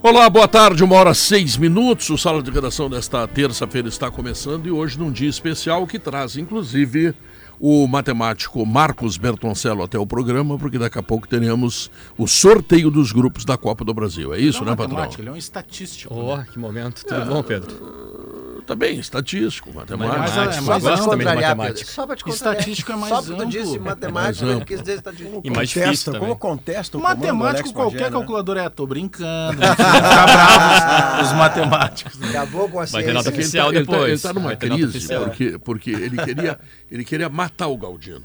Olá, 0.00 0.30
boa 0.30 0.46
tarde, 0.46 0.84
uma 0.84 0.94
hora 0.94 1.12
seis 1.12 1.56
minutos. 1.56 2.08
O 2.08 2.16
Sala 2.16 2.40
de 2.40 2.52
Redação 2.52 2.88
desta 2.88 3.26
terça-feira 3.26 3.88
está 3.88 4.08
começando 4.08 4.66
e 4.66 4.70
hoje 4.70 4.96
num 4.96 5.10
dia 5.10 5.28
especial 5.28 5.88
que 5.88 5.98
traz, 5.98 6.36
inclusive, 6.36 7.12
o 7.58 7.84
matemático 7.88 8.64
Marcos 8.64 9.16
Bertoncello 9.16 9.82
até 9.82 9.98
o 9.98 10.06
programa, 10.06 10.56
porque 10.56 10.78
daqui 10.78 11.00
a 11.00 11.02
pouco 11.02 11.26
teremos 11.26 11.90
o 12.16 12.28
sorteio 12.28 12.92
dos 12.92 13.10
grupos 13.10 13.44
da 13.44 13.56
Copa 13.56 13.84
do 13.84 13.92
Brasil. 13.92 14.32
É 14.32 14.38
isso, 14.38 14.62
ele 14.62 14.70
né, 14.70 14.76
patrão? 14.76 15.10
Ele 15.18 15.28
é 15.30 15.32
um 15.32 15.36
estatístico. 15.36 16.14
Oh, 16.14 16.36
né? 16.36 16.46
que 16.52 16.60
momento. 16.60 17.04
Tudo 17.04 17.20
é, 17.20 17.24
bom, 17.24 17.42
Pedro? 17.42 18.47
Também, 18.68 18.98
estatístico, 18.98 19.72
matemático. 19.72 20.18
Mas, 20.18 20.36
é, 20.36 20.60
mas, 20.60 20.82
só 20.82 21.08
para 21.08 21.24
te 21.24 21.34
matemática. 21.34 21.90
Só 21.90 22.06
para 22.06 22.16
te 22.16 22.28
Estatístico 22.28 22.92
é 22.92 22.96
mais 22.96 23.08
só 23.08 23.32
amplo. 23.32 23.46
Disse 23.46 23.78
matemática, 23.78 24.44
ele 24.44 24.64
quis 24.66 24.80
dizer 24.80 24.96
estatístico. 24.96 25.40
E 25.42 25.50
mais 25.50 25.70
difícil 25.70 26.18
Como 26.18 26.36
contesta 26.36 26.98
o 26.98 27.00
Matemático, 27.00 27.72
qualquer 27.72 28.10
calculador 28.10 28.58
é. 28.58 28.68
Tô 28.68 28.86
brincando. 28.86 29.56
Ficar 29.72 30.26
bravos 30.26 31.28
os 31.30 31.32
matemáticos. 31.38 32.22
Acabou 32.22 32.68
com 32.68 32.80
a 32.80 32.86
ciência. 32.86 32.98
Vai 32.98 33.04
ter 33.04 33.12
nota 33.14 33.30
oficial 33.30 33.70
ele 33.70 33.80
depois. 33.80 34.02
Ele 34.02 34.12
está 34.12 34.32
numa 34.34 34.54
crise, 34.54 35.08
porque, 35.16 35.58
porque 35.58 35.90
ele, 35.90 36.22
queria, 36.22 36.60
ele 36.90 37.04
queria 37.04 37.30
matar 37.30 37.68
o 37.68 37.76
Galdino. 37.78 38.22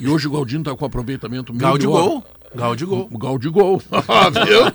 E 0.00 0.08
hoje 0.08 0.26
o 0.26 0.32
Galdino 0.32 0.62
está 0.62 0.74
com 0.74 0.84
aproveitamento 0.84 1.54
melhor. 1.54 1.70
Gol 1.70 1.78
de 1.78 1.86
gol. 1.86 2.24
Gol 2.54 2.76
de 2.76 2.84
gol. 2.84 3.08
Gol 3.12 3.38
de 3.38 3.48
gol. 3.48 3.78
Viu? 3.88 4.70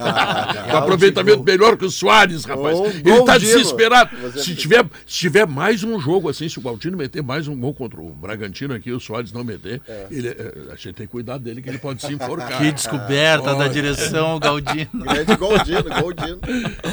com 0.72 0.78
aproveitamento 0.78 1.44
melhor 1.44 1.78
que 1.78 1.86
o 1.86 1.92
Soares, 1.92 2.46
rapaz. 2.46 2.78
Gol, 2.78 2.88
Ele 2.88 3.24
tá 3.24 3.38
Dino. 3.38 3.52
desesperado. 3.58 4.10
Se 4.40 4.56
tiver, 4.56 4.86
se 5.06 5.20
tiver 5.20 5.48
mais 5.48 5.84
um 5.84 6.00
jogo 6.00 6.30
assim, 6.30 6.48
se 6.48 6.60
o 6.60 6.62
Galdino 6.62 6.98
meter 6.98 7.22
mais 7.24 7.48
um 7.48 7.56
gol 7.60 7.74
contra 7.74 8.00
o 8.00 8.10
Bragantino 8.10 8.74
aqui, 8.74 8.92
o 8.92 9.00
Soares 9.00 9.32
não 9.32 9.44
meter, 9.44 9.82
ele, 10.12 10.30
é, 10.30 10.54
a 10.72 10.76
gente 10.76 10.94
tem 10.94 11.06
que 11.08 11.12
cuidar 11.12 11.38
dele 11.38 11.62
que 11.62 11.70
ele 11.70 11.78
pode 11.78 12.02
se 12.02 12.14
enforcar. 12.14 12.58
Que 12.58 12.72
descoberta 12.72 13.56
da 13.56 13.68
direção, 13.68 14.40
Galdino. 14.40 14.90
Grande 14.94 15.36
Goldino, 15.36 15.84
Goldino. 16.02 16.40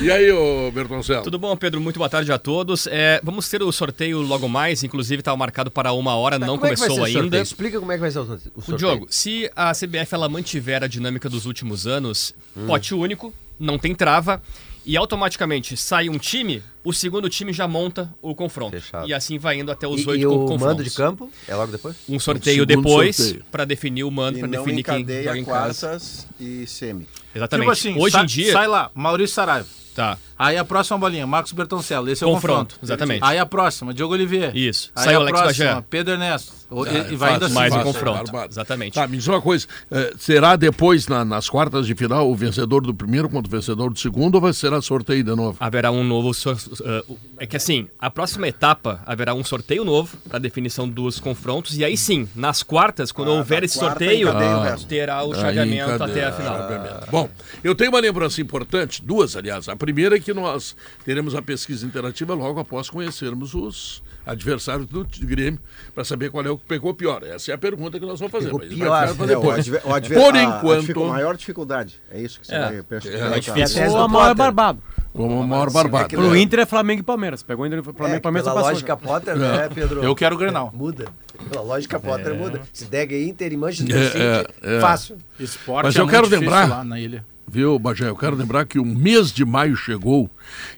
E 0.03 0.11
aí, 0.11 0.31
ô 0.33 0.71
Bertoncello? 0.73 1.23
Tudo 1.23 1.39
bom, 1.39 1.57
Pedro? 1.57 1.81
Muito 1.81 1.99
boa 1.99 2.09
tarde 2.09 2.33
a 2.33 2.39
todos. 2.39 2.87
É, 2.87 3.21
vamos 3.23 3.49
ter 3.49 3.63
o 3.63 3.71
sorteio 3.73 4.21
logo 4.21 4.49
mais, 4.49 4.83
inclusive 4.83 5.21
está 5.21 5.35
marcado 5.37 5.71
para 5.71 5.93
uma 5.93 6.15
hora, 6.15 6.39
não 6.39 6.57
como 6.59 6.67
é 6.67 6.75
que 6.75 6.81
vai 6.81 6.89
começou 6.89 7.07
ser 7.07 7.19
o 7.19 7.23
ainda. 7.23 7.41
Explica 7.41 7.79
como 7.79 7.93
é 7.93 7.95
que 7.97 8.01
vai 8.01 8.11
ser 8.11 8.21
o 8.21 8.27
sorteio. 8.27 8.53
O 8.57 8.77
Diogo, 8.77 9.07
se 9.11 9.51
a 9.55 9.73
CBF 9.73 10.15
ela 10.15 10.29
mantiver 10.29 10.70
a 10.75 10.87
dinâmica 10.89 11.29
dos 11.29 11.47
últimos 11.47 11.87
anos, 11.87 12.35
pote 12.67 12.95
único, 12.95 13.33
não 13.59 13.79
tem 13.79 13.95
trava, 13.95 14.43
e 14.87 14.97
automaticamente 14.97 15.77
sai 15.77 16.09
um 16.09 16.17
time, 16.17 16.63
o 16.83 16.93
segundo 16.93 17.29
time 17.29 17.53
já 17.53 17.69
monta 17.69 18.13
o 18.23 18.35
confronto. 18.35 18.73
Fechado. 18.81 19.07
E 19.09 19.13
assim 19.13 19.39
vai 19.39 19.59
indo 19.61 19.71
até 19.71 19.87
os 19.87 20.07
oito 20.07 20.23
e 20.23 20.27
o 20.27 20.31
confrontos. 20.31 20.61
mando 20.67 20.83
de 20.85 20.91
campo 20.91 21.31
é 21.47 21.55
logo 21.55 21.71
depois? 21.73 21.97
Um 22.09 22.19
sorteio 22.19 22.65
segundo 22.67 22.83
depois 22.83 23.35
para 23.51 23.65
definir 23.67 24.05
o 24.05 24.11
mando, 24.11 24.39
E 24.39 24.41
para 24.41 24.49
não 24.49 24.65
definir 24.65 24.83
quem 24.83 25.01
joga 25.01 25.13
encadeia 25.13 25.37
em 25.39 25.45
casa. 25.45 25.87
quartas 25.89 26.27
e 26.41 26.67
semi. 26.67 27.07
Exatamente. 27.35 27.67
Tipo 27.67 27.73
assim, 27.73 28.01
Hoje 28.01 28.17
em 28.19 28.27
dia. 28.27 28.53
sai 28.53 28.67
lá, 28.67 28.91
Maurício 28.95 29.35
Saraiva. 29.35 29.67
Tá. 29.95 30.17
Aí 30.39 30.57
a 30.57 30.65
próxima 30.65 30.97
bolinha, 30.99 31.27
Marcos 31.27 31.53
Bertoncello. 31.53 32.09
Esse 32.09 32.25
é 32.25 32.27
o 32.27 32.31
Confronto, 32.31 32.75
confronto. 32.75 32.79
exatamente. 32.83 33.23
Aí 33.23 33.39
a 33.39 33.45
próxima, 33.45 33.93
Diogo 33.93 34.15
Oliveira. 34.15 34.53
Isso. 34.55 34.91
Aí 34.97 35.05
Sai 35.05 35.15
a 35.15 35.19
o 35.19 35.23
Alex 35.23 35.39
próxima, 35.41 35.69
Bagé. 35.75 35.85
Pedro 35.91 36.15
Ernesto. 36.15 36.53
Ah, 36.71 37.09
e, 37.11 37.13
e 37.13 37.17
vai 37.17 37.31
fácil, 37.33 37.47
assim. 37.47 37.55
mais 37.55 37.73
um 37.73 37.77
fácil, 37.77 37.93
confronto. 37.93 38.33
barbado. 38.33 38.53
Exatamente. 38.53 38.95
Tá, 38.95 39.07
me 39.09 39.17
diz 39.17 39.27
uma 39.27 39.43
coisa, 39.43 39.67
eh, 39.91 40.15
será 40.19 40.55
depois 40.55 41.09
na- 41.09 41.25
nas 41.25 41.51
quartas 41.51 41.85
de 41.85 41.95
final 41.97 42.31
o 42.31 42.35
vencedor 42.37 42.81
do 42.83 42.95
primeiro 42.95 43.29
contra 43.29 43.49
o 43.49 43.51
vencedor 43.51 43.93
do 43.93 43.99
segundo 43.99 44.37
ou 44.37 44.41
vai 44.41 44.53
será 44.53 44.81
sorteio 44.81 45.25
de 45.25 45.35
novo? 45.35 45.57
Haverá 45.61 45.91
um 45.91 46.05
novo. 46.05 46.33
sor- 46.33 46.55
uh, 46.57 47.19
é 47.39 47.45
que 47.47 47.57
assim, 47.57 47.89
a 47.99 48.09
próxima 48.09 48.47
etapa 48.47 49.03
haverá 49.05 49.35
um 49.35 49.43
sorteio 49.43 49.85
novo 49.85 50.17
para 50.29 50.39
definição 50.39 50.89
dos 50.89 51.19
confrontos. 51.19 51.77
E 51.77 51.85
aí 51.85 51.97
sim, 51.97 52.29
nas 52.37 52.63
quartas, 52.63 53.11
quando 53.11 53.33
Ah, 53.33 53.35
houver 53.35 53.65
esse 53.65 53.77
quarta 53.79 53.99
sorteio, 54.05 54.29
encadeia 54.29 54.57
o 54.57 54.63
resto. 54.63 54.87
terá 54.87 55.25
o 55.25 55.35
Aí, 55.35 55.41
chaveamento 55.41 55.99
cadê? 55.99 56.13
até 56.13 56.25
a 56.27 56.33
final. 56.33 56.57
Chaveamento. 56.57 57.11
Bom, 57.11 57.29
eu 57.65 57.75
tenho 57.75 57.91
uma 57.91 58.01
lembrança 58.01 58.41
importante, 58.41 59.03
duas, 59.05 59.35
aliás. 59.37 59.69
A 59.69 59.75
primeira 59.81 60.17
é 60.17 60.21
que 60.21 60.33
nós 60.35 60.77
teremos 61.05 61.35
a 61.35 61.43
pesquisa 61.43 61.85
interativa 61.87 62.35
logo 62.35 62.61
após 62.61 62.89
conhecermos 62.91 63.55
os 63.55 64.03
adversários 64.27 64.87
do 64.87 65.05
Grêmio, 65.23 65.59
para 65.95 66.05
saber 66.05 66.31
qual 66.31 66.45
é 66.45 66.51
o 66.51 66.59
que 66.59 66.65
pegou 66.67 66.93
pior. 66.95 67.23
Essa 67.25 67.51
é 67.51 67.55
a 67.55 67.59
pergunta 67.59 67.99
que 67.99 68.05
nós 68.07 68.21
vamos 68.21 68.31
fazer. 68.31 68.47
Pegou 68.47 68.61
mas 68.61 68.69
pior. 68.69 68.89
vai 68.91 69.09
ficar 69.09 69.25
pra 69.25 69.33
É, 69.33 69.37
o 69.37 69.41
depois. 69.41 69.59
adver- 69.59 69.83
o 69.85 69.95
adver- 69.95 70.19
Por 70.21 70.35
a- 70.35 70.39
a 70.39 70.43
enquanto- 70.43 70.81
dificu- 70.83 71.07
maior 71.07 71.37
dificuldade. 71.37 72.01
É 72.11 72.21
isso 72.21 72.39
que 72.39 72.47
você 72.47 72.55
É. 72.55 72.61
vai 72.61 72.83
perceber. 72.83 73.17
É, 73.17 73.41
difícil. 73.41 73.83
É 73.83 73.87
a 73.87 73.89
do 73.89 73.97
a 73.97 74.09
maior 74.09 74.35
barbado. 74.35 74.83
Como 75.13 75.43
a 75.43 75.47
maior 75.47 75.71
barbada. 75.73 76.07
que 76.09 76.15
Pro 76.15 76.37
Inter 76.37 76.61
é 76.61 76.67
Flamengo 76.67 77.01
e 77.01 77.03
Palmeiras. 77.03 77.43
Pegou 77.43 77.65
o 77.65 77.67
Inter, 77.67 77.83
Flamengo 77.83 78.15
É, 78.15 78.19
e 78.19 78.21
Palmeiras 78.21 78.49
pela 78.49 78.61
lógica 78.61 78.97
Potter, 78.97 79.37
né, 79.37 79.69
Pedro? 79.75 80.05
Eu 80.05 80.15
quero 80.15 80.37
o 80.37 80.39
Grenal. 80.39 80.71
Muda. 80.73 81.07
Pela 81.51 81.63
lógica 81.65 81.99
Potter 81.99 82.33
muda. 82.35 82.61
Se 82.73 82.85
der 82.85 83.11
é 83.11 83.23
Inter 83.25 83.53
e 83.53 83.57
Manchester 83.57 83.97
É, 83.97 84.07
City, 84.07 84.19
é, 84.23 84.77
é. 84.77 84.81
fácil. 84.81 85.17
Esporte 85.41 85.87
Mas 85.87 85.97
é 85.97 85.99
eu 86.01 86.05
muito 86.07 86.15
quero 86.15 86.29
lembrar- 86.29 86.69
lá 86.69 86.85
na 86.85 87.01
ilha. 87.01 87.25
Viu, 87.53 87.81
Bagé? 87.81 88.09
Eu 88.09 88.15
quero 88.15 88.37
lembrar 88.37 88.65
que 88.65 88.79
o 88.79 88.85
mês 88.85 89.33
de 89.33 89.45
maio 89.45 89.75
chegou 89.75 90.31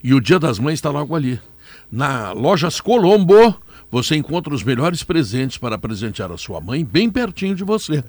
e 0.03 0.15
o 0.15 0.21
Dia 0.23 0.39
das 0.39 0.59
Mães 0.59 0.75
está 0.75 0.89
logo 0.89 1.15
ali. 1.15 1.39
Na 1.91 2.33
Lojas 2.33 2.81
Colombo, 2.81 3.55
você 3.91 4.17
encontra 4.17 4.55
os 4.55 4.65
melhores 4.65 5.03
presentes 5.03 5.59
para 5.59 5.77
presentear 5.77 6.33
a 6.33 6.39
sua 6.39 6.63
mãe 6.63 6.83
bem 6.83 7.11
pertinho 7.11 7.55
de 7.55 7.63
você. 7.63 8.03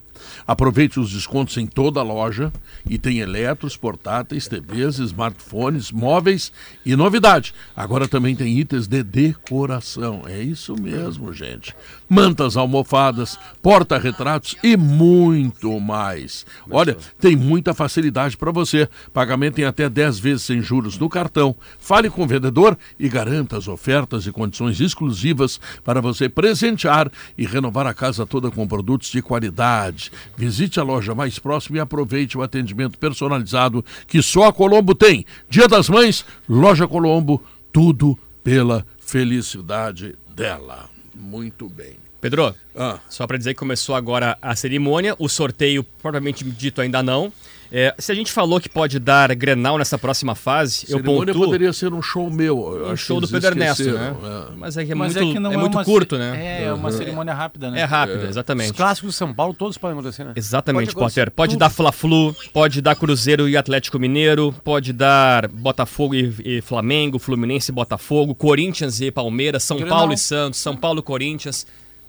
Aproveite 0.46 1.00
os 1.00 1.12
descontos 1.12 1.58
em 1.58 1.66
toda 1.66 2.00
a 2.00 2.04
loja 2.04 2.52
e 2.90 2.98
tem 2.98 3.20
eletros, 3.20 3.78
portáteis, 3.78 4.48
TVs, 4.48 5.00
smartphones, 5.00 5.92
móveis 5.92 6.52
e 6.86 6.96
novidade. 6.96 7.54
Agora 7.76 8.08
também 8.08 8.36
tem 8.36 8.60
itens 8.60 8.88
de 8.88 9.04
decoração. 9.04 10.24
É 10.26 10.42
isso 10.42 10.76
mesmo, 10.80 11.34
gente. 11.34 11.76
Mantas, 12.08 12.56
almofadas, 12.58 13.40
porta-retratos 13.62 14.56
e 14.64 14.78
muito 14.78 15.80
mais. 15.80 16.46
Olha, 16.70 16.98
tem 17.20 17.36
muita 17.36 17.74
facilidade 17.74 18.38
para 18.38 18.52
você. 18.52 18.88
Pagamento 19.14 19.60
em 19.60 19.64
até 19.64 19.90
10 19.90 20.20
vezes 20.20 20.44
sem 20.44 20.62
juros 20.62 20.98
no 20.98 21.10
cartão. 21.10 21.56
Fale 21.80 22.10
com 22.10 22.24
o 22.24 22.28
vendedor 22.28 22.78
e 23.00 23.10
garanta 23.10 23.58
as 23.58 23.68
ofertas 23.68 24.28
e 24.28 24.32
condições 24.32 24.80
exclusivas 24.80 25.60
para 25.84 26.02
você 26.02 26.30
presentear 26.30 27.12
e 27.38 27.46
renovar 27.46 27.88
a 27.88 27.94
casa 27.94 28.26
toda 28.26 28.52
com 28.52 28.68
produtos 28.68 29.10
de 29.10 29.22
qualidade. 29.22 30.12
Visite 30.38 30.80
a 30.80 30.84
loja 30.84 31.14
mais 31.16 31.40
próxima 31.40 31.78
e 31.78 31.80
aproveite 31.80 32.38
o 32.38 32.42
atendimento 32.42 32.98
personalizado 32.98 33.84
que 34.08 34.22
só 34.22 34.46
a 34.46 34.54
Colombo 34.54 34.94
tem. 34.96 35.26
Dia 35.50 35.68
das 35.68 35.90
Mães, 35.90 36.26
Loja 36.48 36.88
Colombo, 36.88 37.44
tudo 37.72 38.18
pela 38.44 38.86
felicidade 39.00 40.16
dela. 40.36 40.90
Muito 41.16 41.70
bem. 41.70 41.96
Pedro, 42.20 42.56
Ah, 42.76 43.00
só 43.10 43.28
para 43.28 43.38
dizer 43.38 43.54
que 43.54 43.60
começou 43.60 43.94
agora 43.96 44.38
a 44.42 44.56
cerimônia, 44.56 45.16
o 45.20 45.28
sorteio 45.28 45.84
propriamente 45.84 46.44
dito 46.44 46.82
ainda 46.82 47.04
não. 47.04 47.32
É, 47.76 47.96
se 47.98 48.12
a 48.12 48.16
gente 48.16 48.32
falou 48.32 48.62
que 48.62 48.70
pode 48.70 49.00
dar 49.00 49.34
Grenal 49.34 49.80
nessa 49.80 49.98
próxima 49.98 50.36
fase, 50.36 50.86
eu 50.88 51.00
cerimônia 51.00 51.34
pontuo 51.34 51.46
poderia 51.46 51.74
ser 51.74 51.92
um 51.92 52.04
show 52.04 52.30
meu. 52.30 52.78
Eu 52.78 52.86
um 52.86 52.92
acho 52.92 53.04
show 53.04 53.20
do 53.20 53.28
Pedro 53.28 53.50
Ernesto, 53.50 53.92
né? 53.92 54.16
é. 54.24 54.56
Mas 54.56 54.78
é 54.78 54.86
que 54.86 54.92
é 54.92 54.96
Mas 54.96 55.16
muito, 55.16 55.30
é 55.30 55.34
que 55.34 55.40
não 55.40 55.52
é 55.52 55.56
é, 55.56 55.58
muito 55.58 55.74
uma 55.74 55.84
curto, 55.84 56.16
né? 56.16 56.40
É, 56.40 56.64
é 56.66 56.74
uma 56.74 56.92
cerimônia 56.92 57.34
rápida, 57.34 57.72
né? 57.72 57.82
É 57.82 57.84
rápido, 57.84 58.20
Os 58.20 58.30
exatamente. 58.30 58.74
clássicos 58.74 59.10
de 59.10 59.16
São 59.18 59.34
Paulo 59.34 59.56
todos 59.56 59.76
podem 59.80 59.98
acontecer, 59.98 60.24
né? 60.24 60.34
Exatamente, 60.36 60.94
Pode 60.94 61.14
Potter. 61.14 61.32
Pode 61.32 61.58
dar 61.58 61.72
Fla-Flu, 61.72 62.36
pode 62.54 62.80
dar 62.80 62.96
Cruzeiro 62.96 63.50
e 63.50 63.58
Atlético 63.58 63.98
Mineiro, 63.98 64.54
pode 64.64 64.94
dar 64.94 65.48
Botafogo 65.48 66.14
e, 66.14 66.32
e 66.46 66.62
Flamengo, 66.62 67.18
Fluminense 67.18 67.72
e 67.72 67.74
Botafogo, 67.74 68.36
Corinthians 68.36 69.02
e 69.02 69.10
Palmeiras, 69.10 69.64
São 69.64 69.78
Grenal. 69.78 69.98
Paulo 69.98 70.14
e 70.14 70.18
Santos, 70.20 70.60
São 70.60 70.78
Paulo 70.78 71.00
e 71.00 71.04
Corinthians. 71.04 71.66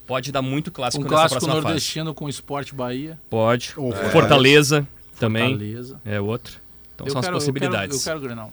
Pode 0.07 0.31
dar 0.31 0.43
muito 0.43 0.71
clássico 0.71 1.03
Um 1.03 1.05
nessa 1.05 1.15
clássico 1.15 1.41
próxima 1.41 1.55
fase. 1.55 1.65
nordestino 1.65 2.13
com 2.13 2.29
Esporte 2.29 2.75
Bahia. 2.75 3.19
Pode. 3.31 3.73
Ou 3.79 3.91
Fortaleza 3.93 4.87
também 5.19 5.51
Fortaleza. 5.51 6.01
é 6.05 6.21
outro. 6.21 6.55
Então 6.95 7.07
Eu 7.07 7.13
são 7.13 7.21
quero- 7.23 7.37
as 7.37 7.43
possibilidades. 7.43 7.97
Eu 7.97 8.03
quero, 8.05 8.17
eu 8.19 8.21
quero 8.23 8.35
Grenal. 8.35 8.53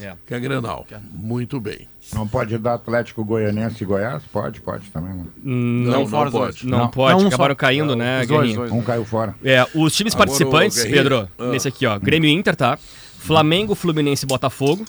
É. 0.00 0.14
Que 0.26 0.34
é 0.34 0.38
Grenal. 0.38 0.86
Muito 1.12 1.58
bem. 1.60 1.88
Não 2.14 2.26
pode 2.28 2.56
dar 2.56 2.74
Atlético 2.74 3.24
Goianense 3.24 3.82
e 3.82 3.86
Goiás? 3.86 4.22
Pode, 4.32 4.60
pode 4.60 4.88
também. 4.90 5.12
né? 5.12 5.24
Não, 5.42 6.06
fora 6.06 6.30
não 6.30 6.30
dos 6.30 6.40
pode. 6.40 6.66
Não, 6.66 6.78
Não, 6.78 6.88
pode, 6.88 7.16
não, 7.16 7.24
um 7.24 7.28
acabaram 7.28 7.52
só. 7.54 7.56
caindo, 7.56 7.96
né, 7.96 8.20
Os 8.22 8.28
dois, 8.28 8.40
Guerrinho? 8.42 8.56
dois. 8.60 8.72
Um 8.72 8.80
caiu 8.82 9.04
fora. 9.04 9.34
É, 9.42 9.66
os 9.74 9.94
times 9.96 10.14
Agora, 10.14 10.26
participantes, 10.28 10.84
Pedro, 10.84 11.28
ah. 11.36 11.50
nesse 11.50 11.66
aqui, 11.66 11.84
ó, 11.84 11.98
Grêmio 11.98 12.30
Inter, 12.30 12.54
tá? 12.54 12.78
Flamengo, 13.18 13.74
Fluminense 13.74 14.24
Botafogo, 14.24 14.84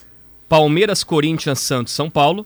Palmeiras, 0.48 1.04
Corinthians, 1.04 1.60
Santos, 1.60 1.92
São 1.94 2.08
Paulo, 2.10 2.46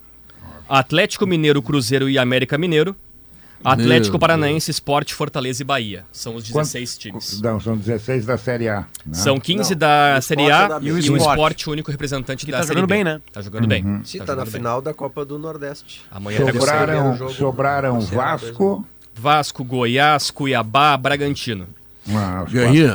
Atlético 0.69 1.27
Mineiro, 1.27 1.61
Cruzeiro 1.61 2.09
e 2.09 2.17
América 2.17 2.57
Mineiro, 2.57 2.95
Atlético 3.63 4.13
Meu 4.13 4.19
Paranaense, 4.19 4.71
Sport, 4.71 5.13
Fortaleza 5.13 5.61
e 5.61 5.65
Bahia. 5.65 6.05
São 6.11 6.35
os 6.35 6.43
16 6.43 6.91
Quanto- 6.93 7.01
times. 7.01 7.41
Não, 7.41 7.59
são 7.59 7.77
16 7.77 8.25
da 8.25 8.37
Série 8.37 8.67
A. 8.69 8.81
né? 9.05 9.13
São 9.13 9.39
15 9.39 9.71
Não, 9.71 9.79
da 9.79 10.19
Série 10.21 10.41
Sport 10.43 10.59
A 10.61 10.65
é 10.65 10.67
da 10.69 10.79
e 10.81 10.91
o 10.91 11.17
Sport. 11.17 11.67
único 11.67 11.91
representante 11.91 12.45
Que 12.45 12.51
da 12.51 12.57
tá 12.59 12.63
Série 12.63 12.79
jogando 12.79 12.89
B. 12.89 12.95
bem, 12.95 13.03
né? 13.03 13.21
Tá 13.31 13.41
jogando 13.41 13.67
bem. 13.67 13.83
Sim, 14.03 14.19
tá, 14.19 14.25
jogando 14.25 14.37
na 14.39 14.43
bem. 14.45 14.53
final 14.53 14.81
da 14.81 14.93
Copa 14.93 15.23
do 15.25 15.37
Nordeste. 15.39 16.01
Amanhã. 16.11 16.39
Sobraram, 16.51 17.17
jogo 17.17 17.31
sobraram 17.33 17.99
Vasco. 18.01 18.85
Vasco, 19.15 19.63
Goiás, 19.63 20.31
Cuiabá, 20.31 20.97
Bragantino. 20.97 21.67
Ah, 22.09 22.43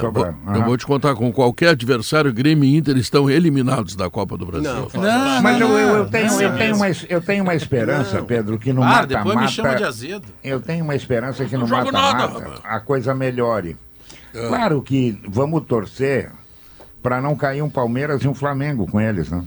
sobraram. 0.01 0.37
eu 0.55 0.65
vou 0.65 0.77
te 0.77 0.85
contar, 0.87 1.15
com 1.15 1.33
qualquer 1.33 1.71
adversário, 1.71 2.31
Grêmio 2.33 2.65
e 2.65 2.77
Inter 2.77 2.97
estão 2.99 3.31
eliminados 3.31 3.97
da 3.97 4.11
Copa 4.11 4.37
do 4.37 4.45
Brasil. 4.45 4.71
Não, 4.71 5.03
Não, 5.03 5.43
Mas 5.43 5.61
eu, 5.61 5.69
não, 5.69 5.79
eu, 5.79 5.89
eu 5.89 5.99
não, 6.05 6.11
tenho, 6.11 6.27
não, 6.27 6.41
eu, 6.43 6.51
não. 6.51 6.59
tenho 6.59 6.77
uma, 6.77 6.87
eu 7.09 7.21
tenho 7.23 7.43
uma 7.43 7.55
esperança, 7.55 8.23
Pedro, 8.23 8.59
que 8.59 8.73
no 8.73 8.83
Ah, 8.83 9.07
depois 9.07 9.39
me 9.41 9.49
chama 9.49 9.69
de 9.71 9.75
mata-mata. 9.77 9.87
azedo. 9.89 10.27
Eu 10.45 10.61
tenho 10.61 10.85
uma 10.85 10.95
esperança 10.95 11.45
que 11.47 11.57
no 11.57 11.67
Não 11.67 11.69
mata-mata 11.69 12.61
a 12.65 12.81
coisa 12.81 13.15
melhore. 13.15 13.77
Claro 14.33 14.83
que 14.83 15.19
vamos 15.27 15.65
torcer 15.65 16.31
para 17.03 17.21
não 17.21 17.35
cair 17.35 17.63
um 17.63 17.71
Palmeiras 17.71 18.23
e 18.23 18.29
um 18.29 18.35
Flamengo 18.35 18.87
com 18.87 19.01
eles, 19.01 19.31
né? 19.31 19.43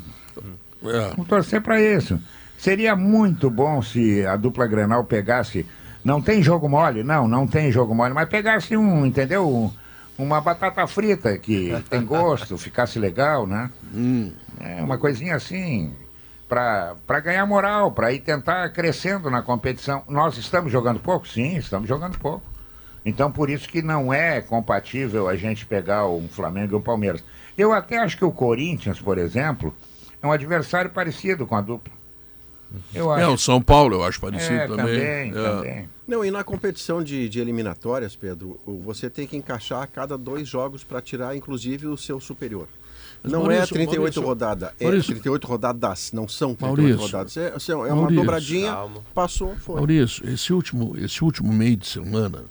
É. 0.84 1.10
Vamos 1.12 1.28
torcer 1.28 1.62
para 1.62 1.80
isso. 1.80 2.20
Seria 2.58 2.96
muito 2.96 3.50
bom 3.50 3.82
se 3.82 4.26
a 4.26 4.36
dupla 4.36 4.66
Grenal 4.66 5.04
pegasse. 5.04 5.66
Não 6.04 6.22
tem 6.22 6.42
jogo 6.42 6.68
mole? 6.68 7.04
Não, 7.04 7.28
não 7.28 7.46
tem 7.48 7.72
jogo 7.72 7.94
mole, 7.94 8.14
mas 8.14 8.28
pegasse 8.30 8.76
um, 8.76 9.06
entendeu? 9.06 9.48
Um- 9.50 9.72
Uma 10.18 10.40
batata 10.42 10.86
frita 10.88 11.38
que 11.38 11.72
tem 11.90 12.04
gosto, 12.06 12.58
ficasse 12.58 13.00
legal, 13.00 13.48
né? 13.48 13.70
É 14.60 14.82
uma 14.84 14.98
coisinha 14.98 15.36
assim, 15.36 15.94
para 16.48 17.20
ganhar 17.24 17.46
moral, 17.46 17.92
para 17.92 18.12
ir 18.12 18.20
tentar 18.20 18.70
crescendo 18.70 19.30
na 19.32 19.42
competição. 19.42 20.04
Nós 20.08 20.38
estamos 20.38 20.72
jogando 20.72 21.00
pouco? 21.00 21.28
Sim, 21.28 21.56
estamos 21.58 21.88
jogando 21.88 22.20
pouco. 22.20 22.44
Então, 23.04 23.32
por 23.32 23.50
isso 23.50 23.68
que 23.68 23.82
não 23.82 24.14
é 24.14 24.42
compatível 24.42 25.28
a 25.28 25.36
gente 25.36 25.66
pegar 25.66 26.08
um 26.08 26.28
Flamengo 26.28 26.74
e 26.74 26.76
um 26.78 26.82
Palmeiras. 26.82 27.24
Eu 27.58 27.74
até 27.74 27.98
acho 27.98 28.16
que 28.18 28.26
o 28.26 28.32
Corinthians, 28.32 29.00
por 29.02 29.18
exemplo, 29.18 29.74
é 30.22 30.28
um 30.28 30.32
adversário 30.32 30.92
parecido 30.92 31.48
com 31.48 31.56
a 31.56 31.62
dupla. 31.62 31.92
Eu 32.94 33.14
É, 33.16 33.24
acho. 33.24 33.34
o 33.34 33.38
São 33.38 33.62
Paulo, 33.62 33.96
eu 33.98 34.04
acho 34.04 34.20
parecido 34.20 34.54
É, 34.54 34.68
também. 34.68 34.86
também, 34.86 35.30
É. 35.30 35.32
também. 35.34 35.90
Não, 36.08 36.26
e 36.26 36.32
na 36.32 36.44
competição 36.44 37.04
de, 37.04 37.30
de 37.30 37.40
eliminatórias, 37.40 38.16
Pedro, 38.16 38.60
você 38.84 39.10
tem 39.10 39.26
que 39.28 39.36
encaixar 39.38 39.82
a 39.82 39.88
cada 39.88 40.18
dois 40.18 40.48
jogos 40.48 40.84
para 40.84 41.02
tirar, 41.02 41.36
inclusive, 41.36 41.88
o 41.88 41.96
seu 41.98 42.20
superior. 42.20 42.68
Mas, 43.24 43.32
não 43.32 43.42
é 43.52 43.56
Maurício, 43.60 43.74
38 43.76 44.00
Maurício, 44.00 44.22
rodadas, 44.24 44.70
é 44.80 44.84
Maurício. 44.86 45.12
38 45.14 45.48
rodadas, 45.48 46.12
não 46.12 46.28
são 46.28 46.56
38 46.56 46.78
Maurício. 46.98 46.98
rodadas. 47.06 47.38
É, 47.38 47.54
é 47.70 47.76
uma 47.76 47.96
Maurício. 47.96 48.16
dobradinha, 48.24 48.78
passou, 49.14 49.56
foi. 49.58 49.76
Maurício, 49.76 50.28
esse 50.28 50.52
último, 50.52 50.98
esse 50.98 51.24
último 51.24 51.54
meio 51.54 51.78
de 51.78 51.88
semana 51.88 52.46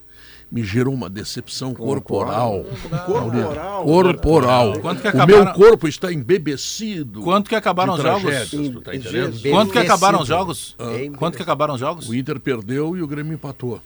me 0.51 0.65
gerou 0.65 0.93
uma 0.93 1.09
decepção 1.09 1.73
corporal. 1.73 2.65
Corporal. 3.07 3.85
Corporal. 3.85 4.81
Quanto 4.81 5.01
que 5.01 5.07
O 5.07 5.11
acabaram- 5.11 5.45
meu 5.45 5.53
corpo 5.55 5.87
está 5.87 6.13
embebecido. 6.13 7.23
Quanto 7.23 7.49
que 7.49 7.55
acabaram 7.55 7.95
os 7.95 8.03
jogos? 8.03 8.51
tá 8.83 8.91
Quanto 9.51 9.73
que 9.73 9.79
acabaram 9.79 10.21
os 10.23 10.29
jogos? 10.29 10.77
Bem 10.79 11.13
Quanto 11.13 11.37
que 11.37 11.43
acabaram 11.43 11.75
os 11.75 11.81
jogos? 11.81 12.09
O 12.09 12.15
Inter 12.15 12.41
perdeu 12.41 12.97
e 12.97 13.03
o 13.03 13.07
Grêmio 13.07 13.35
empatou. 13.35 13.81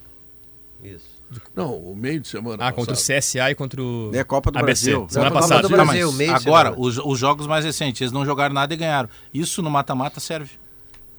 Isso. 0.82 1.14
Não, 1.54 1.74
o 1.74 1.96
meio 1.96 2.20
de 2.20 2.28
semana. 2.28 2.68
Ah, 2.68 2.72
contra 2.72 2.92
o 2.92 2.96
passado. 2.96 3.16
CSA 3.16 3.50
e 3.50 3.54
contra 3.54 3.82
o 3.82 4.10
É 4.14 4.22
Copa 4.22 4.50
do 4.52 4.58
ABC. 4.58 4.90
Brasil. 4.90 5.06
Semana 5.10 5.30
Copa 5.30 5.40
do 5.46 5.48
passada. 5.48 5.68
Brasil. 5.68 6.08
Tá, 6.10 6.14
mas 6.32 6.46
agora, 6.46 6.74
os, 6.78 6.98
os 6.98 7.18
jogos 7.18 7.46
mais 7.46 7.64
recentes, 7.64 8.00
eles 8.02 8.12
não 8.12 8.24
jogaram 8.24 8.54
nada 8.54 8.72
e 8.72 8.76
ganharam. 8.76 9.08
Isso 9.32 9.60
no 9.60 9.70
mata-mata 9.70 10.20
serve. 10.20 10.52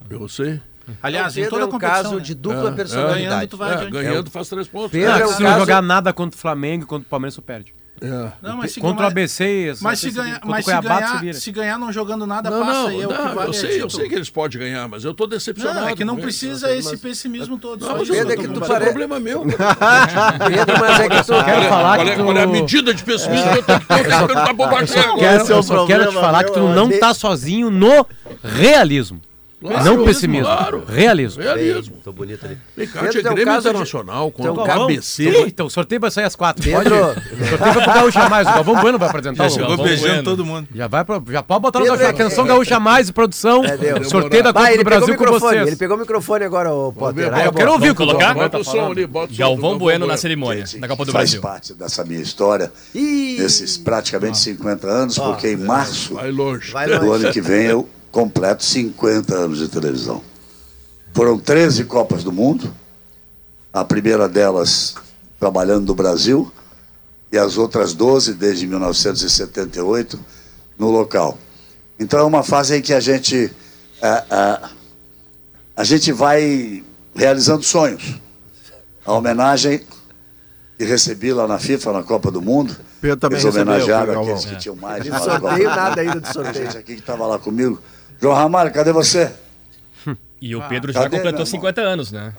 Eu 0.10 0.28
sei. 0.30 0.62
Aliás, 1.02 1.34
Pedro 1.34 1.48
em 1.48 1.50
toda 1.50 1.62
é 1.62 1.66
um 1.66 1.70
competição, 1.72 2.04
caso 2.04 2.16
né? 2.16 2.22
de 2.22 2.36
dupla 2.36 2.70
É, 2.70 2.72
personalidade. 2.74 3.24
Ganhando, 3.26 3.48
tu 3.50 3.58
vai 3.58 3.70
É, 3.70 3.74
adiante. 3.76 3.92
ganhando 3.92 4.30
faz 4.32 4.50
três 4.50 4.68
pontos. 4.68 4.92
Pedro 4.92 5.12
Ah, 5.14 5.20
é 5.20 5.26
um 5.26 5.30
se 5.34 5.42
não 5.44 5.50
caso- 5.50 5.60
jogar 5.62 5.82
nada 5.82 6.14
contra 6.14 6.38
o 6.38 6.40
Flamengo 6.42 6.84
e 6.84 6.88
contra 6.88 7.06
o 7.06 7.10
Palmeiras, 7.10 7.36
tu 7.36 7.42
perde. 7.42 7.74
É. 8.02 8.08
Não, 8.42 8.58
mas 8.58 8.74
se 8.74 8.82
Contra 8.82 9.06
o 9.06 9.08
ABC, 9.08 9.74
Mas 9.80 10.00
se 10.00 10.10
esse- 10.10 10.18
ganhar, 10.18 10.34
contra 10.34 10.48
o 10.48 10.52
mas 10.52 10.66
se 10.66 10.72
Cuiabá, 10.72 10.96
se 10.96 11.02
ganhar, 11.02 11.22
vira. 11.22 11.34
se 11.40 11.52
ganhar 11.54 11.80
não 11.80 11.94
jogando 11.94 12.28
nada, 12.28 12.50
Não, 12.50 12.60
passa 12.66 12.74
não, 12.82 12.88
aí. 12.90 13.02
É 13.02 13.08
o 13.08 13.10
que 13.10 13.18
não, 13.18 13.34
vale 13.36 13.48
eu 13.48 13.50
é 13.52 13.54
sei, 13.54 13.82
eu 13.82 13.90
sei 13.90 14.10
que 14.10 14.16
eles 14.16 14.30
podem 14.30 14.60
ganhar, 14.60 14.86
mas 14.90 15.06
eu 15.06 15.14
tô 15.14 15.26
decepcionado. 15.26 15.80
Não, 15.80 15.88
é 15.88 15.96
que 15.96 16.04
não 16.04 16.16
eles. 16.16 16.26
precisa 16.26 16.76
esse 16.76 16.98
pessimismo 16.98 17.58
todo. 17.58 17.80
Não, 17.80 17.88
só 17.92 17.98
mas 17.98 18.10
Pedro, 18.10 18.34
é 18.34 18.36
tô 18.36 18.42
que 18.42 18.48
tu 18.50 18.60
mas 18.60 18.68
pare- 18.68 18.84
é 18.84 18.88
problema 18.88 19.18
meu. 19.18 19.46
Pedro, 19.48 20.80
mas 20.80 21.00
é 21.00 21.10
que 21.10 21.24
tu... 21.26 21.44
Quero 21.46 21.62
falar 21.70 21.96
qual, 21.96 22.06
que 22.06 22.12
é, 22.12 22.16
tu... 22.18 22.24
qual 22.26 22.38
é 22.38 22.44
a 22.44 22.48
medida 22.48 22.94
de 22.94 23.04
pessimismo 23.04 23.52
que 23.54 23.58
eu 23.60 23.64
tenho 23.64 23.80
que 23.80 23.86
ter 23.88 24.04
pra 24.04 24.18
agora? 24.50 24.86
É 24.86 25.52
eu 25.52 25.64
só 25.64 25.86
quero 25.86 26.08
te 26.10 26.14
falar 26.16 26.44
que 26.44 26.52
tu 26.52 26.60
não 26.68 26.90
de- 26.90 26.98
tá 26.98 27.14
sozinho 27.14 27.72
no 27.72 28.06
realismo. 28.44 29.22
Claro, 29.62 29.86
não 29.86 30.06
pessimismo. 30.06 30.46
claro. 30.46 30.84
Realismo. 30.88 31.42
Realismo. 31.42 31.96
Tô 32.04 32.12
bonito 32.12 32.46
ali. 32.46 32.58
Tem 32.76 32.86
um 32.86 32.92
Grêmio 32.92 33.46
caso 33.46 33.62
de- 33.64 33.70
Internacional 33.70 34.28
um 34.28 34.32
contra 34.32 34.52
o. 34.86 34.92
Ih, 34.92 35.44
então 35.48 35.66
o 35.66 35.70
sorteio 35.70 36.00
vai 36.02 36.12
sair 36.12 36.26
às 36.26 36.36
quatro. 36.36 36.62
Pedro, 36.62 36.84
Pode? 36.84 36.94
O 36.94 37.48
sorteio 37.48 37.74
vai 37.74 37.84
pro 37.84 37.94
Gaúcha 37.94 38.30
Mais. 38.30 38.48
O 38.48 38.52
Galvão 38.54 38.76
Bueno 38.82 39.00
vai 39.00 39.10
apresentar 39.10 39.44
Já 39.44 39.48
o 39.50 39.50
chegou 39.54 39.68
Galvão 39.70 39.86
beijando 39.86 40.08
Bueno. 40.10 40.24
todo 40.24 40.46
mundo. 40.46 40.68
Já, 40.76 40.88
vai 40.88 41.06
pra, 41.06 41.22
já 41.30 41.42
pode 41.42 41.62
botar 41.62 41.80
no 41.80 41.86
Pedro, 41.86 42.00
Gaúcha. 42.00 42.12
é- 42.12 42.26
Atenção, 42.26 42.46
Gaúcha 42.46 42.80
Mais, 42.80 43.10
produção. 43.12 43.64
É, 43.66 43.78
deu. 43.78 44.04
sorteio 44.04 44.44
da 44.44 44.54
Copa 44.54 44.76
do 44.76 44.82
o 44.82 44.84
Brasil 44.84 45.16
com 45.18 45.26
vocês. 45.26 45.68
ele 45.68 45.76
pegou 45.78 45.96
o 45.98 46.00
microfone 46.00 46.44
agora, 46.44 46.72
ô 46.74 46.92
Potter. 46.92 47.34
Aí, 47.34 47.46
Eu 47.46 47.54
quero 47.54 47.72
ouvir 47.72 47.90
o 47.90 47.92
o 47.94 47.96
colocar? 47.96 48.34
Bota 48.34 48.58
o 48.60 48.64
som 48.64 48.92
ali, 48.92 49.08
bota 49.08 49.32
o 49.32 49.36
som. 49.36 49.40
Galvão 49.42 49.78
Bueno 49.78 50.06
na 50.06 50.18
cerimônia, 50.18 50.66
na 50.78 50.88
Copa 50.88 51.06
do 51.06 51.12
faz 51.12 51.32
Brasil. 51.32 51.42
parte 51.42 51.74
dessa 51.74 52.04
minha 52.04 52.22
história, 52.22 52.72
Ih, 52.94 53.38
nesses 53.40 53.78
praticamente 53.78 54.38
50 54.38 54.86
anos, 54.88 55.18
porque 55.18 55.48
em 55.54 55.58
março 55.58 56.14
Vai 56.14 56.30
longe. 56.30 56.72
vai 56.72 56.88
do 56.88 57.12
ano 57.12 57.32
que 57.32 57.42
vem 57.42 57.66
eu 57.68 57.90
completo 58.16 58.64
50 58.64 59.36
anos 59.36 59.60
de 59.60 59.68
televisão. 59.68 60.24
Foram 61.14 61.38
13 61.38 61.84
Copas 61.84 62.24
do 62.24 62.32
Mundo, 62.32 62.74
a 63.74 63.84
primeira 63.84 64.30
delas 64.30 64.96
trabalhando 65.38 65.88
no 65.88 65.96
Brasil, 65.96 66.50
e 67.30 67.38
as 67.38 67.58
outras 67.58 67.94
12 67.94 68.36
desde 68.36 68.68
1978 68.68 70.18
no 70.80 70.90
local. 70.92 71.38
Então 72.00 72.18
é 72.18 72.24
uma 72.24 72.42
fase 72.42 72.78
em 72.78 72.82
que 72.82 72.94
a 72.94 73.02
gente 73.02 73.52
ah, 74.02 74.26
ah, 74.32 74.70
a 75.76 75.84
gente 75.84 76.14
vai 76.14 76.86
realizando 77.14 77.64
sonhos. 77.64 78.16
A 79.06 79.12
homenagem 79.12 79.82
que 80.78 80.86
recebi 80.86 81.34
lá 81.34 81.46
na 81.50 81.60
FIFA, 81.60 81.92
na 81.92 82.04
Copa 82.04 82.32
do 82.32 82.42
Mundo, 82.42 82.78
Pedro 83.02 83.18
também 83.18 83.42
eles 83.42 83.54
homenagearam 83.54 84.22
aqueles 84.22 84.46
que 84.46 84.56
tinham 84.56 84.76
mais. 84.78 85.06
Agora. 85.06 85.40
sorteio 85.40 85.70
nada 85.70 86.02
ainda 86.02 86.22
de 86.22 86.30
A 86.30 86.34
sorteio. 86.34 86.66
gente 86.66 86.78
aqui 86.78 86.94
que 86.94 87.02
estava 87.02 87.28
lá 87.28 87.38
comigo. 87.38 87.82
João 88.22 88.34
Ramalho, 88.36 88.72
cadê 88.72 88.92
você? 88.92 89.32
E 90.42 90.56
o 90.56 90.62
Pedro 90.68 90.92
já 90.92 91.00
Cadê, 91.04 91.16
meu 91.16 91.20
completou 91.24 91.40
irmão? 91.46 91.60
50 91.62 91.82
anos, 91.82 92.12
né? 92.12 92.32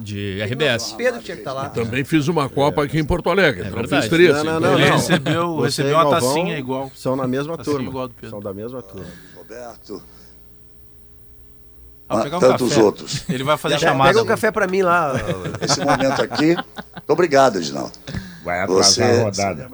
De 0.00 0.42
RBS. 0.42 0.94
Pedro 0.94 1.20
tinha 1.22 1.36
que 1.36 1.42
estar 1.42 1.52
lá. 1.52 1.68
Também 1.68 2.02
fiz 2.02 2.26
uma 2.26 2.48
Copa 2.48 2.82
aqui 2.82 2.98
em 2.98 3.04
Porto 3.04 3.30
Alegre. 3.30 3.64
não 3.64 3.72
verdade. 3.72 4.02
fiz 4.02 4.10
três. 4.10 4.34
Não, 4.36 4.44
não, 4.44 4.60
não, 4.60 4.72
Ele 4.78 4.88
não. 4.88 4.96
recebeu, 4.96 5.54
Você 5.56 5.64
recebeu 5.82 5.94
uma 5.94 6.02
Galvão 6.10 6.20
tacinha 6.34 6.58
igual. 6.58 6.90
São 6.94 7.14
na 7.14 7.26
mesma 7.28 7.56
Tacinha 7.56 7.74
turma. 7.76 7.88
igual 7.90 8.08
do 8.08 8.14
Pedro. 8.14 8.30
São 8.30 8.40
da 8.40 8.52
mesma 8.54 8.82
turma. 8.82 9.06
Roberto, 9.36 10.02
Ah, 12.08 12.18
ah, 12.18 12.22
pegar 12.22 12.36
um 12.38 12.40
tantos 12.40 12.68
café. 12.70 12.82
outros. 12.82 13.24
Ele 13.28 13.44
vai 13.44 13.56
fazer 13.56 13.78
Pega 13.78 13.90
chamada. 13.92 14.22
um 14.22 14.26
café 14.26 14.50
pra 14.50 14.66
mim 14.66 14.82
lá. 14.82 15.12
Esse 15.60 15.80
momento 15.84 16.20
aqui, 16.22 16.56
muito 16.56 17.10
obrigado, 17.10 17.58
Edinaldo. 17.58 17.92
Vai 18.44 18.60
atrasar 18.60 18.84
Você- 18.84 19.02
a 19.02 19.22
rodada. 19.22 19.68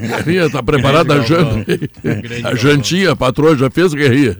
Guerrinha, 0.00 0.50
tá 0.50 0.62
preparada 0.62 1.14
a 1.14 1.20
janta? 1.20 1.64
A 2.44 2.54
jantinha, 2.54 3.12
a 3.12 3.16
patroa 3.16 3.56
já 3.56 3.70
fez, 3.70 3.92
Guerrinha? 3.92 4.38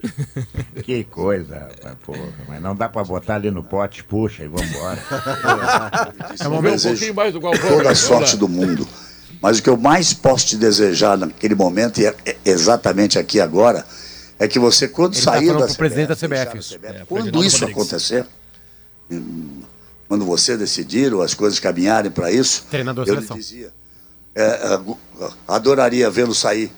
Que 0.83 1.03
coisa, 1.03 1.69
porra. 2.05 2.19
Mas 2.47 2.61
não 2.61 2.75
dá 2.75 2.89
pra 2.89 3.03
botar 3.03 3.35
ali 3.35 3.51
no 3.51 3.63
pote, 3.63 4.03
puxa 4.03 4.43
e 4.43 4.47
vambora. 4.47 4.97
Ver 6.61 6.73
um 6.73 6.79
pouquinho 6.79 7.13
mais 7.15 7.33
do 7.33 7.39
Galvão. 7.39 7.61
toda 7.61 7.79
a 7.81 7.83
Vamos 7.83 7.99
sorte 7.99 8.37
do 8.37 8.47
mundo. 8.47 8.87
Mas 9.41 9.59
o 9.59 9.63
que 9.63 9.69
eu 9.69 9.77
mais 9.77 10.13
posso 10.13 10.47
te 10.47 10.57
desejar 10.57 11.17
naquele 11.17 11.55
momento, 11.55 12.01
e 12.01 12.05
é 12.07 12.15
é 12.25 12.35
exatamente 12.45 13.17
aqui 13.17 13.39
agora, 13.39 13.85
é 14.37 14.47
que 14.47 14.59
você, 14.59 14.87
quando 14.87 15.13
Ele 15.15 15.23
tá 15.23 15.31
sair 15.33 15.45
falando 15.47 15.61
da 15.61 15.67
pro 15.67 15.75
presidente 15.75 16.07
da 16.09 16.15
CBF 16.15 16.57
a 16.57 16.59
isso. 16.59 16.79
É, 16.83 17.03
quando 17.07 17.43
isso 17.43 17.63
acontecer, 17.63 18.25
hum, 19.09 19.61
quando 20.09 20.25
você 20.25 20.57
decidir 20.57 21.13
ou 21.13 21.21
as 21.21 21.33
coisas 21.33 21.57
caminharem 21.59 22.11
para 22.11 22.29
isso, 22.31 22.65
Treinador 22.69 23.07
eu 23.07 23.15
lhe 23.15 23.25
dizia, 23.27 23.71
é, 24.35 24.73
é, 24.73 24.77
gu- 24.77 24.97
adoraria 25.47 26.09
vê-lo 26.09 26.33
sair 26.35 26.71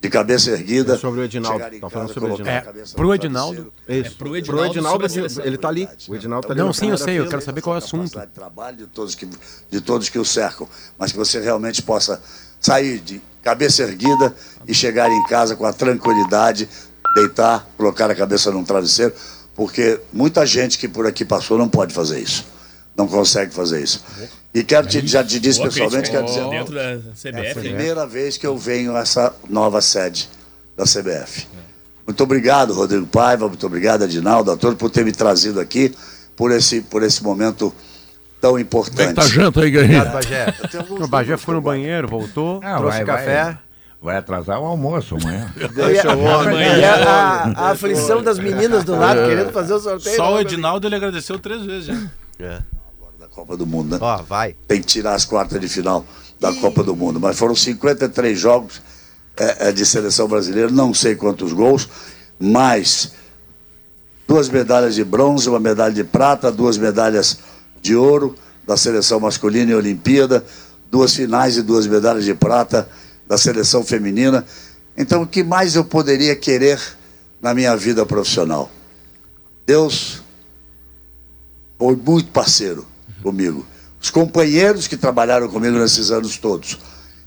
de 0.00 0.08
cabeça 0.08 0.50
erguida. 0.50 0.94
É 0.94 0.98
sobre 0.98 1.20
o 1.20 1.24
Edinaldo, 1.24 1.58
tá 1.58 1.70
casa, 1.70 1.90
falando 1.90 2.12
sobre 2.14 2.30
o 2.30 2.32
a 2.32 2.34
Edinaldo. 2.34 2.68
É, 2.78 2.94
pro 2.96 3.14
Edinaldo. 3.14 3.72
Isso. 3.88 4.16
pro 4.16 4.36
Edinaldo 4.36 4.62
Pro 4.62 4.64
Edinaldo, 4.78 5.08
seleção. 5.08 5.44
ele 5.44 5.58
tá 5.58 5.68
ali. 5.68 5.88
O 6.08 6.14
Edinaldo 6.14 6.46
tá 6.46 6.52
ali. 6.54 6.60
Não, 6.62 6.72
sim, 6.72 6.90
eu 6.90 6.98
sei, 6.98 7.18
eu 7.18 7.28
quero 7.28 7.42
saber 7.42 7.60
qual 7.60 7.76
é 7.76 7.78
o 7.80 7.82
assunto. 7.84 8.18
de 8.18 8.26
trabalho 8.28 8.76
de 8.78 8.86
todos 8.86 9.14
que 9.14 9.28
de 9.70 9.80
todos 9.80 10.08
que 10.08 10.18
o 10.18 10.24
cercam, 10.24 10.68
mas 10.98 11.12
que 11.12 11.18
você 11.18 11.40
realmente 11.40 11.82
possa 11.82 12.22
sair 12.60 13.00
de 13.00 13.20
cabeça 13.42 13.82
erguida 13.82 14.34
e 14.68 14.72
chegar 14.74 15.10
em 15.10 15.22
casa 15.26 15.56
com 15.56 15.64
a 15.66 15.72
tranquilidade, 15.72 16.68
deitar, 17.16 17.68
colocar 17.76 18.08
a 18.10 18.14
cabeça 18.14 18.50
num 18.52 18.64
travesseiro, 18.64 19.12
porque 19.54 20.00
muita 20.12 20.44
gente 20.46 20.78
que 20.78 20.88
por 20.88 21.06
aqui 21.06 21.24
passou 21.24 21.58
não 21.58 21.68
pode 21.68 21.92
fazer 21.94 22.20
isso, 22.20 22.44
não 22.96 23.06
consegue 23.06 23.54
fazer 23.54 23.82
isso. 23.82 24.02
E 24.54 24.62
quero 24.62 24.86
te 24.86 25.06
já 25.06 25.24
te 25.24 25.40
disse 25.40 25.58
Boa 25.58 25.70
pessoalmente, 25.70 26.10
quero 26.10 26.26
dizer, 26.26 26.48
Dentro 26.50 26.74
da 26.74 26.82
é 26.82 26.94
a 26.94 26.98
CBF. 26.98 27.32
né? 27.32 27.54
primeira 27.54 28.06
vez 28.06 28.36
que 28.36 28.46
eu 28.46 28.56
venho 28.56 28.94
a 28.94 29.00
essa 29.00 29.34
nova 29.48 29.80
sede 29.80 30.28
da 30.76 30.84
CBF. 30.84 31.46
Muito 32.06 32.22
obrigado, 32.22 32.74
Rodrigo 32.74 33.06
Paiva, 33.06 33.48
muito 33.48 33.64
obrigado, 33.66 34.02
Adinaldo, 34.04 34.50
a 34.50 34.56
todos 34.56 34.76
por 34.78 34.90
ter 34.90 35.04
me 35.04 35.12
trazido 35.12 35.58
aqui 35.60 35.94
por 36.36 36.50
esse, 36.50 36.80
por 36.82 37.02
esse 37.02 37.22
momento 37.22 37.72
tão 38.40 38.50
Como 38.50 38.58
é 38.58 38.62
que 38.64 38.66
importante. 38.66 39.14
tá 39.14 39.22
janta 39.26 39.60
aí, 39.62 39.70
Guerrinho? 39.70 40.02
Obrigado, 40.02 40.12
Bagé. 40.12 40.54
O 41.04 41.06
Bagé 41.08 41.36
foi 41.36 41.54
no 41.54 41.60
banheiro, 41.62 42.08
voltou. 42.08 42.60
Não, 42.60 42.78
Trouxe 42.78 42.96
vai- 42.98 43.06
café. 43.06 43.44
Vai, 43.44 43.58
vai 44.02 44.16
atrasar 44.16 44.60
o 44.60 44.64
almoço 44.66 45.16
amanhã. 45.16 45.50
Deixa 45.74 46.14
o 46.14 46.20
homem. 46.24 46.58
E 46.58 46.84
a, 46.84 46.94
a- 46.94 47.52
a 47.68 47.70
aflição 47.70 48.20
das 48.22 48.38
meninas 48.38 48.82
do 48.84 48.96
lado 48.96 49.20
querendo 49.26 49.52
fazer 49.52 49.72
o 49.74 49.78
sorteio. 49.80 50.16
Só 50.16 50.30
o 50.30 50.34
Não, 50.34 50.40
Edinaldo 50.40 50.86
ele 50.88 50.96
agradeceu 50.96 51.38
três 51.38 51.62
vezes 51.62 51.86
já. 51.86 51.94
da 52.38 52.62
Copa 53.34 53.56
do 53.56 53.66
Mundo, 53.66 53.92
né? 53.92 53.98
Ó, 54.00 54.22
vai. 54.22 54.54
Tem 54.68 54.80
que 54.80 54.86
tirar 54.86 55.14
as 55.14 55.24
quartas 55.24 55.58
de 55.58 55.68
final 55.68 56.04
da 56.38 56.52
Copa 56.52 56.82
do 56.82 56.94
Mundo. 56.94 57.18
Mas 57.18 57.38
foram 57.38 57.54
53 57.54 58.38
jogos 58.38 58.82
é, 59.36 59.68
é, 59.68 59.72
de 59.72 59.86
seleção 59.86 60.28
brasileira, 60.28 60.70
não 60.70 60.92
sei 60.92 61.16
quantos 61.16 61.52
gols, 61.52 61.88
mas 62.38 63.12
duas 64.28 64.50
medalhas 64.50 64.94
de 64.94 65.02
bronze, 65.02 65.48
uma 65.48 65.58
medalha 65.58 65.94
de 65.94 66.04
prata, 66.04 66.52
duas 66.52 66.76
medalhas 66.76 67.38
de 67.80 67.96
ouro 67.96 68.34
da 68.66 68.76
seleção 68.76 69.18
masculina 69.18 69.72
em 69.72 69.74
Olimpíada, 69.74 70.44
duas 70.90 71.14
finais 71.14 71.56
e 71.56 71.62
duas 71.62 71.86
medalhas 71.86 72.24
de 72.24 72.34
prata 72.34 72.86
da 73.26 73.38
seleção 73.38 73.82
feminina. 73.82 74.44
Então, 74.94 75.22
o 75.22 75.26
que 75.26 75.42
mais 75.42 75.74
eu 75.74 75.84
poderia 75.84 76.36
querer 76.36 76.78
na 77.40 77.54
minha 77.54 77.74
vida 77.76 78.04
profissional? 78.04 78.70
Deus 79.66 80.22
foi 81.78 81.96
muito 81.96 82.30
parceiro 82.30 82.91
comigo. 83.22 83.64
Os 84.00 84.10
companheiros 84.10 84.86
que 84.86 84.96
trabalharam 84.96 85.48
comigo 85.48 85.78
nesses 85.78 86.10
anos 86.10 86.36
todos. 86.36 86.78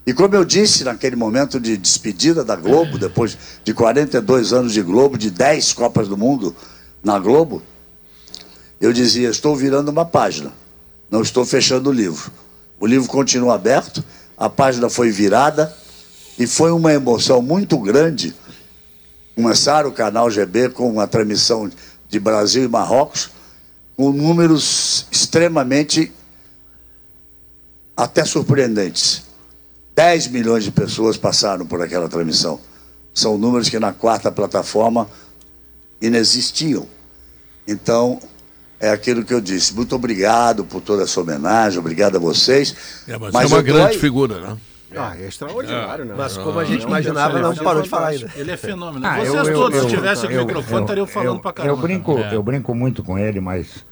E 0.06 0.14
como 0.14 0.36
eu 0.36 0.46
disse 0.46 0.84
naquele 0.84 1.16
momento 1.16 1.60
de 1.60 1.78
despedida 1.78 2.44
da 2.44 2.56
Globo, 2.56 2.98
depois 2.98 3.38
de 3.64 3.74
42 3.74 4.54
anos 4.54 4.74
de 4.74 4.82
Globo, 4.82 5.18
de 5.18 5.32
10 5.32 5.74
Copas 5.74 6.08
do 6.08 6.16
Mundo 6.16 6.56
na 7.04 7.18
Globo, 7.18 7.64
eu 8.80 8.94
dizia: 8.94 9.30
estou 9.30 9.56
virando 9.56 9.90
uma 9.90 10.06
página, 10.06 10.52
não 11.10 11.22
estou 11.22 11.46
fechando 11.46 11.90
o 11.90 11.94
livro. 11.94 12.32
O 12.80 12.86
livro 12.86 13.08
continua 13.08 13.56
aberto, 13.56 14.04
a 14.38 14.50
página 14.50 14.90
foi 14.90 15.10
virada 15.10 15.76
e 16.38 16.46
foi 16.46 16.72
uma 16.72 16.94
emoção 16.94 17.42
muito 17.42 17.78
grande 17.80 18.36
começar 19.36 19.86
o 19.86 19.92
canal 19.92 20.30
GB 20.30 20.70
com 20.70 20.90
uma 20.90 21.08
transmissão 21.08 21.70
de 22.08 22.20
Brasil 22.20 22.64
e 22.64 22.68
Marrocos 22.68 23.30
com 23.96 24.12
números 24.12 25.06
extremamente 25.12 26.12
até 27.96 28.26
surpreendentes. 28.26 29.24
10 29.96 30.28
milhões 30.28 30.64
de 30.66 30.72
pessoas 30.72 31.16
passaram 31.16 31.66
por 31.66 31.82
aquela 31.82 32.10
transmissão. 32.10 32.60
São 33.14 33.38
números 33.38 33.70
que 33.70 33.80
na 33.80 33.94
quarta 33.94 34.32
plataforma 34.32 35.10
inexistiam. 36.02 36.86
Então, 37.66 38.20
é 38.80 38.90
aquilo 38.90 39.24
que 39.24 39.34
eu 39.34 39.40
disse. 39.40 39.74
Muito 39.74 39.96
obrigado 39.96 40.66
por 40.66 40.82
toda 40.82 41.04
essa 41.04 41.22
homenagem, 41.22 41.80
obrigado 41.80 42.18
a 42.18 42.20
vocês. 42.20 42.76
É, 43.08 43.18
mas, 43.18 43.34
Mas 43.34 43.52
é 43.52 43.56
uma 43.56 43.62
grande 43.62 43.94
aí. 43.94 44.00
figura, 44.00 44.42
né? 44.42 44.58
Ah, 44.96 45.14
é 45.20 45.28
extraordinário, 45.28 46.06
né? 46.06 46.14
Mas 46.18 46.38
como 46.38 46.60
a 46.60 46.66
gente 46.66 46.84
imaginava, 46.84 47.40
não 47.40 47.56
parou 47.56 47.82
de 47.82 47.90
falar 47.90 48.08
ainda. 48.10 48.30
Ele 48.36 48.52
é 48.52 48.58
fenômeno. 48.58 49.06
Ah, 49.06 49.16
Vocês 49.18 49.34
eu- 49.34 49.44
eu- 49.46 49.54
todos, 49.54 49.78
eu- 49.78 49.84
se 49.90 49.96
tivessem 49.96 50.30
o 50.38 50.46
microfone, 50.46 50.82
estariam 50.82 51.08
falando 51.08 51.36
eu- 51.38 51.40
pra 51.42 51.54
caramba. 51.54 51.74
Eu 51.76 51.82
brinco, 51.82 52.18
É. 52.18 52.36
eu 52.36 52.44
brinco 52.44 52.74
muito 52.76 53.04
com 53.04 53.18
ele, 53.18 53.40
mas 53.42 53.84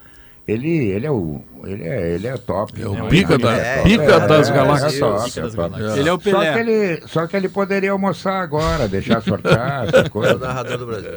ele, 0.48 0.70
ele 0.70 1.06
é 1.06 1.12
o, 1.12 1.42
ele 1.66 1.84
é, 1.88 2.12
ele 2.14 2.28
é 2.28 2.38
top. 2.38 2.82
É 2.82 2.88
o 2.88 2.94
Não, 2.94 3.08
pica, 3.10 3.34
ele 3.34 3.44
da, 3.44 3.52
é- 3.58 3.84
pica 3.84 4.04
é, 4.04 4.28
das 4.28 4.50
é, 4.50 4.54
galáxias. 4.54 4.94
é 4.96 5.00
top, 5.00 5.24
Pica 5.26 5.42
das 5.42 5.54
é 5.54 5.56
top. 5.58 5.70
galáxias. 5.72 5.98
Ele 5.98 6.10
é 6.10 6.14
o 6.14 6.16
Só 6.16 6.22
que 6.24 6.32
Pelé. 6.32 6.60
ele, 6.60 7.04
só 7.08 7.28
que 7.28 7.36
ele 7.38 7.50
poderia 7.50 7.92
almoçar 7.92 8.42
agora, 8.42 8.88
deixar 8.88 9.22
sortear 9.22 9.88
essa 9.88 9.98
É 10.04 10.08
o 10.08 10.10
coisa. 10.10 10.38
narrador 10.38 10.78
do 10.78 10.86
Brasil. 10.86 11.10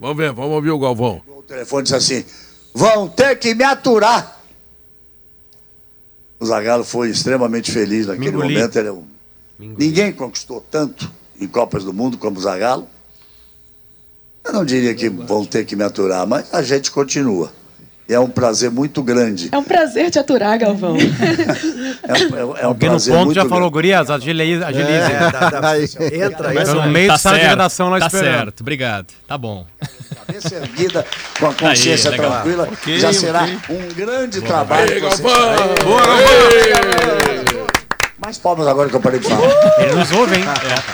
Vamos 0.00 0.16
ver, 0.16 0.32
vamos 0.32 0.52
ouvir 0.52 0.70
o 0.70 0.78
Galvão. 0.78 1.22
O 1.28 1.42
telefone 1.42 1.82
disse 1.84 1.94
assim: 1.94 2.24
vão 2.74 3.08
ter 3.08 3.36
que 3.36 3.54
me 3.54 3.64
aturar. 3.64 4.40
O 6.42 6.44
Zagallo 6.46 6.82
foi 6.82 7.08
extremamente 7.08 7.70
feliz 7.70 8.08
naquele 8.08 8.30
engoli. 8.30 8.54
momento. 8.54 8.76
Ele 8.76 8.88
é 8.88 8.92
um- 8.92 9.04
Ninguém 9.60 10.12
conquistou 10.12 10.60
tanto 10.68 11.08
em 11.40 11.46
Copas 11.46 11.84
do 11.84 11.92
Mundo 11.92 12.18
como 12.18 12.36
o 12.36 12.42
Zagallo. 12.42 12.88
Eu 14.44 14.52
não 14.52 14.64
diria 14.64 14.92
que 14.92 15.08
vão 15.08 15.44
ter 15.44 15.64
que 15.64 15.76
me 15.76 15.84
aturar, 15.84 16.26
mas 16.26 16.52
a 16.52 16.60
gente 16.60 16.90
continua. 16.90 17.52
É 18.12 18.20
um 18.20 18.28
prazer 18.28 18.70
muito 18.70 19.02
grande. 19.02 19.48
É 19.50 19.56
um 19.58 19.64
prazer 19.64 20.10
te 20.10 20.18
aturar, 20.18 20.58
Galvão. 20.58 20.96
É 22.02 22.12
um, 22.12 22.16
é 22.36 22.44
um- 22.44 22.56
é 22.56 22.64
um 22.64 22.68
Alguém 22.68 22.88
no 22.90 22.94
prazer 22.96 23.14
ponto 23.14 23.24
muito 23.26 23.34
já 23.36 23.48
falou, 23.48 23.70
gurias, 23.70 24.10
agilize. 24.10 24.62
agilize. 24.64 24.90
É, 24.92 25.30
dá- 25.30 25.50
dá- 25.50 25.78
entra, 25.78 26.52
entra. 26.60 26.74
no 26.74 26.90
meio 26.90 27.08
da 27.08 27.16
sala 27.18 27.38
de 27.38 27.46
redação 27.46 27.88
lá 27.90 28.00
tá 28.00 28.06
esperando. 28.06 28.34
certo, 28.34 28.60
obrigado. 28.60 29.06
Tá 29.28 29.38
bom. 29.38 29.64
Cabeça 30.26 30.54
erguida, 30.56 31.06
com 31.38 31.46
a 31.46 31.54
consciência 31.54 32.10
Aí, 32.10 32.16
tranquila, 32.16 32.68
Ok, 32.72 32.98
já 32.98 33.12
será 33.12 33.44
ok. 33.44 33.58
um 33.70 33.94
grande 33.94 34.40
trabalho. 34.40 34.88
Ei, 34.92 35.00
que 35.00 35.06
vocês 35.06 35.20
Galvão! 35.20 35.74
Boa, 35.84 36.00
Galvão! 36.06 37.66
Mais 38.18 38.38
palmas 38.38 38.66
agora 38.66 38.88
que 38.88 38.96
eu 38.96 39.00
parei 39.00 39.20
de 39.20 39.28
falar. 39.28 39.48
Ele 39.78 39.94
nos 39.94 40.12
ouve, 40.12 40.36
hein? 40.36 40.44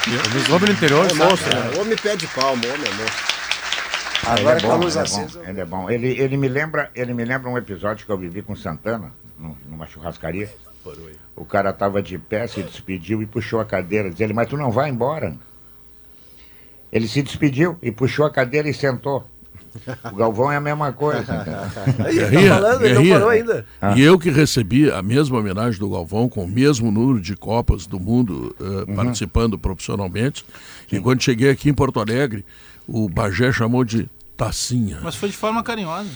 Ele 0.06 0.38
nos 0.40 0.48
ouve 0.50 0.66
no 0.66 0.72
interior. 0.72 1.06
É 1.10 1.14
monstro, 1.14 1.54
né? 1.54 1.70
O 1.76 1.80
homem 1.80 1.96
pede 1.96 2.26
palma, 2.28 2.60
o 2.64 2.68
homem 2.74 2.86
é 2.86 2.94
monstro. 3.02 3.37
Agora 4.30 4.58
ele 4.58 4.66
com 4.66 4.72
a 4.72 4.74
é 4.74 4.78
bom, 4.78 4.84
luz 4.84 4.94
ele 4.96 5.00
é 5.00 5.02
acesa. 5.04 5.38
bom, 5.40 5.48
ele 5.50 5.60
é 5.60 5.64
bom. 5.64 5.90
Ele, 5.90 6.08
ele, 6.20 6.36
me 6.36 6.48
lembra, 6.48 6.90
ele 6.94 7.14
me 7.14 7.24
lembra 7.24 7.48
um 7.50 7.56
episódio 7.58 8.04
que 8.06 8.12
eu 8.12 8.18
vivi 8.18 8.42
com 8.42 8.54
Santana, 8.56 9.12
num- 9.38 9.54
numa 9.68 9.86
churrascaria. 9.86 10.48
O 11.36 11.44
cara 11.44 11.72
tava 11.72 12.02
de 12.02 12.18
pé, 12.18 12.46
se 12.46 12.62
despediu 12.62 13.22
e 13.22 13.26
puxou 13.26 13.60
a 13.60 13.64
cadeira. 13.64 14.10
Diz 14.10 14.20
ele, 14.20 14.32
mas 14.32 14.48
tu 14.48 14.56
não 14.56 14.70
vai 14.70 14.88
embora. 14.90 15.34
Ele 16.90 17.06
se 17.06 17.22
despediu 17.22 17.76
e 17.82 17.90
puxou 17.92 18.24
a 18.24 18.30
cadeira 18.30 18.68
e 18.68 18.74
sentou. 18.74 19.24
O 20.10 20.16
Galvão 20.16 20.50
é 20.50 20.56
a 20.56 20.60
mesma 20.60 20.90
coisa. 20.92 21.44
Aí, 22.04 22.18
tá 22.18 22.54
falando, 22.54 22.84
ele 22.84 22.94
não 22.94 23.08
parou 23.08 23.28
ainda. 23.28 23.66
E 23.96 24.02
eu 24.02 24.18
que 24.18 24.30
recebi 24.30 24.90
a 24.90 25.02
mesma 25.02 25.38
homenagem 25.38 25.78
do 25.78 25.90
Galvão, 25.90 26.28
com 26.28 26.42
o 26.44 26.48
mesmo 26.48 26.90
número 26.90 27.20
de 27.20 27.36
Copas 27.36 27.86
do 27.86 28.00
Mundo 28.00 28.56
eh, 28.58 28.94
participando 28.94 29.58
profissionalmente. 29.58 30.44
E 30.90 30.98
quando 30.98 31.22
cheguei 31.22 31.50
aqui 31.50 31.68
em 31.68 31.74
Porto 31.74 32.00
Alegre, 32.00 32.44
o 32.86 33.08
Bagé 33.10 33.52
chamou 33.52 33.84
de 33.84 34.08
Tacinha. 34.38 35.00
Mas 35.02 35.16
foi 35.16 35.30
de 35.30 35.36
forma 35.36 35.64
carinhosa. 35.64 36.08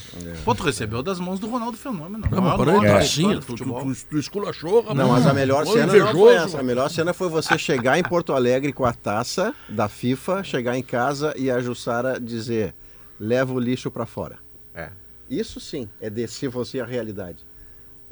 Pô, 0.44 0.54
tu 0.54 0.62
recebeu 0.62 1.02
das 1.02 1.18
mãos 1.18 1.40
do 1.40 1.48
Ronaldo 1.48 1.76
Fenômeno. 1.76 2.24
Não, 2.30 2.40
mas 2.40 2.56
peraí, 2.56 2.80
Tacinha, 2.80 3.40
tu, 3.40 3.56
tu, 3.56 3.64
tu, 3.64 4.06
tu 4.10 4.16
esculachou, 4.16 4.80
rapaz. 4.80 4.96
Não, 4.96 5.08
mas 5.08 5.26
a 5.26 5.34
melhor 5.34 5.66
cena 5.66 5.92
não 5.92 6.12
foi 6.12 6.34
essa. 6.36 6.60
A 6.60 6.62
melhor 6.62 6.88
cena 6.88 7.12
foi 7.12 7.28
você 7.28 7.58
chegar 7.58 7.98
em 7.98 8.02
Porto 8.04 8.32
Alegre 8.32 8.72
com 8.72 8.84
a 8.84 8.92
taça 8.92 9.52
da 9.68 9.88
FIFA, 9.88 10.44
chegar 10.44 10.78
em 10.78 10.84
casa 10.84 11.34
e 11.36 11.50
a 11.50 11.60
Jussara 11.60 12.20
dizer: 12.20 12.76
leva 13.18 13.52
o 13.52 13.58
lixo 13.58 13.90
pra 13.90 14.06
fora. 14.06 14.38
É. 14.72 14.90
Isso 15.28 15.58
sim 15.58 15.88
é 16.00 16.08
descer 16.08 16.48
você 16.48 16.78
à 16.78 16.84
realidade. 16.84 17.44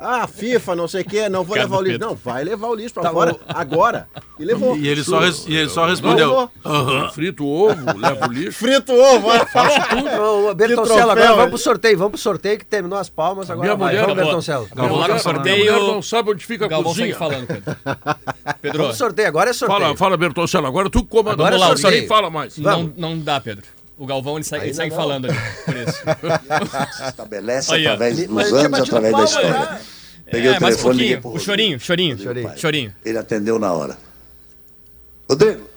Ah, 0.03 0.27
FIFA, 0.27 0.75
não 0.75 0.89
sei 0.89 1.03
o 1.03 1.05
quê, 1.05 1.29
não 1.29 1.45
vou 1.45 1.55
Cara 1.55 1.67
levar 1.67 1.77
o 1.77 1.83
lixo. 1.83 1.99
Pedro. 1.99 2.09
Não, 2.09 2.15
vai 2.17 2.43
levar 2.43 2.69
o 2.69 2.75
lixo 2.75 2.95
pra 2.95 3.03
Tá, 3.03 3.11
fora 3.11 3.35
o- 3.35 3.41
agora. 3.49 4.09
E 4.39 4.45
levou. 4.47 4.75
E 4.75 4.89
ele 4.89 5.05
só, 5.05 5.19
res- 5.21 5.45
e 5.47 5.55
ele 5.55 5.69
só 5.69 5.83
Não, 5.83 5.89
respondeu. 5.91 6.29
levou. 6.31 6.51
Aham, 6.65 7.11
Frito 7.11 7.47
ovo, 7.47 7.99
leva 7.99 8.27
o 8.27 8.33
lixo. 8.33 8.53
Frito 8.59 8.93
ovo, 8.95 9.29
faço 9.53 9.89
tudo. 9.91 10.09
Ô, 10.23 10.49
ô, 10.51 10.55
Bertoncello, 10.55 10.87
troféu, 10.87 11.11
agora 11.11 11.35
vamos 11.35 11.49
pro 11.51 11.59
sorteio. 11.59 11.99
Vamos 11.99 12.13
pro 12.13 12.21
sorteio 12.21 12.59
que 12.59 12.65
terminou 12.65 12.99
as 12.99 13.11
palmas. 13.11 13.51
Agora 13.51 13.67
Minha 13.67 13.77
vai. 13.77 13.89
mulher- 13.93 14.01
Vamos, 14.07 14.17
Galvão. 14.17 14.25
Bertoncello. 14.25 14.69
Vamos 14.75 14.91
lá 14.93 14.97
com 14.97 15.05
o 15.05 15.07
Minha 15.09 15.19
sorteio. 15.19 15.59
mulher 15.59 15.81
não 15.93 16.01
sabe 16.03 16.31
onde 16.31 16.47
fica 16.47 16.65
a 16.65 16.69
Galvão 16.69 16.93
cozinha. 16.93 17.07
segue 17.09 17.19
falando, 17.19 17.47
Pedro. 17.47 17.77
Pedro, 18.63 18.79
Vamos 18.79 18.97
pro 18.97 19.07
sorteio. 19.07 19.29
Agora 19.29 19.51
é 19.51 19.53
sorteio. 19.53 19.81
Fala, 19.83 19.97
fala, 19.99 20.17
Bertoncello, 20.17 20.67
agora 20.67 20.89
tu 20.89 21.03
que 21.03 21.09
comanda. 21.11 21.35
Agora 21.35 21.51
Vamos 21.59 21.61
lá, 21.61 21.67
é 21.75 21.77
sorteio. 21.77 21.95
ninguém 22.03 22.09
fala 22.09 22.31
mais. 22.31 22.57
Não, 22.57 22.91
não 22.97 23.19
dá, 23.19 23.39
Pedro. 23.39 23.65
O 24.01 24.07
Galvão 24.07 24.37
ele 24.37 24.45
segue, 24.45 24.65
ele 24.65 24.73
segue 24.73 24.95
falando 24.97 25.27
ali. 25.27 25.37
Por 25.67 25.77
isso. 25.77 26.01
Estabelece 27.07 27.75
Aí, 27.75 27.87
através 27.87 28.27
dos 28.27 28.53
anos, 28.55 28.81
através 28.81 29.13
da 29.15 29.25
história. 29.25 29.81
Peguei 30.25 30.55
é, 30.55 30.59
o 30.59 30.61
mais 30.63 30.75
um 30.77 30.79
telefone 30.79 30.97
liguei 30.97 31.17
pouquinho. 31.19 31.21
pro 31.21 31.31
O 31.33 31.39
chorinho. 31.45 31.79
Chorinho. 31.79 32.19
Chorinho. 32.57 32.95
Ele 33.05 33.19
atendeu 33.19 33.59
na 33.59 33.71
hora. 33.75 33.99
Rodrigo, 35.29 35.69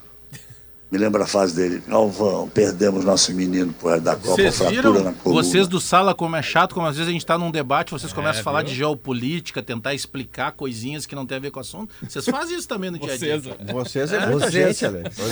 me 0.93 0.99
lembra 0.99 1.23
a 1.23 1.27
fase 1.27 1.55
dele. 1.55 1.81
Galvão, 1.87 2.47
perdemos 2.47 3.03
nosso 3.03 3.33
menino 3.33 3.73
por 3.73 3.99
da 3.99 4.15
Copa, 4.15 4.35
Vocês 4.35 4.55
fratura 4.57 4.81
viram? 4.91 5.03
na 5.03 5.11
coluna. 5.13 5.41
Vocês 5.43 5.67
do 5.67 5.79
Sala, 5.81 6.13
como 6.13 6.35
é 6.35 6.41
chato, 6.43 6.75
como 6.75 6.85
às 6.85 6.95
vezes 6.95 7.09
a 7.09 7.11
gente 7.11 7.25
tá 7.25 7.35
num 7.35 7.49
debate, 7.49 7.89
vocês 7.91 8.11
É, 8.11 8.15
começam 8.15 8.41
a 8.41 8.43
falar 8.43 8.61
de 8.61 8.75
geopolítica, 8.75 9.63
tentar 9.63 9.95
explicar 9.95 10.51
coisinhas 10.51 11.07
que 11.07 11.15
não 11.15 11.25
tem 11.25 11.37
a 11.37 11.41
ver 11.41 11.49
com 11.49 11.57
o 11.57 11.61
assunto. 11.61 11.91
Vocês 12.07 12.23
fazem 12.25 12.55
isso 12.57 12.67
também 12.67 12.91
no 12.91 12.99
dia 12.99 13.13
a 13.13 13.17
dia. 13.17 13.39
Vocês, 13.39 13.53
Vocês 13.73 14.13
é 14.13 14.27
muita 14.27 14.51
Vocês. 14.51 14.77
gente, 14.77 14.85
Alex. 14.85 15.15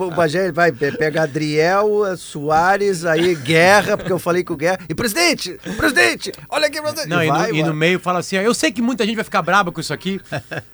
O, 0.00 0.04
o 0.04 0.10
Bagé 0.10 0.52
vai 0.52 0.70
pe- 0.70 0.92
pega 0.92 1.22
Adriel, 1.22 1.88
Soares, 2.16 3.04
aí 3.04 3.34
Guerra, 3.34 3.96
porque 3.96 4.12
eu 4.12 4.18
falei 4.18 4.44
com 4.44 4.54
o 4.54 4.56
Guerra. 4.56 4.78
E 4.88 4.94
presidente, 4.94 5.58
presidente, 5.76 6.30
olha 6.48 6.66
aqui, 6.66 6.80
presidente. 6.80 7.08
Não, 7.08 7.22
e, 7.22 7.26
no, 7.26 7.32
vai, 7.34 7.50
e 7.52 7.62
no 7.62 7.74
meio 7.74 7.98
fala 7.98 8.18
assim: 8.20 8.36
ó, 8.38 8.40
eu 8.40 8.54
sei 8.54 8.70
que 8.70 8.80
muita 8.82 9.04
gente 9.04 9.16
vai 9.16 9.24
ficar 9.24 9.42
braba 9.42 9.72
com 9.72 9.80
isso 9.80 9.92
aqui. 9.92 10.20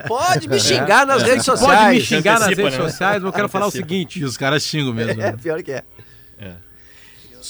Pode 0.07 0.49
me 0.49 0.59
xingar 0.61 1.07
nas 1.07 1.23
redes 1.29 1.47
Pode 1.47 1.59
sociais. 1.61 1.95
me 1.95 2.01
xingar 2.05 2.39
nas 2.41 2.49
redes 2.49 2.65
né? 2.65 2.71
Sociais, 2.99 3.23
mas 3.23 3.25
eu 3.25 3.33
quero 3.33 3.49
falar 3.49 3.67
o 3.67 3.71
seguinte. 3.71 4.21
E 4.21 4.25
os 4.25 4.37
caras 4.37 4.63
xingam 4.63 4.93
mesmo. 4.93 5.13
É, 5.23 5.33
né? 5.33 5.37
pior 5.41 5.63
que 5.63 5.73
é. 5.73 5.83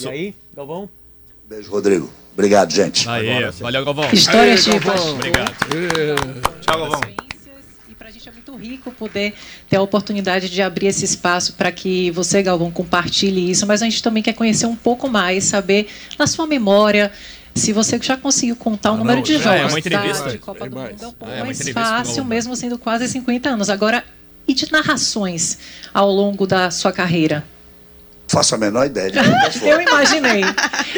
E 0.00 0.09
aí, 0.09 0.35
Galvão? 0.55 0.88
Beijo, 1.49 1.71
Rodrigo. 1.71 2.11
Obrigado, 2.35 2.71
gente. 2.73 3.09
Aê, 3.09 3.50
valeu, 3.52 3.85
Galvão. 3.85 4.09
Histórias 4.12 4.64
de 4.64 4.71
Obrigado. 4.71 5.52
Tchau, 6.61 6.78
Galvão. 6.78 7.00
E 7.88 7.95
pra 7.95 8.11
gente 8.11 8.28
É 8.28 8.33
muito 8.33 8.55
rico 8.57 8.93
poder 8.93 9.35
ter 9.69 9.76
a 9.76 9.83
oportunidade 9.83 10.49
de 10.49 10.62
abrir 10.62 10.87
esse 10.87 11.05
espaço 11.05 11.55
para 11.55 11.73
que 11.73 12.11
você, 12.12 12.43
Galvão, 12.43 12.71
compartilhe 12.71 13.50
isso, 13.50 13.67
mas 13.67 13.83
a 13.83 13.87
gente 13.87 14.02
também 14.02 14.23
quer 14.23 14.35
conhecer 14.35 14.67
um 14.67 14.76
pouco 14.76 15.09
mais, 15.09 15.45
saber 15.45 15.88
na 16.19 16.26
sua 16.26 16.47
memória. 16.47 17.11
Se 17.55 17.73
você 17.73 17.99
já 18.00 18.17
conseguiu 18.17 18.55
contar 18.55 18.93
o 18.93 18.95
Ah, 18.95 18.99
número 18.99 19.17
não, 19.17 19.23
de 19.25 19.35
é, 19.35 19.38
jogos 19.38 19.61
é 19.61 19.64
uma 19.67 19.78
entrevista. 19.81 20.25
tá, 20.25 20.31
de 20.31 20.38
Copa 20.38 20.61
Tem 20.61 20.71
do. 20.71 20.76
Mundo, 20.78 20.88
é 21.02 21.07
um 21.09 21.12
pouco 21.12 21.33
É, 21.35 21.37
uma 21.38 21.45
mais 21.47 21.61
entrevista 21.61 21.81
fácil, 21.90 22.14
Galvão. 22.17 22.25
mesmo 22.26 22.55
sendo 22.55 22.78
quase 22.78 23.09
50 23.09 23.49
anos. 23.49 23.69
Agora, 23.69 24.05
e 24.49 24.55
de 24.55 24.73
narrações 24.73 25.59
ao 25.95 26.11
longo 26.11 26.47
da 26.47 26.71
sua 26.71 26.90
carreira? 26.93 27.45
Faço 28.31 28.55
a 28.55 28.59
menor 28.59 28.85
ideia 28.85 29.11
de 29.11 29.19
quantas 29.19 29.57
Eu 29.62 29.62
foram. 29.62 29.83
imaginei. 29.83 30.43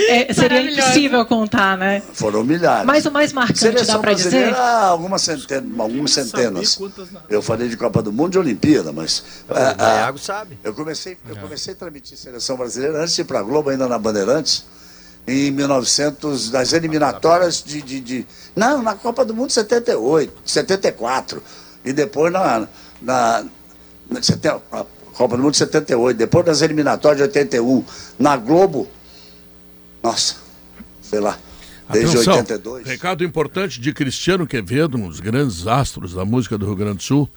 É, 0.09 0.33
seria 0.35 0.63
impossível 0.63 1.25
contar, 1.25 1.79
né? 1.79 2.03
Foram 2.13 2.43
milhares. 2.43 2.85
Mas 2.85 3.07
o 3.07 3.11
mais 3.13 3.33
marcante, 3.33 3.85
dá 3.87 3.99
para 4.01 4.15
dizer? 4.15 4.31
brasileira, 4.31 4.59
algumas 4.59 5.23
centenas. 5.23 5.79
Algumas 5.81 6.11
centenas. 6.13 6.81
Eu 7.29 7.41
falei 7.41 7.69
de 7.69 7.77
Copa 7.77 8.03
do 8.03 8.13
Mundo 8.13 8.35
e 8.35 8.39
Olimpíada, 8.39 8.93
mas. 8.93 9.23
ah, 9.49 9.53
O 9.79 9.83
ah, 9.83 9.95
Iago 10.01 10.19
sabe. 10.19 10.59
eu 10.65 10.75
comecei, 10.75 11.17
eu 11.29 11.37
comecei 11.37 11.73
a 11.73 11.77
transmitir 11.77 12.19
seleção 12.19 12.57
brasileira 12.57 13.01
antes 13.01 13.15
de 13.15 13.21
ir 13.21 13.25
para 13.25 13.39
a 13.39 13.43
Globo, 13.45 13.71
ainda 13.71 13.87
na 13.87 13.97
Bandeirantes, 13.97 14.65
em 15.25 15.53
1900, 15.53 16.51
nas 16.51 16.73
eliminatórias 16.73 17.63
de, 17.63 17.81
de, 17.81 18.01
de- 18.01 18.27
Não, 18.57 18.83
na 18.83 18.97
Copa 18.97 19.25
do 19.25 19.33
Mundo 19.35 19.51
78, 19.53 20.33
74. 20.45 21.41
E 21.85 21.93
depois 21.93 22.33
na. 22.33 22.67
Na, 23.01 23.45
na 24.09 24.21
Copa 25.15 25.37
do 25.37 25.43
Mundo 25.43 25.57
78, 25.57 26.17
depois 26.17 26.45
das 26.45 26.63
eliminatórias 26.63 27.19
de 27.19 27.23
81, 27.25 27.85
na 28.19 28.37
Globo. 28.37 28.89
Nossa, 30.03 30.37
sei 31.03 31.21
lá, 31.21 31.39
desde 31.91 32.17
Atenção, 32.17 32.35
82. 32.35 32.87
recado 32.87 33.25
importante 33.25 33.81
de 33.81 33.93
Cristiano 33.93 34.47
Quevedo, 34.47 34.97
um 34.97 35.09
dos 35.09 35.21
grandes 35.21 35.67
astros 35.67 36.15
da 36.15 36.25
música 36.25 36.57
do 36.57 36.67
Rio 36.67 36.77
Grande 36.77 36.99
do 36.99 37.03
Sul. 37.03 37.29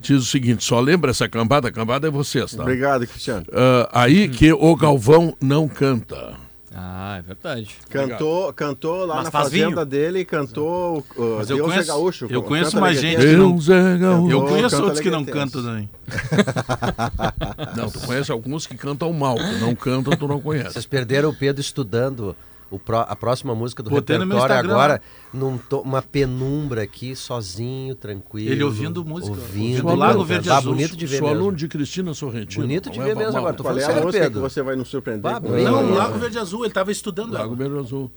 Diz 0.00 0.22
o 0.22 0.26
seguinte: 0.26 0.64
só 0.64 0.80
lembra 0.80 1.10
essa 1.10 1.28
cambada? 1.28 1.68
A 1.68 1.72
cambada 1.72 2.06
é 2.06 2.10
vocês, 2.10 2.52
tá? 2.54 2.62
Obrigado, 2.62 3.06
Cristiano. 3.06 3.46
Ah, 3.52 4.02
aí 4.02 4.28
que 4.28 4.52
o 4.52 4.76
Galvão 4.76 5.36
não 5.40 5.68
canta. 5.68 6.35
Ah, 6.78 7.16
é 7.18 7.22
verdade. 7.22 7.74
Cantou, 7.88 8.52
cantou 8.52 9.06
lá 9.06 9.14
Mas 9.16 9.24
na 9.24 9.30
faz 9.30 9.44
fazenda 9.44 9.76
vinho. 9.76 9.86
dele, 9.86 10.24
cantou 10.26 10.98
uh, 11.16 11.36
Mas 11.38 11.48
eu 11.48 11.56
Deus 11.56 11.68
é 11.68 11.72
conheço- 11.72 11.88
gaúcho. 11.88 12.24
eu 12.26 12.28
canta 12.28 12.42
conheço 12.48 12.78
mais 12.80 13.00
gente 13.00 13.16
que 13.18 13.32
não- 13.36 13.50
Deus 13.52 13.70
é 13.70 13.96
gaúcho. 13.96 14.30
Eu 14.30 14.40
conheço 14.44 14.70
canta 14.70 14.82
outros 14.82 15.00
que 15.00 15.10
não 15.10 15.24
cantam 15.24 15.62
também. 15.62 15.88
Não, 17.76 17.90
tu 17.90 18.00
conhece 18.00 18.30
alguns 18.30 18.66
que 18.66 18.76
cantam 18.76 19.12
mal, 19.12 19.36
que 19.36 19.58
não 19.58 19.74
cantam, 19.74 20.16
tu 20.16 20.28
não 20.28 20.40
conhece. 20.40 20.72
Vocês 20.74 20.86
perderam 20.86 21.30
o 21.30 21.34
Pedro 21.34 21.60
estudando 21.60 22.36
o 22.70 22.78
pró- 22.78 23.06
a 23.08 23.14
próxima 23.14 23.54
música 23.54 23.82
do 23.82 23.90
Botei 23.90 24.18
no 24.18 24.26
meu 24.26 24.36
repertório 24.38 24.70
agora, 24.70 24.94
né? 24.94 25.00
num 25.32 25.56
to- 25.56 25.80
uma 25.82 26.02
penumbra 26.02 26.82
aqui, 26.82 27.14
sozinho, 27.14 27.94
tranquilo. 27.94 28.50
Ele 28.52 28.64
ouvindo 28.64 29.04
música, 29.04 29.30
Ouvindo, 29.36 29.84
ouvindo 29.84 29.94
Lago 29.94 30.24
Verde 30.24 30.48
tá 30.48 30.58
Azul. 30.58 30.72
bonito 30.74 30.96
de 30.96 31.06
ver 31.06 31.18
Sou 31.18 31.28
mesmo. 31.28 31.42
aluno 31.42 31.56
de 31.56 31.68
Cristina 31.68 32.12
Sorrentino. 32.14 32.64
Bonito 32.66 32.90
de 32.90 32.98
ver 32.98 33.14
mesmo 33.14 33.32
mal. 33.32 33.36
agora. 33.42 33.54
Tô 33.56 33.62
Qual 33.62 33.72
falando 33.74 33.82
é 33.82 33.84
a 33.84 33.86
sério, 33.88 34.04
música 34.06 34.24
Pedro. 34.24 34.42
que 34.42 34.48
você 34.50 34.62
vai 34.62 34.74
nos 34.76 34.88
surpreender? 34.88 35.22
Bah, 35.22 35.40
com? 35.40 35.48
bem. 35.52 35.64
Não. 35.64 35.94
Lago 35.94 36.18
Verde 36.18 36.38
Azul, 36.38 36.60
ele 36.62 36.68
estava 36.68 36.90
estudando. 36.90 37.32
Lago 37.32 37.54
Verde 37.54 37.78
Azul. 37.78 38.10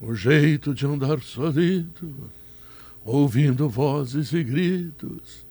O 0.00 0.14
jeito 0.14 0.72
de 0.72 0.86
andar 0.86 1.20
solito, 1.20 2.08
ouvindo 3.04 3.68
vozes 3.68 4.32
e 4.32 4.42
gritos, 4.42 5.44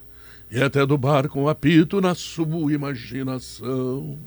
e 0.50 0.62
até 0.62 0.86
do 0.86 0.98
bar 0.98 1.28
com 1.28 1.48
apito 1.48 2.00
na 2.02 2.16
sua 2.16 2.72
imaginação. 2.74 4.18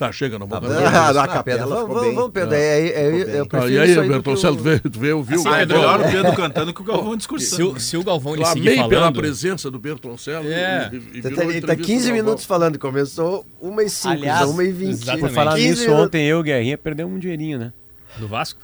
Tá, 0.00 0.10
chega, 0.10 0.38
não 0.38 0.46
vou 0.46 0.56
Ah, 0.56 0.60
cantar. 0.62 0.94
Ah, 1.08 1.12
da 1.12 1.24
ah, 1.24 1.28
capela 1.28 1.66
vamos, 1.66 2.14
vamos, 2.14 2.30
Pedro. 2.32 2.54
É, 2.54 2.58
é, 2.58 2.88
é, 2.88 3.38
eu 3.38 3.42
Ah, 3.42 3.46
prefiro 3.46 3.72
e 3.74 3.78
aí, 3.78 3.90
isso 3.90 4.00
aí 4.00 4.06
do 4.08 4.12
Berton 4.14 4.30
que 4.32 4.38
o- 4.38 4.40
Celso, 4.40 4.58
vê, 4.62 4.78
tu 4.78 4.98
vê, 4.98 5.12
ouviu 5.12 5.38
Assim, 5.40 5.48
o 5.50 5.54
é 5.54 5.66
Galvão? 5.66 5.76
melhor 5.76 6.00
o 6.00 6.10
Pedro 6.10 6.32
cantando 6.42 6.72
que 6.72 6.80
o 6.80 6.84
Galvão 6.84 7.10
Se 7.12 7.16
discursando. 7.18 7.72
o, 7.72 7.78
se 7.80 7.96
o 7.98 8.02
Galvão 8.02 8.34
ele 8.34 8.46
seguir 8.46 8.62
Clamei 8.62 8.88
pela 8.88 9.00
falando... 9.02 9.16
presença 9.20 9.70
do 9.70 9.78
Bertoncello. 9.78 10.48
É. 10.50 10.90
e- 10.90 11.18
e 11.18 11.20
tá, 11.22 11.28
ele 11.28 11.36
tá 11.36 11.44
entrevista 11.44 11.76
15 11.76 11.84
do 11.84 11.98
Galvão. 12.08 12.14
minutos 12.24 12.44
falando, 12.46 12.78
começou 12.78 13.44
1 13.60 13.80
e 13.82 13.90
5, 13.90 14.14
Aliás, 14.14 14.48
1 14.48 14.62
e 14.62 14.72
20. 14.72 14.90
exatamente. 14.92 15.20
Por 15.20 15.30
falar 15.34 15.54
15 15.56 15.68
nisso, 15.68 15.82
minutos. 15.82 16.04
ontem 16.06 16.26
eu 16.26 16.38
o 16.40 16.42
Guerrinha 16.42 16.78
perdemos 16.78 17.14
um 17.14 17.18
dinheirinho, 17.18 17.58
né? 17.58 17.72
Do 18.16 18.26
Vasco? 18.26 18.58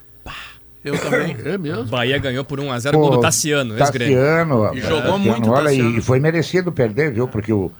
Eu 0.82 0.98
também. 0.98 1.36
É 1.44 1.58
mesmo? 1.58 1.84
Bahia 1.84 2.16
ganhou 2.18 2.44
por 2.44 2.58
1x0 2.60 2.92
gol 2.92 3.10
do 3.10 3.20
Tassiano, 3.20 3.76
ex-grêmio. 3.78 4.16
Tassiano, 4.16 4.74
E 4.74 4.80
jogou 4.80 5.18
muito, 5.18 5.50
Olha, 5.50 5.70
e- 5.72 5.98
e 5.98 6.00
foi 6.00 6.18
merecido 6.18 6.72
perder, 6.72 7.12
viu? 7.12 7.28
Porque 7.28 7.52
o, 7.52 7.70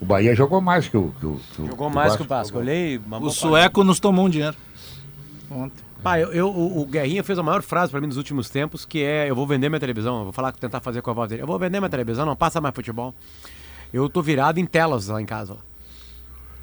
o 0.00 0.04
Bahia 0.04 0.34
jogou 0.34 0.60
mais 0.60 0.88
que 0.88 0.96
o. 0.96 1.12
Que 1.20 1.26
o 1.26 1.40
que 1.56 1.66
Jogou 1.66 1.88
o 1.88 1.90
mais 1.90 2.08
Vasco. 2.08 2.18
que 2.18 2.24
o 2.24 2.28
Vasco. 2.28 2.58
Olhei. 2.58 3.00
O 3.20 3.30
sueco 3.30 3.82
nos 3.84 3.98
tomou 4.00 4.26
um 4.26 4.28
dinheiro. 4.30 4.56
Ontem. 5.50 5.82
Pá, 6.02 6.20
eu, 6.20 6.32
eu- 6.32 6.48
o, 6.50 6.84
Guerrinha 6.84 7.24
fez 7.24 7.38
a 7.38 7.42
maior 7.42 7.62
frase 7.62 7.90
pra 7.90 7.98
mim 8.00 8.06
nos 8.08 8.18
últimos 8.18 8.50
tempos, 8.50 8.84
que 8.84 9.02
é 9.02 9.30
eu 9.30 9.34
vou 9.34 9.46
vender 9.46 9.70
minha 9.70 9.80
televisão, 9.80 10.18
eu 10.18 10.24
vou 10.24 10.32
falar, 10.32 10.52
tentar 10.52 10.80
fazer 10.80 11.00
com 11.00 11.10
a 11.10 11.14
voz 11.14 11.30
dele. 11.30 11.42
Eu 11.42 11.46
vou 11.46 11.58
vender 11.58 11.80
minha 11.80 11.88
televisão, 11.88 12.26
não 12.26 12.36
passa 12.36 12.60
mais 12.60 12.74
futebol. 12.74 13.14
Eu 13.92 14.08
tô 14.10 14.20
virado 14.20 14.58
em 14.60 14.66
telas 14.66 15.08
lá 15.08 15.22
em 15.22 15.24
casa. 15.24 15.54
lá. 15.54 15.60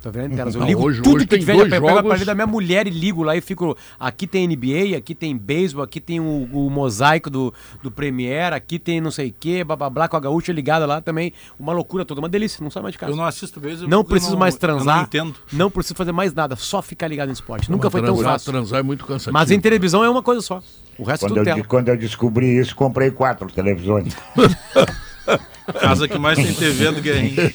Tô 0.01 0.09
em 0.09 0.29
telas. 0.31 0.55
Eu 0.55 0.61
Não, 0.61 0.67
ligo 0.67 0.81
hoje- 0.83 1.01
tudo 1.01 1.17
hoje 1.17 1.25
que 1.25 1.29
tem 1.29 1.39
tiver, 1.39 1.55
eu 1.55 1.69
pego 1.69 1.87
a 1.89 2.01
partir 2.01 2.25
da 2.25 2.33
minha 2.33 2.47
mulher 2.47 2.87
e 2.87 2.89
ligo 2.89 3.21
lá 3.21 3.35
e 3.37 3.41
fico. 3.41 3.77
Aqui 3.99 4.25
tem 4.25 4.47
NBA, 4.47 4.97
aqui 4.97 5.13
tem 5.13 5.37
beisebol, 5.37 5.83
aqui 5.83 6.01
tem 6.01 6.19
o, 6.19 6.49
o 6.51 6.69
mosaico 6.71 7.29
do, 7.29 7.53
do 7.83 7.91
Premiere, 7.91 8.55
aqui 8.55 8.79
tem 8.79 8.99
não 8.99 9.11
sei 9.11 9.29
o 9.29 9.33
que, 9.39 9.63
blá 9.63 9.75
blá 9.75 9.89
blá, 9.91 10.07
com 10.07 10.17
a 10.17 10.19
gaúcha 10.19 10.51
ligada 10.51 10.87
lá 10.87 11.01
também. 11.01 11.31
Uma 11.59 11.71
loucura 11.71 12.03
toda, 12.03 12.19
uma 12.19 12.27
delícia, 12.29 12.63
não 12.63 12.71
sai 12.71 12.81
mais 12.81 12.93
de 12.93 12.97
casa. 12.99 13.11
Eu 13.11 13.15
não 13.15 13.25
assisto 13.25 13.59
vezes. 13.59 13.87
Não 13.87 14.03
preciso 14.03 14.35
mais 14.35 14.55
Eu 14.55 14.59
transar. 14.59 14.95
não 14.97 15.03
entendo. 15.03 15.35
Não 15.53 15.69
preciso 15.69 15.93
fazer 15.95 16.11
mais 16.11 16.33
nada, 16.33 16.55
só 16.55 16.81
ficar 16.81 17.07
ligado 17.07 17.29
em 17.29 17.33
esporte. 17.33 17.69
Nunca 17.69 17.89
foi 17.91 18.01
tão 18.01 18.15
transar, 18.15 18.31
fácil. 18.33 18.51
Transar 18.51 18.79
é 18.79 18.83
muito 18.83 19.05
cansativo. 19.05 19.33
Mas 19.33 19.51
em 19.51 19.59
televisão 19.59 20.03
é 20.03 20.09
uma 20.09 20.23
coisa 20.23 20.41
só. 20.41 20.63
O 20.97 21.03
resto 21.03 21.25
é 21.25 21.29
Quando 21.29 21.37
tudo 21.37 21.47
eu, 21.49 21.55
tela. 21.55 21.67
quando 21.67 21.89
eu 21.89 21.97
descobri 21.97 22.57
isso, 22.57 22.75
comprei 22.75 23.11
quatro 23.11 23.47
televisões. 23.51 24.15
Casa 25.79 26.07
que 26.07 26.17
mais 26.17 26.37
tem 26.37 26.53
TV 26.53 26.91
do 26.91 27.01
Guerrinho. 27.01 27.53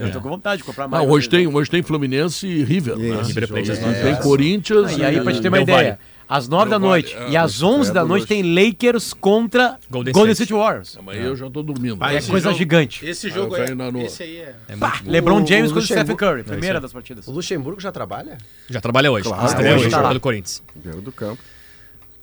Eu 0.00 0.12
tô 0.12 0.20
com 0.20 0.28
vontade 0.28 0.58
de 0.58 0.64
comprar 0.64 0.86
mais. 0.86 1.08
hoje, 1.08 1.28
tem, 1.28 1.46
hoje 1.46 1.70
tem 1.70 1.82
Fluminense 1.82 2.46
e 2.46 2.62
River. 2.62 2.96
né? 2.96 3.22
River 3.22 3.48
Plate 3.48 3.72
às 3.72 3.78
E 3.78 3.80
nove 3.82 4.00
Tem. 4.02 4.16
Corinthians. 4.16 4.92
Ah, 4.94 4.98
e 4.98 5.04
aí, 5.04 5.20
pra 5.20 5.32
te 5.32 5.40
ter 5.40 5.48
uma 5.48 5.60
ideia, 5.60 5.98
às 6.28 6.48
9 6.48 6.70
da 6.70 6.78
noite 6.78 7.14
Valle, 7.14 7.32
e 7.32 7.36
é, 7.36 7.38
às 7.38 7.62
11 7.62 7.92
da 7.92 8.02
do 8.02 8.08
noite 8.08 8.26
tem 8.26 8.42
Lakers 8.54 9.12
contra 9.14 9.78
Golden 9.90 10.12
Golden, 10.12 10.32
State. 10.32 10.52
State 10.52 10.52
Warriors. 10.58 10.98
Mas 11.04 11.16
eu 11.18 11.36
já 11.36 11.50
tô 11.50 11.62
dormindo. 11.62 11.98
Ah, 12.00 12.14
É 12.14 12.20
coisa 12.22 12.48
jogo- 12.48 12.58
gigante. 12.58 13.04
Esse 13.06 13.26
Ah, 13.26 13.30
jogo 13.30 13.56
é. 13.56 13.74
nua. 13.74 14.02
Esse 14.02 14.22
aí 14.22 14.36
é. 14.38 14.54
É 14.68 14.76
muito- 14.76 15.10
LeBron 15.10 15.46
James 15.46 15.70
o 15.70 15.74
contra 15.74 15.86
Stephen 15.96 16.16
Curry, 16.16 16.40
É 16.40 16.44
primeira 16.44 16.78
aí. 16.78 16.82
das 16.82 16.92
partidas. 16.92 17.26
O 17.26 17.30
Luxemburgo 17.32 17.80
já 17.80 17.90
trabalha? 17.92 18.38
Já 18.70 18.80
trabalha 18.80 19.10
hoje. 19.10 19.24
Claro, 19.28 19.46
Estreia 19.46 19.74
hoje 19.74 19.86
hoje, 19.86 19.90
tá 19.96 20.08
pelo 20.08 20.20
Corinthians. 20.20 20.62
Dentro 20.74 21.00
do 21.00 21.12
campo. 21.12 21.42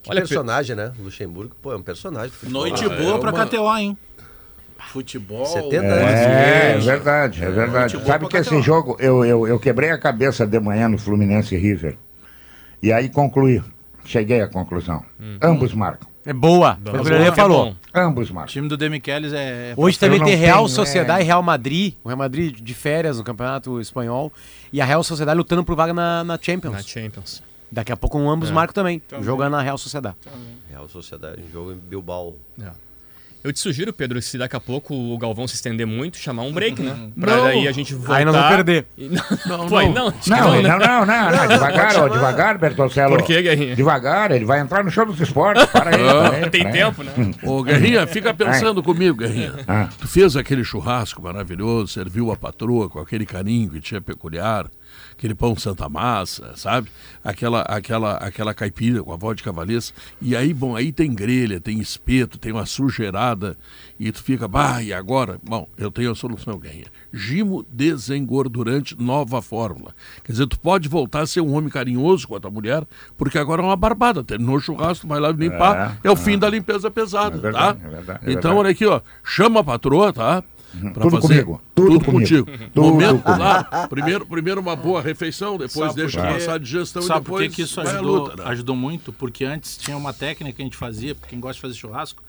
Que 0.04 0.10
Olha, 0.10 0.22
personagem, 0.22 0.76
né? 0.76 0.92
O 1.00 1.04
Luxemburgo, 1.04 1.56
pô, 1.62 1.72
é 1.72 1.76
um 1.76 1.82
personagem. 1.84 2.32
Noite 2.48 2.84
Ah, 2.86 2.90
boa 2.90 3.18
é 3.18 3.20
pra 3.20 3.32
KTO, 3.46 3.78
hein? 3.78 3.96
Futebol. 4.92 5.46
70 5.46 5.86
É, 5.86 5.88
é 5.90 6.72
anos. 6.74 6.86
verdade, 6.86 7.44
é 7.44 7.50
verdade. 7.50 7.94
Futebol 7.94 8.12
Sabe 8.12 8.28
que 8.28 8.38
esse 8.38 8.62
jogo, 8.62 8.98
eu, 9.00 9.24
eu, 9.24 9.48
eu 9.48 9.60
quebrei 9.60 9.90
a 9.92 9.98
cabeça 9.98 10.46
de 10.46 10.60
manhã 10.60 10.90
no 10.90 10.98
Fluminense 10.98 11.56
e 11.56 11.58
River. 11.58 11.98
E 12.84 12.92
aí 12.92 13.08
concluí. 13.10 13.62
Cheguei 14.04 14.42
à 14.42 14.48
conclusão. 14.48 15.04
Ambos 15.42 15.74
marcam. 15.74 16.10
É 16.26 16.34
boa. 16.34 16.78
O 16.86 16.90
o 17.10 17.14
É 17.16 17.32
falou. 17.32 17.66
bom. 17.68 17.76
Ambos 17.94 18.30
O 18.30 18.34
marcam. 18.34 18.52
time 18.52 18.68
do 18.68 18.76
Demichelis 18.78 19.32
é. 19.34 19.74
Hoje 19.78 19.98
também 19.98 20.24
tem 20.24 20.36
Real 20.36 20.66
tenho, 20.66 20.70
Sociedade 20.70 21.22
é. 21.22 21.24
e 21.24 21.26
Real 21.26 21.42
Madrid. 21.42 21.94
O 22.04 22.08
Real 22.10 22.18
Madrid 22.18 22.56
de 22.60 22.74
férias 22.74 23.18
no 23.18 23.24
Campeonato 23.24 23.80
Espanhol. 23.80 24.32
E 24.74 24.82
a 24.82 24.86
Real 24.86 25.04
Sociedade 25.04 25.38
lutando 25.38 25.64
por 25.64 25.76
vaga 25.76 25.94
na, 25.94 26.24
na 26.24 26.38
Champions. 26.42 26.74
Na 26.74 26.82
Champions. 26.82 27.42
Daqui 27.72 27.92
a 27.92 27.98
pouco 27.98 28.20
um 28.20 28.30
ambos 28.30 28.52
marcam 28.52 28.74
também. 28.74 29.02
Jogando 29.22 29.54
na 29.54 29.62
Real 29.62 29.78
Sociedade. 29.78 30.16
Real 30.70 30.90
Sociedade, 30.90 31.42
um 31.48 31.52
jogo 31.52 31.72
em 31.72 31.78
Bilbao. 31.78 32.36
Eu 33.44 33.52
te 33.52 33.60
sugiro, 33.60 33.92
Pedro, 33.92 34.22
se 34.22 34.38
daqui 34.38 34.56
a 34.56 34.60
pouco 34.60 34.94
o 34.94 35.18
Galvão 35.18 35.48
se 35.48 35.56
estender 35.56 35.88
muito, 35.88 36.18
chamar 36.18 36.44
um 36.44 36.52
break, 36.54 36.80
né? 36.82 36.96
Pra 37.20 37.36
Não. 37.38 37.44
daí 37.46 37.68
a 37.68 37.72
gente 37.72 37.96
voltar. 37.96 38.18
Aí 38.18 38.26
nós 38.26 38.36
vamos 38.36 38.50
perder. 38.50 38.86
Não, 39.48 39.58
Não, 39.58 39.68
Pô, 39.68 39.82
não. 39.82 39.92
não. 39.92 40.14
Não, 40.28 40.38
não, 40.38 40.62
né? 40.62 40.70
não, 40.70 40.80
não, 40.80 41.06
não, 41.06 41.32
não, 41.32 41.48
devagar, 41.48 41.96
ó, 41.98 42.08
devagar, 42.08 42.58
Bertoncello. 42.60 43.18
Por 43.18 43.26
que, 43.26 43.42
Guerrinha? 43.42 43.76
Devagar, 43.76 44.32
ele 44.32 44.46
vai 44.46 44.60
entrar 44.60 44.84
no 44.84 44.92
show 44.92 45.06
dos 45.06 45.20
esportes. 45.20 45.66
Para 45.66 45.90
aí, 45.96 45.98
para 46.04 46.36
aí, 46.38 46.50
Tem 46.52 46.62
para 46.62 46.70
aí. 46.72 46.78
tempo, 46.78 47.04
né? 47.04 47.14
Ô, 47.44 47.64
Guerrinha, 47.64 48.06
fica 48.06 48.32
pensando 48.34 48.84
comigo, 48.84 49.18
Guerrinha. 49.18 49.54
Ah. 49.68 49.90
Tu 50.00 50.08
fez 50.08 50.36
aquele 50.36 50.64
churrasco 50.64 51.22
maravilhoso, 51.22 51.88
serviu 51.88 52.32
a 52.32 52.36
patroa 52.38 52.90
com 52.90 53.00
aquele 53.00 53.26
carinho 53.26 53.72
que 53.72 53.82
tinha 53.82 54.00
peculiar, 54.02 54.68
aquele 55.14 55.36
pão 55.36 55.56
Santa 55.56 55.88
Massa, 55.88 56.54
sabe? 56.56 56.90
Aquela, 57.24 57.62
aquela, 57.62 58.14
aquela 58.18 58.54
caipira 58.54 59.04
com 59.04 59.14
a 59.14 59.16
vó 59.16 59.34
de 59.34 59.44
cavalês. 59.44 59.94
E 60.22 60.36
aí, 60.36 60.54
bom, 60.54 60.76
aí 60.76 60.92
tem 60.92 61.14
grelha, 61.14 61.60
tem 61.60 61.80
espeto, 61.80 62.38
tem 62.38 62.52
uma 62.52 62.66
sujeirada. 62.66 63.56
E 64.00 64.12
tu 64.12 64.24
fica, 64.24 64.48
bah, 64.48 64.82
e 64.82 64.92
agora? 64.92 65.40
Bom, 65.44 65.68
eu 65.78 65.92
tenho 65.92 66.12
a 66.12 66.16
solução, 66.16 66.58
Guerrinha. 66.58 66.88
Gimo 67.14 67.64
desengordurante, 67.72 68.96
nova 69.00 69.42
fórmula. 69.42 69.94
Quer 70.24 70.32
dizer, 70.32 70.48
tu 70.48 70.60
pode 70.60 70.90
voltar 70.90 71.22
a 71.22 71.28
ser 71.28 71.42
um 71.42 71.54
homem 71.54 71.70
carinhoso 71.70 72.28
com 72.28 72.36
a 72.36 72.40
tua 72.40 72.52
mulher, 72.52 72.84
porque 73.18 73.38
agora 73.38 73.62
é 73.62 73.66
uma 73.66 73.76
barbada. 73.76 74.24
Terminou 74.24 74.56
o 74.56 74.60
churrasco, 74.60 75.08
vai 75.08 75.20
lá 75.20 75.32
limpar. 75.32 76.00
É, 76.04 76.10
o 76.10 76.16
fim 76.16 76.38
da 76.38 76.50
limpeza 76.50 76.90
pesada, 76.90 77.38
É 77.38 77.40
verdade, 77.40 77.80
tá? 77.80 77.86
é 77.86 77.90
verdade, 77.90 78.20
é 78.24 78.32
então, 78.32 78.42
verdade. 78.42 78.56
olha 78.60 78.70
aqui, 78.72 78.86
ó. 78.86 79.02
Chama 79.24 79.60
a 79.60 79.64
patroa, 79.64 80.12
tá? 80.12 80.44
Pra 80.94 81.04
Tudo 81.04 81.20
comigo, 81.20 81.62
tudo 81.76 82.00
contigo. 82.06 82.46
comigo, 82.46 82.72
tudo 82.74 82.88
Momento, 82.88 83.22
comigo. 83.22 83.24
claro. 83.24 83.90
Primeiro, 83.90 84.26
primeiro 84.26 84.62
uma 84.62 84.76
boa 84.76 85.02
refeição, 85.02 85.58
depois 85.58 85.90
Sabe 85.92 85.96
deixa 86.02 86.22
por 86.22 86.28
quê? 86.28 86.34
passar 86.34 86.54
a 86.54 86.58
digestão 86.58 87.02
Sabe 87.02 87.20
e 87.20 87.24
depois 87.24 87.48
que, 87.50 87.56
que 87.56 87.62
isso 87.64 87.80
a 87.82 87.84
ajudou, 87.84 88.16
luta, 88.24 88.36
né? 88.44 88.50
ajudou 88.50 88.76
muito? 88.76 89.12
Porque 89.12 89.44
antes 89.44 89.78
tinha 89.78 89.98
uma 89.98 90.14
técnica 90.14 90.56
que 90.56 90.62
a 90.62 90.66
gente 90.66 90.78
fazia, 90.78 91.14
quem 91.28 91.40
gosta 91.40 91.56
de 91.56 91.62
fazer 91.62 91.74
churrasco, 91.76 92.24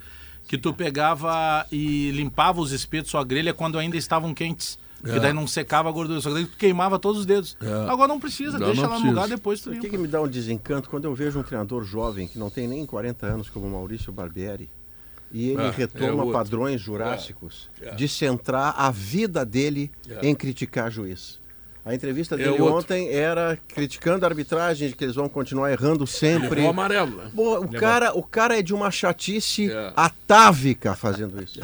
Que 0.48 0.58
tu 0.58 0.74
pegava 0.74 1.64
e 1.70 2.10
limpava 2.10 2.60
os 2.60 2.72
espetos, 2.72 3.10
sua 3.12 3.22
grelha, 3.24 3.54
quando 3.54 3.78
ainda 3.78 3.96
estavam 3.96 4.34
quentes. 4.34 4.76
Porque 5.00 5.16
É. 5.16 5.20
daí 5.20 5.32
não 5.32 5.46
secava 5.46 5.88
a 5.88 5.92
gordura, 5.92 6.20
só 6.20 6.28
que 6.30 6.34
daí 6.34 6.46
tu 6.46 6.56
queimava 6.56 6.98
todos 6.98 7.20
os 7.20 7.26
dedos. 7.26 7.56
É. 7.60 7.90
Agora 7.90 8.08
não 8.08 8.18
precisa, 8.20 8.58
Não, 8.58 8.66
deixa 8.66 8.82
não 8.82 8.90
lá 8.90 8.98
no 9.00 9.06
lugar, 9.06 9.28
depois 9.28 9.60
tu 9.60 9.70
O 9.70 9.78
que, 9.80 9.88
que 9.88 9.96
me 9.98 10.06
dá 10.08 10.20
um 10.20 10.28
desencanto 10.28 10.88
quando 10.90 11.04
eu 11.04 11.14
vejo 11.14 11.38
um 11.38 11.42
treinador 11.44 11.84
jovem 11.84 12.26
que 12.28 12.38
não 12.38 12.50
tem 12.50 12.66
nem 12.68 12.84
40 12.84 13.24
anos, 13.26 13.48
como 13.48 13.68
Maurício 13.70 14.12
Barbieri, 14.12 14.68
e 15.32 15.50
ele 15.50 15.62
É, 15.62 15.66
é 15.66 15.70
retoma 15.70 16.22
outro. 16.24 16.32
padrões 16.32 16.80
jurássicos 16.80 17.68
É, 17.80 17.88
é. 17.88 17.94
de 17.94 18.06
centrar 18.08 18.74
a 18.76 18.90
vida 18.90 19.44
dele 19.44 19.90
É. 20.08 20.26
em 20.28 20.34
criticar 20.34 20.90
juiz. 20.90 21.40
A 21.84 21.92
entrevista 21.94 22.36
É 22.36 22.38
dele 22.38 22.50
outro. 22.60 22.76
ontem 22.76 23.08
era 23.12 23.58
criticando 23.66 24.24
a 24.24 24.28
arbitragem, 24.28 24.88
de 24.88 24.94
que 24.94 25.02
eles 25.02 25.16
vão 25.16 25.28
continuar 25.28 25.72
errando 25.72 26.06
sempre. 26.06 26.56
Levou 26.56 26.70
amarelo, 26.70 27.16
né? 27.16 27.30
Pô, 27.34 27.58
o, 27.58 27.68
cara, 27.72 28.16
o 28.16 28.22
cara 28.22 28.56
é 28.56 28.62
de 28.62 28.72
uma 28.72 28.88
chatice 28.90 29.68
É. 29.68 29.92
atávica 29.96 30.94
fazendo 30.94 31.42
isso. 31.42 31.58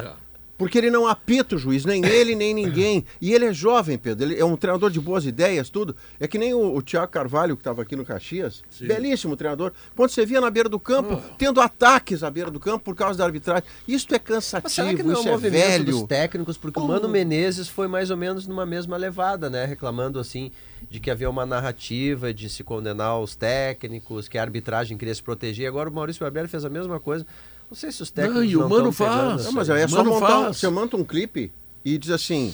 É. 0.59 0.69
Porque 0.69 0.77
ele 0.77 0.91
não 0.91 1.07
apita 1.07 1.55
o 1.55 1.57
juiz, 1.57 1.85
nem 1.85 2.05
ele, 2.05 2.35
nem 2.35 2.53
ninguém. 2.53 3.05
E 3.21 3.33
ele 3.33 3.45
é 3.45 3.53
jovem, 3.53 3.97
Pedro. 3.97 4.25
Ele 4.25 4.37
é 4.39 4.43
um 4.43 4.57
treinador 4.57 4.91
de 4.91 4.99
boas 4.99 5.25
ideias, 5.25 5.69
tudo. 5.69 5.95
É 6.19 6.27
que 6.27 6.37
nem 6.37 6.53
o, 6.53 6.75
o 6.75 6.81
Thiago 6.81 7.09
Carvalho, 7.11 7.55
que 7.55 7.61
estava 7.61 7.81
aqui 7.81 7.95
no 7.95 8.03
Caxias. 8.05 8.61
Belíssimo 8.81 9.37
treinador. 9.37 9.71
Quando 9.95 10.09
você 10.09 10.25
via 10.25 10.41
na 10.41 10.49
beira 10.51 10.67
do 10.67 10.79
campo, 10.79 11.13
Ah. 11.13 11.33
tendo 11.37 11.61
ataques 11.61 12.23
à 12.23 12.29
beira 12.29 12.51
do 12.51 12.59
campo 12.59 12.83
por 12.83 12.95
causa 12.95 13.17
da 13.17 13.25
arbitragem. 13.25 13.63
Isso 13.87 14.07
é 14.13 14.19
cansativo, 14.19 14.63
Mas 14.65 14.73
será 14.73 14.93
que 14.93 15.01
não 15.01 15.13
é 15.13 15.15
um 15.15 15.19
isso 15.19 15.29
é 15.29 15.31
movimento 15.31 15.65
velho. 15.67 15.85
dos 15.85 16.03
técnicos? 16.03 16.57
Porque 16.57 16.79
o 16.79 16.85
Mano 16.87 17.07
Menezes 17.07 17.67
foi 17.69 17.87
mais 17.87 18.11
ou 18.11 18.17
menos 18.17 18.45
numa 18.45 18.65
mesma 18.65 18.97
levada, 18.97 19.49
né? 19.49 19.63
Reclamando 19.65 20.19
assim 20.19 20.51
de 20.89 20.99
que 20.99 21.09
havia 21.09 21.29
uma 21.29 21.45
narrativa 21.45 22.33
de 22.33 22.49
se 22.49 22.63
condenar 22.63 23.19
os 23.19 23.35
técnicos, 23.35 24.27
que 24.27 24.37
a 24.37 24.41
arbitragem 24.41 24.97
queria 24.97 25.13
se 25.15 25.23
proteger. 25.23 25.67
Agora 25.67 25.89
o 25.89 25.93
Maurício 25.93 26.21
Barbieri 26.23 26.47
fez 26.47 26.65
a 26.65 26.69
mesma 26.69 26.99
coisa. 26.99 27.25
Não 27.69 27.75
sei 27.77 27.91
se 27.91 28.01
os 28.01 28.09
técnicos 28.11 28.43
Não, 28.43 28.49
e 28.51 28.55
o 28.57 28.59
não 28.61 28.69
Mano 28.69 28.91
faz. 28.91 29.45
Não, 29.45 29.51
mas 29.51 29.69
aí 29.69 29.81
é 29.83 29.87
só 29.87 29.97
Mano 29.97 30.11
montar, 30.11 30.27
faz. 30.45 30.57
você 30.57 30.69
monta 30.69 30.97
um 30.97 31.03
clipe 31.03 31.51
e 31.85 31.97
diz 31.97 32.09
assim: 32.09 32.53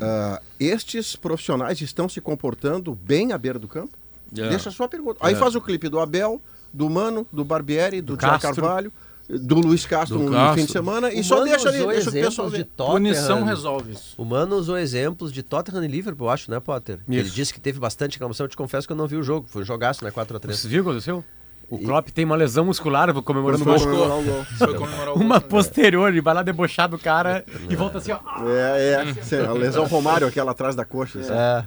ah, 0.00 0.40
estes 0.58 1.16
profissionais 1.16 1.80
estão 1.80 2.08
se 2.08 2.20
comportando 2.20 2.94
bem 2.94 3.32
à 3.32 3.38
beira 3.38 3.58
do 3.58 3.68
campo? 3.68 3.92
É. 4.36 4.48
Deixa 4.48 4.70
a 4.70 4.72
sua 4.72 4.88
pergunta. 4.88 5.18
Aí 5.20 5.34
É. 5.34 5.36
faz 5.36 5.54
o 5.54 5.60
clipe 5.60 5.88
do 5.88 5.98
Abel, 6.00 6.40
do 6.72 6.88
Mano, 6.88 7.26
do 7.32 7.44
Barbieri, 7.44 8.00
do, 8.00 8.14
Do 8.14 8.18
Thiago 8.18 8.40
Castro. 8.40 8.62
Carvalho, 8.62 8.92
do 9.28 9.54
Luiz 9.60 9.86
Castro 9.86 10.18
Do 10.18 10.24
no 10.24 10.32
Castro. 10.32 10.60
fim 10.60 10.66
de 10.66 10.72
semana 10.72 11.12
e 11.12 11.20
O 11.20 11.24
só 11.24 11.44
deixa 11.44 11.68
ali, 11.68 11.78
deixa 11.86 12.08
o 12.10 12.12
pessoal 12.12 12.46
exemplos 12.48 12.50
de 12.52 12.56
ver. 12.58 12.64
Tottenham. 12.76 12.92
Punição 12.94 13.44
resolve 13.44 13.92
isso. 13.92 14.14
O 14.18 14.24
Mano 14.24 14.56
usou 14.56 14.76
exemplos 14.78 15.30
de 15.32 15.42
Tottenham 15.42 15.84
e 15.84 15.88
Liverpool, 15.88 16.26
eu 16.26 16.30
acho, 16.30 16.50
né, 16.50 16.58
Potter? 16.58 17.00
Ele 17.08 17.20
Isso. 17.22 17.34
disse 17.34 17.52
que 17.54 17.60
teve 17.60 17.78
bastante 17.78 18.12
reclamação. 18.14 18.44
Eu 18.44 18.48
te 18.48 18.56
confesso 18.56 18.86
que 18.86 18.92
eu 18.92 18.96
não 18.96 19.06
vi 19.06 19.16
o 19.16 19.22
jogo. 19.22 19.46
Foi 19.48 19.62
um 19.62 19.64
jogaço, 19.64 20.02
né? 20.04 20.10
4x3. 20.10 20.52
Você 20.54 20.68
viu 20.68 20.80
o 20.80 20.84
que 20.84 20.90
aconteceu? 20.90 21.24
O 21.70 21.78
Klopp 21.78 22.08
tem 22.10 22.24
uma 22.24 22.36
lesão 22.36 22.64
muscular 22.64 23.12
comemorando 23.22 23.62
o 23.62 23.64
Foi 23.64 23.78
gol. 23.78 23.86
comemorar 23.86 24.18
o 24.18 24.22
gol. 24.22 24.44
Foi 24.44 24.74
comemorar 24.74 25.08
o 25.10 25.14
Uma 25.20 25.38
gol. 25.40 25.48
posterior, 25.48 26.08
ele 26.08 26.20
vai 26.20 26.34
lá 26.34 26.42
debochar 26.42 26.88
do 26.88 26.98
cara 26.98 27.44
e 27.68 27.74
volta 27.76 27.98
assim, 27.98 28.12
ó. 28.12 28.18
É, 28.48 29.04
é. 29.32 29.46
A 29.46 29.52
lesão 29.52 29.84
Romário, 29.86 30.26
aquela 30.26 30.52
atrás 30.52 30.74
da 30.76 30.84
coxa. 30.84 31.20
assim. 31.20 31.32
É. 31.32 31.64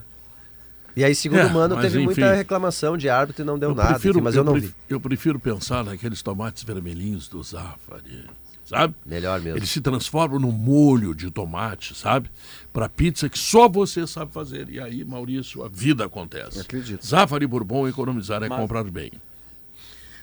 E 0.95 1.03
aí, 1.03 1.13
segundo 1.13 1.39
É, 1.41 1.45
o 1.45 1.53
Mano, 1.53 1.75
mas 1.75 1.83
teve 1.85 1.97
enfim. 1.97 2.05
muita 2.05 2.33
reclamação 2.33 2.97
de 2.97 3.07
árbitro 3.07 3.43
e 3.43 3.45
não 3.45 3.59
deu 3.59 3.69
Eu 3.69 3.75
nada. 3.75 3.89
prefiro, 3.89 4.15
enfim, 4.17 4.23
mas 4.23 4.35
eu, 4.35 4.43
não 4.43 4.53
pref- 4.53 4.65
vi. 4.67 4.73
eu 4.89 4.99
prefiro 4.99 5.39
pensar 5.39 5.83
naqueles 5.83 6.23
tomates 6.23 6.63
vermelhinhos 6.63 7.27
do 7.27 7.43
Zafari, 7.43 8.25
sabe? 8.65 8.95
Melhor 9.05 9.39
mesmo. 9.39 9.59
Eles 9.59 9.69
se 9.69 9.79
transformam 9.79 10.39
num 10.39 10.51
molho 10.51 11.13
de 11.13 11.29
tomate, 11.29 11.93
sabe? 11.95 12.31
Para 12.73 12.89
pizza 12.89 13.29
que 13.29 13.37
só 13.37 13.69
você 13.69 14.07
sabe 14.07 14.33
fazer. 14.33 14.69
E 14.69 14.79
aí, 14.79 15.05
Maurício, 15.05 15.63
a 15.63 15.67
vida 15.69 16.03
acontece. 16.05 16.59
Acredito. 16.61 17.05
Zafari 17.05 17.45
Bourbon, 17.45 17.87
economizar 17.87 18.41
é 18.41 18.49
comprar 18.49 18.83
bem. 18.85 19.11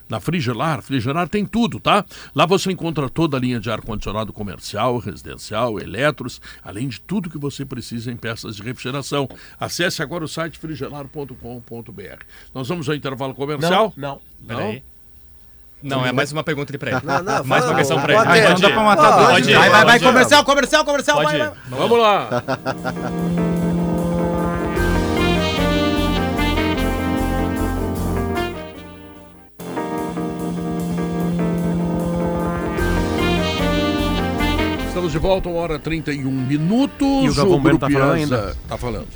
Na 0.09 0.21
Frigelar, 0.21 0.83
Frigelar 0.83 1.29
tem 1.29 1.47
tudo, 1.47 1.81
tá? 1.81 2.05
Lá 2.35 2.45
você 2.45 2.71
encontra 2.71 3.09
toda 3.09 3.37
a 3.37 3.41
linha 3.41 3.59
de 3.59 3.71
ar-condicionado 3.71 4.33
comercial, 4.33 4.99
residencial, 4.99 5.81
eletros, 5.81 6.41
além 6.63 6.89
de 6.89 7.01
tudo 7.01 7.31
que 7.31 7.39
você 7.39 7.65
precisa 7.65 8.13
em 8.13 8.17
peças 8.17 8.55
de 8.57 8.63
refrigeração. 8.63 9.29
Acesse 9.59 10.03
agora 10.03 10.25
o 10.25 10.29
site 10.29 10.59
frigelar.com.br. 10.59 12.25
Nós 12.55 12.69
vamos 12.69 12.89
ao 12.89 12.95
intervalo 12.95 13.35
comercial? 13.35 13.93
Não. 13.97 14.21
Não? 14.47 14.57
Peraí. 14.57 14.83
Não, 15.83 16.05
é 16.05 16.13
mais 16.13 16.33
uma 16.33 16.43
pergunta 16.43 16.71
ali 16.73 16.79
pra 16.79 16.93
ele. 16.93 17.01
Não, 17.05 17.23
não, 17.23 17.45
mais 17.45 17.65
uma 17.65 17.75
questão 17.75 18.01
pra 18.01 18.15
ele. 18.15 18.25
Pode 19.27 19.27
dois. 19.33 19.47
ir. 19.49 19.51
né? 19.53 19.59
Vai, 19.59 19.71
vai, 19.71 19.85
vai, 19.85 19.99
Pode 19.99 20.05
comercial, 20.05 20.45
comercial, 20.45 20.85
comercial, 20.85 21.17
Pode 21.17 21.27
vai, 21.39 21.47
ir. 21.47 21.51
vai. 21.51 21.79
Vamos 21.79 21.99
lá! 21.99 22.29
Estamos 35.05 35.13
de 35.13 35.19
volta, 35.19 35.49
uma 35.51 35.61
hora 35.61 35.79
31 35.79 36.31
minutos. 36.31 37.25
E 37.25 37.29
o 37.29 37.35
Galvão 37.35 37.61
Bueno 37.61 37.79
tá 37.79 37.91
falando 37.91 38.13
ainda? 38.13 38.57
Tá 38.67 38.79
falando. 38.79 39.07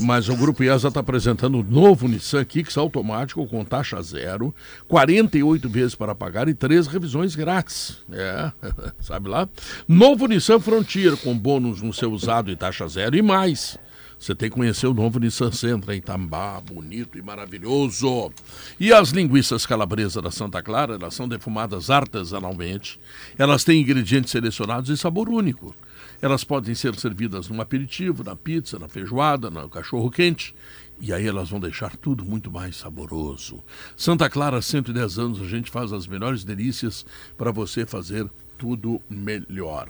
Mas 0.00 0.28
o 0.28 0.36
Grupo 0.36 0.62
IESA 0.62 0.86
está 0.88 1.00
apresentando 1.00 1.58
o 1.58 1.62
novo 1.64 2.06
Nissan 2.06 2.44
Kicks 2.44 2.78
automático 2.78 3.44
com 3.48 3.64
taxa 3.64 4.00
zero, 4.00 4.54
48 4.86 5.68
vezes 5.68 5.94
para 5.96 6.14
pagar 6.14 6.48
e 6.48 6.54
três 6.54 6.86
revisões 6.86 7.34
grátis. 7.34 7.98
É, 8.12 8.52
sabe 9.02 9.28
lá? 9.28 9.48
Novo 9.88 10.28
Nissan 10.28 10.60
Frontier 10.60 11.16
com 11.16 11.36
bônus 11.36 11.82
no 11.82 11.92
seu 11.92 12.12
usado 12.12 12.48
e 12.52 12.54
taxa 12.54 12.86
zero 12.86 13.16
e 13.16 13.22
mais. 13.22 13.76
Você 14.18 14.34
tem 14.34 14.48
que 14.48 14.56
conhecer 14.56 14.86
o 14.86 14.94
novo 14.94 15.18
Nissan 15.18 15.52
Sentra 15.52 15.94
em 15.94 16.00
Tambá, 16.00 16.60
bonito 16.60 17.18
e 17.18 17.22
maravilhoso. 17.22 18.32
E 18.78 18.92
as 18.92 19.10
linguiças 19.10 19.66
calabresa 19.66 20.22
da 20.22 20.30
Santa 20.30 20.62
Clara, 20.62 20.94
elas 20.94 21.14
são 21.14 21.28
defumadas 21.28 21.90
artesanalmente. 21.90 23.00
Elas 23.38 23.64
têm 23.64 23.80
ingredientes 23.80 24.30
selecionados 24.30 24.90
e 24.90 24.96
sabor 24.96 25.28
único. 25.28 25.74
Elas 26.22 26.44
podem 26.44 26.74
ser 26.74 26.94
servidas 26.98 27.48
num 27.48 27.60
aperitivo, 27.60 28.24
na 28.24 28.34
pizza, 28.34 28.78
na 28.78 28.88
feijoada, 28.88 29.50
no 29.50 29.68
cachorro 29.68 30.10
quente. 30.10 30.54
E 31.00 31.12
aí 31.12 31.26
elas 31.26 31.50
vão 31.50 31.60
deixar 31.60 31.96
tudo 31.96 32.24
muito 32.24 32.50
mais 32.50 32.76
saboroso. 32.76 33.62
Santa 33.96 34.30
Clara, 34.30 34.62
110 34.62 35.18
anos, 35.18 35.42
a 35.42 35.46
gente 35.46 35.70
faz 35.70 35.92
as 35.92 36.06
melhores 36.06 36.44
delícias 36.44 37.04
para 37.36 37.50
você 37.50 37.84
fazer 37.84 38.30
tudo 38.56 39.02
melhor. 39.10 39.88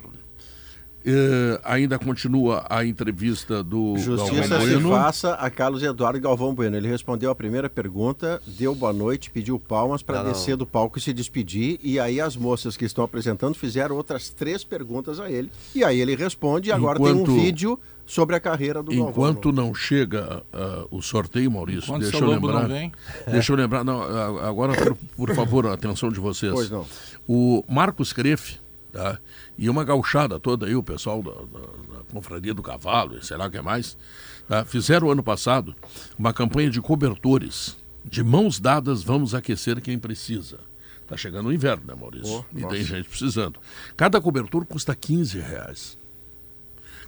Eh, 1.07 1.61
ainda 1.63 1.99
continua 1.99 2.65
a 2.67 2.83
entrevista 2.83 3.63
do 3.63 3.95
Justiça 3.97 4.47
Galvão 4.47 4.59
se 4.67 4.73
Bueno. 4.73 4.89
faça 4.89 5.33
a 5.35 5.49
Carlos 5.51 5.83
Eduardo 5.83 6.19
Galvão 6.19 6.53
Bueno. 6.55 6.75
Ele 6.75 6.87
respondeu 6.87 7.29
a 7.29 7.35
primeira 7.35 7.69
pergunta, 7.69 8.41
deu 8.47 8.73
boa 8.73 8.91
noite, 8.91 9.29
pediu 9.29 9.59
palmas 9.59 10.01
para 10.01 10.23
Não, 10.23 10.31
descer 10.31 10.57
do 10.57 10.65
palco 10.65 10.97
e 10.97 11.01
se 11.01 11.13
despedir. 11.13 11.79
E 11.83 11.99
aí 11.99 12.19
as 12.19 12.35
moças 12.35 12.75
que 12.75 12.85
estão 12.85 13.03
apresentando 13.03 13.53
fizeram 13.53 13.95
outras 13.95 14.29
três 14.31 14.63
perguntas 14.63 15.19
a 15.19 15.29
ele. 15.29 15.51
E 15.75 15.83
aí 15.83 16.01
ele 16.01 16.15
responde. 16.15 16.69
E 16.69 16.71
agora 16.71 16.97
tem 16.99 17.07
Enquanto- 17.11 17.31
um 17.31 17.35
vídeo 17.35 17.79
sobre 18.03 18.35
a 18.35 18.39
carreira 18.39 18.81
do 18.81 18.91
Enquanto 18.91 19.51
Galvão. 19.51 19.65
não 19.67 19.75
chega 19.75 20.41
ah, 20.51 20.85
o 20.89 21.01
sorteio, 21.03 21.51
Maurício, 21.51 21.83
Enquanto 21.85 22.01
deixa 22.01 22.17
eu 22.17 22.29
lembrar. 22.29 22.67
não. 22.67 22.91
Deixa 23.31 23.51
eu 23.53 23.55
lembrar. 23.57 23.83
Não, 23.83 24.01
agora, 24.43 24.73
por, 24.73 24.97
por 25.27 25.35
favor, 25.35 25.67
a 25.67 25.73
atenção 25.73 26.09
de 26.09 26.19
vocês. 26.19 26.51
Pois 26.51 26.69
não. 26.71 26.85
O 27.27 27.63
Marcos 27.67 28.11
Crefe, 28.13 28.59
tá? 28.95 29.19
E 29.57 29.69
uma 29.69 29.83
gauchada 29.83 30.39
toda 30.39 30.65
aí, 30.65 30.75
o 30.75 30.81
pessoal 30.81 31.21
da, 31.21 31.31
da- 31.31 31.97
da 31.97 32.03
Confraria 32.11 32.53
do 32.53 32.63
Cavalo, 32.63 33.21
sei 33.21 33.35
lá 33.35 33.47
o 33.47 33.51
que 33.51 33.61
mais, 33.61 33.97
tá? 34.47 34.63
fizeram 34.63 35.11
ano 35.11 35.21
passado 35.21 35.75
uma 36.17 36.33
campanha 36.33 36.69
de 36.69 36.79
cobertores. 36.81 37.75
De 38.07 38.23
mãos 38.23 38.59
dadas, 38.59 39.03
vamos 39.03 39.33
aquecer 39.33 39.81
quem 39.81 39.97
precisa. 39.99 40.59
Tá 41.07 41.17
chegando 41.17 41.49
o 41.49 41.53
inverno, 41.53 41.83
né, 41.87 41.95
Maurício? 41.99 42.45
Oh, 42.51 42.57
e 42.57 42.61
nossa. 42.61 42.75
tem 42.75 42.83
gente 42.83 43.09
precisando. 43.09 43.59
Cada 43.97 44.21
cobertor 44.21 44.63
custa 44.65 44.95
15 44.95 45.39
reais. 45.39 45.97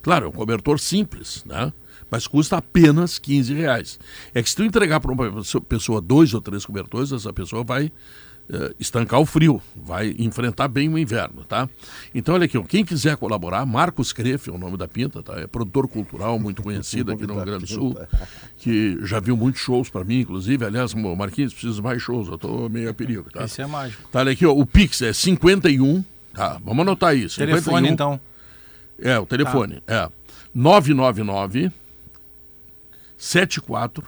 Claro, 0.01 0.25
é 0.25 0.29
um 0.29 0.31
cobertor 0.31 0.79
simples, 0.79 1.43
né? 1.45 1.71
Mas 2.09 2.25
custa 2.27 2.57
apenas 2.57 3.19
15 3.19 3.53
reais. 3.53 3.99
É 4.33 4.41
que 4.41 4.49
se 4.49 4.55
tu 4.55 4.63
entregar 4.63 4.99
para 4.99 5.11
uma 5.11 5.31
pessoa 5.67 5.99
dois 6.01 6.33
ou 6.33 6.41
três 6.41 6.65
cobertores, 6.65 7.11
essa 7.11 7.31
pessoa 7.33 7.63
vai 7.63 7.91
eh, 8.49 8.73
estancar 8.79 9.19
o 9.19 9.25
frio, 9.25 9.61
vai 9.75 10.15
enfrentar 10.17 10.69
bem 10.69 10.87
o 10.87 10.97
inverno, 10.97 11.43
tá? 11.43 11.69
Então, 12.15 12.35
olha 12.35 12.45
aqui, 12.45 12.57
ó, 12.57 12.63
quem 12.63 12.85
quiser 12.85 13.17
colaborar, 13.17 13.65
Marcos 13.65 14.13
Crefe 14.13 14.49
é 14.49 14.53
o 14.53 14.57
nome 14.57 14.77
da 14.77 14.87
pinta, 14.87 15.21
tá? 15.21 15.33
É 15.39 15.47
produtor 15.47 15.87
cultural 15.87 16.39
muito 16.39 16.63
conhecido 16.63 17.11
aqui 17.11 17.27
no 17.27 17.33
Rio 17.33 17.45
Grande 17.45 17.65
do 17.65 17.67
Sul, 17.67 17.97
que 18.57 18.97
já 19.03 19.19
viu 19.19 19.35
muitos 19.35 19.61
shows 19.61 19.89
para 19.89 20.05
mim, 20.05 20.21
inclusive. 20.21 20.63
Aliás, 20.63 20.93
Marquinhos, 20.93 21.53
preciso 21.53 21.83
mais 21.83 22.01
shows, 22.01 22.29
eu 22.29 22.37
tô 22.37 22.69
meio 22.69 22.89
a 22.89 22.93
perigo, 22.93 23.29
tá? 23.31 23.43
Esse 23.43 23.61
é 23.61 23.67
mágico. 23.67 24.07
Tá, 24.09 24.19
olha 24.19 24.31
aqui, 24.31 24.45
ó, 24.45 24.53
o 24.53 24.65
Pix 24.65 25.01
é 25.01 25.11
51, 25.11 26.03
tá? 26.33 26.57
Vamos 26.63 26.81
anotar 26.83 27.17
isso. 27.17 27.37
Telefone, 27.37 27.89
então. 27.89 28.19
É, 28.97 29.19
o 29.19 29.25
telefone. 29.25 29.83
É 29.85 30.09
999 30.53 31.69
74 33.17 34.07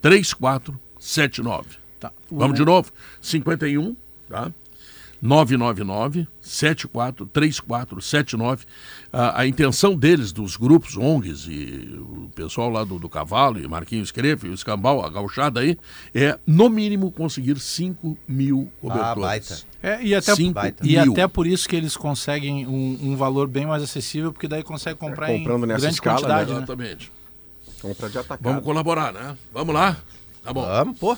3479. 0.00 1.77
Tá. 1.98 2.12
Vamos 2.30 2.56
de 2.58 2.64
novo? 2.64 2.92
51, 3.20 3.96
tá? 4.28 4.52
999 5.20 6.28
743479. 6.40 8.64
A, 9.12 9.40
a 9.40 9.46
intenção 9.46 9.96
deles, 9.96 10.30
dos 10.32 10.56
grupos 10.56 10.96
ONGs 10.96 11.46
e 11.48 11.98
o 11.98 12.30
pessoal 12.34 12.70
lá 12.70 12.84
do, 12.84 12.98
do 13.00 13.08
Cavalo, 13.08 13.58
e 13.58 13.66
Marquinhos 13.66 14.12
Crefe, 14.12 14.46
o 14.48 14.54
Escambau, 14.54 15.04
a 15.04 15.10
gauchada 15.10 15.58
aí, 15.60 15.76
é 16.14 16.38
no 16.46 16.68
mínimo 16.68 17.10
conseguir 17.10 17.58
5 17.58 18.16
mil 18.28 18.70
cobertores. 18.80 19.10
Ah, 19.10 19.14
baita. 19.16 19.58
É, 19.82 20.00
e 20.02 20.14
até, 20.14 20.34
Cinco 20.34 20.60
e 20.82 20.98
mil. 21.00 21.12
até 21.12 21.26
por 21.28 21.46
isso 21.46 21.68
que 21.68 21.76
eles 21.76 21.96
conseguem 21.96 22.66
um, 22.66 22.98
um 23.02 23.16
valor 23.16 23.46
bem 23.48 23.66
mais 23.66 23.82
acessível, 23.82 24.32
porque 24.32 24.48
daí 24.48 24.62
consegue 24.62 24.98
comprar 24.98 25.32
em 25.32 25.38
comprando 25.38 25.66
nessa 25.66 25.80
grande 25.80 25.94
escala, 25.94 26.18
quantidade. 26.18 26.50
né? 26.50 26.56
Né? 26.56 26.62
Exatamente. 26.64 27.12
Compra 27.80 28.08
de 28.08 28.18
atacado. 28.18 28.42
Vamos 28.42 28.64
colaborar, 28.64 29.12
né? 29.12 29.36
Vamos 29.52 29.72
lá? 29.74 29.96
Tá 30.42 30.52
bom. 30.52 30.62
Vamos, 30.62 30.98
pô. 30.98 31.16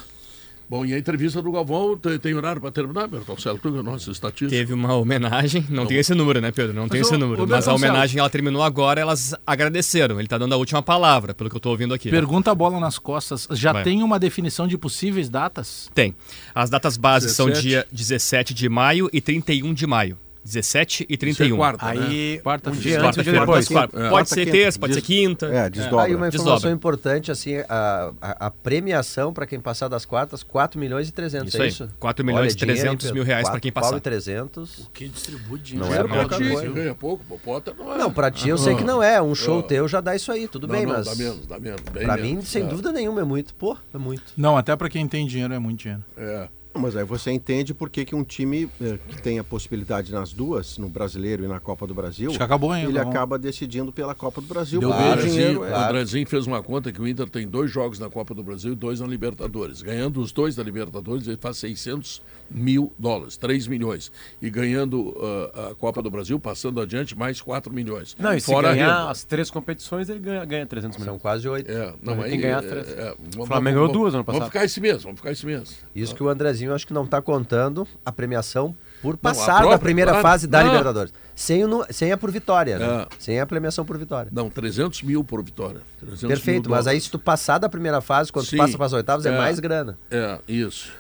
Bom, 0.71 0.87
e 0.87 0.95
a 0.95 0.99
entrevista 0.99 1.43
do 1.43 1.51
Galvão 1.51 1.97
tem, 1.99 2.17
tem 2.17 2.33
horário 2.33 2.61
para 2.61 2.71
terminar, 2.71 3.09
Bertoncello? 3.09 3.59
Tu 3.61 3.73
que 3.73 3.79
é 3.81 3.83
nosso 3.83 4.09
estatístico. 4.13 4.51
Teve 4.51 4.73
uma 4.73 4.95
homenagem, 4.95 5.67
não 5.69 5.85
tem 5.85 5.97
esse 5.99 6.15
número, 6.15 6.41
né, 6.41 6.53
Pedro? 6.53 6.73
Não 6.73 6.89
tem 6.89 7.01
Mas 7.01 7.09
esse 7.09 7.17
o- 7.17 7.19
número. 7.19 7.43
o 7.43 7.49
Mas 7.49 7.67
a 7.67 7.75
homenagem 7.75 8.21
ela 8.21 8.31
terminou 8.31 8.63
agora, 8.63 9.01
elas 9.01 9.35
agradeceram. 9.45 10.21
Ele 10.21 10.29
tá 10.29 10.39
dando 10.39 10.53
a 10.55 10.57
última 10.57 10.81
palavra, 10.81 11.35
pelo 11.35 11.51
que 11.51 11.57
eu 11.57 11.61
tô 11.61 11.71
ouvindo 11.71 11.93
aqui. 11.93 12.07
né? 12.09 12.17
Pergunta 12.17 12.53
a 12.53 12.55
bola 12.55 12.79
nas 12.79 13.01
costas. 13.01 13.49
Já 13.51 13.73
Vai. 13.73 13.83
tem 13.83 14.01
uma 14.05 14.17
definição 14.17 14.69
de 14.69 14.79
possíveis 14.79 15.29
datas? 15.29 15.91
Tem. 15.93 16.15
As 16.55 16.71
datas 16.71 16.97
bases 16.97 17.33
são 17.33 17.47
17. 17.47 17.69
dia 17.69 17.87
17 17.91 18.55
de 18.55 18.69
maio 18.69 19.11
e 19.13 19.21
31 19.21 19.75
de 19.75 19.89
maio. 19.89 20.17
17 20.45 21.07
e 21.09 21.17
31. 21.17 21.45
Isso 21.47 21.55
é 21.55 21.57
quarta, 21.57 21.85
né? 21.95 22.07
Aí, 22.07 22.41
Quarta 22.43 22.71
um 22.71 22.73
dia 22.73 23.01
antes, 23.03 23.19
um 23.19 23.23
dia 23.23 23.33
depois. 23.41 23.69
quarta- 23.69 23.97
É. 23.97 24.01
Pode 24.01 24.11
Quarta, 24.11 24.35
ser 24.35 24.45
quinta. 24.47 24.53
terça, 24.57 24.79
pode 24.79 24.93
Des- 24.95 25.03
ser 25.03 25.07
quinta. 25.07 25.47
É, 25.47 25.71
desdobra. 25.71 26.05
Aí 26.07 26.15
uma 26.15 26.31
Desdobra. 26.31 26.51
informação 26.53 26.73
importante, 26.73 27.31
assim, 27.31 27.57
a, 27.69 28.13
a, 28.21 28.47
a 28.47 28.51
premiação 28.51 29.33
para 29.33 29.47
quem 29.47 29.61
passar 29.61 29.89
das 29.89 30.05
quartas, 30.05 30.43
4 30.43 30.79
milhões 30.81 31.09
e 31.09 31.13
300, 31.13 31.49
Isso 31.49 31.59
é 31.59 31.63
aí, 31.63 31.69
isso? 31.69 31.89
4 31.99 32.25
milhões 32.25 32.53
e 32.53 32.57
dinheiro, 32.57 32.79
hein, 32.81 32.85
300 32.97 33.11
mil 33.13 33.23
reais 33.23 33.45
Quatro 33.47 33.61
quem 33.61 33.71
passar. 33.73 33.97
e 33.97 34.01
300. 34.01 34.89
Que 34.95 35.09
distribui 35.09 35.59
Não 35.59 35.63
dinheiro. 35.63 35.93
é 35.95 36.05
Pra 36.05 36.21
pouca 36.21 36.37
ti, 36.39 36.49
coisa. 36.51 36.69
ganha 36.73 36.95
pouco, 36.95 37.25
o 37.29 37.39
Potter 37.39 37.75
não 37.79 37.93
é. 37.95 37.99
Não, 37.99 38.11
pra 38.13 38.31
ti 38.31 38.49
eu 38.49 38.57
sei 38.59 38.75
que 38.75 38.85
não 38.85 39.03
é. 39.03 39.21
Um 39.21 39.35
show 39.35 39.63
teu 39.63 39.87
já 39.87 40.01
dá 40.01 40.17
isso 40.17 40.33
aí, 40.33 40.49
tudo 40.49 40.67
Não, 40.67 40.75
bem, 40.75 40.87
não, 40.87 40.95
mas 40.95 41.07
dá 41.07 41.15
menos, 41.15 41.47
dá 41.47 41.59
menos. 41.59 41.81
Menos. 41.93 42.21
mim, 42.21 42.43
sem 42.43 42.63
É, 42.63 42.67
dúvida 42.67 42.91
nenhuma, 42.93 43.21
é 43.21 43.25
muito. 43.25 43.55
Pô, 43.55 43.77
é 43.93 43.99
muito. 43.99 44.23
Não, 44.37 44.57
até 44.57 44.75
para 44.75 44.89
quem 44.89 45.07
tem 45.07 45.27
dinheiro 45.27 45.53
é 45.53 45.59
muito 45.59 45.81
dinheiro. 45.81 46.05
É. 46.17 46.49
Mas 46.73 46.97
aí 46.97 47.05
você 47.05 47.33
entende 47.33 47.75
por 47.75 47.91
que, 47.91 48.05
que 48.05 48.15
um 48.15 48.23
time 48.23 48.69
eh, 48.81 48.99
que 49.09 49.21
tem 49.21 49.39
a 49.39 49.45
possibilidade 49.45 50.13
nas 50.13 50.33
duas, 50.33 50.79
no 50.79 50.89
Brasileiro 50.89 51.45
e 51.45 51.49
na 51.49 51.59
Copa 51.59 51.87
do 51.87 51.93
Brasil, 51.93 52.33
acabou 52.39 52.71
ainda. 52.71 52.91
ele 52.91 52.99
não. 52.99 53.11
acaba 53.11 53.39
decidindo 53.39 53.93
pela 53.93 54.15
Copa 54.15 54.41
do 54.41 54.47
Brasil. 54.47 54.79
Deu 54.79 54.91
porque 54.91 55.29
O 55.29 55.35
bem. 55.35 55.57
o 55.57 55.65
é... 55.65 55.89
Andrezinho 55.89 56.27
fez 56.27 56.47
uma 56.47 56.63
conta 56.63 56.93
que 56.93 57.01
o 57.01 57.09
Inter 57.09 57.29
tem 57.29 57.47
dois 57.47 57.71
jogos 57.71 57.99
na 57.99 58.09
Copa 58.09 58.35
do 58.35 58.43
Brasil 58.43 58.73
e 58.73 58.77
dois 58.77 59.01
na 59.01 59.07
Libertadores. 59.07 59.83
Ganhando 59.83 60.21
os 60.21 60.31
dois 60.31 60.55
da 60.55 60.63
Libertadores, 60.63 61.27
ele 61.27 61.37
faz 61.37 61.57
600 61.57 62.23
mil 62.51 62.93
dólares, 62.99 63.37
3 63.37 63.67
milhões. 63.67 64.11
E 64.43 64.51
ganhando 64.51 65.15
ah, 65.55 65.69
a 65.71 65.75
Copa 65.75 66.03
do 66.03 66.11
Brasil, 66.11 66.39
passando 66.41 66.81
adiante, 66.81 67.17
mais 67.17 67.41
4 67.41 67.73
milhões. 67.73 68.17
Não, 68.19 68.33
e 68.35 68.41
se 68.41 68.47
Fora 68.47 68.73
ganhar 68.75 69.09
as 69.11 69.23
três 69.25 69.51
competições, 69.51 70.09
ele 70.09 70.19
ganha, 70.19 70.45
ganha 70.45 70.67
300 70.67 70.97
São 70.97 71.05
milhões. 71.05 71.23
quase 71.23 71.49
oito. 71.49 71.71
É, 71.71 71.95
não, 72.03 72.17
Mas 72.17 72.25
aí, 72.25 72.31
tem 72.31 72.41
que 72.41 72.47
ganhar 72.47 72.65
é, 72.65 72.67
três. 72.69 72.89
é, 72.91 73.15
vamos- 73.33 73.49
Flamengo 73.49 73.79
vamos- 73.79 73.93
ganhou 73.93 73.93
duas 73.93 74.15
ano 74.15 74.25
Vamos 74.25 74.39
passado. 74.41 74.53
ficar 74.53 74.65
esse 74.65 74.81
mês, 74.81 75.03
vamos 75.03 75.19
ficar 75.19 75.33
esse 75.33 75.47
mês. 75.47 75.77
Isso 75.95 76.15
que 76.15 76.23
o 76.23 76.29
Andrezinho 76.29 76.75
acho 76.75 76.87
que 76.87 76.93
não 76.93 77.07
tá 77.07 77.23
contando 77.23 77.87
a 78.05 78.11
premiação 78.13 78.75
por 79.03 79.17
passar 79.17 79.59
própria, 79.59 79.71
da 79.71 79.79
primeira 79.79 80.11
claro. 80.11 80.23
fase 80.27 80.47
da 80.47 80.59
Não. 80.63 80.67
Libertadores. 80.71 81.13
Sem, 81.35 81.65
o 81.65 81.87
sem 81.91 82.13
a 82.13 82.19
por 82.19 82.31
vitória, 82.31 82.79
né? 82.79 82.87
É. 83.03 83.07
Sem 83.19 83.41
a 83.41 83.47
premiação 83.47 83.83
por 83.83 83.97
vitória. 83.97 84.31
Não, 84.31 84.51
300 84.51 85.03
mil 85.03 85.25
por 85.25 85.43
vitória. 85.43 85.81
300 85.99 86.29
Perfeito, 86.29 86.69
mil 86.69 86.77
mas 86.77 86.87
aí 86.87 86.93
dólares. 86.93 87.05
se 87.05 87.11
tu 87.11 87.19
passar 87.19 87.57
da 87.57 87.67
primeira 87.67 88.03
fase, 88.03 88.31
quando 88.31 88.45
Sim. 88.45 88.57
tu 88.57 88.59
passa 88.59 88.77
para 88.77 88.87
as 88.87 88.93
oitavas, 88.93 89.25
é, 89.25 89.31
É. 89.35 89.39
mais 89.39 89.59
grana. 89.59 89.99
É, 90.11 90.39
isso. 90.47 90.93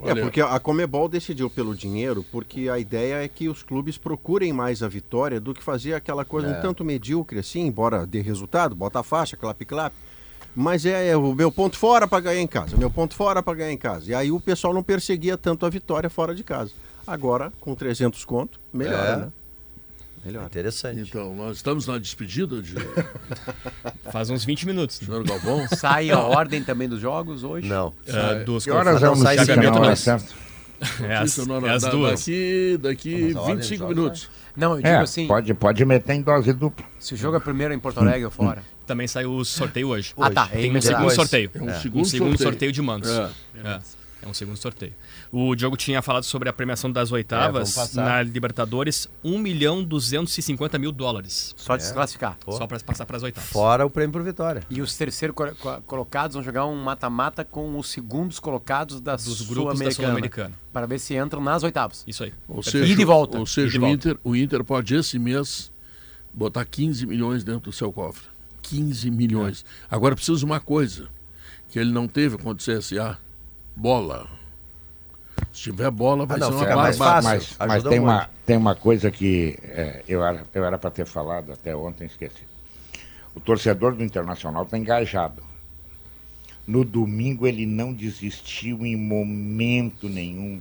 É, 0.00 0.10
Olha, 0.10 0.22
porque 0.22 0.40
a 0.40 0.58
Comebol 0.58 1.08
decidiu 1.08 1.48
pelo 1.48 1.74
dinheiro, 1.74 2.24
porque 2.32 2.68
a 2.68 2.78
ideia 2.78 3.22
é 3.24 3.28
que 3.28 3.48
os 3.48 3.62
clubes 3.62 3.96
procurem 3.96 4.52
mais 4.52 4.82
a 4.82 4.88
vitória 4.88 5.40
do 5.40 5.54
que 5.54 5.62
fazer 5.62 5.94
aquela 5.94 6.24
coisa 6.24 6.48
um 6.48 6.60
tanto 6.60 6.84
medíocre 6.84 7.38
assim, 7.38 7.66
embora 7.66 8.06
dê 8.06 8.20
resultado, 8.20 8.74
bota 8.74 9.00
a 9.00 9.02
faixa, 9.04 9.36
clap-clap. 9.36 9.94
Mas 10.54 10.84
é, 10.86 11.08
é 11.08 11.16
o 11.16 11.34
meu 11.34 11.50
ponto 11.50 11.76
fora 11.76 12.06
para 12.06 12.20
ganhar 12.20 12.40
em 12.40 12.46
casa, 12.46 12.76
meu 12.76 12.90
ponto 12.90 13.14
fora 13.14 13.42
para 13.42 13.54
ganhar 13.54 13.72
em 13.72 13.78
casa. 13.78 14.10
E 14.10 14.14
aí 14.14 14.30
o 14.30 14.40
pessoal 14.40 14.74
não 14.74 14.82
perseguia 14.82 15.36
tanto 15.36 15.64
a 15.66 15.70
vitória 15.70 16.10
fora 16.10 16.34
de 16.34 16.44
casa. 16.44 16.72
Agora, 17.06 17.52
com 17.60 17.74
300 17.74 18.24
conto, 18.24 18.60
melhor, 18.72 19.04
É. 19.06 19.16
né? 19.16 19.32
Melhor. 20.24 20.44
Interessante. 20.46 21.00
Então, 21.00 21.34
nós 21.34 21.56
estamos 21.56 21.86
na 21.86 21.98
despedida 21.98 22.62
de 22.62 22.74
Faz 24.10 24.30
uns 24.30 24.44
20 24.44 24.66
minutos. 24.66 24.96
senhor 24.96 25.22
Galvão. 25.24 25.66
Sai 25.76 26.10
a 26.10 26.18
ordem 26.18 26.62
também 26.62 26.88
dos 26.88 27.00
jogos 27.00 27.44
hoje? 27.44 27.66
Não. 27.66 27.92
Ah, 28.08 28.42
dos 28.44 28.64
Que 28.64 28.70
horas 28.70 29.02
é 29.02 29.06
o 29.06 29.14
não 29.14 29.16
sai 29.16 29.36
notícia 29.36 29.52
esse 29.52 29.62
na 29.70 29.74
hora 29.78 29.96
certa? 29.96 30.44
É 31.02 31.16
as, 31.16 31.30
Isso, 31.30 31.46
não, 31.48 31.66
é 31.66 31.70
as 31.70 31.82
da- 31.82 31.90
duas. 31.90 32.20
Daqui, 32.20 32.78
daqui 32.82 33.20
Mas 33.24 33.36
a 33.36 33.40
ordem 33.40 33.56
25 33.56 33.68
dos 33.68 33.78
jogos 33.78 33.96
minutos. 33.96 34.30
Não, 34.56 34.70
eu 34.72 34.76
digo 34.76 34.88
É, 34.88 34.96
assim, 34.98 35.26
pode, 35.26 35.54
pode 35.54 35.84
meter 35.84 36.12
em 36.14 36.22
dose 36.22 36.52
dupla. 36.52 36.84
se 36.98 37.14
o 37.14 37.16
jogo 37.16 37.36
é 37.36 37.40
primeiro 37.40 37.72
em 37.72 37.78
Porto 37.78 37.98
Alegre 38.00 38.24
ou 38.24 38.30
fora. 38.30 38.62
Também 38.86 39.06
saiu 39.08 39.32
o 39.32 39.44
sorteio 39.44 39.88
hoje. 39.88 40.12
Ah, 40.18 40.30
tá. 40.30 40.46
Tem 40.46 40.76
um 40.76 40.80
segundo 40.80 41.10
sorteio. 41.10 41.50
É 41.54 41.62
um 41.62 41.70
É. 41.70 41.80
segundo 41.80 42.02
um 42.02 42.04
segundo 42.04 42.28
sorteio. 42.30 42.50
sorteio, 42.50 42.72
de 42.72 42.82
mandos. 42.82 43.10
É. 43.10 43.30
É. 43.64 43.80
É 44.22 44.28
um 44.28 44.34
segundo 44.34 44.56
sorteio. 44.56 44.92
O 45.36 45.52
Diogo 45.56 45.76
tinha 45.76 46.00
falado 46.00 46.22
sobre 46.22 46.48
a 46.48 46.52
premiação 46.52 46.92
das 46.92 47.10
É, 47.10 47.14
oitavas 47.14 47.74
passar. 47.74 48.04
na 48.04 48.22
Libertadores, 48.22 49.08
1 49.24 49.36
milhão 49.36 49.82
250 49.82 50.78
mil 50.78 50.92
dólares. 50.92 51.52
Só 51.56 51.76
desclassificar. 51.76 52.38
Só 52.48 52.66
para 52.68 52.78
passar 52.78 53.04
para 53.04 53.16
as 53.16 53.22
oitavas. 53.24 53.50
Fora 53.50 53.84
o 53.84 53.90
prêmio 53.90 54.12
por 54.12 54.22
vitória. 54.22 54.62
E 54.70 54.80
os 54.80 54.96
terceiros 54.96 55.34
co- 55.34 55.52
co- 55.56 55.82
colocados 55.82 56.34
vão 56.34 56.42
jogar 56.44 56.66
um 56.66 56.76
mata-mata 56.80 57.44
com 57.44 57.76
os 57.76 57.88
segundos 57.88 58.38
colocados 58.38 59.00
da 59.00 59.16
Dos 59.16 59.40
grupos 59.42 59.54
da 59.80 59.90
Sul-Americana. 59.90 59.94
Sul-Americana. 60.08 60.54
para 60.72 60.86
ver 60.86 61.00
se 61.00 61.16
entram 61.16 61.42
nas 61.42 61.64
oitavas. 61.64 62.04
Isso 62.06 62.22
aí. 62.22 62.32
Ou 62.46 62.62
seja, 62.62 62.84
e 63.00 63.04
volta. 63.04 63.36
Ou 63.36 63.44
seja, 63.46 63.74
e 63.74 63.78
o, 63.78 63.80
volta. 63.80 63.94
Inter, 63.96 64.18
o 64.22 64.36
Inter 64.36 64.62
pode 64.62 64.94
esse 64.94 65.18
mês 65.18 65.72
botar 66.32 66.64
15 66.64 67.06
milhões 67.06 67.42
dentro 67.42 67.70
do 67.70 67.72
seu 67.72 67.92
cofre. 67.92 68.24
15 68.62 69.10
milhões. 69.10 69.64
Agora 69.90 70.14
precisa 70.14 70.38
de 70.38 70.44
uma 70.44 70.60
coisa 70.60 71.08
que 71.70 71.78
ele 71.78 71.90
não 71.90 72.06
teve 72.06 72.38
contra 72.38 72.72
o 72.72 72.78
CSA. 72.78 73.18
Bola. 73.74 74.28
Se 75.52 75.62
tiver 75.64 75.90
bola, 75.90 76.26
vai 76.26 76.36
Ah, 76.36 76.40
não, 76.40 76.48
ser 76.48 76.54
uma 76.54 76.62
fica 76.64 76.76
mais 76.76 76.98
fácil. 76.98 77.30
Mas, 77.30 77.56
mas 77.58 77.82
tem, 77.84 77.98
uma, 77.98 78.14
muito. 78.16 78.30
tem 78.46 78.56
uma 78.56 78.74
coisa 78.74 79.10
que 79.10 79.56
é, 79.62 80.02
eu 80.08 80.24
era 80.24 80.44
eu 80.52 80.64
era 80.64 80.78
para 80.78 80.90
ter 80.90 81.06
falado 81.06 81.52
até 81.52 81.74
ontem, 81.74 82.06
esqueci. 82.06 82.42
O 83.34 83.40
torcedor 83.40 83.94
do 83.94 84.02
Internacional 84.04 84.64
está 84.64 84.78
engajado. 84.78 85.42
No 86.66 86.84
domingo 86.84 87.46
ele 87.46 87.66
não 87.66 87.92
desistiu 87.92 88.84
em 88.86 88.96
momento 88.96 90.08
nenhum. 90.08 90.60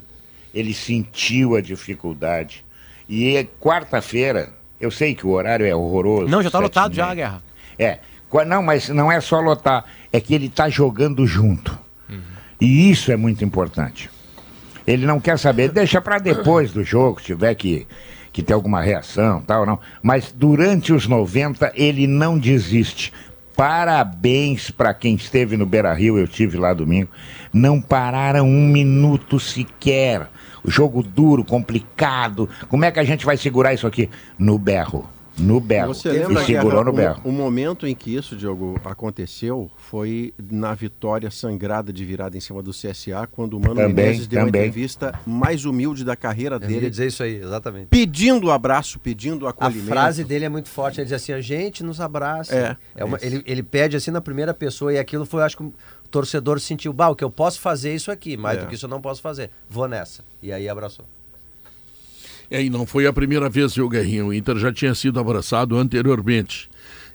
Ele 0.53 0.73
sentiu 0.73 1.55
a 1.55 1.61
dificuldade. 1.61 2.65
E 3.07 3.35
é 3.35 3.43
quarta-feira, 3.43 4.51
eu 4.79 4.91
sei 4.91 5.15
que 5.15 5.25
o 5.25 5.29
horário 5.31 5.65
é 5.65 5.75
horroroso. 5.75 6.29
Não, 6.29 6.41
já 6.41 6.49
tá 6.51 6.57
sete 6.57 6.63
lotado 6.63 6.93
já, 6.93 7.05
meia. 7.05 7.15
Guerra. 7.15 7.43
É. 7.79 7.99
Não, 8.47 8.63
mas 8.63 8.89
não 8.89 9.11
é 9.11 9.21
só 9.21 9.39
lotar. 9.39 9.85
É 10.11 10.19
que 10.19 10.33
ele 10.33 10.47
está 10.47 10.67
jogando 10.69 11.25
junto. 11.25 11.77
E 12.59 12.89
isso 12.89 13.11
é 13.11 13.15
muito 13.17 13.43
importante. 13.43 14.09
Ele 14.85 15.05
não 15.05 15.19
quer 15.19 15.37
saber, 15.39 15.71
deixa 15.71 16.01
para 16.01 16.17
depois 16.19 16.71
do 16.71 16.83
jogo, 16.83 17.19
se 17.19 17.27
tiver 17.27 17.55
que, 17.55 17.87
que 18.31 18.43
ter 18.43 18.53
alguma 18.53 18.81
reação, 18.81 19.41
tal, 19.41 19.65
não. 19.65 19.79
Mas 20.01 20.31
durante 20.31 20.91
os 20.91 21.07
90 21.07 21.71
ele 21.75 22.07
não 22.07 22.37
desiste. 22.37 23.13
Parabéns 23.55 24.71
para 24.71 24.93
quem 24.93 25.15
esteve 25.15 25.55
no 25.55 25.65
Beira 25.65 25.93
Rio, 25.93 26.17
eu 26.17 26.27
tive 26.27 26.57
lá 26.57 26.73
domingo. 26.73 27.09
Não 27.53 27.79
pararam 27.79 28.47
um 28.47 28.67
minuto 28.67 29.39
sequer. 29.39 30.27
O 30.63 30.71
jogo 30.71 31.03
duro, 31.03 31.43
complicado. 31.43 32.49
Como 32.67 32.83
é 32.83 32.91
que 32.91 32.99
a 32.99 33.03
gente 33.03 33.25
vai 33.25 33.37
segurar 33.37 33.73
isso 33.73 33.85
aqui? 33.85 34.09
No 34.39 34.57
berro. 34.57 35.07
No 35.37 35.59
berro. 35.59 35.93
Você 35.95 36.09
e 36.09 36.11
lembra 36.19 36.45
segurou 36.45 36.71
Guerra, 36.71 36.83
no 36.85 36.93
berro. 36.93 37.21
o, 37.23 37.29
o 37.29 37.31
momento 37.31 37.87
em 37.87 37.95
que 37.95 38.15
isso, 38.15 38.35
Diogo, 38.35 38.79
aconteceu 38.85 39.69
foi 39.77 40.31
na 40.51 40.75
vitória 40.75 41.31
sangrada 41.31 41.91
de 41.91 42.05
virada 42.05 42.37
em 42.37 42.39
cima 42.39 42.61
do 42.61 42.69
CSA, 42.71 43.27
quando 43.31 43.55
o 43.55 43.59
Mano 43.59 43.75
Também, 43.75 43.93
Menezes 44.05 44.27
deu 44.27 44.45
também. 44.45 44.61
a 44.61 44.65
entrevista 44.67 45.19
mais 45.25 45.65
humilde 45.65 46.03
da 46.05 46.15
carreira 46.15 46.55
Eu 46.55 46.59
dele, 46.59 46.89
dizer 46.89 47.07
isso 47.07 47.23
aí, 47.23 47.35
exatamente. 47.37 47.87
pedindo 47.87 48.51
abraço, 48.51 48.99
pedindo 48.99 49.47
A 49.47 49.49
acolhimento. 49.49 49.87
frase 49.87 50.23
dele 50.23 50.45
é 50.45 50.49
muito 50.49 50.69
forte. 50.69 50.99
Ele 50.99 51.05
diz 51.05 51.13
assim: 51.13 51.33
a 51.33 51.41
gente 51.41 51.83
nos 51.83 51.99
abraça. 51.99 52.77
É, 52.95 53.03
uma- 53.03 53.17
isso. 53.17 53.25
ele, 53.25 53.43
ele 53.47 53.63
pede 53.63 53.97
assim 53.97 54.11
na 54.11 54.21
primeira 54.21 54.53
pessoa, 54.53 54.93
e 54.93 54.99
aquilo 54.99 55.25
foi, 55.25 55.41
acho 55.41 55.57
que 55.57 55.63
o 55.63 55.73
torcedor 56.11 56.59
sentiu, 56.59 56.93
bah, 56.93 57.09
o 57.09 57.15
que 57.15 57.23
eu 57.23 57.31
posso 57.31 57.59
fazer 57.59 57.89
é 57.89 57.95
isso 57.95 58.11
aqui, 58.11 58.37
mais 58.37 58.59
É. 58.59 58.61
do 58.61 58.67
que 58.67 58.75
isso 58.75 58.85
eu 58.85 58.89
não 58.89 59.01
posso 59.01 59.19
fazer. 59.21 59.49
Vou 59.67 59.87
nessa. 59.87 60.23
E 60.43 60.51
aí 60.53 60.69
abraçou. 60.69 61.05
É, 62.53 62.61
e 62.61 62.69
não 62.69 62.85
foi 62.85 63.07
a 63.07 63.11
primeira 63.11 63.49
vez, 63.49 63.73
viu, 63.73 63.89
Guerrinho? 63.89 64.27
O 64.27 64.33
Inter 64.33 64.55
já 64.59 64.71
tinha 64.71 64.93
sido 64.93 65.19
abraçado 65.19 65.75
anteriormente. 65.75 66.69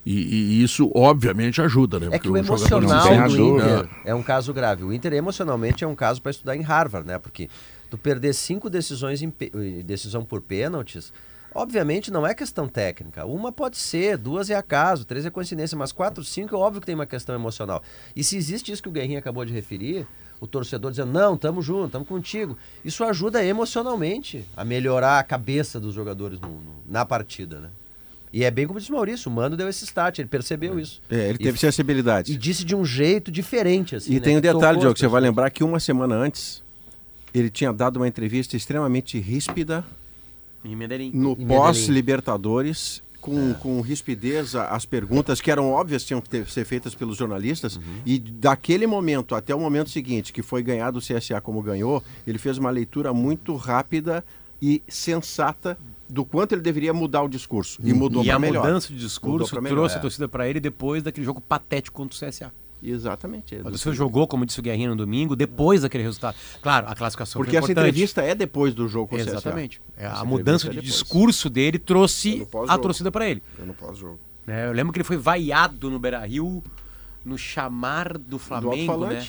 E, 0.05 0.12
e 0.12 0.62
isso, 0.64 0.90
obviamente, 0.92 1.62
ajuda, 1.62 2.01
né? 2.01 2.07
É 2.07 2.11
Porque 2.11 2.29
que 2.29 2.29
o 2.29 2.42
jogador 2.42 2.81
não 2.83 2.88
emocional 2.90 3.29
do. 3.29 3.57
Inter 3.57 3.88
é 4.05 4.12
um 4.12 4.22
caso 4.22 4.53
grave. 4.53 4.83
O 4.83 4.92
Inter 4.92 5.12
emocionalmente 5.12 5.85
é 5.85 5.87
um 5.87 5.94
caso 5.94 6.20
para 6.20 6.31
estudar 6.31 6.57
em 6.57 6.62
Harvard, 6.62 7.07
né? 7.07 7.20
Porque 7.20 7.48
tu 7.88 7.96
perder 7.96 8.35
cinco 8.35 8.68
decisões 8.68 9.22
em 9.22 9.33
eh, 9.40 9.83
decisão 9.85 10.24
por 10.24 10.40
pênaltis, 10.40 11.12
obviamente 11.55 12.11
não 12.11 12.27
é 12.27 12.35
questão 12.35 12.66
técnica. 12.66 13.24
Uma 13.24 13.53
pode 13.53 13.77
ser, 13.77 14.18
duas 14.18 14.51
é 14.51 14.57
acaso, 14.57 15.05
três 15.05 15.24
é 15.24 15.31
coincidência, 15.31 15.79
mas 15.79 15.92
quatro, 15.92 16.24
cinco 16.24 16.57
é 16.57 16.59
óbvio 16.59 16.81
que 16.81 16.87
tem 16.87 16.96
uma 16.96 17.07
questão 17.07 17.33
emocional. 17.33 17.81
E 18.16 18.24
se 18.24 18.37
existe 18.37 18.72
isso 18.72 18.83
que 18.83 18.88
o 18.88 18.92
Guerrinho 18.92 19.20
acabou 19.20 19.44
de 19.44 19.53
referir, 19.53 20.05
o 20.40 20.46
torcedor 20.46 20.90
dizendo, 20.90 21.12
não, 21.12 21.37
tamo 21.37 21.61
junto, 21.62 21.90
tamo 21.92 22.05
contigo. 22.05 22.57
Isso 22.85 23.03
ajuda 23.05 23.44
emocionalmente 23.44 24.44
a 24.57 24.64
melhorar 24.64 25.18
a 25.18 25.22
cabeça 25.24 25.81
dos 25.81 25.94
jogadores 25.94 26.40
no- 26.40 26.48
no- 26.48 26.83
na 26.88 27.05
partida, 27.05 27.59
né? 27.61 27.68
E 28.33 28.44
é 28.44 28.51
bem 28.51 28.66
como 28.66 28.79
disse 28.79 28.92
o 28.92 28.94
Maurício, 28.94 29.31
o 29.31 29.35
Mano 29.35 29.57
deu 29.57 29.68
esse 29.68 29.85
start, 29.85 30.18
ele 30.18 30.29
percebeu 30.29 30.79
isso. 30.79 31.01
É, 31.11 31.29
ele 31.31 31.38
E- 31.40 31.44
teve 31.44 31.59
sensibilidade. 31.59 32.33
E 32.33 32.37
disse 32.37 32.62
de 32.64 32.77
um 32.77 32.85
jeito 32.85 33.31
diferente, 33.33 33.96
assim. 33.96 34.12
E 34.12 34.14
né, 34.16 34.20
tem 34.20 34.37
um 34.37 34.40
detalhe, 34.40 34.79
Diogo, 34.79 34.92
que 34.94 35.01
você 35.01 35.09
vai 35.09 35.20
lembrar 35.20 35.48
que 35.51 35.64
uma 35.64 35.81
semana 35.81 36.14
antes 36.14 36.62
ele 37.33 37.48
tinha 37.51 37.72
dado 37.72 37.96
uma 37.96 38.07
entrevista 38.07 38.55
extremamente 38.57 39.18
ríspida 39.18 39.83
Em 40.64 40.77
Medellín. 40.77 41.11
no 41.14 41.35
pós-Libertadores, 41.37 43.03
com, 43.29 43.55
com 43.55 43.81
rispidez 43.81 44.55
a- 44.55 44.69
as 44.69 44.85
perguntas 44.87 45.41
que 45.41 45.51
eram 45.51 45.71
óbvias 45.71 46.05
tinham 46.05 46.21
que 46.21 46.29
ter- 46.29 46.49
ser 46.49 46.64
feitas 46.64 46.95
pelos 46.95 47.17
jornalistas. 47.17 47.79
E 48.07 48.19
daquele 48.19 48.87
momento 48.87 49.35
até 49.35 49.55
o 49.55 49.61
momento 49.61 49.91
seguinte, 49.91 50.33
que 50.33 50.43
foi 50.43 50.62
ganhado 50.62 50.99
o 50.99 51.03
CSA 51.03 51.41
como 51.41 51.62
ganhou, 51.62 52.03
ele 52.27 52.38
fez 52.38 52.59
uma 52.59 52.71
leitura 52.71 53.12
muito 53.12 53.55
rápida 53.57 54.25
e 54.61 54.83
sensata 54.88 55.79
do 56.09 56.25
quanto 56.25 56.53
ele 56.55 56.62
deveria 56.62 56.93
mudar 56.95 57.23
o 57.23 57.29
discurso. 57.29 57.79
E 57.85 57.93
mudou 57.93 58.23
E 58.23 58.27
para 58.27 58.37
a 58.37 58.38
melhor. 58.38 58.64
mudança 58.64 58.88
de 58.93 58.99
discurso 58.99 59.51
pra 59.51 59.61
melhor. 59.61 59.77
trouxe 59.77 59.95
a 59.97 59.99
É. 59.99 60.01
torcida 60.01 60.27
pra 60.29 60.49
ele 60.49 60.59
depois 60.59 61.03
daquele 61.03 61.25
jogo 61.27 61.41
patético 61.41 61.97
contra 61.97 62.17
o 62.17 62.19
CSA. 62.19 62.53
Exatamente. 62.83 63.57
O 63.57 63.62
torcida 63.62 63.93
jogou, 63.93 64.27
como 64.27 64.47
disse 64.47 64.61
o 64.61 64.62
Guerrinha 64.62 64.88
no 64.88 64.97
domingo, 64.97 65.35
depois 65.35 65.83
daquele 65.83 66.05
resultado. 66.05 66.37
Claro, 66.62 66.87
a 66.88 66.95
classificação 66.95 67.41
Porque 67.43 67.57
essa 67.57 67.71
entrevista 67.71 68.23
é 68.23 68.35
depois 68.35 68.75
do 68.75 68.88
jogo 68.88 69.09
com 69.09 69.17
o. 69.17 69.19
Exatamente. 69.19 69.81
É, 69.97 70.07
a 70.07 70.25
mudança 70.25 70.64
de 70.69 70.79
é 70.79 70.81
depois. 70.81 70.93
discurso 70.93 71.51
dele 71.51 71.77
É 71.77 71.81
trouxe 71.81 72.47
no 72.53 72.71
a 72.71 72.79
torcida 72.79 73.11
pra 73.11 73.29
ele. 73.29 73.43
É 73.61 73.64
no 73.64 73.75
pós-jogo. 73.75 74.19
né? 74.47 74.67
Eu 74.67 74.73
lembro 74.73 74.93
que 74.93 74.99
ele 74.99 75.05
foi 75.05 75.17
vaiado 75.17 75.91
no 75.91 75.99
Beira-Rio 75.99 76.62
no 77.25 77.37
chamar 77.37 78.17
do 78.17 78.38
Flamengo, 78.38 79.07
né? 79.07 79.27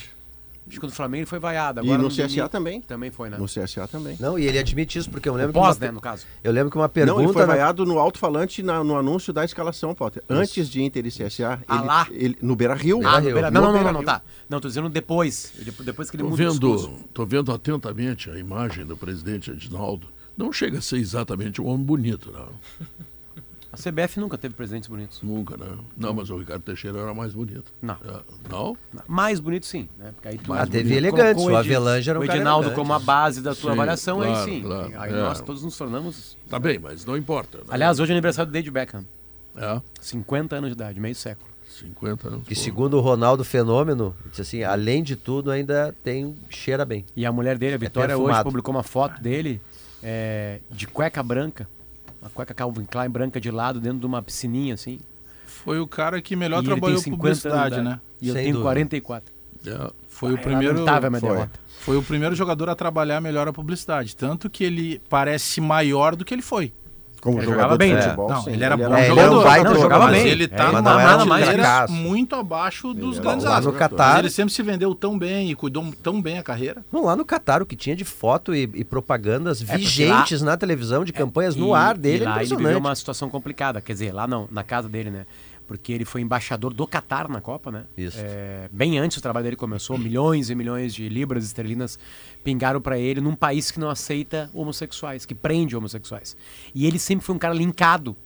Acho 0.70 0.80
que 0.80 0.86
no 0.86 0.92
Flamengo 0.92 1.22
ele 1.22 1.26
foi 1.26 1.40
vaiado. 1.40 1.80
E 1.80 1.84
Agora 1.84 1.98
no 1.98 2.10
no 2.10 2.10
CSA 2.10 2.48
também. 2.48 2.80
Também 2.82 3.10
foi, 3.10 3.30
né? 3.30 3.38
No 3.38 3.46
CSA 3.46 3.88
também. 3.88 4.16
Não, 4.20 4.38
e 4.38 4.46
ele 4.46 4.60
admite 4.60 5.00
isso, 5.00 5.10
porque 5.10 5.28
eu 5.28 5.34
lembro 5.34 5.50
O 5.50 5.54
pós, 5.54 5.78
uma, 5.78 5.86
né, 5.88 5.92
no 5.92 6.00
caso. 6.00 6.26
Eu 6.44 6.52
lembro 6.52 6.70
que 6.70 6.78
uma 6.78 6.88
pergunta... 6.88 7.16
Não, 7.18 7.24
ele 7.24 7.34
foi 7.34 7.46
vaiado 7.46 7.86
no 7.86 7.98
alto-falante 7.98 8.62
no 8.62 8.96
anúncio 8.96 9.34
da 9.34 9.44
escalação, 9.44 9.96
Potter. 9.96 10.24
Antes 10.30 10.70
de 10.70 10.82
Inter 10.84 11.06
e 11.08 11.10
CSA, 11.12 11.60
Ah, 11.68 11.76
ele, 11.78 11.86
lá? 11.88 12.08
ele- 12.12 12.38
no 12.42 12.56
Beira-Rio. 12.56 13.00
Ah, 13.04 13.20
no 13.20 13.26
Rio. 13.26 13.34
Beira- 13.34 13.50
não, 13.52 13.62
não, 13.62 13.84
não, 13.84 13.92
não, 13.94 14.04
tá. 14.04 14.22
Não, 14.48 14.60
tô 14.60 14.68
dizendo 14.68 14.90
depois. 14.90 15.52
Depois 15.84 16.10
que 16.10 16.16
ele 16.18 16.24
Tô 16.24 16.30
muda 16.30 16.44
vendo, 16.52 16.90
tô 17.14 17.26
vendo 17.26 17.52
atentamente 17.52 18.30
a 18.30 18.38
imagem 18.38 18.86
do 18.86 18.96
presidente 18.96 19.50
Edinaldo. 19.50 20.08
Não 20.38 20.54
chega 20.54 20.78
a 20.78 20.82
ser 20.82 20.98
exatamente 20.98 21.60
um 21.62 21.66
homem 21.68 21.84
bonito, 21.86 22.32
não. 22.32 22.50
A 23.72 23.78
CBF 23.78 24.20
nunca 24.20 24.38
teve 24.38 24.56
presidentes 24.56 24.90
bonitos. 24.90 25.22
Nunca, 25.22 25.56
não. 25.56 25.86
Não, 25.96 26.14
mas 26.14 26.30
o 26.32 26.38
Ricardo 26.38 26.62
Teixeira 26.64 26.98
era 27.00 27.14
mais 27.14 27.34
bonito. 27.34 27.72
Não. 27.82 27.94
É, 27.96 28.20
Não? 28.50 28.76
Mais 29.08 29.40
bonito 29.40 29.66
sim, 29.68 29.88
né? 29.98 30.12
Porque 30.14 30.28
aí 30.28 30.38
tu 30.40 30.52
Ah, 30.54 30.66
teve 30.66 30.90
tu 30.90 30.96
elegantes, 30.96 31.34
colocou 31.36 31.54
o 31.54 31.58
Avelange 31.58 32.10
era 32.10 32.20
o 32.20 32.26
cara 32.26 32.36
Edinaldo 32.36 32.68
elegante. 32.70 32.76
como 32.80 32.94
a 32.94 33.00
base 33.00 33.42
da 33.42 33.54
tua 33.54 33.70
Sim, 33.72 33.78
avaliação, 33.78 34.18
claro, 34.18 34.36
aí 34.36 34.46
sim. 34.46 34.62
claro. 34.64 34.92
Aí 35.00 35.12
É. 35.14 35.16
nós 35.16 35.40
todos 35.42 35.64
nos 35.64 35.78
tornamos. 35.78 36.36
Tá 36.50 36.58
bem, 36.58 36.80
mas 36.80 37.06
não 37.06 37.16
importa. 37.16 37.60
né? 37.60 37.64
Aliás, 37.70 38.00
hoje 38.00 38.12
é 38.12 38.16
aniversário 38.16 38.50
do 38.50 38.54
David 38.54 38.72
Beckham. 38.72 39.06
É, 39.56 39.82
50 40.02 40.56
anos 40.56 40.70
de 40.70 40.74
idade, 40.74 41.00
meio 41.00 41.14
século. 41.16 41.48
50 41.68 42.28
anos. 42.28 42.48
Que 42.48 42.56
segundo 42.56 42.98
o 42.98 43.02
Ronaldo 43.02 43.44
Fenômeno, 43.46 44.16
disse 44.32 44.42
assim, 44.42 44.64
além 44.64 45.04
de 45.04 45.16
tudo, 45.16 45.52
ainda 45.52 45.94
tem 46.04 46.36
cheira 46.50 46.84
bem. 46.84 47.06
E 47.16 47.24
a 47.26 47.32
mulher 47.32 47.58
dele, 47.58 47.76
a 47.76 47.78
Vitória, 47.78 48.18
hoje 48.18 48.44
publicou 48.44 48.74
uma 48.74 48.82
foto 48.84 49.22
dele 49.22 49.62
é, 50.02 50.60
de 50.72 50.88
cueca 50.88 51.22
branca. 51.22 51.70
Uma 52.22 52.30
cueca 52.30 52.54
Calvin 52.54 52.86
Klein 52.86 53.10
branca 53.10 53.40
de 53.40 53.50
lado, 53.52 53.80
dentro 53.80 54.00
de 54.00 54.06
uma 54.06 54.22
piscininha, 54.22 54.74
assim. 54.74 55.00
Foi 55.46 55.80
o 55.80 55.88
cara 55.88 56.22
que 56.22 56.36
melhor 56.36 56.62
E 56.62 56.66
trabalhou 56.66 56.98
50 57.00 57.18
publicidade, 57.18 57.76
né? 57.78 57.82
idade. 57.82 58.02
E 58.22 58.28
eu 58.28 58.34
Sem 58.34 58.44
tenho 58.44 58.54
dúvida. 58.56 58.70
44. 58.70 59.34
É. 59.66 59.92
Foi 60.08 60.34
o 60.34 60.38
É 60.38 60.42
primeiro. 60.42 60.86
foi. 61.20 61.50
Foi 61.80 61.98
o 61.98 62.04
primeiro 62.04 62.36
jogador 62.36 62.70
a 62.70 62.76
trabalhar 62.76 63.22
melhor 63.22 63.48
a 63.48 63.54
publicidade. 63.54 64.16
Tanto 64.16 64.50
que 64.50 64.64
ele 64.64 65.02
parece 65.10 65.62
maior 65.62 66.16
do 66.16 66.26
que 66.26 66.34
ele 66.34 66.42
foi. 66.42 66.74
Como 67.22 67.38
Ele 67.38 67.46
jogador 67.46 67.62
jogava 67.62 67.74
de 67.74 67.78
bem, 67.80 67.94
né? 67.94 68.02
futebol, 68.02 68.30
Não, 68.30 68.50
ele 68.50 68.64
era 68.64 68.78
bom 68.78 68.96
É, 68.96 69.00
ele 69.00 69.08
jogador. 69.10 69.22
era 69.22 69.32
um 69.40 69.44
baita 69.44 69.70
Não, 69.70 69.82
jogava 69.82 70.06
mas 70.06 70.14
bem. 70.24 70.28
ele 70.32 70.44
É, 70.46 70.48
tá 70.48 70.64
mas 70.72 70.74
numa 70.74 71.04
nada 71.04 71.26
mais 71.26 71.90
muito 71.90 72.36
abaixo 72.36 72.94
dos 72.94 73.18
Ele 73.18 73.26
grandes 73.26 73.46
Lá 73.46 73.58
astros. 73.58 73.76
Catar, 73.78 74.10
Mas 74.14 74.20
ele 74.20 74.30
sempre 74.30 74.54
se 74.54 74.64
vendeu 74.64 74.94
tão 74.96 75.18
bem 75.18 75.52
e 75.52 75.56
cuidou 75.56 75.86
tão 76.02 76.22
bem 76.22 76.38
a 76.38 76.44
carreira. 76.44 76.84
Não, 76.92 77.06
lá 77.06 77.16
no 77.16 77.26
Catar, 77.26 77.62
o 77.62 77.66
que 77.66 77.76
tinha 77.76 77.96
de 77.96 78.06
foto 78.06 78.54
e, 78.56 78.70
e 78.74 78.84
propagandas 78.84 79.62
porque 79.62 79.78
vigentes 79.78 80.42
na 80.42 80.56
televisão, 80.58 81.04
de 81.04 81.14
campanhas 81.14 81.56
no 81.56 81.74
ar 81.74 81.98
dele, 81.98 82.24
e 82.24 82.28
é 82.28 82.30
lá 82.30 82.44
ele 82.44 82.56
viveu 82.56 82.78
uma 82.80 82.96
situação 82.96 83.30
complicada. 83.30 83.82
Quer 83.82 83.94
dizer, 83.94 84.14
lá 84.14 84.28
não, 84.28 84.48
na 84.52 84.64
casa 84.64 84.88
dele, 84.90 85.10
né? 85.10 85.26
Porque 85.70 85.94
ele 85.94 86.04
foi 86.04 86.22
embaixador 86.22 86.74
do 86.74 86.88
Catar 86.88 87.30
na 87.30 87.40
Copa, 87.40 87.72
né? 87.72 87.86
Isso. 87.96 88.18
É, 88.20 88.68
bem 88.72 88.98
antes 88.98 89.20
o 89.20 89.22
trabalho 89.22 89.44
dele 89.44 89.56
começou, 89.56 90.00
milhões 90.00 90.50
e 90.50 90.56
milhões 90.56 90.96
de 90.96 91.08
libras 91.08 91.46
esterlinas 91.46 92.00
pingaram 92.44 92.82
pra 92.82 92.98
ele 92.98 93.22
num 93.22 93.36
país 93.36 93.70
que 93.70 93.80
não 93.80 93.88
aceita 93.88 94.50
homossexuais, 94.52 95.28
que 95.28 95.36
prende 95.36 95.78
homossexuais. 95.78 96.36
E 96.74 96.88
ele 96.88 96.98
sempre 96.98 97.24
foi 97.24 97.36
um 97.36 97.38
cara 97.38 97.54
linkado 97.54 98.18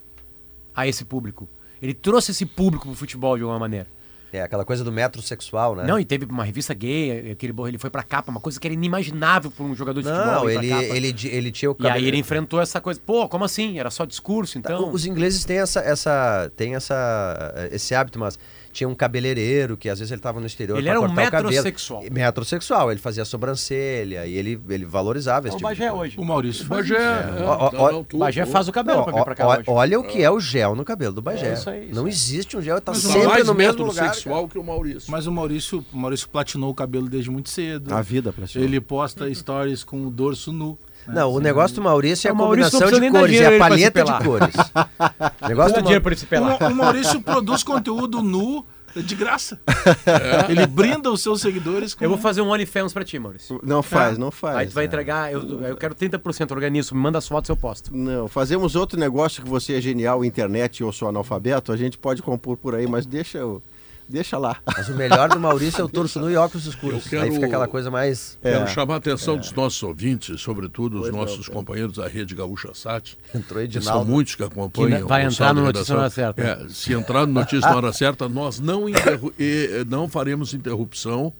a 0.74 0.88
esse 0.88 1.04
público. 1.04 1.50
Ele 1.82 1.94
trouxe 1.94 2.32
esse 2.32 2.46
público 2.46 2.88
pro 2.88 2.96
futebol 2.96 3.36
de 3.36 3.44
alguma 3.44 3.60
maneira. 3.60 3.90
É 4.36 4.42
aquela 4.42 4.66
coisa 4.66 4.84
do 4.84 4.92
metrosexual, 4.92 5.76
né? 5.76 5.84
Não, 5.86 6.00
e 6.00 6.04
teve 6.04 6.26
uma 6.26 6.44
revista 6.44 6.74
gay, 6.74 7.32
aquele, 7.32 7.54
ele 7.68 7.78
foi 7.78 7.90
pra 7.90 8.02
capa, 8.02 8.32
uma 8.32 8.40
coisa 8.40 8.60
que 8.60 8.66
era 8.66 8.74
inimaginável 8.74 9.52
pra 9.52 9.64
um 9.64 9.76
jogador 9.76 10.02
de 10.02 10.08
futebol. 10.10 10.26
Não, 10.34 10.50
ir 10.50 10.56
pra 10.56 10.64
ele, 10.84 11.08
ele, 11.10 11.28
ele 11.28 11.52
tinha 11.52 11.70
o 11.70 11.76
E 11.80 11.84
aí 11.86 11.90
cabelo- 11.90 12.08
ele 12.08 12.18
enfrentou 12.18 12.60
essa 12.60 12.82
coisa. 12.82 13.00
Pô, 13.06 13.30
como 13.30 13.46
assim? 13.46 13.78
Era 13.80 13.92
só 13.92 14.06
discurso, 14.06 14.58
então? 14.58 14.90
Os 14.92 15.06
ingleses 15.06 15.46
têm 15.46 15.60
essa, 15.60 15.80
essa, 15.82 16.52
têm 16.58 16.74
essa, 16.76 17.70
esse 17.72 17.94
hábito, 17.94 18.18
mas 18.18 18.38
tinha 18.74 18.90
um 18.90 18.96
cabeleireiro 18.96 19.78
que 19.78 19.88
às 19.88 20.00
vezes 20.00 20.12
ele 20.12 20.20
estava 20.20 20.40
no 20.40 20.46
exterior 20.46 20.76
Ele 20.78 20.84
pra 20.88 20.92
era 20.92 21.00
um 21.02 21.06
o 21.06 21.14
metrosexual. 21.14 22.04
Metrosexual, 22.12 22.92
ele 22.92 23.00
fazia 23.00 23.24
sobrancelha 23.24 24.26
e 24.26 24.34
ele, 24.34 24.60
ele 24.70 24.84
valorizava 24.86 25.48
esse 25.48 25.54
É 25.54 25.56
o 25.56 25.60
tipo 25.60 25.70
de 25.74 25.80
Bagé 25.80 25.92
hoje. 25.94 26.20
O 26.20 26.26
Maurício 26.26 26.66
faz 26.66 26.90
Bagé. 26.90 27.02
é, 27.02 27.44
ó, 27.44 27.92
não, 27.92 28.04
tu- 28.04 28.18
Bagé 28.18 28.46
faz 28.46 28.68
o 28.68 28.72
cabelo 28.72 28.98
Não, 28.98 29.04
pra 29.06 29.14
vir 29.14 29.24
pra 29.24 29.36
cá 29.36 29.48
hoje. 29.48 29.64
olha 29.68 30.00
o 30.00 30.04
que 30.04 30.22
é 30.24 30.30
o 30.32 30.40
gel 30.40 30.76
no 30.76 30.84
cabelo 30.84 31.14
do 31.14 31.22
Bagé. 31.22 31.52
É 31.52 31.54
isso 31.54 31.70
aí, 31.70 31.86
isso 31.86 31.96
não 31.96 32.06
aí. 32.06 32.12
existe 32.12 32.58
um 32.58 32.62
gel, 32.62 32.82
tá 32.82 32.92
Mas 32.92 33.02
sempre 33.02 33.28
mais 33.28 33.48
no 33.48 33.54
mesmo 33.54 33.86
lugar. 33.86 34.14
sexual 34.14 34.48
que 34.48 34.58
o 34.58 34.64
Maurício. 34.64 35.12
Mas 35.12 35.28
o 35.28 35.32
Maurício, 35.32 35.86
o 35.94 35.98
Maurício 35.98 36.28
platinou 36.28 36.72
o 36.72 36.74
cabelo 36.76 37.08
desde 37.08 37.30
muito 37.30 37.50
cedo. 37.50 37.94
A 37.94 38.02
vida 38.02 38.34
pra 38.34 38.48
cima. 38.48 38.64
Ele 38.64 38.82
posta 38.82 39.32
stories 39.34 39.84
com 39.84 40.06
o 40.08 40.10
dorso 40.10 40.52
nu. 40.52 40.78
Não, 41.08 41.32
o 41.32 41.40
negócio 41.40 41.76
do 41.76 41.82
Maurício 41.82 42.28
é 42.28 42.32
a 42.32 42.34
O 42.34 42.38
Maurício 42.38 42.80
não 42.80 42.80
combinação 42.80 43.00
de 43.02 43.12
cores, 43.12 43.42
é 43.42 43.46
a 43.56 43.58
se 43.60 44.04
de 44.04 44.24
cores. 44.24 44.56
O 45.44 45.48
negócio 45.48 45.74
Dá 45.74 45.80
do 45.80 45.84
dinheiro 45.84 46.02
Ma- 46.02 46.04
pra 46.04 46.12
ele 46.12 46.20
se 46.20 46.26
O, 46.26 46.68
o 46.72 46.76
Maurício 46.76 47.22
produz 47.22 47.64
conteúdo 47.64 48.22
nu 48.22 48.66
de 48.96 49.16
graça. 49.16 49.60
Ele 50.48 50.66
brinda 50.68 51.12
os 51.12 51.22
seus 51.22 51.42
seguidores 51.42 51.94
com. 51.96 52.04
Eu 52.04 52.10
vou 52.10 52.18
fazer 52.20 52.42
um 52.42 52.50
OnlyFans 52.50 52.94
pra 52.94 53.04
ti, 53.04 53.18
Maurício. 53.18 53.60
Não 53.64 53.82
faz, 53.82 54.18
não 54.20 54.30
faz. 54.30 54.58
Aí 54.58 54.68
tu 54.68 54.74
vai 54.74 54.84
É. 54.84 54.88
entregar, 54.88 55.34
eu, 55.34 55.42
eu 55.64 55.76
quero 55.76 55.96
30%, 55.96 56.52
organizo, 56.52 56.94
me 56.94 57.02
manda 57.02 57.18
as 57.18 57.28
fotos 57.28 57.50
eu 57.50 57.56
posto. 57.58 57.96
Não, 57.96 58.28
fazemos 58.28 58.76
outro 58.76 59.00
negócio 59.00 59.42
que 59.44 59.50
você 59.50 59.74
é 59.78 59.82
genial, 59.82 60.24
internet 60.24 60.84
ou 60.84 60.92
sou 60.94 61.08
analfabeto, 61.10 61.72
a 61.72 61.78
gente 61.78 61.98
pode 61.98 62.22
compor 62.22 62.56
por 62.56 62.76
aí, 62.76 62.86
mas 62.88 63.06
deixa 63.06 63.40
eu. 63.40 63.62
Deixa 64.08 64.38
lá. 64.38 64.58
Mas 64.78 64.90
o 64.90 64.94
melhor 64.94 65.30
do 65.30 65.40
Maurício 65.40 65.82
é 65.82 65.84
o 65.84 65.90
torso 65.90 66.20
nu 66.20 66.30
e 66.30 66.36
óculos 66.36 66.66
escuros. 66.66 67.04
Eu 67.06 67.10
quero- 67.10 67.24
Aí 67.24 67.32
fica 67.32 67.46
aquela 67.46 67.68
coisa 67.68 67.90
mais. 67.90 68.38
Quero 68.42 68.64
É. 68.64 68.68
chamar 68.68 68.96
a 68.96 68.98
atenção 68.98 69.38
dos 69.38 69.52
nossos 69.54 69.82
ouvintes, 69.84 70.42
sobretudo 70.42 71.02
os 71.02 71.10
nossos 71.10 71.48
companheiros 71.48 71.96
da 71.98 72.08
Rede 72.08 72.36
Gaúcha 72.36 72.70
Sat. 72.74 73.18
Entrou 73.34 73.66
que 73.68 73.82
São 73.82 74.04
muitos 74.06 74.36
que 74.36 74.44
acompanham. 74.44 75.02
Que 75.02 75.08
vai 75.08 75.26
o 75.26 75.30
entrar 75.30 75.54
no 75.54 75.62
Notícia 75.64 75.94
na 75.96 76.02
Hora 76.02 76.10
Certa. 76.10 76.42
É, 76.42 76.68
se 76.70 76.94
entrar 76.94 77.26
no 77.26 77.34
Notícia 77.34 77.70
na 77.70 77.76
Hora 77.76 77.94
Certa, 77.94 78.28
nós 78.30 78.60
não, 78.60 78.88
interru- 78.90 79.34
e, 79.40 79.86
não 79.90 80.08
faremos 80.08 80.54
interrupção 80.54 81.32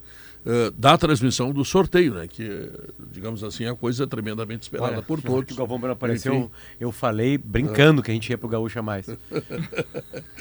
eh, 0.46 0.72
da 0.78 0.98
transmissão 0.98 1.52
do 1.52 1.64
sorteio, 1.64 2.14
né? 2.16 2.28
Que, 2.28 2.70
digamos 3.12 3.44
assim, 3.44 3.66
a 3.66 3.76
coisa 3.76 4.04
é 4.04 4.08
tremendamente 4.08 4.64
esperada 4.64 4.94
Olha, 4.94 5.02
por 5.02 5.22
todos. 5.22 5.46
que 5.46 5.54
O 5.54 5.56
Galvão 5.56 5.80
Bueno 5.80 5.94
apareceu, 5.94 6.34
Enfim. 6.36 6.50
eu 6.80 6.92
falei 6.92 7.38
brincando 7.38 8.02
que 8.04 8.12
a 8.12 8.14
gente 8.14 8.30
ia 8.30 8.38
pro 8.38 8.48
Gaúcha 8.50 8.82
mais. 8.82 9.06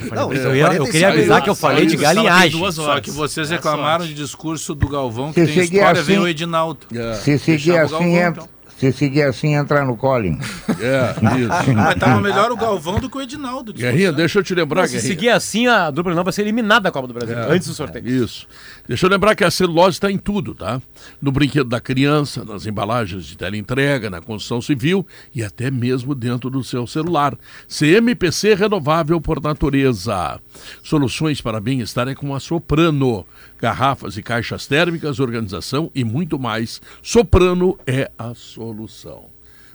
Eu, 0.03 0.15
Não, 0.15 0.33
eu, 0.33 0.57
ia- 0.57 0.63
eu 0.75 0.87
45 0.87 0.91
queria 0.91 1.09
avisar 1.09 1.43
que 1.43 1.51
eu 1.51 1.55
falei 1.55 1.87
de 1.87 1.97
galinhagem. 1.97 2.59
duas 2.59 2.75
Só 2.75 2.83
horas. 2.91 3.05
que 3.05 3.11
vocês 3.11 3.51
É 3.51 3.55
reclamaram 3.57 4.05
de 4.05 4.15
discurso 4.15 4.75
do 4.75 4.89
Galvão, 4.89 5.33
que 5.33 5.47
Se 5.47 5.53
tem 5.55 5.65
história, 5.65 6.01
assim- 6.01 6.13
vem 6.13 6.19
o 6.19 6.27
Edinaldo. 6.29 6.87
É, 6.95 7.15
Se 7.15 7.39
seguir 7.39 7.77
assim, 7.79 7.91
Galvão, 7.93 8.09
entra, 8.09 8.29
então. 8.31 8.49
Se 8.83 8.99
seguir 8.99 9.23
assim, 9.23 9.55
entra 9.55 9.85
no 9.85 9.97
Collin. 9.97 10.37
é, 10.81 11.15
isso. 11.39 11.73
Mas 11.73 11.95
tava 11.95 12.21
melhor 12.21 12.51
o 12.51 12.57
Galvão 12.57 12.99
do 12.99 13.09
que 13.09 13.17
o 13.17 13.23
Edinaldo. 13.23 13.73
Guerrinha, 13.73 14.11
deixa 14.11 14.41
eu 14.41 14.43
te 14.43 14.53
lembrar, 14.55 14.89
Se 14.89 14.95
Guerrinha. 14.95 15.15
seguir 15.15 15.29
assim, 15.29 15.69
a 15.69 15.89
dupla 15.89 16.13
não 16.15 16.25
vai 16.25 16.33
ser 16.33 16.43
eliminada 16.43 16.81
da 16.81 16.91
Copa 16.91 17.07
do 17.07 17.15
Brasil, 17.15 17.39
É, 17.39 17.55
antes 17.55 17.69
do 17.69 17.75
sorteio. 17.75 18.05
Isso. 18.09 18.49
Deixa 18.89 19.07
eu 19.07 19.11
lembrar 19.11 19.37
que 19.37 19.45
a 19.45 19.51
celulose 19.53 19.97
está 19.97 20.11
em 20.11 20.19
tudo, 20.19 20.53
tá? 20.53 20.83
No 21.21 21.31
brinquedo 21.31 21.69
da 21.69 21.81
criança, 21.81 22.45
nas 22.45 22.67
embalagens 22.67 23.25
de 23.25 23.37
teleentrega, 23.37 24.11
na 24.11 24.21
construção 24.21 24.61
civil 24.61 25.07
e 25.33 25.45
até 25.45 25.71
mesmo 25.71 26.13
dentro 26.13 26.51
do 26.51 26.65
seu 26.65 26.85
celular. 26.85 27.39
CMPC 27.69 28.55
renovável 28.55 29.21
por 29.21 29.41
natureza. 29.41 30.41
Soluções 30.83 31.41
para 31.41 31.61
bem-estar 31.61 32.09
é 32.09 32.15
com 32.17 32.35
a 32.35 32.41
Soprano. 32.41 33.25
Garrafas 33.63 34.17
e 34.17 34.23
caixas 34.25 34.67
térmicas, 34.67 35.21
organização 35.21 35.89
e 35.95 36.03
muito 36.03 36.37
mais. 36.37 36.83
Soprano 37.01 37.79
é 37.87 38.11
a 38.19 38.35
solução. 38.35 39.27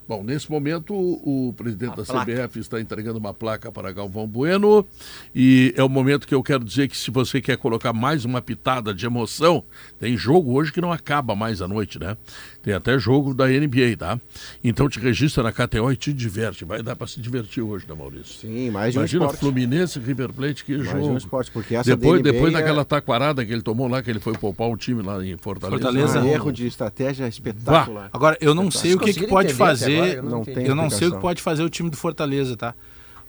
Bom, 0.08 0.24
nesse 0.24 0.50
momento 0.50 0.94
o, 0.94 1.54
presidente 1.56 1.94
A 1.94 1.96
da 1.96 2.04
placa. 2.04 2.32
CBF 2.32 2.60
está 2.60 2.80
entregando 2.80 3.20
uma 3.20 3.34
placa 3.34 3.70
para 3.72 3.92
Galvão 3.92 4.26
Bueno 4.26 4.86
e 5.36 5.74
é 5.76 5.84
o 5.84 5.90
momento 5.90 6.26
que 6.26 6.34
eu 6.34 6.42
quero 6.42 6.64
dizer 6.64 6.88
que 6.88 6.96
se 6.96 7.12
você 7.12 7.42
quer 7.42 7.58
colocar 7.58 7.92
mais 7.92 8.24
uma 8.24 8.42
pitada 8.42 8.94
de 8.94 9.06
emoção, 9.06 9.64
tem 10.00 10.16
jogo 10.16 10.54
hoje 10.54 10.72
que 10.72 10.80
não 10.80 10.94
acaba 10.94 11.36
mais 11.36 11.62
à 11.62 11.68
noite, 11.68 12.00
né? 12.00 12.16
Tem 12.68 12.74
até 12.74 13.00
jogo 13.00 13.34
da 13.34 13.48
NBA, 13.48 13.96
tá? 13.98 14.20
Então 14.62 14.90
te 14.90 15.00
registra 15.00 15.42
na 15.42 15.54
KTO 15.54 15.90
e 15.90 15.96
te 15.96 16.12
diverte. 16.12 16.66
Vai 16.66 16.84
dar 16.84 16.98
para 16.98 17.08
se 17.08 17.18
divertir 17.22 17.64
hoje, 17.64 17.86
né, 17.88 17.96
Maurício? 17.98 18.42
Sim, 18.42 18.72
mais 18.72 18.92
de 18.92 19.00
um 19.00 19.04
Imagina 19.04 19.24
esporte. 19.24 19.40
Fluminense 19.40 19.98
e 19.98 20.02
River 20.02 20.34
Plate, 20.34 20.66
que 20.66 20.76
Mais 20.76 20.90
jogo. 20.90 21.08
um 21.08 21.16
esporte, 21.16 21.50
porque 21.50 21.76
essa 21.76 21.96
depois, 21.96 22.22
da 22.22 22.28
NBA 22.28 22.34
depois 22.34 22.54
é- 22.54 22.58
daquela 22.58 22.84
taquarada 22.84 23.46
que 23.46 23.54
ele 23.54 23.62
tomou 23.62 23.88
lá, 23.88 24.04
que 24.04 24.10
ele 24.10 24.20
foi 24.20 24.34
poupar 24.34 24.68
o 24.68 24.76
time 24.76 25.02
lá 25.02 25.26
em 25.26 25.38
Fortaleza. 25.38 25.82
Fortaleza. 25.82 26.20
Um 26.20 26.28
erro 26.28 26.52
de 26.52 26.68
estratégia 26.68 27.26
espetacular. 27.26 28.10
Agora, 28.12 28.38
eu 28.42 28.54
não 28.54 28.70
sei 28.70 28.96
o 28.96 29.00
que, 29.00 29.14
que 29.14 29.28
pode 29.28 29.54
fazer. 29.54 29.96
agora, 29.96 30.14
eu 30.16 30.24
não 30.24 30.44
eu 30.66 30.76
não 30.76 30.90
sei 30.90 31.08
o 31.08 31.12
que 31.14 31.22
pode 31.22 31.42
fazer 31.42 31.64
o 31.64 31.70
time 31.70 31.90
do 31.90 31.96
Fortaleza, 31.96 32.58
tá? 32.58 32.76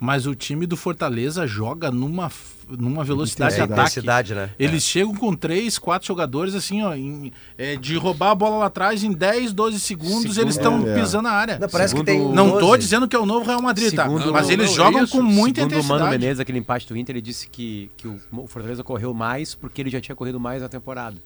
Mas 0.00 0.26
o 0.26 0.34
time 0.34 0.64
do 0.66 0.76
Fortaleza 0.76 1.44
joga 1.46 1.90
numa, 1.90 2.30
numa 2.68 3.02
velocidade 3.02 3.54
de 3.56 3.60
É, 3.60 3.64
ataque. 3.64 3.80
intensidade, 3.80 4.34
né? 4.34 4.50
Eles 4.58 4.84
chegam 4.84 5.12
com 5.14 5.34
três, 5.34 5.76
quatro 5.76 6.06
jogadores, 6.06 6.54
assim, 6.54 6.82
ó, 6.82 6.94
em- 6.94 7.32
é, 7.56 7.74
de 7.74 7.96
roubar 7.96 8.30
a 8.30 8.34
bola 8.34 8.58
lá 8.58 8.66
atrás 8.66 9.02
em 9.02 9.10
10, 9.12 9.52
12 9.52 9.80
segundos, 9.80 10.38
eles 10.38 10.54
estão 10.56 10.86
É. 10.88 10.94
pisando 10.94 11.24
na 11.24 11.32
área. 11.32 11.58
Não, 11.58 11.68
parece 11.68 11.90
Segundo- 11.94 12.06
que 12.06 12.12
tem 12.12 12.32
Não 12.32 12.50
tô 12.52 12.60
12. 12.60 12.78
dizendo 12.78 13.08
que 13.08 13.16
é 13.16 13.18
o 13.18 13.26
novo 13.26 13.44
Real 13.44 13.60
Madrid, 13.60 13.92
tá? 13.92 14.04
Segundo- 14.04 14.32
Mas 14.32 14.46
Não, 14.46 14.52
eles 14.52 14.66
não, 14.66 14.72
é 14.72 14.76
jogam 14.76 15.02
isso. 15.04 15.16
com 15.16 15.22
muita 15.22 15.62
Segundo 15.62 15.72
o 15.72 15.76
Mano 15.84 15.94
intensidade. 15.96 16.10
Menezes, 16.18 16.40
aquele 16.40 16.58
empate 16.58 16.86
do 16.86 16.96
Inter, 16.96 17.16
ele 17.16 17.22
disse 17.22 17.48
que, 17.48 17.90
que 17.96 18.06
o 18.06 18.20
o 18.30 18.46
Fortaleza 18.46 18.84
correu 18.84 19.12
mais 19.12 19.54
porque 19.56 19.80
ele 19.82 19.90
já 19.90 20.00
tinha 20.00 20.14
corrido 20.14 20.38
mais 20.38 20.62
na 20.62 20.68
temporada. 20.68 21.16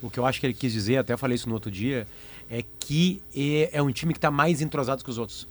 O 0.00 0.08
que 0.08 0.18
eu 0.18 0.24
acho 0.24 0.40
que 0.40 0.46
ele 0.46 0.54
quis 0.54 0.72
dizer, 0.72 0.96
até 0.96 1.14
falei 1.16 1.34
isso 1.34 1.48
no 1.48 1.54
outro 1.54 1.70
dia, 1.70 2.06
é 2.50 2.62
que 2.78 3.20
é, 3.36 3.70
é 3.74 3.82
um 3.82 3.90
time 3.90 4.12
que 4.14 4.18
está 4.18 4.30
mais 4.30 4.62
entrosado 4.62 5.02
que 5.04 5.10
os 5.10 5.18
outros. 5.18 5.46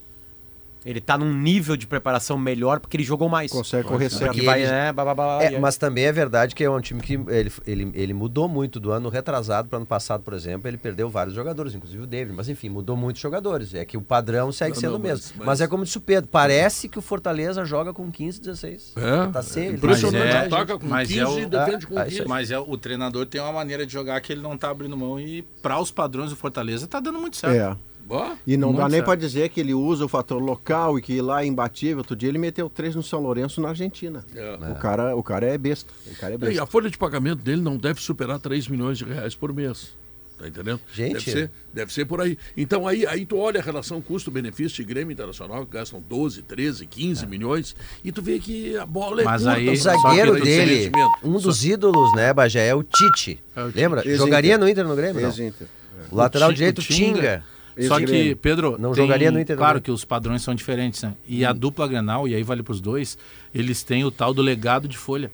Ele 0.85 0.99
tá 0.99 1.17
num 1.17 1.33
nível 1.33 1.77
de 1.77 1.87
preparação 1.87 2.37
melhor 2.37 2.79
porque 2.79 2.97
ele 2.97 3.03
jogou 3.03 3.29
mais. 3.29 3.51
Consegue 3.51 3.87
correr 3.87 4.09
certo. 4.09 4.37
E 4.37 4.45
vai, 4.45 4.61
ele- 4.63 4.71
né? 4.71 4.91
Blá, 4.91 5.03
blá, 5.05 5.13
blá, 5.15 5.43
É, 5.43 5.57
mas 5.59 5.77
também 5.77 6.05
é 6.05 6.11
verdade 6.11 6.53
que 6.53 6.63
é 6.63 6.69
um 6.69 6.81
time 6.81 7.01
que 7.01 7.13
ele, 7.27 7.51
ele, 7.65 7.91
ele 7.93 8.13
mudou 8.13 8.47
muito 8.49 8.79
do 8.79 8.91
ano 8.91 9.07
retrasado 9.09 9.69
para 9.69 9.77
ano 9.77 9.85
passado, 9.85 10.23
por 10.23 10.33
exemplo. 10.33 10.67
Ele 10.67 10.77
perdeu 10.77 11.09
vários 11.09 11.33
jogadores, 11.35 11.73
inclusive 11.73 12.03
o 12.03 12.07
David. 12.07 12.35
Mas 12.35 12.49
enfim, 12.49 12.69
mudou 12.69 12.97
muitos 12.97 13.21
jogadores. 13.21 13.73
É 13.73 13.85
que 13.85 13.95
o 13.97 14.01
padrão 14.01 14.51
segue 14.51 14.73
Não, 14.75 14.81
sendo 14.81 14.95
o 14.97 14.99
mesmo. 14.99 15.33
mas- 15.37 15.47
Mas, 15.47 15.61
é 15.61 15.67
como 15.67 15.83
disse 15.85 15.97
o 15.97 16.01
Pedro: 16.01 16.29
parece 16.29 16.89
que 16.89 16.99
o 16.99 17.01
Fortaleza 17.01 17.63
joga 17.63 17.93
com 17.93 18.11
15, 18.11 18.39
16. 18.41 18.93
É, 18.97 19.31
Tá 19.31 19.41
sem, 19.41 19.71
impressionante. 19.71 20.25
Mas 20.25 20.35
é- 20.35 20.45
Ataca 20.47 20.77
com 20.79 20.87
mas 20.87 21.07
15 21.07 21.19
é 21.19 21.27
o- 21.27 21.39
e 21.39 21.45
defende 21.45 21.87
com 21.87 21.97
ah, 21.97 22.03
15. 22.03 22.13
isso 22.15 22.21
aí. 22.23 22.27
Mas 22.27 22.51
é, 22.51 22.59
o 22.59 22.77
treinador 22.77 23.25
tem 23.25 23.39
uma 23.39 23.51
maneira 23.53 23.85
de 23.85 23.93
jogar 23.93 24.19
que 24.21 24.33
ele 24.33 24.41
não 24.41 24.57
tá 24.57 24.69
abrindo 24.69 24.97
mão 24.97 25.19
e 25.19 25.41
para 25.61 25.79
os 25.79 25.91
padrões 25.91 26.29
do 26.29 26.35
Fortaleza 26.35 26.87
tá 26.87 26.99
dando 26.99 27.19
muito 27.19 27.37
certo. 27.37 27.55
É. 27.55 27.92
Ó, 28.09 28.35
E 28.45 28.57
não 28.57 28.73
dá 28.73 28.89
nem 28.89 29.01
para 29.01 29.15
dizer 29.15 29.49
que 29.49 29.59
ele 29.59 29.73
usa 29.73 30.05
o 30.05 30.07
fator 30.09 30.41
local 30.41 30.99
e 30.99 31.01
que 31.01 31.21
lá 31.21 31.43
é 31.43 31.45
imbatível. 31.45 31.99
Outro 31.99 32.15
dia 32.15 32.29
ele 32.29 32.37
meteu 32.37 32.69
três 32.69 32.93
no 32.95 33.01
São 33.01 33.21
Lourenço 33.21 33.61
na 33.61 33.69
Argentina. 33.69 34.23
É. 34.35 34.71
O, 34.71 34.75
cara, 34.75 35.15
o 35.15 35.23
cara 35.23 35.45
é 35.45 35.57
besta. 35.57 35.91
O 36.05 36.15
cara 36.17 36.33
é 36.33 36.35
E 36.35 36.37
besta. 36.37 36.63
a 36.63 36.65
folha 36.65 36.89
de 36.89 36.97
pagamento 36.97 37.39
dele 37.41 37.61
não 37.61 37.77
deve 37.77 38.01
superar 38.01 38.39
3 38.39 38.67
milhões 38.67 38.97
de 38.97 39.05
reais 39.05 39.33
por 39.35 39.53
mês. 39.53 39.91
Tá 40.37 40.47
entendendo? 40.47 40.81
Gente. 40.93 41.13
Deve 41.13 41.31
ser, 41.31 41.51
deve 41.73 41.93
ser 41.93 42.05
por 42.05 42.19
aí. 42.19 42.37
Então 42.57 42.85
aí, 42.87 43.05
aí 43.07 43.25
tu 43.25 43.37
olha 43.37 43.61
a 43.61 43.63
relação 43.63 44.01
custo-benefício 44.01 44.77
de 44.77 44.83
Grêmio 44.83 45.13
Internacional, 45.13 45.65
que 45.65 45.71
gastam 45.71 46.03
12, 46.09 46.41
13, 46.41 46.85
15 46.85 47.25
milhões, 47.25 47.73
e 48.03 48.11
tu 48.11 48.21
vê 48.21 48.39
que 48.39 48.75
a 48.75 48.85
bola 48.85 49.21
é 49.21 49.23
Mas 49.23 49.43
curta. 49.43 49.57
aí- 49.57 49.69
O 49.69 49.77
Só 49.77 49.91
zagueiro 49.97 50.41
dele, 50.43 50.91
um 51.23 51.37
dos 51.39 51.63
ídolos, 51.63 52.11
né, 52.15 52.33
Bagé, 52.33 52.67
é 52.67 52.75
o 52.75 52.83
Tite. 52.83 53.39
É 53.55 53.61
o 53.63 53.67
Tite. 53.67 53.77
Lembra? 53.77 53.99
Ex-Inter. 54.01 54.17
Jogaria 54.17 54.57
no 54.57 54.67
Inter 54.67 54.85
no 54.85 54.95
Grêmio? 54.95 55.21
Não. 55.21 55.29
Ex-Inter. 55.29 55.67
O 56.11 56.15
lateral 56.17 56.49
O 56.49 56.51
Ti- 56.51 56.57
direito, 56.57 56.79
o 56.79 56.81
Tinga. 56.81 57.13
Tinga. 57.15 57.43
Só 57.87 57.99
que. 57.99 58.35
Pedro, 58.35 58.75
Não 58.79 58.91
tem- 58.93 59.03
jogaria 59.03 59.31
no 59.31 59.39
Inter, 59.39 59.57
Claro 59.57 59.75
não. 59.75 59.81
que 59.81 59.91
os 59.91 60.05
padrões 60.05 60.41
são 60.41 60.53
diferentes, 60.53 61.01
né? 61.03 61.13
E 61.27 61.43
a 61.43 61.51
dupla 61.53 61.87
Grenal, 61.87 62.27
e 62.27 62.35
aí 62.35 62.43
vale 62.43 62.61
pros 62.63 62.79
dois, 62.81 63.17
eles 63.53 63.83
têm 63.83 64.03
o 64.05 64.11
tal 64.11 64.33
do 64.33 64.41
legado 64.41 64.87
de 64.87 64.97
folha. 64.97 65.31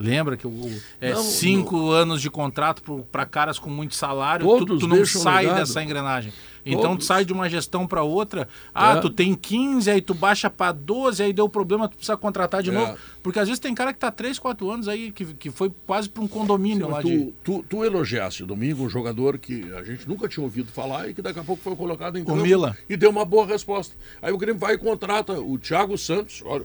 Lembra 0.00 0.36
que 0.36 0.46
o, 0.46 0.70
é 1.00 1.12
Não, 1.12 1.20
cinco 1.20 1.90
anos 1.90 2.22
de 2.22 2.30
contrato 2.30 3.04
para 3.10 3.26
caras 3.26 3.58
com 3.58 3.68
muito 3.68 3.96
salário, 3.96 4.46
tu, 4.46 4.58
Todos 4.58 4.78
tu 4.80 4.86
não 4.86 5.04
sai 5.04 5.52
dessa 5.52 5.82
engrenagem. 5.82 6.32
Então 6.64 6.90
Todos. 6.90 6.98
tu 6.98 7.08
sai 7.08 7.24
de 7.24 7.32
uma 7.32 7.48
gestão 7.48 7.84
para 7.84 8.04
outra, 8.04 8.46
ah, 8.72 8.92
É. 8.96 9.00
tu 9.00 9.10
tem 9.10 9.34
15, 9.34 9.90
aí 9.90 10.00
tu 10.00 10.14
baixa 10.14 10.48
para 10.48 10.70
12, 10.70 11.20
aí 11.24 11.32
deu 11.32 11.48
problema, 11.48 11.88
tu 11.88 11.96
precisa 11.96 12.16
contratar 12.16 12.62
de 12.62 12.70
É. 12.70 12.72
novo. 12.72 12.96
Porque 13.28 13.40
às 13.40 13.46
vezes 13.46 13.60
tem 13.60 13.74
cara 13.74 13.92
que 13.92 13.98
tá 13.98 14.10
3, 14.10 14.38
4 14.38 14.70
anos 14.70 14.88
aí, 14.88 15.12
que, 15.12 15.22
que 15.34 15.50
foi 15.50 15.70
quase 15.86 16.08
para 16.08 16.22
um 16.22 16.26
condomínio 16.26 16.88
lá 16.88 17.02
tu, 17.02 17.08
de... 17.08 17.34
tu, 17.44 17.62
tu 17.68 17.84
elogiaste 17.84 18.42
domingo 18.42 18.82
um 18.82 18.88
jogador 18.88 19.36
que 19.36 19.70
a 19.74 19.84
gente 19.84 20.08
nunca 20.08 20.26
tinha 20.26 20.42
ouvido 20.42 20.72
falar 20.72 21.10
e 21.10 21.12
que 21.12 21.20
daqui 21.20 21.38
a 21.38 21.44
pouco 21.44 21.62
foi 21.62 21.76
colocado 21.76 22.16
em 22.18 22.24
campo 22.24 22.40
Mila. 22.40 22.74
e 22.88 22.96
deu 22.96 23.10
uma 23.10 23.26
boa 23.26 23.46
resposta. 23.46 23.94
Aí 24.22 24.32
o 24.32 24.38
Grêmio 24.38 24.58
vai 24.58 24.76
e 24.76 24.78
contrata 24.78 25.38
o 25.38 25.58
Thiago 25.58 25.98
Santos, 25.98 26.42
olha, 26.42 26.64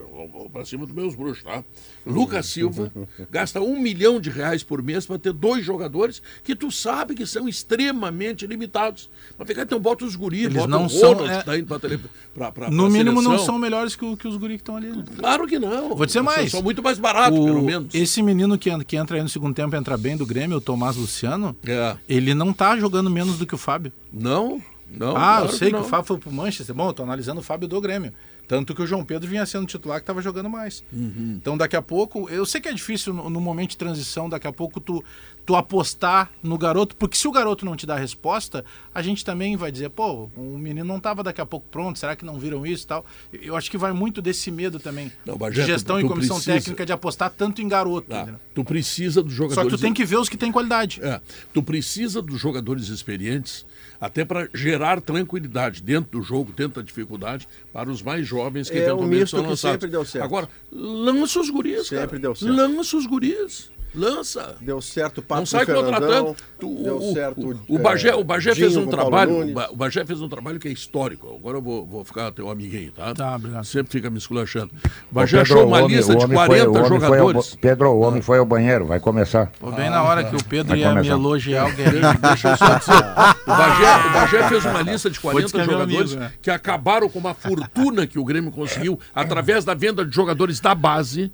pra 0.53 0.63
cima 0.63 0.85
dos 0.85 0.95
meus 0.95 1.15
bruxos, 1.15 1.43
tá? 1.43 1.65
Lucas 2.05 2.45
Silva, 2.45 2.89
gasta 3.29 3.59
um 3.59 3.77
milhão 3.77 4.17
de 4.17 4.29
reais 4.29 4.63
por 4.63 4.81
mês 4.81 5.05
para 5.05 5.19
ter 5.19 5.33
dois 5.33 5.65
jogadores 5.65 6.21
que 6.45 6.55
tu 6.55 6.71
sabe 6.71 7.13
que 7.13 7.25
são 7.25 7.45
extremamente 7.45 8.47
limitados. 8.47 9.09
Mas 9.37 9.45
fica 9.49 9.63
então 9.63 9.81
bota 9.81 10.05
os 10.05 10.15
guris, 10.15 10.45
Eles 10.45 10.55
bota 10.55 10.67
não 10.69 10.85
o 10.85 10.89
são, 10.89 11.11
Ronald, 11.11 11.29
é, 11.33 11.39
que 11.39 11.45
tá 11.45 11.57
indo 11.57 11.67
pra 11.67 11.77
tele, 11.79 11.99
pra, 12.33 12.53
pra, 12.53 12.69
No 12.71 12.83
pra 12.83 12.89
mínimo 12.89 13.21
não 13.21 13.31
seleção. 13.31 13.45
são 13.47 13.59
melhores 13.59 13.97
que, 13.97 14.15
que 14.15 14.29
os 14.29 14.37
guri 14.37 14.53
que 14.55 14.61
estão 14.61 14.77
ali, 14.77 14.87
né? 14.87 15.03
Claro 15.17 15.45
que 15.45 15.59
não. 15.59 15.89
Vou 15.93 16.05
dizer 16.05 16.19
São- 16.19 16.23
mais. 16.23 16.52
São 16.53 16.63
muito 16.63 16.81
mais 16.81 16.97
baratos, 16.97 17.37
O- 17.39 17.45
pelo 17.45 17.61
menos. 17.61 17.93
Esse 17.93 18.21
menino 18.21 18.57
que, 18.57 18.69
que 18.85 18.95
entra 18.95 19.17
aí 19.17 19.21
no 19.23 19.29
segundo 19.29 19.53
tempo, 19.53 19.75
entra 19.75 19.97
bem 19.97 20.15
do 20.17 20.25
Grêmio, 20.25 20.57
o 20.57 20.61
Tomás 20.61 20.95
Luciano, 20.95 21.55
É. 21.65 21.95
ele 22.07 22.33
não 22.33 22.53
tá 22.53 22.77
jogando 22.77 23.09
menos 23.09 23.37
do 23.37 23.45
que 23.45 23.55
o 23.55 23.57
Fábio. 23.57 23.91
Não, 24.11 24.61
não. 24.89 25.11
ah, 25.11 25.19
claro 25.19 25.45
eu 25.45 25.49
sei 25.51 25.67
que, 25.69 25.73
não. 25.73 25.81
o 25.81 25.83
Fábio 25.85 26.05
foi 26.05 26.17
pro 26.17 26.31
Manchester. 26.31 26.75
Bom, 26.75 26.87
eu 26.89 26.93
tô 26.93 27.03
analisando 27.03 27.39
o 27.39 27.43
Fábio 27.43 27.67
do 27.67 27.79
Grêmio. 27.81 28.13
Tanto 28.47 28.75
que 28.75 28.81
o 28.81 28.85
João 28.87 29.05
Pedro 29.05 29.27
vinha 29.29 29.45
sendo 29.45 29.65
titular 29.65 29.99
que 29.99 30.05
tava 30.05 30.21
jogando 30.21 30.49
mais. 30.49 30.83
Uhum. 30.91 31.35
Então 31.41 31.57
daqui 31.57 31.75
a 31.75 31.81
pouco, 31.81 32.29
eu 32.29 32.45
sei 32.45 32.59
que 32.59 32.67
é 32.67 32.73
difícil 32.73 33.13
no, 33.13 33.29
no 33.29 33.39
momento 33.41 33.71
de 33.71 33.77
transição, 33.77 34.27
daqui 34.29 34.45
a 34.47 34.51
pouco 34.51 34.79
tu, 34.81 35.03
tu 35.45 35.55
apostar 35.55 36.29
no 36.43 36.57
garoto, 36.57 36.95
porque 36.97 37.15
se 37.17 37.27
o 37.27 37.31
garoto 37.31 37.65
não 37.65 37.75
te 37.75 37.85
dá 37.85 37.95
a 37.95 37.99
resposta, 37.99 38.63
a 38.93 39.01
gente 39.01 39.23
também 39.23 39.55
vai 39.55 39.71
dizer, 39.71 39.89
pô, 39.89 40.29
o 40.35 40.57
menino 40.57 40.85
não 40.85 40.99
tava 40.99 41.23
daqui 41.23 41.39
a 41.39 41.45
pouco 41.45 41.65
pronto, 41.71 41.97
será 41.97 42.15
que 42.15 42.25
não 42.25 42.37
viram 42.37 42.65
isso 42.65 42.83
e 42.83 42.87
tal? 42.87 43.05
Eu 43.31 43.55
acho 43.55 43.71
que 43.71 43.77
vai 43.77 43.93
muito 43.93 44.21
desse 44.21 44.51
medo 44.51 44.77
também. 44.79 45.11
Não, 45.25 45.37
de 45.49 45.63
gestão 45.65 45.97
tu- 45.99 46.05
e 46.05 46.07
comissão 46.09 46.35
precisa- 46.35 46.57
técnica 46.57 46.85
de 46.85 46.91
apostar 46.91 47.31
tanto 47.31 47.61
em 47.61 47.67
garoto. 47.67 48.13
Entendeu? 48.13 48.35
Tu 48.53 48.63
precisa 48.63 49.23
dos 49.23 49.31
Só 49.33 49.37
jogadores. 49.37 49.71
que 49.71 49.77
tu 49.77 49.81
tem 49.81 49.93
que 49.93 50.03
ver 50.05 50.17
os 50.17 50.27
que 50.29 50.37
têm 50.37 50.51
qualidade. 50.51 50.99
É, 51.01 51.19
tu 51.53 51.63
precisa 51.63 52.21
dos 52.21 52.39
jogadores 52.39 52.89
experientes 52.89 53.65
até 54.05 54.25
para 54.25 54.49
gerar 54.53 54.99
tranquilidade 54.99 55.81
dentro 55.81 56.11
do 56.11 56.21
jogo, 56.21 56.51
dentro 56.51 56.81
da 56.81 56.85
dificuldade, 56.85 57.47
para 57.71 57.89
os 57.89 58.01
mais 58.01 58.27
jovens 58.27 58.69
que 58.69 58.75
É 58.77 58.81
um 58.81 58.83
eventualmente 58.83 59.21
misto 59.21 59.37
são 59.37 59.45
lançados. 59.47 59.71
sempre 59.75 59.87
deu 59.87 60.03
certo. 60.03 60.25
Agora, 60.25 60.49
lança 60.69 61.39
os 61.39 61.49
guris, 61.49 61.87
Sempre 61.87 62.07
cara. 62.07 62.19
deu 62.19 62.35
certo. 62.35 62.53
Lança 62.53 62.97
os 62.97 63.05
guris. 63.05 63.71
Lança. 63.95 64.55
Deu 64.59 64.81
certo 64.81 65.19
o 65.27 65.35
Não 65.35 65.45
sai 65.45 65.65
Fernandão, 65.65 65.91
contratando. 65.93 66.35
Tu- 66.59 66.83
deu 66.83 66.97
o, 66.97 67.13
certo 67.13 67.59
o, 67.69 67.75
o 67.75 67.79
Bagé, 67.79 68.09
é, 68.09 68.15
o 68.15 68.23
Bagé 68.23 68.53
Dinho 68.53 68.65
fez 68.67 68.77
um 68.77 68.87
o 68.87 68.89
trabalho. 68.89 69.31
Nunes. 69.31 69.51
O 69.51 69.53
Ba- 69.53 69.69
o 69.71 69.75
Bagé 69.75 70.05
fez 70.05 70.21
um 70.21 70.27
trabalho 70.29 70.59
que 70.59 70.67
é 70.67 70.71
histórico. 70.71 71.35
Agora 71.39 71.57
eu 71.57 71.61
vou, 71.61 71.85
vou 71.85 72.03
ficar 72.03 72.31
teu 72.31 72.49
amiguinho, 72.49 72.91
tá? 72.91 73.13
Tá, 73.13 73.35
obrigado. 73.35 73.63
Sempre 73.65 73.91
fica 73.91 74.09
me 74.09 74.17
esculachando. 74.17 74.71
O 74.73 74.77
Ô, 74.87 74.89
Bagé 75.11 75.37
Pedro, 75.37 75.53
achou 75.53 75.67
uma 75.67 75.77
o 75.81 75.83
homem- 75.85 75.97
lista 75.97 76.13
o 76.13 76.15
de 76.17 76.23
homem 76.25 76.37
foi- 76.37 76.47
40 76.47 76.69
o 76.69 76.73
homem 76.73 76.87
foi 76.87 76.89
ao 77.19 77.27
jogadores. 77.27 77.55
Pedro, 77.55 77.89
o 77.91 77.99
homem 77.99 78.21
foi 78.21 78.37
ao 78.39 78.45
banheiro, 78.45 78.85
vai 78.85 78.99
começar. 78.99 79.51
Foi 79.59 79.71
bem 79.73 79.89
na 79.89 80.01
hora 80.03 80.23
que 80.23 80.35
o 80.35 80.43
Pedro 80.43 80.69
Vai 80.69 80.79
ia 80.79 80.93
me 80.95 81.07
elogiar 81.07 81.67
o 81.67 81.73
Guerreiro. 81.75 82.17
Deixa, 82.19 82.49
eu 82.49 82.57
só 82.57 82.77
dizer. 82.79 82.91
O 82.93 83.49
Bagé, 83.55 84.07
o 84.07 84.13
Bagé 84.13 84.49
fez 84.49 84.65
uma 84.65 84.81
lista 84.81 85.09
de 85.09 85.19
40 85.19 85.45
dizer 85.45 85.57
que 85.57 85.61
é 85.61 85.65
meu 85.67 85.73
jogadores 85.79 86.11
amigo, 86.13 86.19
né? 86.21 86.33
que 86.41 86.49
acabaram 86.49 87.09
com 87.09 87.19
uma 87.19 87.33
fortuna 87.33 88.07
que 88.07 88.17
o 88.17 88.23
Grêmio 88.25 88.51
conseguiu 88.51 88.99
através 89.13 89.63
da 89.63 89.73
venda 89.73 90.03
de 90.05 90.15
jogadores 90.15 90.59
da 90.59 90.73
base 90.73 91.31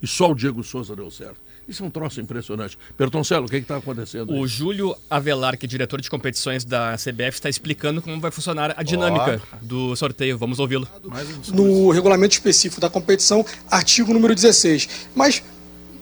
e 0.00 0.06
só 0.06 0.30
o 0.30 0.34
Diego 0.34 0.62
Souza 0.64 0.96
deu 0.96 1.10
certo. 1.10 1.36
Isso 1.68 1.82
é 1.82 1.86
um 1.86 1.90
troço 1.90 2.20
impressionante. 2.20 2.76
Bertoncelo, 2.98 3.46
o 3.46 3.48
que 3.48 3.56
está 3.56 3.76
acontecendo? 3.76 4.32
aí? 4.32 4.38
O 4.38 4.46
Júlio 4.46 4.96
Avelar, 5.08 5.56
que 5.56 5.64
é 5.66 5.68
diretor 5.68 6.00
de 6.00 6.10
competições 6.10 6.64
da 6.64 6.94
CBF, 6.96 7.30
está 7.36 7.48
explicando 7.48 8.02
como 8.02 8.20
vai 8.20 8.30
funcionar 8.30 8.74
a 8.76 8.82
dinâmica 8.82 9.40
do 9.62 9.94
sorteio. 9.96 10.36
Vamos 10.36 10.58
ouvi-lo. 10.58 10.88
no 11.54 11.90
regulamento 11.90 12.32
específico 12.34 12.80
da 12.80 12.90
competição, 12.90 13.44
artigo 13.70 14.12
número 14.12 14.34
16. 14.34 14.88
Mas 15.14 15.42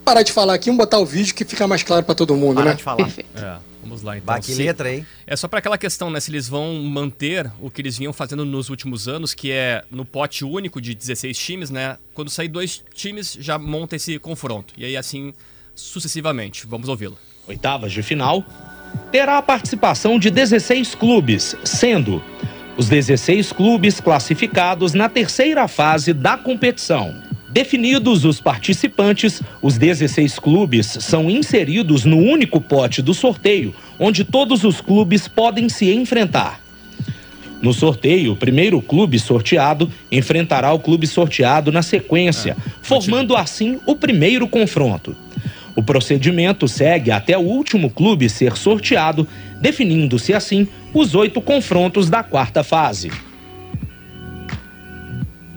parar 0.05 0.23
de 0.23 0.33
falar 0.33 0.55
aqui, 0.55 0.67
vamos 0.67 0.79
botar 0.79 0.99
o 0.99 1.07
vídeo 1.07 1.35
que 1.35 1.45
fica 1.45 1.67
mais 1.69 1.83
claro 1.83 2.05
para 2.05 2.15
todo 2.15 2.35
mundo, 2.35 2.57
Parar 2.57 2.71
né? 2.71 2.77
de 2.77 2.83
falar. 2.83 3.09
É, 3.35 3.59
vamos 3.83 4.03
lá 4.03 4.17
então. 4.17 4.27
Bah, 4.27 4.41
que 4.41 4.47
Se- 4.53 4.63
letra, 4.63 4.93
hein? 4.93 5.07
É 5.27 5.37
só 5.37 5.47
para 5.47 5.59
aquela 5.59 5.77
questão, 5.79 6.11
né? 6.11 6.19
Se 6.21 6.31
eles 6.31 6.49
vão 6.49 6.75
manter 6.83 7.51
o 7.61 7.71
que 7.71 7.81
eles 7.83 7.99
vinham 7.99 8.13
fazendo 8.13 8.45
nos 8.45 8.71
últimos 8.71 9.07
anos, 9.07 9.35
que 9.35 9.53
é 9.53 9.85
no 9.91 10.05
pote 10.05 10.45
único 10.45 10.81
de 10.81 10.95
16 10.95 11.37
times, 11.39 11.71
né? 11.71 11.97
Quando 12.15 12.31
sair 12.31 12.49
dois 12.49 12.83
times, 12.95 13.37
já 13.39 13.59
monta 13.59 13.95
esse 13.97 14.19
confronto. 14.19 14.73
E 14.77 14.85
aí 14.85 14.97
assim 14.97 15.33
sucessivamente. 15.81 16.67
Vamos 16.67 16.89
ouvi-lo. 16.89 17.19
oitavas 17.47 17.93
de 17.93 18.03
final, 18.03 18.45
terá 19.11 19.39
a 19.39 19.43
participação 19.43 20.19
de 20.19 20.31
16 20.31 20.95
clubes, 20.95 21.57
sendo 21.65 22.23
os 22.77 22.89
16 22.89 23.53
clubes 23.53 24.01
classificados 24.01 24.95
na 24.95 25.09
terceira 25.09 25.67
fase 25.69 26.13
da 26.13 26.37
competição. 26.37 27.15
Definidos 27.51 28.25
os 28.25 28.41
participantes, 28.41 29.43
os 29.61 29.77
16 29.77 30.39
clubes 30.39 30.87
são 31.01 31.29
inseridos 31.29 32.05
no 32.05 32.17
único 32.17 32.61
pote 32.61 33.03
do 33.03 33.13
sorteio, 33.13 33.75
onde 33.99 34.25
todos 34.25 34.63
os 34.63 34.81
clubes 34.81 35.27
podem 35.27 35.69
se 35.69 35.93
enfrentar. 35.93 36.61
No 37.61 37.75
sorteio, 37.75 38.33
o 38.33 38.37
primeiro 38.37 38.81
clube 38.81 39.19
sorteado 39.19 39.91
enfrentará 40.11 40.73
o 40.73 40.79
clube 40.79 41.07
sorteado 41.07 41.71
na 41.71 41.83
sequência, 41.83 42.57
formando 42.81 43.37
assim 43.37 43.81
o 43.85 43.95
primeiro 43.95 44.49
confronto. 44.49 45.15
O 45.81 45.83
procedimento 45.83 46.69
segue 46.69 47.11
até 47.11 47.39
o 47.39 47.41
último 47.41 47.89
clube 47.89 48.29
ser 48.29 48.55
sorteado, 48.55 49.27
definindo-se 49.63 50.35
assim 50.35 50.69
os 50.93 51.15
oito 51.15 51.41
confrontos 51.41 52.11
da 52.11 52.23
quarta 52.23 52.63
fase. 52.63 53.11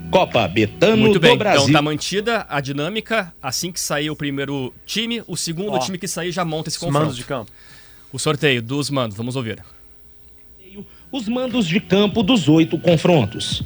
Copa 0.09 0.47
Betano 0.47 0.95
Muito 0.95 1.19
bem, 1.19 1.32
do 1.32 1.38
Brasil. 1.39 1.63
então 1.63 1.74
tá 1.74 1.82
mantida 1.82 2.45
a 2.47 2.61
dinâmica. 2.61 3.34
Assim 3.41 3.69
que 3.69 3.82
sair 3.82 4.09
o 4.09 4.15
primeiro 4.15 4.74
time, 4.86 5.21
o 5.28 5.36
segundo 5.36 5.74
Ó, 5.74 5.80
time 5.80 5.97
que 5.97 6.07
sair 6.07 6.32
já 6.32 6.45
monta 6.45 6.69
esse 6.69 6.78
os 6.78 6.84
confronto. 6.86 7.01
mandos 7.03 7.17
de 7.17 7.26
campo. 7.26 7.51
O 8.13 8.17
sorteio 8.17 8.61
dos 8.61 8.89
mandos, 8.89 9.17
vamos 9.17 9.36
ouvir. 9.36 9.61
os 11.11 11.28
mandos 11.28 11.67
de 11.67 11.82
campo 11.82 12.24
dos 12.24 12.47
oito 12.47 12.78
confrontos. 12.78 13.61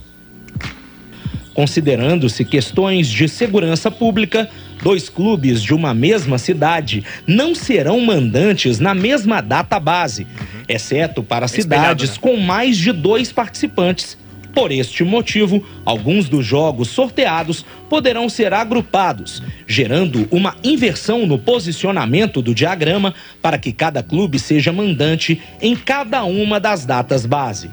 Considerando-se 1.54 2.44
questões 2.44 3.08
de 3.08 3.30
segurança 3.30 3.92
pública, 3.92 4.50
dois 4.82 5.10
clubes 5.10 5.62
de 5.62 5.74
uma 5.74 5.94
mesma 5.94 6.38
cidade 6.38 7.04
não 7.26 7.54
serão 7.56 8.00
mandantes 8.00 8.80
na 8.80 8.94
mesma 8.94 9.42
data 9.42 9.80
base, 9.80 10.28
exceto 10.68 11.24
para 11.24 11.46
espelhado, 11.46 12.02
cidades 12.02 12.12
né? 12.12 12.18
com 12.22 12.38
mais 12.38 12.78
de 12.78 12.92
dois 12.92 13.32
participantes. 13.32 14.18
Por 14.54 14.72
este 14.72 15.04
motivo, 15.04 15.64
alguns 15.86 16.28
dos 16.28 16.44
jogos 16.44 16.88
sorteados 16.88 17.64
poderão 17.88 18.28
ser 18.28 18.54
agrupados, 18.54 19.44
gerando 19.68 20.28
uma 20.32 20.56
inversão 20.64 21.28
no 21.28 21.38
posicionamento 21.38 22.42
do 22.42 22.56
diagrama 22.56 23.14
para 23.40 23.60
que 23.60 23.72
cada 23.72 24.02
clube 24.02 24.40
seja 24.40 24.74
mandante 24.74 25.40
em 25.62 25.76
cada 25.76 26.24
uma 26.24 26.60
das 26.60 26.86
datas 26.86 27.24
base. 27.24 27.70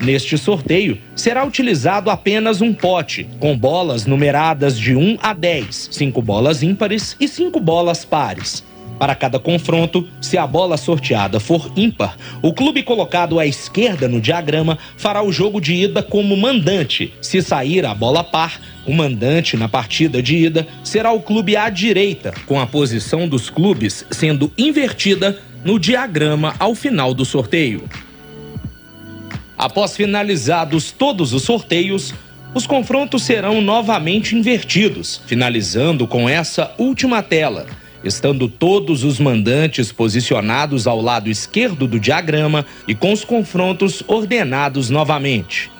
Neste 0.00 0.36
sorteio, 0.36 0.98
será 1.14 1.44
utilizado 1.44 2.10
apenas 2.10 2.60
um 2.60 2.72
pote, 2.72 3.28
com 3.40 3.56
bolas 3.56 4.06
numeradas 4.06 4.78
de 4.78 4.94
1 4.94 5.18
a 5.22 5.32
10, 5.32 5.88
5 5.92 6.22
bolas 6.22 6.62
ímpares 6.62 7.16
e 7.18 7.26
5 7.26 7.58
bolas 7.58 8.04
pares. 8.04 8.64
Para 8.98 9.14
cada 9.14 9.38
confronto, 9.38 10.08
se 10.20 10.38
a 10.38 10.46
bola 10.46 10.76
sorteada 10.76 11.38
for 11.38 11.70
ímpar, 11.76 12.16
o 12.40 12.52
clube 12.52 12.82
colocado 12.82 13.38
à 13.38 13.46
esquerda 13.46 14.08
no 14.08 14.20
diagrama 14.20 14.78
fará 14.96 15.22
o 15.22 15.30
jogo 15.30 15.60
de 15.60 15.74
ida 15.74 16.02
como 16.02 16.36
mandante. 16.36 17.12
Se 17.20 17.42
sair 17.42 17.84
a 17.84 17.94
bola 17.94 18.24
par, 18.24 18.58
o 18.86 18.92
mandante 18.92 19.56
na 19.56 19.68
partida 19.68 20.22
de 20.22 20.36
ida 20.36 20.66
será 20.82 21.12
o 21.12 21.20
clube 21.20 21.56
à 21.56 21.68
direita, 21.68 22.32
com 22.46 22.58
a 22.58 22.66
posição 22.66 23.28
dos 23.28 23.50
clubes 23.50 24.06
sendo 24.10 24.50
invertida 24.56 25.38
no 25.62 25.78
diagrama 25.78 26.54
ao 26.58 26.74
final 26.74 27.12
do 27.12 27.24
sorteio. 27.24 27.86
Após 29.58 29.96
finalizados 29.96 30.92
todos 30.92 31.32
os 31.32 31.42
sorteios, 31.42 32.12
os 32.54 32.66
confrontos 32.66 33.22
serão 33.22 33.60
novamente 33.60 34.34
invertidos, 34.34 35.20
finalizando 35.26 36.06
com 36.06 36.28
essa 36.28 36.72
última 36.78 37.22
tela, 37.22 37.66
estando 38.04 38.48
todos 38.48 39.02
os 39.02 39.18
mandantes 39.18 39.90
posicionados 39.90 40.86
ao 40.86 41.00
lado 41.00 41.30
esquerdo 41.30 41.86
do 41.86 41.98
diagrama 41.98 42.66
e 42.86 42.94
com 42.94 43.12
os 43.12 43.24
confrontos 43.24 44.02
ordenados 44.06 44.90
novamente. 44.90 45.70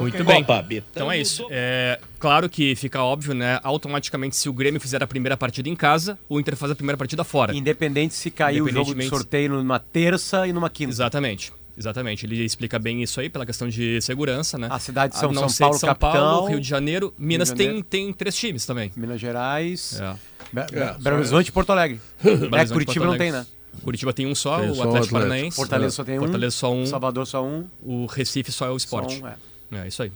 Muito 0.00 0.24
bem. 0.24 0.42
Copa 0.44 0.66
Então 0.90 1.10
é 1.10 1.18
isso. 1.18 1.46
É, 1.50 1.98
claro 2.18 2.48
que 2.48 2.74
fica 2.76 3.02
óbvio, 3.02 3.34
né? 3.34 3.58
Automaticamente, 3.62 4.36
se 4.36 4.48
o 4.48 4.52
Grêmio 4.52 4.80
fizer 4.80 5.02
a 5.02 5.06
primeira 5.06 5.36
partida 5.36 5.68
em 5.68 5.76
casa, 5.76 6.18
o 6.28 6.38
Inter 6.40 6.56
faz 6.56 6.72
a 6.72 6.74
primeira 6.74 6.96
partida 6.96 7.24
fora. 7.24 7.54
Independente 7.54 8.14
se 8.14 8.30
cair 8.30 8.62
o 8.62 8.68
jogo 8.68 8.94
de 8.94 9.08
sorteio 9.08 9.50
numa 9.52 9.78
terça 9.78 10.46
e 10.46 10.52
numa 10.52 10.68
quinta. 10.70 10.90
Exatamente. 10.90 11.52
Exatamente. 11.76 12.26
Ele 12.26 12.42
explica 12.44 12.76
bem 12.78 13.02
isso 13.04 13.20
aí 13.20 13.28
pela 13.28 13.46
questão 13.46 13.68
de 13.68 14.00
segurança, 14.02 14.58
né? 14.58 14.66
A 14.70 14.78
cidade 14.80 15.12
de 15.14 15.20
São, 15.20 15.30
não 15.30 15.48
São 15.48 15.66
Paulo, 15.68 15.78
São 15.78 15.88
capital. 15.90 16.12
Paulo, 16.12 16.48
Rio 16.48 16.60
de 16.60 16.68
Janeiro, 16.68 17.14
Minas 17.16 17.50
de 17.50 17.54
tem, 17.54 17.66
Janeiro. 17.66 17.86
tem 17.88 18.12
três 18.12 18.34
times 18.36 18.66
também. 18.66 18.90
Minas 18.96 19.20
Gerais, 19.20 20.00
É. 20.00 20.14
Be- 20.52 20.76
É, 20.76 20.94
Belo 20.98 21.16
Horizonte 21.18 21.48
e 21.48 21.52
Porto 21.52 21.70
Alegre. 21.70 22.00
É, 22.24 22.66
Curitiba 22.66 22.74
Porto 22.74 23.04
não 23.04 23.16
tem, 23.16 23.30
né? 23.30 23.46
Curitiba 23.84 24.12
tem 24.12 24.26
um 24.26 24.34
só, 24.34 24.58
Tem 24.58 24.66
o 24.66 24.72
Atlético 24.72 24.88
Atlético. 24.88 25.12
Paranaense. 25.14 25.56
Fortaleza 25.56 25.94
só 25.94 26.02
tem 26.04 26.18
um. 26.18 26.22
Fortaleza 26.22 26.56
só 26.56 26.72
um. 26.74 26.84
Salvador 26.84 27.26
só 27.28 27.44
um. 27.44 27.64
O 27.80 28.06
Recife 28.06 28.50
só 28.50 28.66
é 28.66 28.70
o 28.70 28.76
esporte. 28.76 29.18
Só 29.20 29.24
um, 29.24 29.28
é. 29.28 29.36
É 29.72 29.86
isso 29.88 30.02
aí. 30.02 30.12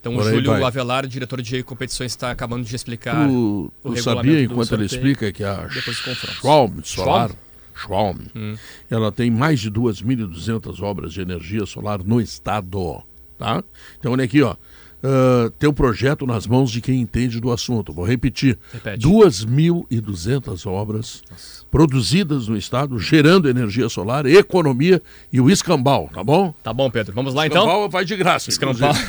Então 0.00 0.14
Por 0.14 0.24
o 0.24 0.30
Júlio 0.30 0.50
vai. 0.52 0.62
Avelar, 0.62 1.06
diretor 1.06 1.42
de 1.42 1.62
competições, 1.62 2.12
está 2.12 2.30
acabando 2.30 2.64
de 2.64 2.74
explicar. 2.76 3.26
Tu, 3.26 3.72
o 3.82 3.94
tu 3.94 4.02
sabia, 4.02 4.42
enquanto 4.42 4.72
ele 4.74 4.84
explica, 4.84 5.32
que 5.32 5.42
a. 5.42 5.68
Schwalm 5.68 6.80
Solar, 6.84 7.30
Schwalm, 7.74 8.18
Hum. 8.34 8.56
ela 8.90 9.10
tem 9.10 9.30
mais 9.30 9.60
de 9.60 9.70
2.200 9.70 10.80
obras 10.80 11.12
de 11.12 11.20
energia 11.20 11.66
solar 11.66 12.02
no 12.04 12.20
estado, 12.20 13.02
tá? 13.38 13.62
Então, 13.98 14.12
olha 14.12 14.24
aqui, 14.24 14.42
ó. 14.42 14.54
Ah, 15.02 15.50
tem 15.58 15.68
um 15.68 15.72
projeto 15.72 16.26
nas 16.26 16.46
mãos 16.46 16.70
de 16.70 16.80
quem 16.80 17.00
entende 17.00 17.40
do 17.40 17.52
assunto. 17.52 17.92
Vou 17.92 18.04
repetir. 18.04 18.58
Repete. 18.72 19.06
2.200 19.06 20.66
obras 20.66 21.22
produzidas 21.70 22.48
no 22.48 22.56
estado, 22.56 22.98
gerando 22.98 23.48
energia 23.48 23.88
solar, 23.88 24.24
economia 24.26 25.02
e 25.32 25.40
o 25.40 25.50
escambau, 25.50 26.08
tá 26.12 26.24
bom? 26.24 26.54
Tá 26.62 26.72
bom, 26.72 26.90
Pedro. 26.90 27.12
Vamos 27.14 27.34
lá 27.34 27.46
então? 27.46 27.62
Escambau 27.62 27.90
vai 27.90 28.04
de 28.04 28.16
graça, 28.16 28.50
Escambau. 28.50 28.92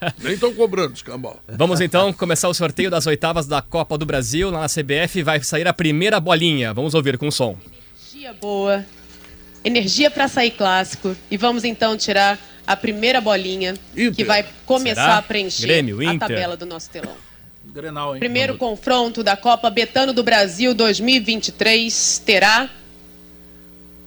Ah, 0.00 0.12
Nem 0.22 0.34
estão 0.34 0.52
cobrando 0.52 0.94
escambau. 0.94 1.40
Vamos 1.48 1.80
então 1.80 2.12
começar 2.12 2.48
o 2.48 2.54
sorteio 2.54 2.90
das 2.90 3.06
oitavas 3.06 3.46
da 3.46 3.62
Copa 3.62 3.96
do 3.96 4.04
Brasil. 4.04 4.50
Lá 4.50 4.60
na 4.60 4.68
CBF 4.68 5.22
vai 5.22 5.40
sair 5.42 5.66
a 5.66 5.72
primeira 5.72 6.18
bolinha. 6.18 6.74
Vamos 6.74 6.92
ouvir 6.92 7.16
com 7.16 7.28
o 7.28 7.32
som. 7.32 7.56
Energia 8.10 8.32
boa, 8.34 8.84
energia 9.64 10.10
para 10.10 10.26
sair 10.26 10.50
clássico. 10.50 11.16
E 11.30 11.36
vamos 11.36 11.64
então 11.64 11.96
tirar 11.96 12.38
a 12.66 12.76
primeira 12.76 13.20
bolinha 13.20 13.74
que 14.14 14.24
vai 14.24 14.44
começar 14.64 15.02
Será? 15.02 15.16
a 15.18 15.22
preencher 15.22 15.66
Grêmio, 15.66 16.00
a 16.00 16.04
Inter. 16.04 16.18
tabela 16.28 16.56
do 16.56 16.66
nosso 16.66 16.90
telão. 16.90 17.14
Grenal, 17.64 18.14
hein? 18.14 18.20
Primeiro 18.20 18.56
confronto 18.56 19.22
da 19.22 19.36
Copa 19.36 19.68
Betano 19.70 20.12
do 20.12 20.22
Brasil 20.22 20.74
2023 20.74 22.22
terá 22.24 22.70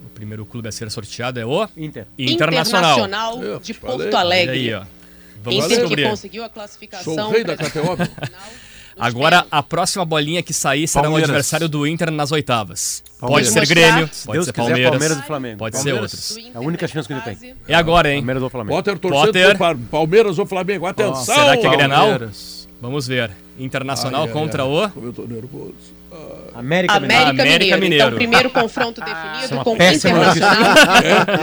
O 0.05 0.09
primeiro 0.09 0.45
clube 0.45 0.67
a 0.67 0.71
ser 0.71 0.89
sorteado 0.89 1.39
é 1.39 1.45
o 1.45 1.67
Inter. 1.77 2.05
Internacional. 2.17 2.97
Internacional 2.99 3.43
Eu 3.43 3.59
de. 3.59 3.73
Porto 3.73 4.15
Alegre. 4.15 4.55
Aí, 4.55 4.73
ó. 4.73 4.83
Vamos 5.43 5.57
Inter 5.65 5.69
que 5.69 5.75
descobrir. 5.77 6.09
conseguiu 6.09 6.41
a 6.43 6.45
Sou 6.47 6.53
classificação. 6.53 7.29
o 7.29 7.31
rei 7.31 7.43
da 7.43 7.55
meu. 7.55 7.97
Agora, 8.99 9.45
a 9.49 9.63
próxima 9.63 10.03
bolinha 10.05 10.43
que 10.43 10.53
sair 10.53 10.87
será 10.87 11.03
Palmeiras. 11.03 11.29
o 11.29 11.31
adversário 11.31 11.69
do 11.69 11.87
Inter 11.87 12.11
nas 12.11 12.31
oitavas. 12.31 13.03
Palmeiras. 13.19 13.53
Pode 13.53 13.67
ser. 13.67 13.73
Grêmio, 13.73 14.09
Se 14.11 14.25
pode 14.25 14.35
Deus 14.37 14.45
ser 14.45 14.51
quiser, 14.53 14.65
Palmeiras, 14.67 14.89
Palmeiras 14.91 15.17
e 15.17 15.21
Flamengo. 15.27 15.57
pode 15.57 15.75
Palmeiras. 15.75 16.11
ser 16.11 16.33
outros. 16.39 16.53
É 16.53 16.57
a 16.57 16.61
única 16.61 16.87
chance 16.87 17.07
que 17.07 17.13
ele 17.13 17.21
tem. 17.21 17.55
É 17.67 17.75
agora, 17.75 18.11
hein? 18.11 18.19
Palmeiras 18.19 18.43
ou 18.43 18.49
Flamengo. 18.49 18.75
Potter 18.75 18.99
torcendo 18.99 19.25
Potter. 19.25 19.57
pro 19.57 19.77
Palmeiras 19.91 20.39
ou 20.39 20.45
Flamengo. 20.45 20.85
Atenção! 20.85 21.23
Será 21.35 21.57
que 21.57 21.65
é 21.67 21.69
Grenal? 21.69 22.01
Palmeiras. 22.09 22.67
Vamos 22.81 23.07
ver. 23.07 23.31
Internacional 23.57 24.21
Ai, 24.21 24.27
ai, 24.27 24.33
contra 24.33 24.63
ai, 24.63 24.69
o 24.69 24.89
Como 24.89 25.07
eu 25.07 25.13
tô 25.13 25.23
nervoso. 25.23 25.73
América, 26.55 26.93
América, 26.95 27.31
Mineiro. 27.31 27.41
América 27.41 27.77
Mineiro. 27.77 28.05
Então, 28.07 28.17
primeiro 28.17 28.49
confronto 28.51 29.01
é 29.01 29.05
definido 29.05 29.53
uma 29.55 29.63
com 29.63 29.71
o 29.71 29.73
Internacional. 29.75 30.75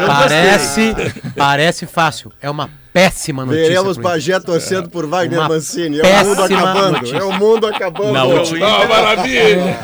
Parece, 0.06 0.94
parece 1.36 1.86
fácil. 1.86 2.32
É 2.40 2.48
uma 2.50 2.68
péssima 2.92 3.44
notícia. 3.44 3.68
Veremos. 3.68 3.96
Bagé 3.98 4.40
torcendo 4.40 4.88
por 4.88 5.06
Wagner 5.06 5.38
Uma 5.40 5.48
Mancini. 5.48 6.00
É 6.00 6.22
o 6.22 6.26
mundo 6.26 6.42
acabando. 6.44 6.92
notícia. 6.92 7.16
É 7.18 7.22
o 7.24 7.32
mundo 7.32 7.66
acabando. 7.66 8.12
Na 8.12 8.24
última. 8.24 8.66
Ah, 8.66 8.86
maravilha! 8.88 9.78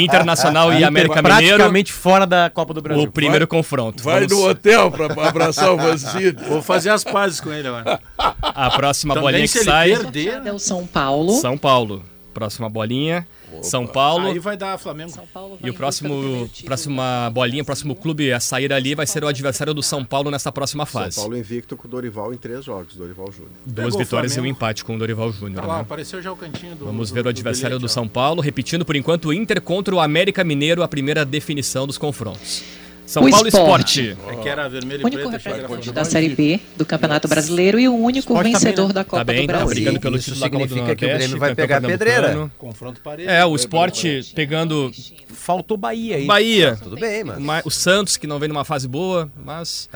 Internacional 0.00 0.72
e 0.72 0.82
América 0.84 1.22
Mineiro. 1.22 1.46
praticamente 1.56 1.92
fora 1.92 2.26
da 2.26 2.50
Copa 2.50 2.74
do 2.74 2.82
Brasil. 2.82 3.04
O 3.04 3.10
primeiro 3.10 3.46
confronto. 3.46 4.02
Vai 4.02 4.26
Vamos- 4.26 4.32
no 4.32 4.48
hotel 4.48 4.90
pra 4.90 5.08
pra 5.08 5.28
abraçar 5.28 5.72
o 5.72 5.76
Mancini. 5.76 6.32
Vou 6.48 6.62
fazer 6.62 6.90
as 6.90 7.04
pazes 7.04 7.40
com 7.40 7.52
ele 7.52 7.68
agora. 7.68 8.00
A 8.42 8.70
próxima 8.70 9.14
Também 9.14 9.30
bolinha 9.30 9.48
que 9.48 9.64
sai. 9.64 9.90
perder, 9.90 10.40
É 10.44 10.52
o 10.52 10.58
São 10.58 10.86
Paulo. 10.86 11.32
São 11.40 11.56
Paulo. 11.56 12.02
Próxima 12.34 12.68
bolinha. 12.68 13.26
São 13.62 13.86
Paulo. 13.86 14.28
aí 14.28 14.38
vai 14.38 14.56
dar 14.56 14.78
Flamengo. 14.78 15.10
São 15.10 15.26
Paulo 15.26 15.58
vai 15.60 15.68
E 15.68 15.70
o 15.70 15.72
do 15.72 15.76
próximo, 15.76 16.48
título. 16.48 16.66
próxima 16.66 17.30
bolinha, 17.32 17.64
próximo 17.64 17.94
clube 17.94 18.32
a 18.32 18.40
sair 18.40 18.72
ali 18.72 18.94
vai 18.94 19.06
ser 19.06 19.22
o 19.24 19.28
adversário 19.28 19.74
do 19.74 19.82
São 19.82 20.04
Paulo 20.04 20.30
nessa 20.30 20.50
próxima 20.52 20.86
São 20.86 21.02
fase. 21.02 21.16
Paulo 21.16 21.36
invicto 21.36 21.76
com 21.76 21.86
o 21.86 21.90
Dorival 21.90 22.32
em 22.32 22.36
três 22.36 22.64
jogos. 22.64 22.94
Dorival 22.96 23.30
Júnior. 23.32 23.50
Duas 23.66 23.96
vitórias 23.96 24.36
e 24.36 24.40
um 24.40 24.46
empate 24.46 24.84
com 24.84 24.94
o 24.94 24.98
Dorival 24.98 25.32
Júnior. 25.32 25.60
Tá 25.62 25.66
lá, 25.66 25.74
né? 25.76 25.80
apareceu 25.82 26.22
já 26.22 26.32
o 26.32 26.36
cantinho 26.36 26.74
do. 26.76 26.84
Vamos 26.86 27.10
do- 27.10 27.14
ver 27.14 27.20
o 27.20 27.24
do 27.24 27.28
adversário 27.30 27.76
do 27.76 27.80
bilhete, 27.80 27.92
ó. 27.92 27.94
São 28.00 28.08
Paulo. 28.08 28.40
Repetindo 28.40 28.84
por 28.84 28.96
enquanto, 28.96 29.26
o 29.28 29.32
Inter 29.32 29.60
contra 29.60 29.94
o 29.94 30.00
América 30.00 30.42
Mineiro, 30.44 30.82
a 30.82 30.88
primeira 30.88 31.24
definição 31.24 31.86
dos 31.86 31.98
confrontos. 31.98 32.62
São 33.10 33.24
O 33.24 33.30
Paulo 33.30 33.48
Esporte. 33.48 34.10
Esporte. 34.10 34.38
É 34.38 34.42
que 34.42 34.48
era 34.48 34.68
vermelho 34.68 35.04
O 35.04 35.08
e 35.08 35.10
único 35.16 35.30
preto. 35.30 35.42
representante 35.44 35.90
da 35.90 36.04
Série 36.04 36.28
B 36.28 36.60
do 36.76 36.86
Campeonato 36.86 37.26
Brasileiro 37.26 37.80
e 37.80 37.88
o 37.88 37.94
único 37.96 38.20
Esporte 38.20 38.52
vencedor 38.52 38.74
também, 38.74 38.86
né? 38.88 38.92
da 38.94 39.04
Copa 39.04 39.16
Tá 39.16 39.24
bem, 39.24 39.40
do 39.40 39.46
tá 39.48 39.52
Brasil. 39.58 39.68
brigando 39.74 40.00
pelo 40.00 40.16
Isso 40.16 40.24
título 40.26 40.40
da 40.42 40.50
Copa 40.50 40.64
do 40.64 40.68
significa 40.68 40.94
que 40.96 41.04
o 41.04 41.08
Nordeste, 41.08 41.28
Grêmio 41.28 41.40
vai 41.40 41.54
pegar 41.56 41.80
pedreira. 41.80 42.50
Confronto 42.56 43.00
parede. 43.00 43.28
É, 43.28 43.44
o 43.44 43.56
esporte 43.56 44.30
pegando 44.32 44.92
Faltou 45.34 45.76
Bahia 45.76 46.16
aí. 46.16 46.24
Bahia. 46.26 46.78
Tudo 46.80 46.94
bem, 46.96 47.24
mano. 47.24 47.40
Ma- 47.40 47.62
O 47.64 47.70
Santos, 47.70 48.16
que 48.16 48.28
não 48.28 48.38
vem 48.38 48.48
numa 48.48 48.64
fase 48.64 48.86
boa, 48.86 49.28
mas. 49.44 49.88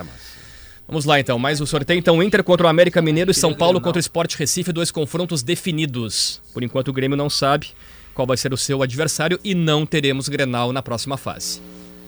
Vamos 0.89 1.05
lá 1.05 1.21
então, 1.21 1.39
mais 1.39 1.61
o 1.61 1.67
sorteio. 1.69 1.97
Então, 1.99 2.21
Inter 2.21 2.43
contra 2.43 2.67
o 2.67 2.69
América 2.69 3.01
Mineiro 3.01 3.31
e 3.31 3.35
São 3.35 3.55
Paulo 3.55 3.81
contra 3.81 3.99
o 3.99 4.01
Sport 4.01 4.35
Recife, 4.35 4.73
dois 4.73 4.91
confrontos 4.91 5.41
definidos. 5.41 6.43
Por 6.53 6.65
enquanto, 6.65 6.89
o 6.89 6.93
Grêmio 6.93 7.17
não 7.17 7.31
sabe 7.31 7.69
qual 8.13 8.27
vai 8.27 8.37
ser 8.37 8.53
o 8.53 8.57
seu 8.57 8.83
adversário 8.83 9.39
e 9.45 9.55
não 9.55 9.87
teremos 9.87 10.29
Grenal 10.29 10.73
na 10.73 10.83
próxima 10.83 11.17
fase. 11.17 11.61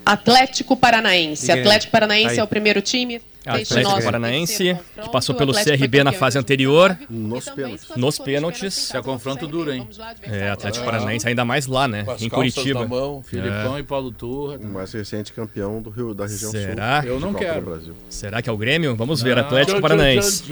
Atlético 0.07 0.77
Paranaense. 0.77 1.51
Atlético 1.51 1.91
Paranaense 1.91 2.35
Aí. 2.35 2.39
é 2.39 2.45
o 2.45 2.47
primeiro 2.47 2.81
time. 2.81 3.21
Atlético 3.45 4.03
Paranaense, 4.03 4.77
que 5.03 5.09
passou 5.11 5.35
pelo 5.35 5.53
CRB 5.53 6.03
na 6.05 6.13
fase 6.13 6.39
anterior. 6.39 6.97
Nos 7.11 7.49
pênaltis. 7.49 7.89
Nos 7.97 8.19
pênaltis. 8.19 8.77
Isso 8.77 8.97
é 8.97 9.03
confronto 9.03 9.47
duro, 9.47 9.73
hein? 9.73 9.87
É, 10.23 10.51
Atlético 10.51 10.85
Paranaense, 10.85 11.29
ainda 11.29 11.45
mais 11.45 11.67
lá, 11.67 11.87
né? 11.89 12.05
Em 12.21 12.29
Curitiba. 12.29 12.87
mão, 12.87 13.23
Filipão 13.23 13.77
É. 13.77 13.81
e 13.81 13.83
Paulo 13.83 14.11
Turra. 14.13 14.57
O 14.59 14.65
mais 14.67 14.93
recente 14.93 15.33
campeão 15.33 15.83
do 15.83 15.91
Rio, 15.91 16.15
da 16.15 16.25
região 16.27 16.51
Será? 16.51 17.03
sul. 17.03 17.11
Eu 17.11 17.21
não 17.21 17.35
quero. 17.35 17.97
Será 18.09 18.41
que 18.43 18.49
é 18.49 18.53
o 18.53 18.57
Grêmio? 18.57 18.95
Vamos 18.97 19.21
ver. 19.23 19.39
Atlético 19.39 19.81
Paranaense. 19.81 20.45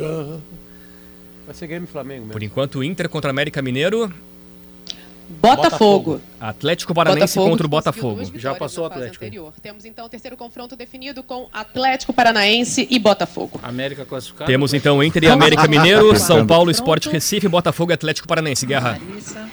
Vai 1.47 1.55
ser 1.55 1.67
Grêmio 1.67 1.87
Flamengo 1.89 2.21
mesmo. 2.23 2.33
Por 2.33 2.43
enquanto, 2.43 2.83
Inter 2.83 3.09
contra 3.09 3.31
América 3.31 3.61
Mineiro. 3.61 4.13
Botafogo. 5.29 6.21
Atlético 6.39 6.95
Paranaense 6.95 7.35
Botafogo 7.35 7.51
contra 7.51 7.67
o 7.67 7.69
Botafogo. 7.69 8.15
duas 8.17 8.29
vitórias 8.29 8.77
na 8.77 8.89
fase 8.91 9.09
anterior. 9.09 9.53
Temos 9.63 9.85
então 9.85 10.05
o 10.07 10.09
terceiro 10.09 10.37
confronto 10.37 10.77
definido 10.77 11.23
com 11.23 11.49
Atlético 11.53 12.13
Paranaense 12.13 12.87
e 12.91 12.99
Botafogo. 12.99 13.59
América 13.63 14.05
classificada. 14.05 14.47
Temos 14.47 14.75
então 14.75 15.03
Inter 15.03 15.25
e 15.25 15.29
América 15.29 15.67
Mineiro, 15.67 16.19
São 16.19 16.47
Paulo, 16.47 16.71
Sport 16.71 17.07
Recife, 17.07 17.49
Botafogo 17.49 17.93
e 17.93 17.95
Atlético 17.95 18.29
Paranaense. 18.29 18.67
Guerra. 18.67 18.99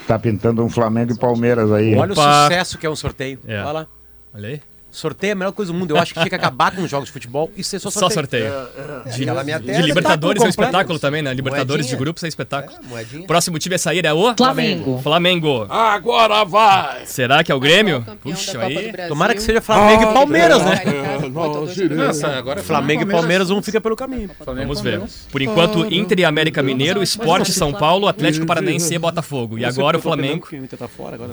Tá 0.07 0.19
pintando 0.19 0.63
um 0.63 0.69
Flamengo 0.69 1.13
e 1.13 1.17
Palmeiras 1.17 1.72
aí. 1.72 1.95
Olha 1.95 2.13
Opa. 2.13 2.22
o 2.22 2.43
sucesso 2.43 2.78
que 2.78 2.86
é 2.86 2.89
um 2.89 2.95
sorteio. 2.95 3.39
É. 3.47 3.61
Olha 3.61 3.72
lá. 3.72 3.88
Olha 4.34 4.47
aí. 4.49 4.61
Sorteio 4.91 5.29
é 5.29 5.33
a 5.33 5.35
melhor 5.35 5.51
coisa 5.53 5.71
do 5.71 5.77
mundo. 5.77 5.91
Eu 5.91 5.97
acho 5.97 6.13
que 6.13 6.19
tinha 6.19 6.29
que 6.29 6.35
acabar 6.35 6.75
com 6.75 6.81
os 6.81 6.91
jogos 6.91 7.07
de 7.07 7.13
futebol 7.13 7.49
e 7.55 7.63
ser 7.63 7.79
só 7.79 7.89
Só 7.89 8.09
sorteio. 8.09 8.51
sorteio. 8.51 9.13
De, 9.15 9.23
Aquela 9.23 9.43
minha 9.43 9.59
de 9.59 9.65
tela. 9.67 9.85
Libertadores 9.85 10.41
é 10.43 10.45
um 10.45 10.49
Espetáculo 10.49 10.71
espetáculo 10.81 10.99
também, 10.99 11.21
né? 11.21 11.33
Libertadores 11.33 11.85
de 11.85 11.91
Moedinha. 11.93 11.99
grupos 12.05 12.23
é 12.23 12.27
espetáculo. 12.27 12.77
moedinha. 12.87 13.25
Próximo 13.25 13.57
time 13.57 13.75
a 13.75 13.77
sair 13.79 14.05
é 14.05 14.13
o 14.13 14.35
Flamengo. 14.35 14.99
Flamengo. 15.01 15.65
Agora 15.69 16.43
vai! 16.43 17.05
Será 17.05 17.43
que 17.43 17.51
é 17.51 17.55
o 17.55 17.59
Grêmio? 17.59 18.05
Puxa 18.21 18.61
aí. 18.61 18.91
Tomara 19.07 19.33
que 19.33 19.41
seja 19.41 19.61
Flamengo 19.61 20.07
Ah, 20.07 20.11
e 20.11 20.13
Palmeiras, 20.13 20.63
né? 20.63 20.81
É. 20.85 21.95
Nossa, 21.95 22.27
agora 22.27 22.59
é 22.59 22.63
Flamengo 22.63 23.03
e 23.03 23.05
Palmeiras, 23.05 23.49
um 23.49 23.61
fica 23.61 23.79
pelo 23.79 23.95
caminho. 23.95 24.29
Vamos 24.45 24.81
ver. 24.81 25.01
Por 25.31 25.41
enquanto, 25.41 25.85
Inter 25.93 26.19
e 26.19 26.25
América 26.25 26.61
Mineiro, 26.61 27.01
Sport 27.03 27.47
São 27.49 27.71
Paulo, 27.73 28.07
Atlético 28.07 28.45
Paranaense 28.45 28.93
e 28.93 28.99
Botafogo. 28.99 29.57
E 29.57 29.65
agora 29.65 29.97
o 29.97 30.01
Flamengo 30.01 30.47
tá 30.77 30.87
fora 30.87 31.15
agora. 31.15 31.31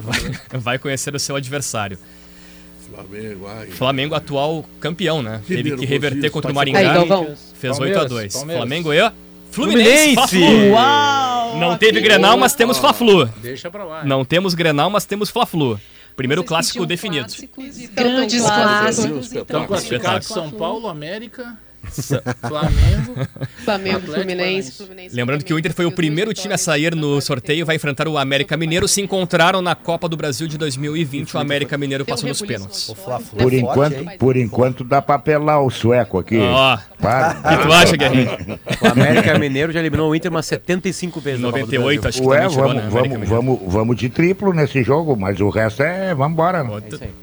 vai 0.53 0.79
conhecer 0.79 1.13
o 1.13 1.19
seu 1.19 1.35
adversário. 1.35 1.97
Flamengo, 3.07 3.47
ai. 3.47 3.67
Flamengo 3.67 4.15
atual 4.15 4.65
campeão, 4.79 5.21
né? 5.21 5.41
Que 5.45 5.55
Teve 5.55 5.75
que 5.77 5.85
reverter 5.85 6.29
contra 6.29 6.49
o 6.49 6.51
Aí, 6.51 6.55
Maringá. 6.55 6.93
Galvão. 6.93 7.35
Fez 7.55 7.77
8 7.79 7.91
a 7.91 7.95
Palmeiras, 7.95 8.09
2 8.09 8.33
Palmeiras. 8.33 8.61
Flamengo 8.61 8.93
e 8.93 9.11
Fluminense. 9.51 10.15
Fluminense! 10.15 10.69
Uau! 10.71 11.57
Não 11.57 11.77
teve 11.77 11.99
Grenal, 12.01 12.37
mas 12.37 12.53
temos 12.53 12.77
Fla-Flu. 12.77 13.25
Deixa 13.41 13.69
pra 13.71 13.83
lá. 13.83 14.05
Não 14.05 14.23
temos 14.23 14.53
Grenal, 14.53 14.89
mas 14.89 15.05
temos 15.05 15.29
Fla-Flu. 15.29 15.79
Primeiro 16.15 16.41
Vocês 16.41 16.49
clássico 16.49 16.85
definido. 16.85 17.25
clássicos 17.25 17.79
e 17.79 17.87
Grandes 17.87 18.43
tanto 18.43 18.53
clássicos. 18.53 19.25
Espetáculo. 19.27 19.67
classificados 19.67 20.27
São 20.27 20.51
Paulo, 20.51 20.87
América, 20.87 21.57
Flamengo. 21.83 23.27
Flamengo, 23.63 23.97
Atlético 23.97 24.13
Fluminense. 24.13 24.71
Fluminense. 24.71 25.15
Lembrando 25.15 25.43
que 25.43 25.53
o 25.53 25.59
Inter 25.59 25.73
foi 25.73 25.85
o 25.85 25.91
primeiro 25.91 26.33
time 26.33 26.53
a 26.53 26.57
sair 26.57 26.95
no 26.95 27.19
sorteio, 27.21 27.65
vai 27.65 27.75
enfrentar 27.75 28.07
o 28.07 28.17
América 28.17 28.55
Mineiro. 28.57 28.87
Se 28.87 29.01
encontraram 29.01 29.61
na 29.61 29.75
Copa 29.75 30.07
do 30.07 30.15
Brasil 30.17 30.47
de 30.47 30.57
2020, 30.57 31.35
o 31.35 31.39
América 31.39 31.77
Mineiro 31.77 32.05
passou 32.05 32.27
nos 32.29 32.41
pênaltis. 32.41 32.93
Por 33.37 33.53
é 33.53 33.57
enquanto, 33.57 34.17
por 34.17 34.37
enquanto 34.37 34.83
dá 34.83 35.01
pra 35.01 35.17
pelar 35.19 35.61
o 35.61 35.69
sueco 35.69 36.19
aqui. 36.19 36.37
Ó, 36.37 36.77
Para. 36.99 37.39
o 37.39 37.57
que 37.57 37.67
tu 37.67 37.73
acha, 37.73 37.95
Guerrinho? 37.95 38.29
O 38.81 38.87
América 38.87 39.37
Mineiro 39.37 39.73
já 39.73 39.79
eliminou 39.79 40.09
o 40.09 40.15
Inter 40.15 40.31
umas 40.31 40.45
75 40.45 41.19
vezes. 41.19 41.41
na 41.41 41.47
Copa 41.47 41.59
do 41.59 41.65
98, 41.65 42.01
Brasil. 42.01 42.09
acho 42.09 42.21
que 42.21 42.27
Ué, 42.27 42.37
também 42.37 42.49
chegou, 42.49 42.67
vamos, 42.67 42.83
né? 42.83 42.89
Vamos, 42.89 43.29
vamos, 43.29 43.59
vamos 43.73 43.97
de 43.97 44.09
triplo 44.09 44.53
nesse 44.53 44.83
jogo, 44.83 45.15
mas 45.15 45.39
o 45.39 45.49
resto 45.49 45.83
é. 45.83 46.15
Vambora. 46.15 46.63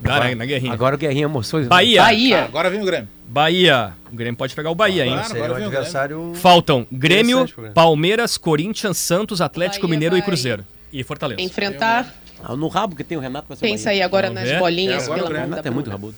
Dá, 0.00 0.34
né, 0.34 0.46
Guerrinho? 0.46 0.72
Agora 0.72 0.94
o 0.96 0.98
Guerrinha 0.98 1.28
mostrou. 1.28 1.64
Bahia. 1.64 2.02
Bahia. 2.02 2.42
Ah, 2.42 2.44
agora 2.44 2.70
vem 2.70 2.82
o 2.82 2.84
Grêmio. 2.84 3.08
Bahia. 3.28 3.92
O 4.12 4.16
Grêmio 4.16 4.36
pode 4.36 4.54
pegar 4.54 4.70
o 4.70 4.74
Bahia, 4.74 5.04
hein? 5.04 5.12
Claro. 5.12 5.26
Seria 5.28 5.44
Agora 5.44 5.52
um 5.52 5.56
vem 5.56 5.64
o 5.66 5.68
adversário. 5.78 6.32
Faltam 6.36 6.86
Grêmio. 6.90 7.46
Palmeiras, 7.74 8.36
Corinthians, 8.36 8.96
Santos, 8.98 9.40
Atlético 9.40 9.86
Bahia 9.86 9.90
Mineiro 9.96 10.16
e 10.16 10.22
Cruzeiro. 10.22 10.64
E 10.92 11.02
Fortaleza. 11.02 11.40
Enfrentar. 11.40 12.14
Ah, 12.42 12.54
no 12.54 12.68
rabo 12.68 12.94
que 12.94 13.02
tem 13.02 13.16
o 13.16 13.20
Renato 13.20 13.48
vai 13.48 13.56
ser 13.56 13.66
Pensa 13.66 13.86
Bahia. 13.86 13.98
aí 14.00 14.02
agora 14.02 14.28
Vamos 14.28 14.42
nas 14.42 14.50
ver. 14.50 14.58
bolinhas 14.58 15.02
É, 15.02 15.06
agora 15.06 15.22
pela 15.26 15.38
o 15.38 15.42
Renato 15.42 15.66
é 15.68 15.70
muito 15.70 15.90
rabudo. 15.90 16.14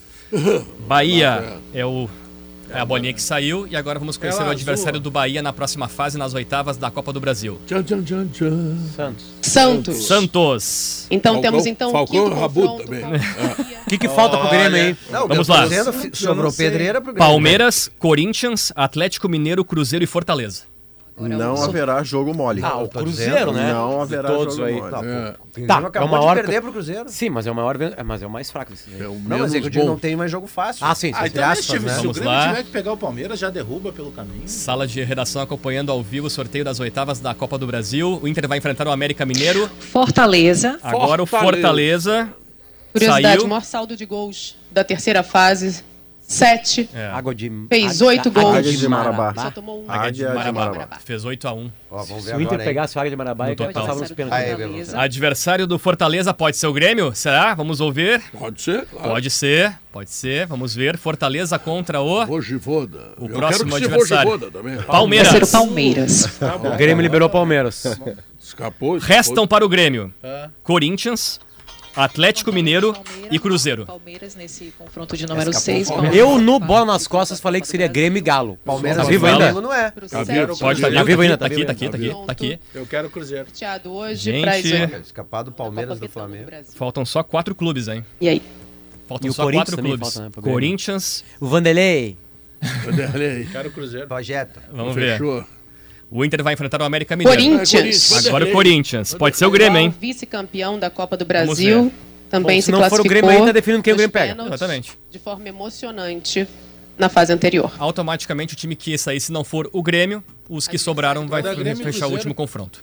Bahia 0.86 1.58
é 1.72 1.84
o 1.86 2.08
é 2.72 2.78
a 2.80 2.84
bolinha 2.84 3.12
que 3.12 3.22
saiu 3.22 3.66
e 3.66 3.76
agora 3.76 3.98
vamos 3.98 4.16
conhecer 4.16 4.40
Ela 4.40 4.48
o 4.48 4.52
adversário 4.52 4.96
azul. 4.96 5.02
do 5.02 5.10
Bahia 5.10 5.40
na 5.42 5.52
próxima 5.52 5.88
fase, 5.88 6.16
nas 6.18 6.34
oitavas 6.34 6.76
da 6.76 6.90
Copa 6.90 7.12
do 7.12 7.20
Brasil. 7.20 7.58
Tchan, 7.66 7.82
tchan, 7.82 8.02
tchan, 8.02 8.26
tchan. 8.28 8.76
Santos. 8.94 9.24
Santos. 9.42 10.06
Santos. 10.06 11.06
Então 11.10 11.34
Falcão- 11.34 11.50
temos 11.50 11.66
então 11.66 11.88
o 11.88 11.92
Falcão 11.92 12.28
Rabuto 12.34 12.68
confronto 12.68 12.84
também. 12.84 13.04
O 13.88 13.88
que, 13.88 13.96
que 13.96 14.08
falta 14.08 14.36
pro 14.36 14.50
Grêmio 14.50 14.76
aí? 14.82 14.96
Não, 15.10 15.24
o 15.24 15.28
Vamos 15.28 15.48
lá. 15.48 15.66
sobrou 16.12 16.52
pedreira 16.52 17.00
pro 17.00 17.12
Grêmio. 17.14 17.26
Palmeiras, 17.30 17.90
Corinthians, 17.98 18.70
Atlético 18.76 19.28
Mineiro, 19.30 19.64
Cruzeiro 19.64 20.04
e 20.04 20.06
Fortaleza. 20.06 20.64
Não 21.20 21.62
haverá 21.62 22.02
jogo 22.02 22.34
mole. 22.34 22.60
Ah, 22.62 22.78
o 22.78 22.88
Cruzeiro, 22.88 23.32
dizendo, 23.34 23.52
né? 23.52 23.72
Não 23.72 24.00
haverá 24.00 24.28
todos 24.28 24.56
jogo 24.56 24.68
aí. 24.68 24.74
mole. 24.74 24.90
Não, 24.90 24.98
É. 25.04 25.32
pô, 25.32 25.42
o 25.44 25.48
Grêmio 25.52 25.68
Tá, 25.68 25.78
acabou 25.78 26.00
é 26.00 26.04
o 26.04 26.08
maior 26.08 26.36
de 26.36 26.42
perder 26.42 26.62
pro 26.62 26.72
Cruzeiro. 26.72 27.04
Sim, 27.08 27.30
mas 27.30 27.46
é 27.46 27.50
o 27.50 27.54
maior, 27.54 27.80
é, 27.80 28.02
mas 28.02 28.22
é 28.22 28.26
o 28.26 28.30
mais 28.30 28.50
fraco 28.50 28.70
desse 28.72 28.84
É 29.00 29.06
o 29.08 29.14
Não, 29.14 29.38
mas 29.38 29.54
é 29.54 29.60
que 29.60 29.70
bom. 29.70 29.84
não 29.86 29.98
tem 29.98 30.14
mais 30.16 30.30
jogo 30.30 30.46
fácil. 30.46 30.86
Ah, 30.86 30.94
sim, 30.94 31.08
sim. 31.08 31.12
Ah, 31.16 31.26
então, 31.26 31.44
aspas, 31.44 31.64
se, 31.66 31.78
né? 31.80 31.94
se 31.94 32.06
o 32.06 32.12
Grêmio 32.12 32.30
lá. 32.30 32.48
tiver 32.48 32.62
que 32.64 32.70
pegar 32.70 32.92
o 32.92 32.96
Palmeiras, 32.96 33.38
já 33.38 33.50
derruba 33.50 33.92
pelo 33.92 34.10
caminho. 34.12 34.42
Sala 34.46 34.86
de 34.86 35.02
redação 35.02 35.42
acompanhando 35.42 35.90
ao 35.90 36.02
vivo 36.02 36.26
o 36.26 36.30
sorteio 36.30 36.64
das 36.64 36.78
oitavas 36.80 37.20
da 37.20 37.34
Copa 37.34 37.58
do 37.58 37.66
Brasil. 37.66 38.18
O 38.22 38.28
Inter 38.28 38.46
vai 38.48 38.58
enfrentar 38.58 38.86
o 38.86 38.90
América 38.90 39.24
Mineiro. 39.26 39.68
Fortaleza. 39.80 40.78
Agora 40.82 41.22
o 41.22 41.26
Fortaleza. 41.26 41.60
Fortaleza. 41.60 42.28
Curiosidade, 42.92 43.34
Saiu. 43.36 43.44
o 43.44 43.48
maior 43.48 43.62
saldo 43.64 43.96
de 43.96 44.06
gols 44.06 44.56
da 44.70 44.82
terceira 44.82 45.22
fase, 45.22 45.84
sete. 46.28 46.88
É. 46.94 47.06
Água 47.06 47.34
de. 47.34 47.50
Fez 47.68 48.00
oito 48.02 48.30
gols. 48.30 48.56
Águia 48.56 48.72
de 48.76 48.88
Marabá. 48.88 49.34
Só 49.34 49.50
tomou 49.50 49.82
um. 49.84 49.90
Águia 49.90 50.12
de 50.12 50.24
Marabá. 50.24 50.66
Marabá. 50.66 50.98
Fez 51.04 51.24
8 51.24 51.48
a 51.48 51.52
1 51.54 51.70
Ó, 51.90 52.02
vamos 52.04 52.24
Se 52.24 52.30
ver 52.30 52.36
o 52.36 52.40
Inter 52.42 52.54
agora, 52.54 52.64
pegasse 52.64 52.96
o 52.96 53.00
Águia 53.00 53.10
de 53.10 53.16
Marabá, 53.16 53.46
No 53.46 53.52
ele 53.52 53.72
passava 53.72 53.94
nos 54.00 54.12
pênaltis. 54.12 54.94
Adversário 54.94 55.66
do 55.66 55.78
Fortaleza 55.78 56.34
pode 56.34 56.56
ser 56.58 56.66
o 56.66 56.72
Grêmio? 56.72 57.14
Será? 57.14 57.54
Vamos 57.54 57.80
ouvir. 57.80 58.22
Pode 58.38 58.60
ser, 58.60 58.84
claro. 58.86 59.08
Pode 59.08 59.30
ser, 59.30 59.72
pode 59.90 60.10
ser. 60.10 60.46
Vamos 60.46 60.74
ver. 60.74 60.98
Fortaleza 60.98 61.58
contra 61.58 62.00
o 62.02 62.26
Vogivoda. 62.26 63.12
O 63.18 63.26
Eu 63.26 63.34
próximo 63.36 63.70
quero 63.72 63.88
que 63.88 63.94
adversário. 63.94 64.50
também. 64.50 64.76
Vai 64.76 64.84
Palmeiras. 64.84 65.28
ser 65.32 65.42
o 65.42 65.46
Palmeiras. 65.48 66.36
Tá 66.38 66.58
bom. 66.58 66.68
O 66.74 66.76
Grêmio 66.76 67.02
liberou 67.02 67.28
o 67.28 67.32
Palmeiras. 67.32 67.84
Escapou. 67.84 68.16
escapou. 68.38 68.98
Restam 68.98 69.46
para 69.46 69.64
o 69.64 69.68
Grêmio 69.68 70.12
Ah. 70.22 70.50
Corinthians, 70.62 71.40
Atlético 71.94 72.52
Mineiro 72.52 72.94
e 73.30 73.38
Cruzeiro. 73.38 73.86
Palmeiras 73.86 74.34
nesse 74.34 74.72
confronto 74.78 75.16
de 75.16 75.26
número 75.26 75.52
6. 75.52 75.88
Eu, 76.12 76.38
no 76.38 76.58
Bola 76.58 76.86
nas 76.86 77.06
Costas, 77.06 77.40
falei 77.40 77.60
que 77.60 77.68
seria 77.68 77.88
Grêmio 77.88 78.18
e 78.18 78.22
Galo. 78.22 78.58
Palmeiras 78.64 79.04
Tá 79.04 79.10
vivo 79.10 79.26
ainda? 79.26 79.52
Não 79.52 79.72
é. 79.72 79.90
Tá 79.90 80.22
vivo? 80.22 80.58
Pode 80.58 80.78
estar 80.80 80.92
Tá 80.92 81.02
vivo 81.02 81.22
ainda, 81.22 81.36
tá 81.38 81.46
aqui, 81.46 81.64
tá 81.64 81.72
aqui, 81.72 81.88
tá 81.88 81.96
aqui, 81.96 82.08
tá 82.10 82.32
aqui. 82.32 82.60
Eu 82.74 82.86
quero 82.86 83.08
o 83.08 83.10
Cruzeiro. 83.10 83.46
Hoje 83.86 84.16
Gente. 84.32 84.72
Escapar 85.02 85.42
do 85.42 85.52
Palmeiras 85.52 85.98
do 85.98 86.08
Flamengo. 86.08 86.50
Faltam 86.74 87.04
só 87.04 87.22
quatro 87.22 87.54
clubes, 87.54 87.88
hein? 87.88 88.04
E 88.20 88.28
aí? 88.28 88.42
Faltam 89.08 89.30
E 89.30 89.32
só 89.32 89.50
quatro 89.50 89.76
clubes. 89.76 90.14
falta, 90.14 90.40
né. 90.40 90.42
Corinthians, 90.42 91.24
O 91.40 91.46
Vanderlei. 91.46 92.16
Vanderlei. 92.84 93.46
Quero 93.50 93.70
Cruzeiro. 93.70 94.06
Projeto. 94.06 94.60
vamos 94.70 94.94
ver. 94.94 95.18
O 96.10 96.24
Inter 96.24 96.42
vai 96.42 96.54
enfrentar 96.54 96.80
o 96.80 96.84
América 96.84 97.14
Mineiro. 97.16 97.40
Corinthians. 97.42 98.26
Agora 98.26 98.46
o 98.46 98.52
Corinthians. 98.52 99.14
Pode 99.14 99.36
ser 99.36 99.44
o 99.46 99.50
Grêmio, 99.50 99.78
hein? 99.78 99.94
Vice-campeão 100.00 100.78
da 100.78 100.88
Copa 100.88 101.16
do 101.16 101.24
Brasil. 101.24 101.92
Também 102.30 102.56
Bom, 102.58 102.60
se 102.62 102.66
se 102.66 102.70
não 102.72 102.78
for 102.80 102.86
o 102.86 102.88
classificou. 102.90 103.10
Grêmio 103.10 103.30
aí, 103.30 103.46
tá 103.46 103.52
definindo 103.52 103.82
quem 103.82 103.92
o 103.92 103.96
Grêmio 103.96 104.12
pega. 104.12 104.36
Exatamente. 104.44 104.92
De 105.10 105.18
forma 105.18 105.48
emocionante 105.48 106.46
na 106.98 107.08
fase 107.08 107.32
anterior. 107.32 107.72
Automaticamente 107.78 108.54
o 108.54 108.56
time 108.56 108.74
que 108.76 108.96
sair, 108.98 109.20
se 109.20 109.32
não 109.32 109.44
for 109.44 109.68
o 109.72 109.82
Grêmio, 109.82 110.22
os 110.48 110.66
que 110.68 110.76
sobraram 110.78 111.26
vai 111.26 111.42
e 111.42 111.74
fechar 111.76 112.06
o 112.06 112.10
último 112.12 112.34
confronto. 112.34 112.82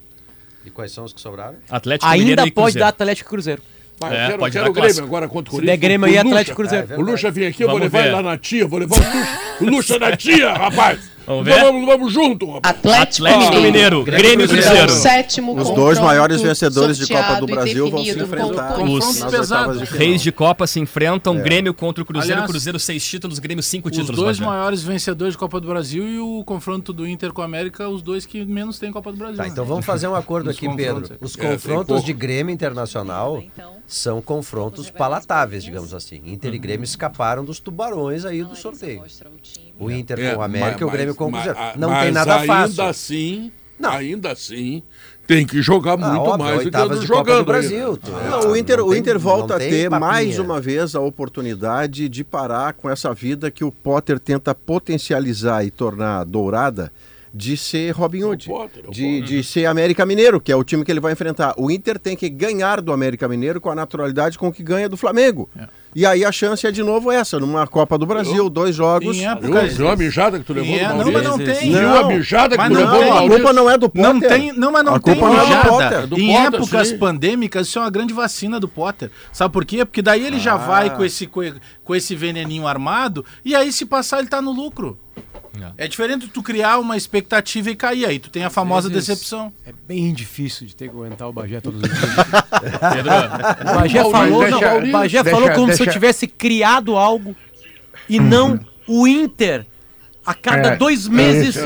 E 0.66 0.70
quais 0.72 0.92
são 0.92 1.04
os 1.04 1.14
que 1.14 1.22
sobraram? 1.22 1.58
Atlético 1.70 2.10
Mineiro 2.12 2.42
Ainda 2.42 2.48
e 2.48 2.52
pode 2.52 2.78
dar. 2.78 2.88
Atlético 2.88 3.28
e 3.28 3.32
Cruzeiro. 3.32 3.62
Mas 4.00 4.12
É, 4.14 4.26
quero, 4.28 4.40
pode 4.40 4.54
quero 4.54 4.66
dar 4.66 4.72
o 4.72 4.74
Grêmio 4.74 4.88
clássico. 4.90 5.08
agora 5.08 5.28
contra 5.28 5.50
o 5.50 5.52
Se 5.52 5.58
Corinthians. 5.58 5.80
der 5.80 5.88
Grêmio 5.88 6.08
Lucha. 6.08 6.22
Atlético 6.22 6.52
e 6.52 6.56
Cruzeiro. 6.56 6.88
É 6.94 6.98
O 6.98 7.02
Lucha 7.02 7.32
vem 7.32 7.48
aqui, 7.48 7.64
eu 7.64 7.70
vou 7.70 7.78
levar 7.78 8.00
ver. 8.02 8.06
ele 8.08 8.16
lá 8.16 8.24
na 8.24 8.38
tia, 8.38 8.68
vou 8.68 8.80
levar 8.80 8.96
o 8.96 9.00
Lucha, 9.00 9.38
o 9.62 9.66
Lucha 9.66 10.00
na 10.00 10.18
tia, 10.18 10.54
rapaz. 10.54 11.00
Vamos 11.26 11.48
Então 11.48 11.56
ver? 11.58 11.64
Vamos, 11.66 11.86
vamos 11.86 12.14
junto. 12.14 12.60
Atlético, 12.62 13.28
Atlético 13.28 13.62
Mineiro, 13.62 14.04
Grêmio 14.04 14.46
e 14.46 14.48
Cruzeiro. 14.48 14.92
Sétimo 14.92 15.56
Os 15.60 15.72
dois 15.72 16.00
maiores 16.00 16.42
vencedores 16.42 16.98
de 16.98 17.08
Copa 17.08 17.36
do 17.40 17.46
Brasil 17.48 17.90
vão 17.90 18.04
se 18.04 18.12
enfrentar 18.20 18.80
Os 18.80 19.80
de. 19.80 19.86
Reis 19.86 20.22
de 20.22 20.32
Copa 20.32 20.68
se 20.68 20.80
enfrentam, 20.80 21.36
Grêmio 21.38 21.74
contra 21.74 22.04
o 22.04 22.06
Cruzeiro, 22.06 22.34
Aliás, 22.36 22.50
Cruzeiro 22.52 22.80
seis 22.80 23.04
títulos, 23.06 23.40
Grêmio 23.40 23.64
cinco 23.64 23.90
Os 23.90 23.96
títulos. 23.96 24.16
dois 24.16 24.38
Roger. 24.40 24.46
maiores 24.54 24.84
vencedores 24.84 25.34
de 25.34 25.38
Copa 25.38 25.60
do 25.60 25.68
Brasil 25.68 26.08
e 26.08 26.20
o 26.20 26.44
confronto 26.44 26.94
do 26.94 27.08
Inter 27.08 27.32
com 27.34 27.42
a 27.42 27.46
América, 27.46 27.90
os 27.90 28.02
dois 28.02 28.26
que 28.26 28.46
menos 28.46 28.78
têm 28.80 28.92
Copa 28.92 29.12
do 29.12 29.18
Brasil. 29.18 29.38
Tá, 29.38 29.44
né? 29.44 29.50
então 29.50 29.66
vamos 29.66 29.86
fazer 29.86 30.08
um 30.08 30.16
acordo 30.16 30.50
Os 30.50 30.56
aqui. 30.58 30.70
Pedro. 30.76 31.18
Os 31.22 31.38
É, 31.38 31.52
confrontos 31.52 32.04
de 32.04 32.14
Grêmio 32.14 32.54
Internacional 32.54 33.42
são 33.88 34.22
confrontos 34.22 34.90
palatáveis, 34.90 35.64
digamos 35.64 35.94
assim. 35.94 36.22
Inter 36.26 36.54
e 36.54 36.58
Grêmio 36.60 36.84
escaparam 36.84 37.44
dos 37.46 37.60
tubarões 37.60 38.26
aí 38.26 38.44
do 38.44 38.56
sorteio. 38.56 39.04
O 39.80 39.92
Inter 39.92 40.20
É, 40.20 40.34
com 40.34 40.40
o 40.40 40.44
América 40.44 40.82
e 40.82 40.84
o 40.84 40.88
mas- 40.88 40.96
Grêmio 40.96 41.16
com 41.16 41.26
o 41.28 41.32
mas- 41.32 41.44
Cruzeiro. 41.44 41.60
mas- 41.70 41.80
Não 41.80 41.90
mas 41.90 42.04
tem 42.04 42.12
nada 42.14 42.36
ainda 42.36 42.46
fácil. 42.54 42.84
assim, 42.86 43.52
Não. 43.80 43.90
ainda 43.92 44.32
assim, 44.32 44.82
tem 45.28 45.46
que 45.46 45.62
jogar 45.62 45.98
muito 45.98 46.22
óbvio, 46.22 46.38
mais 46.46 46.58
do 46.64 46.72
que 46.72 46.78
do 47.00 47.06
jogando. 47.06 47.40
aí, 47.40 47.44
Brasil, 47.46 47.98
tu- 47.98 48.12
Não, 48.12 48.52
o 48.52 48.56
Inter, 48.56 48.78
não 48.78 48.88
o 48.88 48.92
tem- 48.92 49.00
Inter 49.00 49.20
volta 49.20 49.48
não 49.50 49.56
a 49.56 49.60
ter 49.60 49.90
papinha. 49.90 50.00
mais 50.00 50.40
uma 50.40 50.62
vez 50.62 50.96
a 50.96 51.02
oportunidade 51.02 52.08
de 52.08 52.24
parar 52.24 52.74
com 52.74 52.90
essa 52.90 53.14
vida 53.14 53.52
que 53.52 53.64
o 53.66 53.72
Potter 53.72 54.18
tenta 54.20 54.56
potencializar 54.56 55.66
e 55.66 55.72
tornar 55.72 56.24
dourada 56.24 56.92
de 57.38 57.58
ser 57.58 57.92
Robin 57.92 58.24
Hood, 58.24 58.48
de, 58.90 59.20
de 59.20 59.44
ser 59.44 59.66
América 59.66 60.06
Mineiro, 60.06 60.40
que 60.40 60.54
é 60.54 60.56
o 60.56 60.64
time 60.64 60.86
que 60.86 60.92
ele 60.92 61.02
vai 61.02 61.12
enfrentar. 61.12 61.54
O 61.58 61.70
Inter 61.70 62.00
tem 62.00 62.16
que 62.16 62.30
ganhar 62.30 62.80
do 62.80 62.94
América 62.94 63.28
Mineiro 63.28 63.60
com 63.60 63.70
a 63.70 63.76
naturalidade 63.76 64.38
com 64.40 64.50
que 64.54 64.64
ganha 64.64 64.88
do 64.88 64.96
Flamengo. 64.96 65.50
E 65.94 66.06
aí 66.06 66.24
a 66.24 66.32
chance 66.32 66.66
é 66.66 66.72
de 66.72 66.82
novo 66.82 67.12
essa, 67.12 67.38
numa 67.38 67.68
Copa 67.68 67.98
do 67.98 68.06
Brasil, 68.06 68.50
dois 68.50 68.74
jogos. 68.74 69.18
Em 69.18 69.28
época-? 69.28 69.64
Viu 69.68 69.90
a 69.90 69.96
mijada 69.98 70.40
que 70.40 70.46
tu 70.46 70.54
levou 70.54 70.76
é-? 70.76 70.88
Não, 70.94 71.12
mas 71.12 71.24
não 71.24 71.38
tem. 71.38 71.72
Viu 71.74 71.96
a 71.98 72.08
mijada 72.08 72.58
que 72.58 72.64
tu 72.64 72.70
não 72.74 72.80
levou 72.82 73.00
tem. 73.00 73.12
A 73.12 73.22
culpa 73.30 73.54
não 73.54 73.70
é 73.70 73.78
do 73.78 73.90
Potter. 73.90 74.14
Não 74.14 74.20
tem, 74.22 74.54
não, 74.54 74.72
mas 74.72 74.86
não 74.86 74.96
A 74.96 75.00
tem 75.00 75.14
culpa 75.16 75.30
não 75.30 75.42
é 75.42 75.46
do. 75.64 75.70
Potter. 75.70 76.00
É 76.00 76.08
do 76.08 76.20
em 76.20 76.28
Potter, 76.34 76.60
épocas 76.60 76.88
sim. 76.88 76.98
pandêmicas, 76.98 77.68
isso 77.68 77.80
é 77.80 77.82
uma 77.82 77.90
grande 77.90 78.14
vacina 78.14 78.60
do 78.62 78.68
Potter. 78.70 79.12
Sabe 79.34 79.52
por 79.54 79.66
quê? 79.66 79.84
Porque 79.84 80.02
daí 80.02 80.26
ele 80.26 80.38
Ah. 80.38 80.40
já 80.40 80.56
vai 80.56 80.96
com 80.96 81.04
esse, 81.04 81.28
co- 81.28 81.42
com 81.84 81.94
esse 81.96 82.16
veneninho 82.16 82.66
armado 82.68 83.26
e 83.44 83.54
aí 83.56 83.72
se 83.74 83.86
passar 83.86 84.20
ele 84.20 84.28
tá 84.30 84.42
no 84.42 84.52
lucro. 84.54 84.98
É 85.78 85.88
diferente 85.88 86.28
tu 86.28 86.42
criar 86.44 86.80
uma 86.80 86.98
expectativa 86.98 87.70
e 87.70 87.76
cair. 87.76 88.06
Aí 88.06 88.20
tu 88.20 88.30
tem 88.30 88.44
a 88.44 88.50
famosa 88.50 88.90
vezes 88.90 89.08
decepção. 89.08 89.52
É 89.66 89.72
bem 89.88 90.14
difícil 90.14 90.68
de 90.68 90.76
ter 90.76 90.90
que 90.90 90.96
aguentar 90.96 91.28
o 91.30 91.34
Bagé 91.34 91.62
todos 91.62 91.82
os 91.82 91.88
dias. 91.90 92.00
Pedro, 92.94 93.12
O 93.12 93.76
Bagé 93.76 94.04
Maurício, 94.04 94.12
falou, 94.12 94.30
não, 94.50 94.60
deixa- 94.60 94.76
o 94.78 94.92
Bagé 94.92 95.24
deixa- 95.24 95.38
falou 95.38 95.52
como 95.56 95.68
se 95.68 95.74
eu 95.74 95.78
deixa- 95.86 95.92
tivesse 95.92 96.28
criado 96.28 96.96
algo 96.96 97.36
e 98.10 98.20
não 98.20 98.60
o 98.88 99.08
Inter 99.08 99.66
a 100.26 100.34
cada 100.34 100.70
É, 100.70 100.76
dois 100.76 101.08
meses 101.08 101.56
isso, 101.56 101.66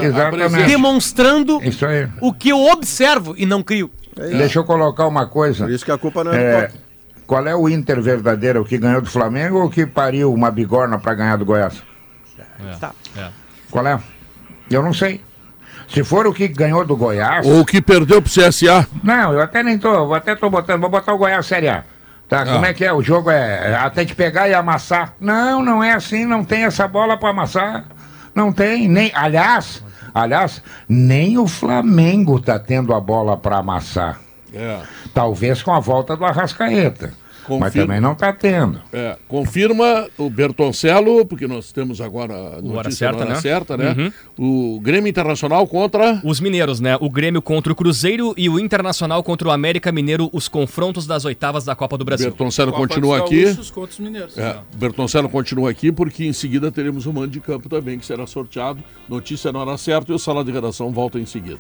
demonstrando 0.68 1.62
Isso 1.64 1.86
aí. 1.86 2.08
o 2.22 2.34
que 2.34 2.50
eu 2.50 2.66
observo 2.68 3.34
e 3.38 3.46
não 3.46 3.64
crio. 3.64 3.90
Deixa 4.16 4.60
eu 4.60 4.66
colocar 4.66 5.08
uma 5.08 5.26
coisa. 5.28 5.66
Por 5.66 5.74
isso 5.74 5.86
que 5.86 5.92
a 5.92 5.98
culpa 5.98 6.24
não 6.24 6.34
é, 6.34 6.36
do 6.36 6.66
É, 6.66 6.72
qual 7.26 7.48
é 7.48 7.56
o 7.56 7.70
Inter 7.70 8.02
verdadeiro? 8.02 8.62
O 8.62 8.66
que 8.66 8.78
ganhou 8.78 9.02
do 9.02 9.10
Flamengo 9.10 9.60
ou 9.60 9.66
o 9.66 9.70
que 9.70 9.86
pariu 9.86 10.34
uma 10.34 10.52
bigorna 10.52 11.00
para 11.00 11.14
ganhar 11.14 11.38
do 11.38 11.46
Goiás? 11.46 11.82
Tá. 12.80 12.94
é. 13.18 13.30
Qual 13.72 13.86
é? 13.86 14.00
Eu 14.70 14.84
não 14.84 14.94
sei. 14.94 15.22
Se 15.88 16.04
for 16.04 16.28
o 16.28 16.34
que 16.34 16.48
ganhou 16.48 16.86
do 16.86 16.96
Goiás. 16.96 17.46
Ou 17.48 17.66
que 17.66 17.82
perdeu 17.82 18.22
pro 18.22 18.32
CSA. 18.32 18.88
Não, 19.04 19.34
eu 19.34 19.42
até 19.42 19.64
nem 19.64 19.78
tô. 19.78 19.92
Eu 19.92 20.14
até 20.14 20.36
tô 20.36 20.50
botando. 20.50 20.82
Vou 20.82 20.90
botar 20.90 21.14
o 21.14 21.18
Goiás 21.18 21.46
Série 21.46 21.68
A. 21.68 21.84
Tá, 22.30 22.46
como 22.46 22.64
é 22.64 22.76
que 22.76 22.86
é? 22.86 22.94
O 22.94 23.02
jogo 23.02 23.32
é 23.32 23.76
até 23.76 24.06
de 24.06 24.14
pegar 24.14 24.48
e 24.48 24.54
amassar. 24.54 25.16
Não, 25.20 25.64
não 25.64 25.84
é 25.84 25.94
assim, 25.94 26.26
não 26.26 26.44
tem 26.44 26.64
essa 26.64 26.88
bola 26.88 27.18
para 27.18 27.30
amassar. 27.30 27.86
Não 28.36 28.54
tem, 28.54 28.88
nem. 28.88 29.12
Aliás, 29.16 29.84
aliás, 30.14 30.62
nem 30.88 31.40
o 31.40 31.48
Flamengo 31.48 32.40
tá 32.40 32.60
tendo 32.60 32.94
a 32.94 33.00
bola 33.00 33.36
para 33.36 33.58
amassar. 33.58 34.20
É. 34.54 34.80
Talvez 35.12 35.64
com 35.64 35.74
a 35.74 35.80
volta 35.80 36.16
do 36.16 36.24
Arrascaeta. 36.24 37.12
Mas 37.60 37.74
também 37.74 38.00
não 38.00 38.16
tá 38.16 38.32
tendo. 38.34 38.82
É, 38.92 39.18
confirma 39.28 40.08
o 40.18 40.30
Bertoncello, 40.30 41.26
porque 41.26 41.48
nós 41.48 41.72
temos 41.72 42.02
agora 42.02 42.34
a 42.34 42.62
notícia 42.62 42.78
hora 42.78 42.92
certa, 42.92 43.18
na 43.18 43.26
hora 43.26 43.34
né? 43.34 43.42
certa, 43.42 43.78
né? 43.78 43.96
Uhum. 44.38 44.76
O 44.76 44.80
Grêmio 44.80 45.10
Internacional 45.10 45.68
contra. 45.68 46.22
Os 46.24 46.40
mineiros, 46.40 46.80
né? 46.80 46.98
O 47.00 47.10
Grêmio 47.10 47.42
contra 47.42 47.72
o 47.72 47.76
Cruzeiro 47.76 48.34
e 48.38 48.50
o 48.50 48.60
Internacional 48.60 49.24
contra 49.24 49.48
o 49.48 49.52
América 49.52 49.92
Mineiro, 49.92 50.30
os 50.34 50.48
confrontos 50.48 51.06
das 51.06 51.26
oitavas 51.26 51.64
da 51.64 51.76
Copa 51.76 51.98
do 51.98 52.06
Brasil. 52.06 52.30
Bertoncello 52.30 52.72
Copa 52.72 52.88
continua 52.88 53.18
aqui. 53.20 53.56
Contra 53.74 53.92
os 53.92 54.00
mineiros. 54.00 54.38
É, 54.38 54.58
Bertoncello 54.76 55.30
continua 55.30 55.70
aqui 55.70 55.92
porque 55.92 56.26
em 56.26 56.34
seguida 56.34 56.72
teremos 56.72 57.06
o 57.06 57.14
mando 57.14 57.30
de 57.30 57.40
campo 57.40 57.70
também, 57.70 58.00
que 58.00 58.06
será 58.06 58.26
sorteado. 58.26 58.84
Notícia 59.08 59.52
na 59.52 59.60
hora 59.60 59.78
certa 59.78 60.12
e 60.12 60.16
o 60.16 60.20
sala 60.20 60.44
de 60.44 60.52
redação 60.52 60.92
volta 60.92 61.20
em 61.20 61.26
seguida. 61.26 61.60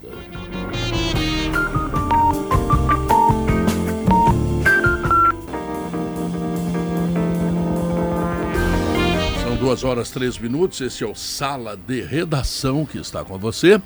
Duas 9.60 9.84
horas 9.84 10.10
três 10.10 10.38
minutos. 10.38 10.80
Esse 10.80 11.04
é 11.04 11.08
o 11.08 11.14
Sala 11.14 11.76
de 11.76 12.02
Redação 12.02 12.86
que 12.86 12.98
está 12.98 13.26
com 13.26 13.38
você. 13.38 13.82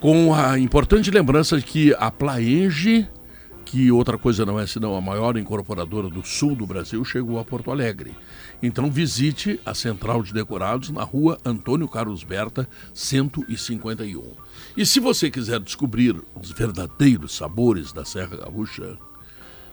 Com 0.00 0.34
a 0.34 0.58
importante 0.58 1.10
lembrança 1.10 1.58
de 1.58 1.64
que 1.64 1.94
a 1.98 2.10
Plaenge, 2.10 3.06
que 3.66 3.92
outra 3.92 4.16
coisa 4.16 4.46
não 4.46 4.58
é 4.58 4.66
senão 4.66 4.96
a 4.96 5.00
maior 5.02 5.36
incorporadora 5.36 6.08
do 6.08 6.24
sul 6.24 6.56
do 6.56 6.66
Brasil, 6.66 7.04
chegou 7.04 7.38
a 7.38 7.44
Porto 7.44 7.70
Alegre. 7.70 8.16
Então 8.62 8.90
visite 8.90 9.60
a 9.64 9.74
Central 9.74 10.22
de 10.22 10.32
Decorados 10.32 10.88
na 10.88 11.02
rua 11.02 11.38
Antônio 11.44 11.86
Carlos 11.86 12.24
Berta, 12.24 12.66
151. 12.94 14.32
E 14.74 14.86
se 14.86 15.00
você 15.00 15.30
quiser 15.30 15.60
descobrir 15.60 16.18
os 16.34 16.50
verdadeiros 16.50 17.36
sabores 17.36 17.92
da 17.92 18.06
Serra 18.06 18.38
Gaúcha, 18.38 18.96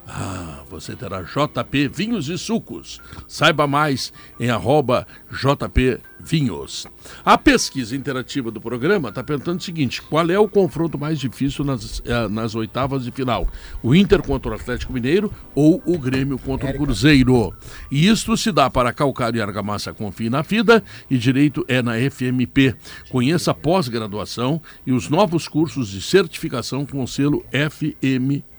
ah, 0.08 0.64
você 0.70 0.96
terá 0.96 1.22
JP 1.22 1.88
Vinhos 1.90 2.28
e 2.28 2.38
Sucos. 2.38 3.00
Saiba 3.28 3.68
mais 3.68 4.12
em 4.40 4.50
arroba 4.50 5.08
JP 5.32 6.00
Vinhos. 6.20 6.86
A 7.24 7.38
pesquisa 7.38 7.96
interativa 7.96 8.52
do 8.52 8.60
programa 8.60 9.10
está 9.10 9.24
perguntando 9.24 9.60
o 9.60 9.64
seguinte: 9.64 10.02
qual 10.02 10.30
é 10.30 10.38
o 10.38 10.50
confronto 10.50 10.98
mais 10.98 11.20
difícil 11.20 11.64
nas, 11.64 12.02
eh, 12.06 12.28
nas 12.28 12.56
oitavas 12.56 13.04
de 13.04 13.12
final? 13.12 13.48
O 13.82 13.96
Inter 13.96 14.22
contra 14.22 14.52
o 14.52 14.56
Atlético 14.56 14.94
Mineiro 14.94 15.32
ou 15.56 15.82
o 15.86 15.98
Grêmio 15.98 16.38
contra 16.38 16.70
o 16.70 16.74
Cruzeiro? 16.74 17.54
E 17.90 18.08
isto 18.08 18.36
se 18.36 18.52
dá 18.52 18.70
para 18.70 18.94
Calcário 18.94 19.38
e 19.38 19.42
Argamassa 19.42 19.94
Confie 19.94 20.30
na 20.30 20.44
FIDA 20.44 20.84
e 21.10 21.18
Direito 21.18 21.64
é 21.68 21.82
na 21.82 21.94
FMP. 21.94 22.76
Conheça 23.10 23.52
a 23.52 23.56
pós-graduação 23.56 24.62
e 24.86 24.92
os 24.92 25.10
novos 25.10 25.48
cursos 25.48 25.90
de 25.90 26.02
certificação 26.02 26.86
com 26.86 27.02
o 27.04 27.08
selo 27.08 27.46
FMP. 27.52 28.51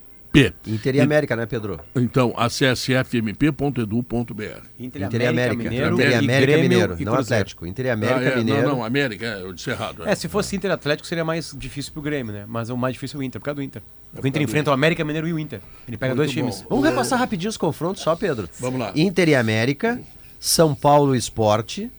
Inter 0.66 0.96
e 0.96 1.00
América, 1.00 1.36
né, 1.36 1.44
Pedro? 1.44 1.78
Então, 1.94 2.32
acesse 2.36 2.92
fmp.edu.br. 3.04 4.42
Inter 4.78 5.02
e 5.02 5.26
América. 5.26 5.56
Mineiro, 5.62 5.94
Inter 5.94 6.10
e 6.10 6.14
América 6.14 6.40
Grêmio 6.52 6.68
Mineiro, 6.70 6.96
e 6.98 7.04
não. 7.04 7.14
Atlético. 7.14 7.66
Inter 7.66 7.86
e 7.86 7.90
América 7.90 8.18
Ah, 8.18 8.24
é, 8.24 8.36
Mineiro. 8.36 8.62
Não, 8.62 8.76
não, 8.76 8.84
América, 8.84 9.26
é, 9.26 9.42
eu 9.42 9.52
disse 9.52 9.70
errado. 9.70 10.08
É, 10.08 10.14
se 10.14 10.28
fosse 10.28 10.56
Inter 10.56 10.70
e 10.70 10.74
Atlético 10.74 11.06
seria 11.06 11.24
mais 11.24 11.54
difícil 11.56 11.92
pro 11.92 12.00
Grêmio, 12.00 12.32
né? 12.32 12.44
Mas 12.48 12.70
o 12.70 12.76
mais 12.76 12.94
difícil 12.94 13.18
é 13.18 13.20
o 13.20 13.22
Inter, 13.22 13.40
por 13.40 13.44
causa 13.46 13.56
do 13.56 13.62
Inter. 13.62 13.82
o 14.22 14.26
Inter 14.26 14.42
enfrenta 14.42 14.70
o 14.70 14.72
América 14.72 15.04
Mineiro 15.04 15.28
e 15.28 15.32
o 15.34 15.38
Inter. 15.38 15.60
Ele 15.86 15.96
pega 15.98 16.14
Muito 16.14 16.26
dois 16.26 16.30
times. 16.30 16.62
bom. 16.62 16.68
Vamos 16.70 16.84
repassar 16.88 17.18
rapidinho 17.18 17.50
os 17.50 17.56
confrontos 17.58 18.02
só, 18.02 18.16
Pedro. 18.16 18.48
Vamos 18.58 18.80
lá. 18.80 18.92
Inter 18.96 19.28
e 19.28 19.34
América, 19.34 20.00
São 20.40 20.74
Paulo 20.74 21.14
Esporte. 21.14 21.90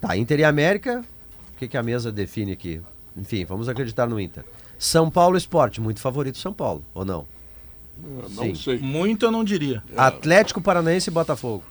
Tá, 0.00 0.16
Inter 0.16 0.40
e 0.40 0.44
América. 0.44 1.04
O 1.54 1.58
que, 1.58 1.66
que 1.68 1.76
a 1.76 1.82
mesa 1.82 2.10
define 2.12 2.52
aqui? 2.52 2.80
Enfim, 3.16 3.44
vamos 3.44 3.68
acreditar 3.68 4.06
no 4.08 4.18
Inter. 4.20 4.44
São 4.82 5.08
Paulo 5.08 5.36
Esporte, 5.36 5.80
muito 5.80 6.00
favorito 6.00 6.38
São 6.38 6.52
Paulo, 6.52 6.84
ou 6.92 7.04
não? 7.04 7.24
não 8.30 8.46
Sim. 8.46 8.54
sei. 8.56 8.78
Muito 8.78 9.24
eu 9.24 9.30
não 9.30 9.44
diria. 9.44 9.80
Atlético 9.96 10.60
Paranaense 10.60 11.08
e 11.08 11.12
Botafogo. 11.12 11.62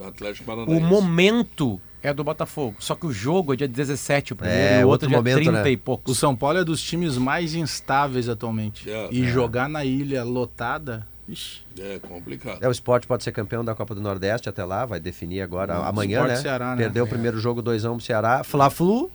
Atlético 0.00 0.44
Paranaense. 0.46 0.76
O 0.76 0.80
momento 0.80 1.80
é 2.00 2.14
do 2.14 2.22
Botafogo. 2.22 2.76
Só 2.78 2.94
que 2.94 3.04
o 3.04 3.12
jogo 3.12 3.52
é 3.52 3.56
dia 3.56 3.66
17, 3.66 4.32
o 4.32 4.36
primeiro, 4.36 4.62
É, 4.62 4.80
e 4.80 4.84
o 4.84 4.88
outro 4.88 4.90
outro 4.90 5.08
dia 5.08 5.16
momento, 5.16 5.34
30 5.42 5.52
né? 5.64 5.70
e 5.72 5.74
O 5.74 5.78
poucos. 5.78 6.16
São 6.18 6.36
Paulo 6.36 6.58
é 6.58 6.64
dos 6.64 6.80
times 6.80 7.18
mais 7.18 7.52
instáveis 7.56 8.28
atualmente. 8.28 8.88
É, 8.88 9.08
e 9.10 9.24
é. 9.24 9.26
jogar 9.26 9.68
na 9.68 9.84
ilha 9.84 10.22
lotada. 10.22 11.04
Ixi, 11.28 11.62
É 11.80 11.98
complicado. 11.98 12.58
É, 12.62 12.68
o 12.68 12.70
Esporte 12.70 13.08
pode 13.08 13.24
ser 13.24 13.32
campeão 13.32 13.64
da 13.64 13.74
Copa 13.74 13.92
do 13.92 14.00
Nordeste 14.00 14.48
até 14.48 14.64
lá, 14.64 14.86
vai 14.86 15.00
definir 15.00 15.40
agora 15.42 15.80
Hum, 15.80 15.84
amanhã, 15.84 16.24
né? 16.28 16.36
Ceará, 16.36 16.76
né? 16.76 16.82
Perdeu 16.84 17.04
o 17.04 17.08
primeiro 17.08 17.40
jogo 17.40 17.60
2x1 17.60 17.96
pro 17.96 18.00
Ceará. 18.00 18.44
Fla-Flu, 18.44 19.10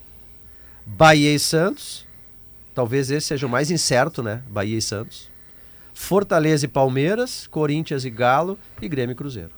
Bahia 0.86 1.34
e 1.34 1.40
Santos. 1.40 2.06
Talvez 2.76 3.10
esse 3.10 3.26
seja 3.28 3.48
o 3.48 3.50
mais 3.50 3.72
incerto, 3.72 4.22
né? 4.22 4.44
Bahia 4.50 4.78
e 4.78 4.82
Santos. 4.82 5.30
Fortaleza 5.94 6.66
e 6.66 6.68
Palmeiras, 6.68 7.48
Corinthians 7.48 8.04
e 8.06 8.10
Galo 8.10 8.60
e 8.82 8.88
Grêmio 8.90 9.14
e 9.14 9.16
Cruzeiro. 9.16 9.52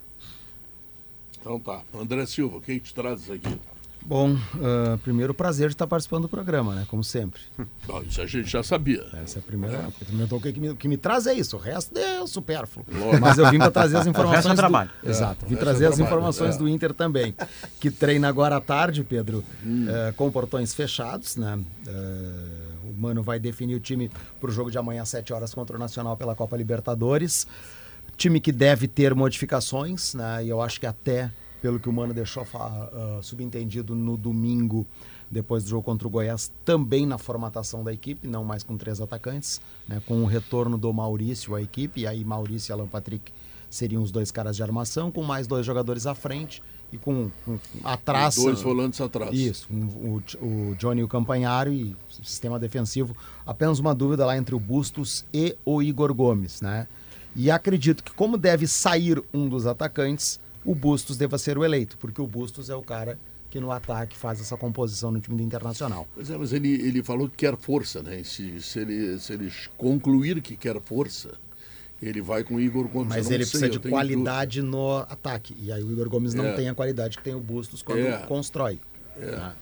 Então 1.41 1.59
tá. 1.59 1.81
André 1.99 2.25
Silva, 2.27 2.61
quem 2.61 2.77
te 2.77 2.93
traz 2.93 3.29
aqui? 3.31 3.57
Bom, 4.05 4.37
ah, 4.61 4.97
primeiro 5.03 5.33
prazer 5.33 5.67
de 5.67 5.73
estar 5.73 5.87
participando 5.87 6.21
do 6.23 6.29
programa, 6.29 6.73
né? 6.75 6.85
Como 6.89 7.03
sempre. 7.03 7.41
Bom, 7.87 8.01
isso 8.03 8.21
a 8.21 8.25
gente 8.27 8.47
já 8.49 8.61
sabia. 8.63 9.03
Essa 9.13 9.39
é 9.39 9.41
a 9.41 9.43
primeira. 9.43 9.89
Então, 10.13 10.37
o 10.37 10.41
que 10.41 10.59
me, 10.59 10.69
o 10.69 10.75
que 10.75 10.87
me 10.87 10.95
traz 10.95 11.25
é 11.27 11.33
isso, 11.33 11.57
o 11.57 11.59
resto 11.59 11.97
é 11.97 12.21
o 12.21 12.27
supérfluo. 12.27 12.85
Lógico. 12.89 13.19
Mas 13.19 13.37
eu 13.37 13.49
vim 13.49 13.57
para 13.57 13.71
trazer 13.71 13.97
as 13.97 14.05
O 14.07 14.09
informações. 14.09 14.35
resto 14.45 14.51
é 14.51 14.53
do- 14.53 14.57
trabalho. 14.57 14.89
Exato, 15.03 15.45
É, 15.45 15.47
vim 15.49 15.55
o 15.55 15.57
resto 15.57 15.63
trazer 15.65 15.85
é 15.85 15.87
as 15.87 15.95
trabalho, 15.95 16.15
informações 16.15 16.55
é. 16.55 16.57
do 16.57 16.69
Inter 16.69 16.93
também. 16.93 17.35
Que 17.81 17.89
treina 17.91 18.29
agora 18.29 18.55
à 18.57 18.61
tarde, 18.61 19.03
Pedro, 19.03 19.43
Hum. 19.65 19.87
eh, 19.89 20.13
com 20.15 20.31
portões 20.31 20.73
fechados, 20.73 21.35
né? 21.35 21.59
O 21.87 22.66
Mano 22.97 23.23
vai 23.23 23.39
definir 23.39 23.75
o 23.75 23.79
time 23.79 24.09
para 24.39 24.49
o 24.49 24.53
jogo 24.53 24.71
de 24.71 24.77
amanhã 24.77 25.03
às 25.03 25.09
7 25.09 25.33
horas 25.33 25.53
contra 25.53 25.75
o 25.75 25.79
Nacional 25.79 26.17
pela 26.17 26.35
Copa 26.35 26.57
Libertadores. 26.57 27.47
Time 28.15 28.39
que 28.39 28.51
deve 28.51 28.87
ter 28.87 29.13
modificações, 29.13 30.13
né? 30.13 30.43
E 30.43 30.49
eu 30.49 30.61
acho 30.61 30.79
que 30.79 30.85
até 30.85 31.31
pelo 31.61 31.79
que 31.79 31.89
o 31.89 31.93
Mano 31.93 32.13
deixou 32.13 32.45
ah, 32.53 33.19
subentendido 33.21 33.95
no 33.95 34.15
domingo, 34.15 34.85
depois 35.29 35.63
do 35.63 35.69
jogo 35.69 35.83
contra 35.83 36.07
o 36.07 36.11
Goiás, 36.11 36.51
também 36.63 37.05
na 37.05 37.17
formatação 37.17 37.83
da 37.83 37.91
equipe, 37.91 38.27
não 38.27 38.43
mais 38.43 38.63
com 38.63 38.77
três 38.77 39.01
atacantes, 39.01 39.59
né? 39.87 40.01
com 40.05 40.21
o 40.21 40.25
retorno 40.25 40.77
do 40.77 40.91
Maurício 40.93 41.55
à 41.55 41.61
equipe, 41.61 42.01
e 42.01 42.07
aí 42.07 42.23
Maurício 42.23 42.71
e 42.71 42.73
Alan 42.73 42.87
Patrick 42.87 43.31
seriam 43.69 44.01
os 44.01 44.11
dois 44.11 44.31
caras 44.31 44.55
de 44.55 44.63
armação, 44.63 45.11
com 45.11 45.23
mais 45.23 45.47
dois 45.47 45.65
jogadores 45.65 46.05
à 46.05 46.15
frente, 46.15 46.61
e 46.91 46.97
com, 46.97 47.29
com 47.45 47.59
atrás. 47.83 48.35
Dois 48.35 48.61
volantes 48.61 49.01
atrás. 49.01 49.31
Isso, 49.33 49.67
com 49.67 49.75
o, 49.75 50.23
o 50.41 50.75
Johnny 50.75 51.01
e 51.01 51.03
o 51.03 51.07
Campanharo 51.07 51.71
e 51.71 51.95
sistema 52.21 52.57
defensivo. 52.59 53.15
Apenas 53.45 53.79
uma 53.79 53.93
dúvida 53.93 54.25
lá 54.25 54.37
entre 54.37 54.55
o 54.55 54.59
Bustos 54.59 55.25
e 55.33 55.55
o 55.65 55.81
Igor 55.81 56.13
Gomes, 56.13 56.61
né? 56.61 56.87
E 57.35 57.51
acredito 57.51 58.03
que, 58.03 58.11
como 58.11 58.37
deve 58.37 58.65
sair 58.67 59.21
um 59.33 59.47
dos 59.47 59.67
atacantes, 59.67 60.39
o 60.65 60.73
Bustos 60.73 61.17
deva 61.17 61.37
ser 61.37 61.57
o 61.57 61.63
eleito, 61.63 61.97
porque 61.97 62.21
o 62.21 62.27
Bustos 62.27 62.69
é 62.69 62.75
o 62.75 62.81
cara 62.81 63.19
que 63.49 63.59
no 63.59 63.71
ataque 63.71 64.17
faz 64.17 64.41
essa 64.41 64.57
composição 64.57 65.11
no 65.11 65.19
time 65.21 65.37
do 65.37 65.43
Internacional. 65.43 66.07
Pois 66.13 66.29
é, 66.29 66.37
mas 66.37 66.51
ele, 66.51 66.69
ele 66.69 67.01
falou 67.01 67.29
que 67.29 67.37
quer 67.37 67.55
força, 67.55 68.01
né? 68.01 68.21
Se, 68.23 68.61
se, 68.61 68.79
ele, 68.79 69.19
se 69.19 69.33
ele 69.33 69.51
concluir 69.77 70.41
que 70.41 70.55
quer 70.55 70.81
força, 70.81 71.37
ele 72.01 72.21
vai 72.21 72.43
com 72.43 72.55
o 72.55 72.59
Igor 72.59 72.87
Gomes. 72.87 73.09
Mas 73.09 73.29
ele 73.31 73.45
sei, 73.45 73.59
precisa 73.59 73.69
de 73.69 73.79
qualidade 73.89 74.61
no 74.61 74.97
ataque. 75.09 75.55
E 75.59 75.71
aí 75.71 75.83
o 75.83 75.91
Igor 75.91 76.09
Gomes 76.09 76.33
não 76.33 76.45
É. 76.45 76.53
tem 76.53 76.69
a 76.69 76.73
qualidade 76.75 77.17
que 77.17 77.23
tem 77.23 77.33
o 77.35 77.39
Bustos 77.39 77.81
quando 77.81 77.99
É. 77.99 78.17
constrói. 78.27 78.79
É. 79.19 79.25
né? 79.35 79.53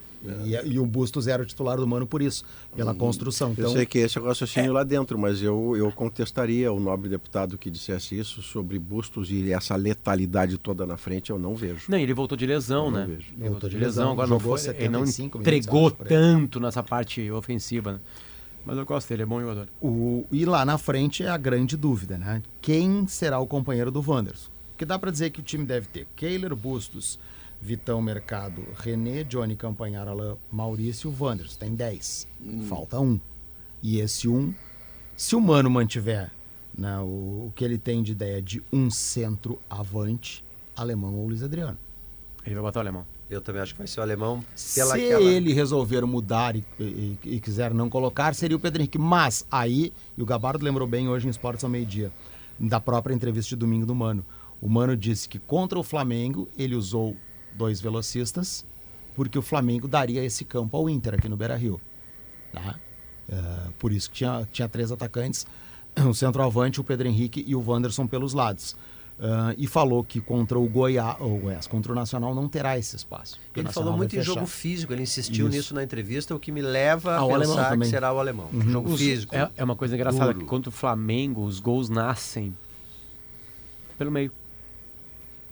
E, 0.44 0.56
e 0.74 0.80
o 0.80 0.86
Bustos 0.88 1.28
era 1.28 1.44
o 1.44 1.46
titular 1.46 1.78
do 1.78 1.86
Mano 1.86 2.08
por 2.08 2.20
isso, 2.20 2.44
pela 2.76 2.96
construção. 2.96 3.52
Então, 3.52 3.66
Eu 3.66 3.70
sei 3.70 3.86
que 3.86 4.00
esse 4.00 4.18
é 4.18 4.22
o 4.22 4.26
raciocínio 4.26 4.74
lá 4.74 4.84
dentro, 4.84 5.20
mas 5.20 5.40
eu, 5.40 5.76
eu 5.78 5.92
contestaria 5.92 6.74
o 6.74 6.80
nobre 6.80 7.08
deputado 7.08 7.60
que 7.60 7.70
dissesse 7.70 8.18
isso 8.18 8.42
sobre 8.42 8.80
Bustos 8.80 9.30
e 9.30 9.52
essa 9.52 9.76
letalidade 9.76 10.58
toda 10.58 10.84
na 10.84 10.98
frente, 10.98 11.30
eu 11.30 11.38
não 11.38 11.56
vejo. 11.56 11.86
Não, 11.90 11.98
ele 12.00 12.12
voltou 12.14 12.36
de 12.36 12.46
lesão, 12.48 12.86
Eu 12.86 12.92
não 12.92 13.00
né? 13.02 13.06
vejo. 13.08 13.28
Ele 13.40 13.50
voltou 13.50 13.70
de 13.70 13.78
lesão, 13.78 14.12
agora 14.14 14.28
não 14.28 14.40
foi, 14.40 14.60
ele 14.70 14.90
não 14.90 15.06
75 15.06 15.38
minutos, 15.38 15.54
entregou 15.58 15.92
tanto 15.92 16.60
nessa 16.60 16.82
parte 16.82 17.30
ofensiva. 17.30 17.92
Né? 17.94 18.00
Mas 18.66 18.78
eu 18.78 18.86
gosto 18.86 19.08
dele, 19.10 19.24
é 19.24 19.26
bom 19.26 19.40
jogador. 19.40 19.68
O, 19.82 20.26
e 20.32 20.44
lá 20.46 20.66
na 20.66 20.78
frente 20.78 21.24
é 21.24 21.30
a 21.30 21.38
grande 21.38 21.78
dúvida, 21.78 22.18
né? 22.18 22.42
Quem 22.62 23.08
será 23.08 23.40
o 23.40 23.46
companheiro 23.46 23.92
do 23.92 24.04
Wanderson? 24.06 24.50
Porque 24.70 24.86
dá 24.86 24.98
para 24.98 25.12
dizer 25.12 25.30
que 25.30 25.40
o 25.40 25.44
time 25.44 25.66
deve 25.66 25.88
ter 25.88 26.08
Keiler, 26.16 26.56
Bustos, 26.56 27.20
Vitão 27.62 28.02
Mercado, 28.02 28.64
René, 28.76 29.24
Johnny 29.24 29.56
Campanhar, 29.56 30.08
Alain, 30.08 30.36
Maurício 30.52 31.10
e 31.10 31.14
o 31.14 31.24
Wanderson. 31.24 31.60
Tem 31.60 31.76
10. 31.76 32.28
Falta 32.68 33.00
um. 33.00 33.20
E 33.82 34.00
esse 34.00 34.28
um, 34.28 34.54
se 35.16 35.36
o 35.36 35.42
Mano 35.42 35.70
mantiver 35.70 36.32
né, 36.78 36.98
o, 37.00 37.48
o 37.48 37.54
que 37.56 37.64
ele 37.64 37.78
tem 37.78 38.04
de 38.04 38.12
ideia 38.12 38.42
de 38.42 38.62
um 38.72 38.90
centro 38.90 39.60
avante, 39.70 40.44
alemão 40.76 41.16
ou 41.16 41.28
Luiz 41.28 41.44
Adriano. 41.44 41.78
Ele 42.46 42.56
vai 42.56 42.64
botar 42.64 42.80
o 42.80 42.82
alemão. 42.82 43.06
Eu 43.30 43.42
também 43.42 43.62
acho 43.62 43.74
que 43.74 43.80
vai 43.80 43.88
ser 43.88 44.00
o 44.00 44.04
alemão 44.04 44.44
Se 44.56 44.80
aquela... 44.80 45.22
ele 45.22 45.52
resolver 45.52 46.06
mudar 46.06 46.56
e, 46.56 46.64
e- 46.80 47.18
e 47.24 47.40
quiser 47.40 47.74
não 47.74 47.90
colocar, 47.90 48.36
seria 48.36 48.56
o 48.56 48.60
Pedro 48.60 48.82
Henrique. 48.82 49.00
Mas 49.00 49.46
aí, 49.50 49.92
e 50.16 50.22
o 50.22 50.26
Gabardo 50.26 50.64
lembrou 50.64 50.88
bem 50.88 51.10
hoje 51.10 51.26
em 51.26 51.30
Esportes 51.32 51.64
ao 51.64 51.70
meio-dia, 51.70 52.12
da 52.60 52.80
própria 52.80 53.14
entrevista 53.16 53.50
de 53.50 53.56
domingo 53.56 53.86
do 53.86 53.96
Mano. 53.96 54.24
O 54.62 54.70
Mano 54.70 54.96
disse 54.96 55.28
que 55.28 55.40
contra 55.40 55.78
o 55.80 55.84
Flamengo 55.84 56.48
ele 56.58 56.76
usou 56.76 57.18
dois 57.54 57.82
velocistas, 57.82 58.64
porque 59.16 59.40
o 59.40 59.42
Flamengo 59.42 59.88
daria 59.88 60.24
esse 60.24 60.46
campo 60.46 60.78
ao 60.78 60.88
Inter 60.90 61.16
aqui 61.16 61.28
no 61.28 61.36
Beira 61.36 61.56
Rio. 61.56 61.82
Tá? 62.54 62.80
É, 63.28 63.70
por 63.80 63.92
isso 63.92 64.10
que 64.10 64.18
tinha, 64.18 64.48
tinha 64.52 64.70
três 64.70 64.92
atacantes, 64.92 65.48
o 66.08 66.14
centroavante, 66.14 66.80
o 66.80 66.84
Pedro 66.84 67.08
Henrique 67.08 67.44
e 67.48 67.56
o 67.56 67.64
Wanderson 67.68 68.06
pelos 68.06 68.34
lados. 68.34 68.76
Ah, 69.18 69.54
e 69.58 69.66
falou 69.66 70.04
que 70.04 70.20
contra 70.20 70.60
o 70.60 70.68
Goiás, 70.68 71.16
ou 71.22 71.38
Goiás, 71.40 71.66
contra 71.68 71.90
o 71.92 71.96
Nacional 71.96 72.36
não 72.36 72.50
terá 72.50 72.78
esse 72.78 72.98
espaço. 72.98 73.40
Ele 73.56 73.72
falou 73.72 73.96
muito 73.96 74.14
em 74.14 74.20
fechar. 74.20 74.34
jogo 74.34 74.46
físico, 74.46 74.92
ele 74.92 75.04
insistiu 75.04 75.48
Isso. 75.48 75.56
nisso 75.58 75.74
na 75.74 75.82
entrevista, 75.84 76.36
o 76.36 76.40
que 76.40 76.52
me 76.52 76.62
leva 76.62 77.16
a 77.16 77.24
Ah, 77.24 77.40
pensar 77.40 77.78
que 77.78 77.86
será 77.86 78.12
o 78.12 78.20
alemão. 78.20 78.50
Uhum. 78.52 78.62
Jogo 78.70 78.90
Os- 78.92 79.00
físico. 79.00 79.34
É, 79.34 79.50
é 79.56 79.64
uma 79.64 79.76
coisa 79.78 79.96
engraçada, 79.96 80.34
Duro. 80.34 80.40
que 80.40 80.46
contra 80.46 80.70
o 80.70 80.72
Flamengo, 80.72 81.46
os 81.46 81.62
gols 81.62 81.88
nascem 81.88 82.54
pelo 83.98 84.12
meio. 84.12 84.32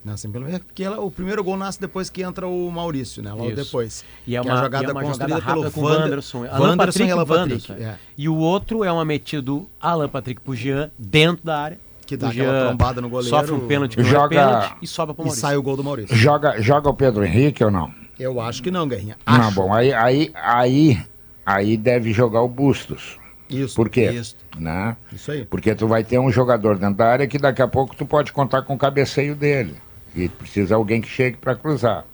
Nascem 0.03 0.30
pelo 0.30 0.43
meio, 0.43 0.59
porque 0.59 0.84
ela- 0.84 0.99
o 0.99 1.09
primeiro 1.09 1.41
gol 1.41 1.55
nasce 1.55 1.80
depois 1.80 2.09
que 2.09 2.22
entra 2.22 2.45
o 2.45 2.70
Maurício, 2.70 3.24
né? 3.24 3.32
Logo 3.32 3.45
Isso. 3.47 3.55
depois. 3.55 4.03
E 4.28 4.36
é 4.36 4.41
Que 4.41 4.47
uma, 4.49 4.59
a 4.59 4.64
jogada 4.64 4.84
e 4.84 4.89
é 4.89 4.91
uma 4.91 5.05
jogada 5.05 5.36
rápida 5.38 5.53
pelo 5.53 5.72
com 5.72 5.80
o 5.80 5.84
Wander- 5.86 6.01
Wanderson. 6.01 6.38
Wanderson 6.39 6.55
Alan 6.66 6.76
Patrick 6.78 6.99
e 7.09 7.14
Wanderson, 7.14 7.68
Patrick, 7.68 7.72
é. 7.72 7.86
é. 7.86 7.97
E 8.18 8.28
o 8.28 8.36
outro 8.36 8.84
é 8.84 8.91
uma 8.91 9.05
metida 9.05 9.41
do 9.41 9.70
Alan 9.80 10.09
Patrick 10.09 10.41
pro 10.41 10.53
Jean 10.53 10.91
dentro 10.99 11.45
da 11.45 11.57
área. 11.57 11.80
Que 12.18 12.26
O 12.26 12.28
dá 12.28 12.30
aquela 12.30 12.53
Jean 12.59 12.68
trombada 12.68 13.01
no 13.01 13.09
goleiro. 13.09 13.30
Sofre 13.36 13.53
um 13.53 13.68
pênalti 13.68 13.95
que 13.95 14.01
não 14.01 14.09
é 14.09 14.11
Joga- 14.11 14.30
pênalti 14.30 14.76
e 14.82 14.88
sobra 14.88 15.14
pro 15.14 15.24
E 15.24 15.26
Maurício. 15.26 15.41
sai 15.41 15.55
o 15.57 15.61
gol 15.64 15.76
do 15.78 15.84
Maurício. 15.84 16.16
Joga, 16.16 16.61
joga 16.61 16.89
o 16.89 16.93
Pedro 16.93 17.24
Henrique 17.26 17.64
ou 17.64 17.72
não? 17.72 17.91
Eu 18.20 18.39
acho 18.39 18.61
que 18.61 18.70
não, 18.72 18.88
Guerrinha. 18.88 19.18
Não, 19.26 19.36
Acho. 19.36 19.55
bom, 19.55 19.74
aí, 19.74 19.91
aí, 19.93 20.32
aí, 20.36 20.99
aí 21.45 21.76
deve 21.78 22.14
jogar 22.14 22.41
o 22.41 22.47
Bustos. 22.47 23.18
Isso. 23.49 23.76
Por 23.76 23.89
quê? 23.89 24.09
Isso. 24.11 24.36
Né? 24.57 24.95
Isso 25.11 25.32
aí. 25.32 25.45
Porque 25.45 25.74
tu 25.76 25.88
vai 25.88 26.03
ter 26.03 26.18
um 26.20 26.32
jogador 26.32 26.78
dentro 26.78 26.95
da 26.95 27.07
área 27.07 27.28
que 27.28 27.38
daqui 27.38 27.61
a 27.61 27.68
pouco 27.68 27.95
tu 27.95 28.05
pode 28.05 28.32
contar 28.32 28.61
com 28.64 28.74
o 28.74 28.78
cabeceio 28.78 29.36
dele. 29.36 29.76
E 30.16 30.30
precisa 30.30 30.76
alguém 30.76 31.01
que 31.01 31.07
chegue 31.09 31.38
para 31.38 31.55
cruzar. 31.55 32.05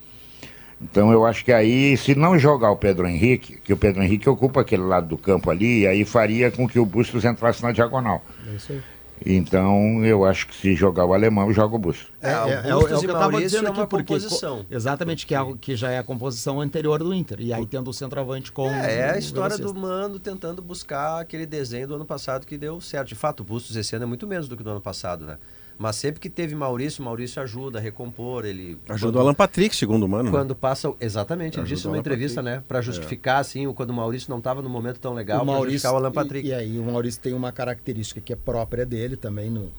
Então 0.82 1.12
eu 1.12 1.26
acho 1.26 1.44
que 1.44 1.52
aí, 1.52 1.98
se 1.98 2.16
não 2.16 2.40
jogar 2.40 2.72
o 2.72 2.78
Pedro 2.78 3.06
Henrique, 3.06 3.60
que 3.62 3.74
o 3.74 3.78
Pedro 3.78 4.02
Henrique 4.02 4.30
ocupa 4.30 4.62
aquele 4.62 4.84
lado 4.84 5.08
do 5.08 5.18
campo 5.18 5.50
ali, 5.52 5.86
aí 5.86 6.06
faria 6.06 6.50
com 6.50 6.68
que 6.68 6.80
o 6.80 6.86
Bustos 6.86 7.26
entrasse 7.26 7.62
na 7.62 7.74
diagonal. 7.74 8.24
É 8.50 8.56
isso 8.56 8.72
aí. 8.72 8.82
Então 9.26 10.04
eu 10.06 10.26
acho 10.26 10.48
que 10.48 10.56
se 10.56 10.76
jogar 10.76 11.06
o 11.06 11.14
alemão, 11.14 11.52
joga 11.54 11.76
o 11.76 11.80
Bustos. 11.80 12.08
É, 12.22 12.32
É, 12.32 12.40
o 12.44 12.48
é, 12.48 12.54
é, 12.70 12.76
o- 12.76 12.88
é 12.88 12.96
o 12.96 12.98
e 12.98 13.00
que 13.00 13.06
eu 13.06 13.14
tava 13.14 13.20
Maurício 13.32 13.50
dizendo 13.50 13.68
é 13.68 13.70
aqui, 13.70 13.80
uma 13.80 13.88
porque 13.88 14.14
composição. 14.14 14.60
co- 14.60 14.66
exatamente, 14.74 15.26
que, 15.28 15.34
é, 15.34 15.38
algo 15.38 15.58
que 15.58 15.76
já 15.76 15.92
é 15.92 15.98
a 15.98 16.04
composição 16.04 16.60
anterior 16.62 17.00
do 17.00 17.14
Inter. 17.14 17.40
E 17.42 17.52
aí 17.54 17.66
tendo 17.66 17.90
o 17.90 17.94
centroavante 17.94 18.52
com. 18.52 18.68
É, 18.70 19.00
é 19.00 19.12
a 19.12 19.16
o 19.16 19.20
história 19.20 19.58
do. 19.58 19.74
Mano 19.74 20.20
tentando 20.20 20.62
buscar 20.62 21.20
aquele 21.22 21.46
desenho 21.46 21.88
do 21.88 21.96
ano 21.96 22.06
passado 22.06 22.46
que 22.46 22.58
deu 22.58 22.80
certo. 22.82 23.08
De 23.10 23.16
fato, 23.16 23.42
o 23.42 23.44
Bustos 23.44 23.76
esse 23.76 23.96
ano 23.96 24.04
é 24.04 24.08
muito 24.08 24.26
menos 24.28 24.48
do 24.48 24.56
que 24.58 24.64
do 24.64 24.70
ano 24.72 24.82
passado, 24.82 25.26
né? 25.26 25.38
Mas 25.82 25.96
sempre 25.96 26.20
que 26.20 26.30
teve 26.30 26.54
Maurício, 26.56 27.02
Maurício 27.02 27.42
ajuda 27.42 27.80
a 27.80 27.82
recompor, 27.82 28.44
ele... 28.44 28.78
Ajuda 28.90 29.18
o 29.18 29.22
Alan 29.22 29.34
Patrick, 29.34 29.74
segundo 29.74 30.04
o 30.04 30.10
Mano. 30.10 30.30
Quando 30.30 30.54
passa. 30.54 30.94
Exatamente, 31.00 31.54
ele 31.56 31.62
Ajuda 31.62 31.76
disse 31.76 31.88
numa 31.88 31.98
entrevista, 31.98 32.44
Patrick. 32.44 32.58
né? 32.60 32.64
Pra 32.68 32.82
justificar, 32.82 33.40
assim, 33.40 33.66
o- 33.66 33.74
quando 33.74 33.92
o 33.92 33.94
Maurício 33.94 34.30
não 34.30 34.40
estava 34.40 34.62
no 34.62 34.70
momento 34.70 35.00
tão 35.00 35.14
legal, 35.14 35.42
o 35.42 35.46
Maurício, 35.46 35.72
justificar 35.80 35.94
o 35.94 35.96
Alan 35.98 36.12
Patrick. 36.12 36.46
E, 36.46 36.52
e 36.52 36.54
aí 36.54 36.78
o 36.78 36.84
Maurício 36.84 37.22
tem 37.22 37.34
uma 37.34 37.54
característica 37.54 38.20
que 38.20 38.34
é 38.34 38.36
própria 38.36 38.86
dele 38.86 39.16
também 39.16 39.50
no. 39.50 39.72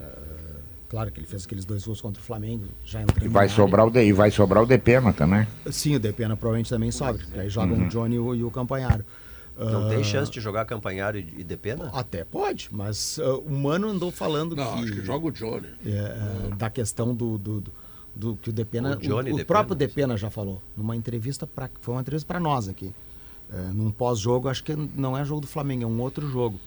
eh, 0.00 0.06
claro 0.88 1.12
que 1.12 1.20
ele 1.20 1.26
fez 1.26 1.44
aqueles 1.44 1.66
dois 1.66 1.84
gols 1.84 2.00
contra 2.00 2.22
o 2.22 2.24
Flamengo, 2.24 2.64
já 2.82 3.02
entrando 3.02 3.26
E 3.26 3.28
vai 3.28 3.46
sobrar 3.48 3.86
o 3.86 3.90
de, 3.90 4.02
e 4.02 4.12
vai 4.14 4.30
sobrar 4.30 4.62
o 4.62 4.66
Depena 4.66 5.12
também. 5.12 5.46
Sim, 5.70 5.96
o 5.96 6.00
Depena 6.00 6.36
provavelmente 6.38 6.70
também 6.70 6.90
porque 7.18 7.38
Aí 7.38 7.50
jogam 7.50 7.76
Uhum. 7.76 7.84
o 7.86 7.88
Johnny 7.90 8.14
e 8.14 8.18
o, 8.18 8.34
e 8.34 8.44
o 8.44 8.50
Campanharo. 8.50 9.04
Não 9.56 9.84
Ah, 9.84 9.88
tem 9.88 10.02
chance 10.02 10.30
de 10.32 10.40
jogar 10.40 10.64
Campanharo 10.64 11.16
e, 11.18 11.34
e 11.38 11.44
Depena? 11.44 11.88
Até 11.92 12.24
pode, 12.24 12.68
mas 12.72 13.18
ah, 13.22 13.36
o 13.36 13.50
Mano 13.50 13.88
andou 13.88 14.10
falando 14.10 14.56
Não, 14.56 14.64
que, 14.78 14.82
acho 14.84 14.92
que 14.92 15.04
joga 15.04 15.26
o 15.26 15.30
Johnny. 15.30 15.68
é, 15.86 15.90
é, 15.90 16.56
da 16.56 16.68
questão 16.68 17.14
do, 17.14 17.38
do, 17.38 17.60
do- 17.60 17.72
do 18.16 18.36
que 18.36 18.50
o 18.50 18.52
Depena, 18.52 18.92
O 18.92 18.96
Johnny 18.96 19.30
o, 19.30 19.34
o 19.34 19.36
Depena, 19.38 19.44
próprio 19.44 19.74
Depena 19.76 20.16
já 20.16 20.30
falou 20.30 20.60
numa 20.76 20.94
entrevista 20.96 21.46
para 21.46 21.68
foi 21.80 21.94
uma 21.94 22.00
entrevista 22.00 22.26
para 22.26 22.40
nós 22.40 22.68
aqui, 22.68 22.92
É, 23.52 23.56
num 23.72 23.90
pós-jogo, 23.92 24.48
acho 24.48 24.62
que 24.64 24.74
não 24.74 25.16
é 25.16 25.24
jogo 25.24 25.40
do 25.42 25.46
Flamengo, 25.46 25.82
é 25.84 25.86
um 25.86 26.00
outro 26.00 26.28
jogo, 26.28 26.58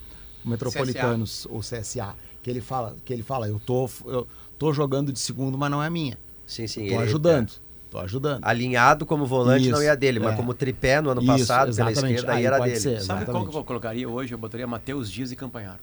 o 0.45 0.49
Metropolitanos 0.49 1.45
ou 1.49 1.59
CSA, 1.59 2.15
que 2.41 2.49
ele 2.49 2.61
fala, 2.61 2.95
que 3.03 3.11
ele 3.11 3.23
fala, 3.23 3.47
eu 3.49 3.59
tô 3.65 3.89
eu 4.05 4.25
tô 4.57 4.71
jogando 4.71 5.11
de 5.11 5.19
segundo, 5.19 5.57
mas 5.57 5.69
não 5.71 5.81
é 5.83 5.89
minha. 5.89 6.17
Sim, 6.45 6.67
sim. 6.67 6.81
Tô 6.87 6.95
ele- 6.95 7.03
ajudando. 7.03 7.51
Tô 7.89 7.99
ajudando. 7.99 8.43
Alinhado 8.43 9.05
como 9.05 9.25
volante 9.25 9.69
não 9.69 9.77
Isso, 9.77 9.85
ia 9.85 9.95
dele, 9.95 10.19
mas 10.19 10.33
é. 10.33 10.35
como 10.35 10.53
tripé 10.53 10.99
no 11.01 11.09
ano 11.09 11.21
Isso, 11.21 11.31
passado, 11.31 11.73
pela 11.75 11.89
exatamente. 11.91 12.15
esquerda, 12.15 12.31
aí 12.33 12.37
Aí 12.39 12.45
era 12.45 12.59
dele. 12.59 12.75
ser. 12.79 13.01
Sabe 13.01 13.25
qual 13.25 13.47
que 13.47 13.55
eu 13.55 13.63
colocaria 13.63 14.09
hoje? 14.09 14.33
Eu 14.33 14.37
botaria 14.37 14.67
Matheus 14.67 15.09
Dias 15.09 15.31
e 15.31 15.35
Campanharo. 15.35 15.79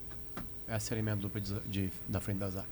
Essa 0.69 0.87
seria 0.89 1.01
a 1.01 1.05
minha 1.05 1.17
dupla 1.17 1.41
de, 1.41 1.55
de- 1.67 1.93
da 2.09 2.21
frente 2.21 2.39
da 2.39 2.51
zaga. 2.51 2.67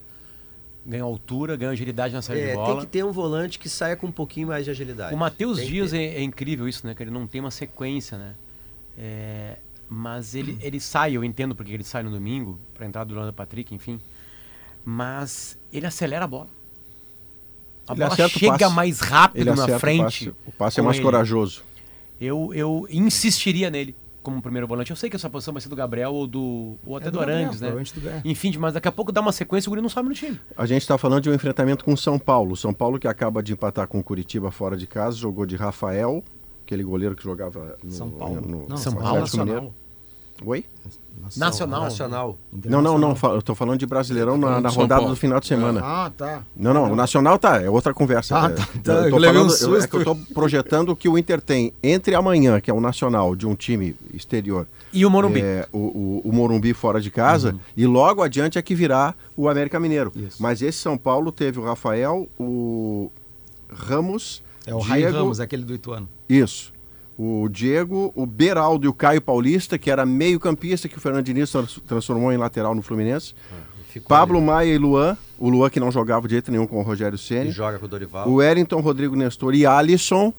Ganha 0.84 1.04
altura, 1.04 1.56
ganha 1.56 1.70
agilidade 1.70 2.12
na 2.12 2.20
saída 2.20 2.44
de 2.44 2.50
É, 2.50 2.54
bola. 2.54 2.66
tem 2.72 2.80
que 2.80 2.86
ter 2.86 3.04
um 3.04 3.12
volante 3.12 3.58
que 3.58 3.68
saia 3.68 3.96
com 3.96 4.08
um 4.08 4.12
pouquinho 4.12 4.48
mais 4.48 4.64
de 4.64 4.70
agilidade. 4.70 5.14
O 5.14 5.16
Matheus 5.18 5.64
Dias 5.64 5.92
é, 5.94 6.02
é 6.02 6.22
incrível 6.22 6.68
isso, 6.68 6.86
né? 6.86 6.94
Que 6.94 7.02
ele 7.04 7.10
não 7.10 7.26
tem 7.26 7.40
uma 7.40 7.50
sequência, 7.52 8.18
né? 8.18 8.34
É, 8.98 9.56
mas 9.88 10.34
ele, 10.34 10.58
ele 10.60 10.80
sai, 10.80 11.16
eu 11.16 11.22
entendo 11.24 11.54
porque 11.54 11.72
ele 11.72 11.84
sai 11.84 12.02
no 12.02 12.10
domingo, 12.10 12.58
pra 12.74 12.84
entrar 12.84 13.04
do 13.04 13.14
Leandro 13.14 13.32
Patrick, 13.32 13.72
enfim. 13.74 14.00
Mas 14.84 15.56
ele 15.72 15.86
acelera 15.86 16.24
a 16.24 16.28
bola. 16.28 16.48
A 17.88 17.92
Ele 17.92 18.00
bola 18.00 18.12
acerta 18.12 18.36
o 18.36 18.38
chega 18.38 18.58
passe. 18.58 18.74
mais 18.74 19.00
rápido 19.00 19.40
Ele 19.40 19.50
na 19.50 19.54
acerta 19.54 19.76
o 19.76 19.80
frente. 19.80 20.02
passe. 20.26 20.28
O 20.46 20.52
passe 20.52 20.80
é 20.80 20.82
mais 20.82 20.96
ele. 20.96 21.04
corajoso. 21.04 21.62
Eu, 22.20 22.52
eu 22.54 22.86
insistiria 22.90 23.70
nele 23.70 23.94
como 24.22 24.40
primeiro 24.40 24.68
volante. 24.68 24.90
Eu 24.90 24.96
sei 24.96 25.10
que 25.10 25.16
essa 25.16 25.28
posição 25.28 25.52
vai 25.52 25.60
ser 25.60 25.68
do 25.68 25.74
Gabriel 25.74 26.14
ou 26.14 26.26
do 26.28 26.76
ou 26.86 26.96
até 26.96 27.08
É 27.08 27.10
do, 27.10 27.18
do 27.18 27.22
Arangues, 27.24 27.60
né? 27.60 27.72
Enfim, 28.24 28.56
mas 28.56 28.74
daqui 28.74 28.86
a 28.86 28.92
pouco 28.92 29.10
dá 29.10 29.20
uma 29.20 29.32
sequência 29.32 29.66
e 29.66 29.68
o 29.68 29.70
Guri 29.72 29.82
não 29.82 29.88
sobe 29.88 30.08
no 30.10 30.14
time. 30.14 30.38
A 30.56 30.64
gente 30.64 30.82
está 30.82 30.96
falando 30.96 31.22
de 31.24 31.30
um 31.30 31.34
enfrentamento 31.34 31.84
com 31.84 31.92
o 31.92 31.96
São 31.96 32.18
Paulo. 32.20 32.56
São 32.56 32.72
Paulo 32.72 33.00
que 33.00 33.08
acaba 33.08 33.42
de 33.42 33.52
empatar 33.52 33.88
com 33.88 33.98
o 33.98 34.02
Curitiba 34.04 34.52
fora 34.52 34.76
de 34.76 34.86
casa, 34.86 35.16
jogou 35.16 35.44
de 35.44 35.56
Rafael, 35.56 36.22
aquele 36.64 36.84
goleiro 36.84 37.16
que 37.16 37.24
jogava 37.24 37.76
no 37.82 37.90
São 37.90 38.10
Paulo. 38.10 38.40
no 38.40 38.68
Não, 38.68 38.76
São 38.76 38.92
no 38.92 39.00
Paulo. 39.00 39.26
Mineiro. 39.34 39.74
Oi? 40.44 40.64
Nacional. 41.36 41.82
Nacional. 41.84 42.38
Não, 42.64 42.82
não, 42.82 42.98
não. 42.98 43.16
Eu 43.34 43.40
tô 43.42 43.54
falando 43.54 43.78
de 43.78 43.86
Brasileirão 43.86 44.36
na, 44.36 44.46
falando 44.48 44.62
na 44.64 44.68
rodada 44.70 45.06
do 45.06 45.16
final 45.16 45.38
de 45.40 45.46
semana. 45.46 45.80
Ah, 45.82 46.10
tá. 46.16 46.42
Não, 46.56 46.74
não, 46.74 46.92
o 46.92 46.96
Nacional 46.96 47.38
tá, 47.38 47.62
é 47.62 47.70
outra 47.70 47.94
conversa. 47.94 48.36
Ah, 48.36 48.46
É, 48.46 48.48
tá, 48.50 48.68
tá, 48.82 48.92
eu, 48.92 49.04
eu 49.04 49.10
tô 49.10 49.16
levei 49.18 49.40
um 49.40 49.48
falando, 49.48 49.62
eu- 49.62 49.76
é 49.76 49.80
susto. 49.80 49.88
que 49.90 49.96
eu 49.96 50.04
tô 50.04 50.16
projetando 50.34 50.88
o 50.90 50.96
que 50.96 51.08
o 51.08 51.16
Inter 51.16 51.40
tem 51.40 51.72
entre 51.82 52.14
amanhã, 52.14 52.60
que 52.60 52.70
é 52.70 52.74
o 52.74 52.80
Nacional 52.80 53.36
de 53.36 53.46
um 53.46 53.54
time 53.54 53.94
exterior, 54.12 54.66
E 54.92 55.06
o 55.06 55.10
Morumbi. 55.10 55.40
é, 55.40 55.66
o, 55.72 55.78
o, 55.78 56.22
o 56.24 56.32
Morumbi 56.32 56.74
fora 56.74 57.00
de 57.00 57.10
casa, 57.10 57.54
e 57.76 57.86
logo 57.86 58.20
adiante 58.22 58.58
é 58.58 58.62
que 58.62 58.74
virá 58.74 59.14
o 59.36 59.48
América 59.48 59.78
Mineiro. 59.78 60.12
Isso. 60.16 60.42
Mas 60.42 60.60
esse 60.60 60.78
São 60.78 60.98
Paulo 60.98 61.30
teve 61.30 61.58
o 61.60 61.62
Rafael, 61.64 62.28
o 62.38 63.10
Ramos. 63.72 64.42
É 64.66 64.74
o 64.74 64.78
Rai 64.78 65.02
Ramos, 65.04 65.40
aquele 65.40 65.64
do 65.64 65.74
Ituano. 65.74 66.08
Isso. 66.28 66.71
O 67.24 67.48
Diego, 67.48 68.12
o 68.16 68.26
Beraldo 68.26 68.84
e 68.84 68.88
o 68.88 68.92
Caio 68.92 69.20
Paulista, 69.22 69.78
que 69.78 69.88
era 69.90 70.04
meio 70.04 70.40
campista, 70.40 70.88
que 70.88 70.98
o 70.98 71.00
Fernando 71.00 71.24
Diniz 71.24 71.52
trans- 71.52 71.78
transformou 71.86 72.32
em 72.32 72.36
lateral 72.36 72.74
no 72.74 72.82
Fluminense. 72.82 73.32
Pablo 74.08 74.40
Maia 74.42 74.72
e 74.74 74.78
Luan. 74.78 75.16
O 75.38 75.48
Luan 75.48 75.70
que 75.70 75.78
não 75.78 75.92
jogava 75.92 76.26
de 76.26 76.32
jeito 76.34 76.50
nenhum 76.50 76.66
com 76.66 76.80
o 76.80 76.82
Rogério 76.82 77.16
Ceni. 77.16 77.50
E 77.50 77.52
joga 77.52 77.78
com 77.78 77.84
o 77.84 77.88
Dorival. 77.88 78.28
O 78.28 78.34
Wellington, 78.36 78.80
Rodrigo 78.80 79.14
Nestor 79.14 79.54
e 79.54 79.64
Alisson. 79.64 80.32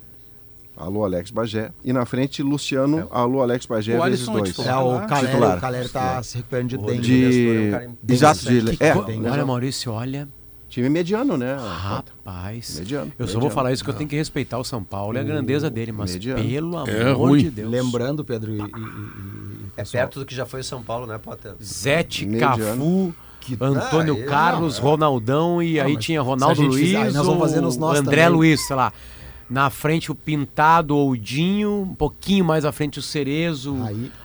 Alô, 0.75 1.05
Alex 1.05 1.29
Bagé. 1.31 1.71
E 1.85 1.93
na 1.93 2.03
frente, 2.05 2.41
Luciano. 2.43 3.07
Alô, 3.11 3.41
Alex 3.43 3.65
Bagé, 3.65 3.97
O 3.97 4.03
Alisson 4.03 4.31
é 4.31 4.37
dois. 4.39 4.49
titular, 4.49 4.73
É, 4.75 4.83
o 4.83 4.99
né? 4.99 5.07
Caleri- 5.07 5.37
o 5.57 5.61
Caleri 5.61 5.89
tá 5.89 6.21
se 6.23 6.37
recuperando 6.37 6.67
de 6.69 6.77
dengue. 6.79 6.99
De... 7.01 7.21
Nestor 7.25 7.55
é 7.55 7.71
cara 7.71 7.93
bem 8.01 8.15
Exato, 8.15 8.39
de... 8.45 8.83
É, 8.83 9.29
Olha, 9.31 9.45
Maurício, 9.45 9.91
olha. 9.93 10.27
Time 10.73 10.89
mediano, 10.89 11.37
né? 11.37 11.55
Rapaz. 11.55 12.79
Mediano. 12.79 13.05
Eu 13.19 13.27
só 13.27 13.33
mediano. 13.33 13.41
vou 13.41 13.49
falar 13.51 13.71
isso 13.71 13.83
que 13.83 13.89
eu 13.91 13.93
tenho 13.93 14.09
que 14.09 14.15
respeitar 14.15 14.57
o 14.57 14.63
São 14.63 14.83
Paulo 14.83 15.15
e 15.15 15.19
a 15.19 15.23
grandeza 15.23 15.69
dele, 15.69 15.91
mas 15.91 16.13
Mediano. 16.13 16.43
pelo 16.43 16.77
amor 16.77 16.89
É 16.89 17.11
ruim. 17.11 17.43
de 17.43 17.49
Deus. 17.51 17.69
Lembrando, 17.71 18.25
Pedro, 18.25 18.51
e, 18.51 18.57
e- 18.57 18.63
e- 18.63 19.71
É 19.77 19.83
perto 19.83 20.19
do 20.19 20.25
que 20.25 20.33
já 20.33 20.47
foi 20.47 20.61
o 20.61 20.63
São 20.63 20.81
Paulo, 20.81 21.05
né, 21.05 21.19
Potter? 21.19 21.53
Zete, 21.63 22.25
Mediano. 22.25 22.57
Cafu, 22.57 23.15
Que- 23.39 23.53
Antônio 23.61 24.15
Ah, 24.15 24.17
ele- 24.19 24.27
Carlos, 24.27 24.79
não, 24.79 24.85
é. 24.87 24.89
Ronaldão 24.89 25.61
e 25.61 25.77
Não, 25.77 25.85
aí 25.85 25.95
tinha 25.97 26.21
Ronaldo 26.23 26.55
gente 26.55 26.69
Luiz, 26.71 26.95
aí 26.95 27.11
nós 27.13 27.25
vamos 27.25 27.39
fazer 27.41 27.61
nos 27.61 27.77
nós 27.77 27.99
André 27.99 28.23
também. 28.23 28.35
Luiz, 28.37 28.65
sei 28.65 28.75
lá. 28.75 28.91
Na 29.49 29.69
frente 29.69 30.11
o 30.11 30.15
Pintado 30.15 30.95
ou 30.95 31.11
o 31.11 31.17
Dinho, 31.17 31.81
um 31.81 31.93
pouquinho 31.95 32.43
mais 32.43 32.65
à 32.65 32.71
frente 32.71 32.97
o 32.97 33.01
Cerezo. 33.01 33.75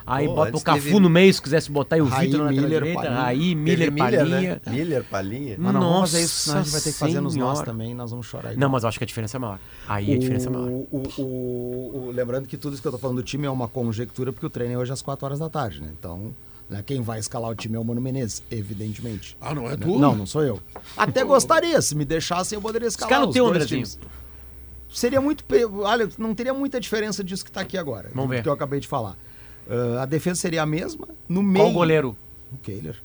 Aí, 0.07 0.27
Pô, 0.27 0.35
bota 0.37 0.57
o 0.57 0.61
Cafu 0.61 0.83
teve- 0.85 1.01
no 1.01 1.11
meio, 1.11 1.35
se 1.35 1.43
quisesse 1.43 1.71
botar 1.71 1.97
aí 1.97 2.03
o 2.03 2.07
Raí, 2.07 2.27
Vitor 2.29 2.39
na 2.41 2.45
lateral 2.47 2.65
Miller, 2.69 2.81
direita, 2.83 3.03
Palinha. 3.03 3.21
Raí, 3.23 3.39
Teve 3.39 3.55
Miller, 3.57 3.93
Miller, 3.93 4.19
Palinha. 4.21 4.63
né? 4.65 4.73
Miller, 4.73 5.05
Palinha. 5.05 5.57
Mas 5.59 5.75
não 5.75 5.81
vamos 5.81 6.11
fazer 6.13 6.25
isso, 6.25 6.41
senão 6.41 6.59
a 6.59 6.63
gente 6.63 6.73
vai 6.73 6.81
ter 6.81 6.93
que 6.93 6.99
fazer 6.99 7.21
nos 7.21 7.37
nós 7.37 7.61
também, 7.63 7.95
nós 7.95 8.11
vamos 8.11 8.27
chorar. 8.27 8.57
Não, 8.57 8.69
mas 8.71 8.85
eu 8.85 8.89
acho 8.89 8.97
que 8.99 9.05
a 9.05 9.07
diferença 9.07 9.37
é 9.37 9.41
maior. 9.41 9.59
Aí 9.87 10.15
a 10.15 10.19
diferença 10.19 10.49
é 10.49 10.53
maior. 10.53 10.69
O- 10.69 10.89
o- 10.91 11.23
o- 11.23 12.07
o- 12.07 12.11
lembrando 12.15 12.47
que 12.47 12.57
tudo 12.57 12.73
isso 12.73 12.81
que 12.81 12.89
eu 12.89 12.93
tô 12.93 12.99
falando 12.99 13.17
do 13.17 13.23
time 13.23 13.47
é 13.47 13.51
uma 13.51 13.69
conjectura, 13.69 14.33
porque 14.33 14.47
o 14.47 14.51
treino 14.51 14.75
é 14.75 14.79
hoje 14.79 14.93
às 14.93 15.03
4 15.03 15.27
horas 15.27 15.39
da 15.39 15.51
tarde, 15.51 15.83
né? 15.83 15.91
Então, 15.99 16.35
né, 16.71 16.83
quem 16.87 17.03
vai 17.03 17.19
escalar 17.19 17.51
o 17.51 17.55
time 17.55 17.77
é 17.77 17.79
o 17.79 17.85
Mano 17.85 18.01
Menezes, 18.01 18.43
evidentemente. 18.51 19.37
Ah, 19.41 19.55
não 19.55 19.67
é 19.67 19.71
Né? 19.71 19.79
tu? 19.81 19.99
Não, 19.99 20.15
não 20.15 20.27
sou 20.27 20.43
eu. 20.43 20.61
Até 20.97 21.25
gostaria, 21.25 21.81
se 21.83 21.95
me 21.95 22.05
deixassem, 22.05 22.57
eu 22.57 22.63
poderia 22.63 22.89
escalar 22.89 23.11
Escala 23.11 23.27
o 23.27 23.29
os 23.29 23.35
teu, 23.35 23.45
dois 23.45 23.57
Andrezinho. 23.57 23.85
times. 23.85 23.99
Seria 24.91 25.21
muito. 25.21 25.45
Olha, 25.83 26.09
não 26.19 26.35
teria 26.35 26.55
muita 26.55 26.81
diferença 26.81 27.23
disso 27.23 27.45
que 27.45 27.53
tá 27.53 27.61
aqui 27.61 27.77
agora. 27.77 28.11
Vamos 28.15 28.29
do 28.29 28.35
ver. 28.35 28.43
que 28.43 28.49
eu 28.49 28.53
acabei 28.53 28.81
de 28.81 28.89
falar. 28.89 29.17
Ah, 29.69 30.03
a 30.03 30.07
defesa 30.07 30.41
seria 30.41 30.63
a 30.63 30.67
mesma. 30.67 31.07
No 31.29 31.43
meio. 31.43 31.65
Qual 31.67 31.73
goleiro? 31.75 32.17
O 32.53 32.57
Kehler. 32.59 32.97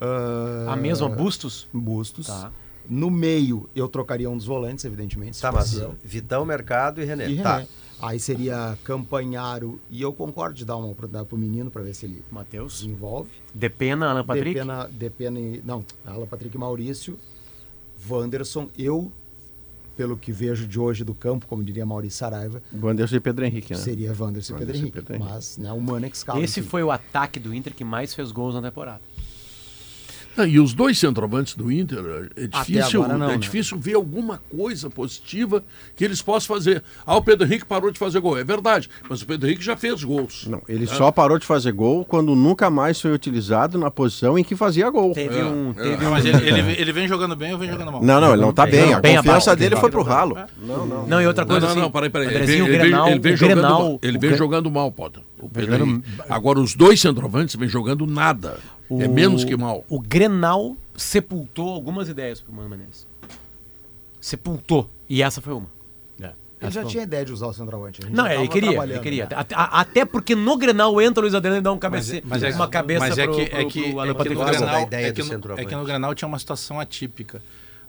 Ah, 0.00 0.72
A 0.72 0.76
mesma, 0.76 1.08
Bustos? 1.08 1.68
Bustos. 1.72 2.26
Tá. 2.26 2.50
No 2.88 3.10
meio, 3.10 3.68
eu 3.76 3.88
trocaria 3.88 4.28
um 4.28 4.36
dos 4.36 4.46
volantes, 4.46 4.84
evidentemente. 4.84 5.40
Tá, 5.40 5.52
mas 5.52 5.74
eu. 5.74 5.94
Vitão, 6.02 6.44
Mercado 6.44 7.00
e 7.00 7.04
René. 7.04 7.28
E 7.30 7.40
Tá. 7.40 7.58
René. 7.58 7.68
Aí 8.02 8.18
seria 8.18 8.76
Campanharo. 8.82 9.78
E 9.90 10.00
eu 10.02 10.12
concordo 10.12 10.54
de 10.56 10.64
dar 10.64 10.76
uma 10.76 10.86
oportunidade 10.88 11.26
pro 11.28 11.36
menino 11.38 11.70
para 11.70 11.82
ver 11.82 11.94
se 11.94 12.06
ele 12.06 12.24
Matheus. 12.32 12.80
desenvolve. 12.80 13.30
Depena, 13.54 14.08
Alan 14.10 14.24
Patrick? 14.24 14.54
Depena, 14.54 14.88
Depena 14.90 15.38
e- 15.38 15.62
não, 15.64 15.84
Alan 16.06 16.26
Patrick 16.26 16.56
e 16.56 16.58
Maurício. 16.58 17.18
Wanderson, 18.08 18.68
eu, 18.78 19.12
pelo 20.00 20.16
que 20.16 20.32
vejo 20.32 20.66
de 20.66 20.80
hoje 20.80 21.04
do 21.04 21.14
campo, 21.14 21.46
como 21.46 21.62
diria 21.62 21.84
Maurício 21.84 22.20
Saraiva, 22.20 22.62
Wanderson 22.72 23.16
e 23.16 23.20
Pedro 23.20 23.44
Henrique, 23.44 23.74
né? 23.74 23.78
seria 23.78 24.16
Wanderson 24.18 24.54
e 24.54 24.58
Pedro 24.58 24.74
Henrique. 24.74 24.92
Pedro 24.92 25.14
Henrique. 25.14 25.30
Mas 25.30 25.58
né, 25.58 25.70
o 25.70 26.06
escala. 26.06 26.40
Esse 26.40 26.60
enfim. 26.60 26.70
foi 26.70 26.82
o 26.82 26.90
ataque 26.90 27.38
do 27.38 27.54
Inter 27.54 27.74
que 27.74 27.84
mais 27.84 28.14
fez 28.14 28.32
gols 28.32 28.54
na 28.54 28.62
temporada. 28.62 29.02
E 30.46 30.58
os 30.60 30.72
dois 30.74 30.98
centroavantes 30.98 31.54
do 31.54 31.70
Inter, 31.70 32.30
é 32.36 32.46
difícil, 32.46 33.02
agora 33.02 33.18
não, 33.18 33.26
é 33.28 33.32
né? 33.32 33.38
difícil 33.38 33.78
ver 33.78 33.94
alguma 33.94 34.38
coisa 34.50 34.88
positiva 34.90 35.62
que 35.96 36.04
eles 36.04 36.20
possam 36.22 36.54
fazer. 36.54 36.82
Ah, 37.06 37.16
o 37.16 37.22
Pedro 37.22 37.46
Henrique 37.46 37.64
parou 37.64 37.90
de 37.90 37.98
fazer 37.98 38.20
gol. 38.20 38.38
É 38.38 38.44
verdade, 38.44 38.88
mas 39.08 39.22
o 39.22 39.26
Pedro 39.26 39.48
Henrique 39.48 39.64
já 39.64 39.76
fez 39.76 40.02
gols. 40.04 40.46
Não, 40.46 40.62
ele 40.68 40.86
né? 40.86 40.94
só 40.94 41.10
parou 41.10 41.38
de 41.38 41.46
fazer 41.46 41.72
gol 41.72 42.04
quando 42.04 42.34
nunca 42.34 42.70
mais 42.70 43.00
foi 43.00 43.12
utilizado 43.12 43.78
na 43.78 43.90
posição 43.90 44.38
em 44.38 44.44
que 44.44 44.56
fazia 44.56 44.88
gol. 44.90 45.12
Teve 45.12 45.42
um. 45.42 45.72
Teve 45.72 45.96
Não, 45.96 46.08
um 46.08 46.10
mas 46.10 46.24
ele, 46.24 46.46
ele, 46.48 46.72
ele 46.80 46.92
vem 46.92 47.06
jogando 47.08 47.34
bem 47.36 47.52
ou 47.52 47.58
vem 47.58 47.70
jogando 47.70 47.92
mal? 47.92 48.02
Não, 48.02 48.20
não, 48.20 48.32
ele 48.32 48.42
não 48.42 48.52
tá 48.52 48.66
bem. 48.66 48.94
A 48.94 49.00
Bem 49.00 49.16
confiança 49.16 49.54
dele 49.56 49.76
foi 49.76 49.90
pro 49.90 50.02
ralo. 50.02 50.36
Não, 50.60 50.86
não. 50.86 51.06
Não, 51.06 51.22
e 51.22 51.26
outra 51.26 51.44
coisa 51.46 51.60
não, 51.60 51.72
assim. 51.72 51.80
não, 51.80 51.90
peraí, 51.90 52.10
peraí. 52.10 52.28
Ele 52.28 52.46
vem, 52.46 52.66
ele 52.66 52.78
vem- 52.78 53.08
ele 53.10 53.18
vem 53.20 53.36
jogando 53.36 53.58
Grenal, 53.60 53.78
mal. 53.82 53.98
Ele 54.02 54.18
vem 54.18 54.36
jogando 54.36 54.70
mal, 54.70 54.92
Potter. 54.92 55.22
O 55.38 55.48
Pedro 55.48 55.72
jogando- 55.72 55.90
Henrique. 55.90 56.08
Agora, 56.28 56.60
os 56.60 56.74
dois 56.74 57.00
centroavantes 57.00 57.54
vêm 57.56 57.68
jogando 57.68 58.06
nada. 58.06 58.58
É 58.90 59.06
O- 59.06 59.10
menos 59.10 59.44
que 59.44 59.56
mal. 59.56 59.84
O 59.88 60.00
Grenal 60.00 60.76
sepultou 60.96 61.68
algumas 61.68 62.08
ideias 62.08 62.40
pro 62.40 62.52
Mano 62.52 62.68
Menezes. 62.68 63.06
Sepultou. 64.20 64.88
E 65.08 65.22
essa 65.22 65.40
foi 65.40 65.52
uma. 65.54 65.80
Ele 66.62 66.68
Essa 66.68 66.74
já 66.74 66.82
foi 66.82 66.90
tinha 66.90 67.02
ideia 67.04 67.24
de 67.24 67.32
usar 67.32 67.46
o 67.46 67.54
centroavante. 67.54 68.02
Não, 68.10 68.26
já 68.26 68.34
ele 68.34 68.46
queria, 68.48 68.82
ele 68.84 68.98
queria. 68.98 69.24
né? 69.24 69.30
Até, 69.34 69.54
a- 69.54 69.80
até 69.80 70.04
porque 70.04 70.34
no 70.34 70.58
Grenal 70.58 71.00
entra 71.00 71.20
o 71.20 71.22
Luiz 71.22 71.34
Adriano 71.34 71.56
e 71.56 71.62
dá 71.62 71.72
um 71.72 71.78
cabece, 71.78 72.22
Mas 72.22 72.42
é- 72.42 72.50
uma 72.50 72.68
cabeça 72.68 73.00
mas 73.00 73.16
é 73.16 73.24
pro, 73.24 73.34
que, 73.34 73.46
pro, 73.46 73.58
é 73.60 73.64
que, 73.64 73.80
pro 73.80 74.00
Alan 74.00 74.04
é 74.10 74.12
que 74.12 74.18
Patrick 74.18 74.38
no. 74.38 74.44
Grenal, 74.44 74.76
é 74.92 75.12
que 75.12 75.22
do 75.22 75.38
no, 75.38 75.58
é 75.58 75.64
que 75.64 75.74
no 75.74 75.84
Grenal 75.86 76.14
tinha 76.14 76.28
uma 76.28 76.38
situação 76.38 76.78
atípica. 76.78 77.40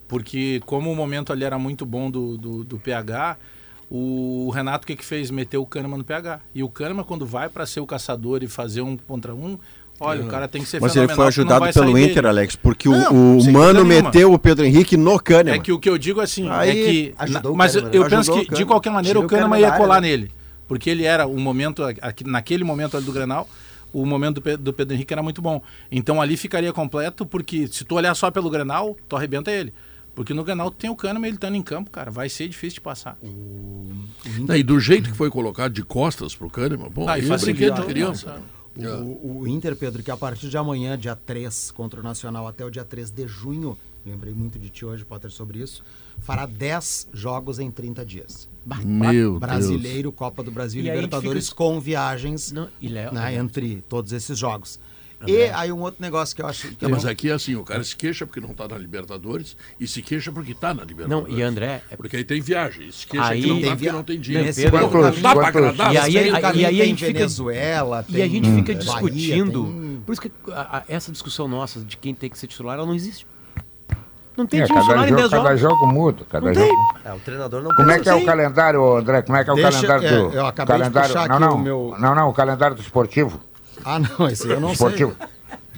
Porque 0.08 0.62
como 0.66 0.89
o 0.89 0.95
momento 0.95 1.34
ali 1.34 1.43
era 1.43 1.60
muito 1.60 1.86
bom 1.86 2.10
do, 2.10 2.38
do, 2.38 2.64
do 2.64 2.80
PH, 2.80 3.36
o 3.89 4.49
Renato 4.56 4.86
o 4.86 4.88
que, 4.88 4.95
que 4.95 5.04
fez? 5.04 5.30
Meteu 5.30 5.62
o 5.62 5.66
Kahneman 5.66 5.97
no 5.97 6.06
PH. 6.06 6.39
E 6.56 6.64
o 6.64 6.70
Kahneman, 6.70 7.04
quando 7.04 7.26
vai 7.26 7.49
para 7.49 7.66
ser 7.66 7.82
o 7.82 7.86
caçador 7.86 8.41
e 8.41 8.47
fazer 8.47 8.80
um 8.84 8.95
contra 8.95 9.36
um, 9.36 9.60
olha, 10.02 10.24
o 10.24 10.28
cara 10.28 10.47
tem 10.47 10.62
que 10.62 10.68
ser 10.68 10.82
Mas 10.82 10.95
ele 10.95 11.08
foi 11.08 11.28
ajudado 11.28 11.72
pelo 11.74 11.97
Inter, 11.97 12.16
dele. 12.16 12.28
Alex, 12.28 12.56
porque 12.56 12.89
o- 12.89 12.91
Não, 12.91 13.38
o, 13.38 13.41
sem 13.41 13.54
Mano 13.54 13.86
meteu 13.86 14.34
o 14.34 14.39
Pedro 14.39 14.66
Henrique 14.66 14.97
no 14.97 15.20
Kahneman. 15.20 15.56
É 15.58 15.60
que 15.60 15.72
o 15.72 15.80
que 15.80 15.89
eu 15.89 15.97
digo 15.97 16.20
assim, 16.20 16.49
Aí 16.49 16.70
é 16.70 16.74
que. 16.74 17.14
ajudou 17.18 17.54
o 17.54 17.58
mas 17.58 17.74
Kahneman, 17.76 17.95
eu 17.95 18.04
né? 18.04 18.10
penso 18.10 18.32
Ajudou 18.32 18.45
que, 18.45 18.54
o 18.54 18.58
de 18.58 18.66
qualquer 18.66 18.89
maneira, 18.89 19.10
Tirou 19.12 19.24
o 19.24 19.26
o 19.26 19.30
Kahneman 19.30 19.49
Kahneman 19.52 19.62
ia 19.68 19.74
área, 19.74 19.80
colar 19.80 20.02
né? 20.02 20.08
nele. 20.10 20.32
Porque 20.68 20.89
ele 20.89 21.04
era 21.04 21.26
o 21.28 21.39
momento, 21.39 21.84
aqui- 21.84 22.24
naquele 22.26 22.64
momento 22.64 22.95
ali 22.97 23.06
do 23.06 23.12
Grenal, 23.12 23.47
o 23.93 24.06
momento 24.06 24.39
do, 24.41 24.58
do 24.58 24.74
Pedro 24.74 24.93
Henrique 24.95 25.14
era 25.14 25.22
muito 25.22 25.41
bom. 25.41 25.62
Então 25.91 26.22
ali 26.22 26.38
ficaria 26.38 26.72
completo, 26.72 27.26
porque 27.26 27.68
se 27.68 27.84
tu 27.84 27.95
olhar 27.95 28.16
só 28.16 28.32
pelo 28.32 28.49
Grenal, 28.49 28.95
tu 29.10 29.16
arrebenta 29.16 29.52
ele. 29.52 29.74
Porque 30.16 30.34
no 30.34 30.43
Grenal 30.43 30.70
tu 30.72 30.78
tem 30.78 30.89
o 30.89 30.95
Kahneman, 30.95 31.28
ele 31.28 31.36
estando 31.38 31.56
em 31.56 31.62
campo, 31.62 31.89
cara, 31.89 32.12
vai 32.12 32.28
ser 32.30 32.47
difícil 32.47 32.76
de 32.76 32.82
passar. 32.82 33.18
Não, 34.47 34.56
e 34.56 34.64
do 34.64 34.80
jeito 34.80 35.10
que 35.10 35.16
foi 35.16 35.30
colocado 35.30 35.72
de 35.74 35.84
costas 35.84 36.36
pro 36.36 36.49
Kahneman, 36.49 36.89
bom, 36.89 37.08
Ah, 37.08 37.18
e 37.18 37.22
é 37.22 37.38
de 37.43 37.54
criança. 37.86 38.28
não, 38.28 38.41
O, 38.78 39.40
o 39.42 39.48
Inter, 39.48 39.76
Pedro, 39.76 40.02
que 40.02 40.12
a 40.12 40.18
partir 40.18 40.48
de 40.50 40.58
amanhã, 40.58 40.98
dia 40.98 41.16
3, 41.16 41.72
contra 41.72 42.00
o 42.00 42.04
Nacional, 42.04 42.48
até 42.48 42.64
o 42.66 42.70
dia 42.70 42.86
3 42.86 43.10
de 43.12 43.28
junho, 43.28 43.78
lembrei 44.06 44.34
muito 44.34 44.58
de 44.58 44.70
ti 44.70 44.86
hoje, 44.86 45.04
Potter, 45.04 45.30
sobre 45.30 45.60
isso, 45.60 45.84
fará 46.20 46.46
10 46.46 47.10
jogos 47.14 47.60
em 47.60 47.70
30 47.70 48.06
dias. 48.06 48.48
Meu 48.86 49.40
Brasileiro, 49.40 50.12
Copa 50.12 50.42
do 50.44 50.52
Brasil 50.52 50.82
e 50.82 50.86
Libertadores 51.02 51.50
fica- 51.50 51.58
com 51.58 51.80
viagens 51.82 52.52
Não, 52.52 52.70
e 52.80 52.88
Léo- 52.88 53.12
né, 53.14 53.36
entre 53.36 53.84
todos 53.90 54.14
esses 54.14 54.38
jogos. 54.38 54.80
E 55.28 55.44
aí 55.44 55.72
um 55.72 55.80
outro 55.82 56.02
negócio 56.02 56.36
que 56.36 56.42
eu 56.42 56.48
acho 56.48 56.68
que 56.70 56.78
Não, 56.82 56.90
eu 56.90 56.96
mas 56.96 57.04
não- 57.04 57.12
aqui 57.12 57.30
é 57.30 57.34
assim, 57.34 57.56
o 57.56 57.64
cara 57.64 57.84
se 57.84 57.96
queixa 57.96 58.26
porque 58.26 58.40
não 58.40 58.54
tá 58.54 58.68
na 58.68 58.78
Libertadores 58.78 59.56
e 59.80 59.88
se 59.88 60.02
queixa 60.02 60.32
porque 60.32 60.54
tá 60.54 60.74
na 60.74 60.84
Libertadores. 60.84 61.30
Não, 61.30 61.38
e 61.38 61.42
André, 61.42 61.82
é- 61.90 61.96
Porque 61.96 62.18
aí 62.18 62.24
tem 62.24 62.42
viagem, 62.42 62.92
se 62.92 63.06
queixa 63.08 63.26
Aí 63.28 63.42
que 63.42 63.48
não 63.48 63.56
tem 63.56 63.64
tá 63.66 63.70
porque 63.72 63.84
via- 63.84 63.94
não 63.94 64.04
tem 64.04 64.20
dinheiro. 64.20 64.48
Nesse 64.48 64.62
Pedro, 64.64 64.80
Não 64.82 64.90
dá 64.90 65.12
pra 65.12 65.34
quantos- 65.34 65.48
agradar. 65.48 65.94
E 65.94 65.98
aí, 65.98 66.18
aí- 66.18 66.30
e 66.30 66.66
aí 66.66 66.66
a 66.66 66.70
tem 66.70 66.86
gente 66.88 67.06
fica- 67.06 67.20
Venezuela, 67.20 68.06
E 68.10 68.22
a 68.22 68.28
gente 68.28 68.44
tem 68.44 68.56
fica 68.56 68.74
Bahia, 68.74 68.80
discutindo. 68.86 69.64
tem- 69.66 70.02
Por 70.06 70.12
isso 70.14 70.22
que 70.22 70.32
a- 70.52 70.78
a- 70.78 70.84
essa 70.88 71.12
discussão 71.12 71.48
nossa 71.48 71.80
de 71.82 71.98
quem 71.98 72.14
tem 72.16 72.30
que 72.30 72.38
ser 72.40 72.48
titular, 72.48 72.78
ela 72.78 72.86
não 72.88 72.96
existe. 72.96 73.26
Não 74.36 74.48
tem 74.48 74.62
É, 74.62 74.68
cada, 74.68 74.82
jogo, 74.82 75.16
10 75.16 75.30
cada 75.30 75.56
jogo 75.58 75.88
muda. 75.88 76.26
Cada 76.30 76.48
Não 76.48 76.54
jogo. 76.54 76.66
tem. 76.66 77.12
É, 77.12 77.14
o 77.14 77.20
treinador 77.20 77.62
não 77.62 77.70
Como 77.76 77.92
é 77.92 78.00
que 78.00 78.08
é 78.10 78.16
o 78.16 78.26
calendário, 78.26 78.96
André? 78.98 79.22
Como 79.22 79.38
é 79.38 79.44
que 79.44 79.50
é 79.50 79.54
o 79.54 79.56
Deixa- 79.58 79.72
calendário 79.88 80.08
é, 80.08 80.12
do. 80.30 80.36
eu 80.36 80.46
acabei 80.46 80.76
de 80.76 80.82
calendário, 80.82 81.10
puxar 81.14 81.28
não, 81.28 81.36
aqui 81.36 81.46
não, 81.46 81.56
o 81.56 81.60
meu- 81.60 81.96
não, 82.00 82.16
não, 82.16 82.30
o 82.30 82.34
calendário 82.34 82.76
do 82.76 82.82
esportivo. 82.82 83.42
Ah, 83.84 84.00
não, 84.00 84.28
esse 84.28 84.48
eu 84.48 84.60
não 84.60 84.72
esportivo. 84.74 85.16
sei. 85.18 85.28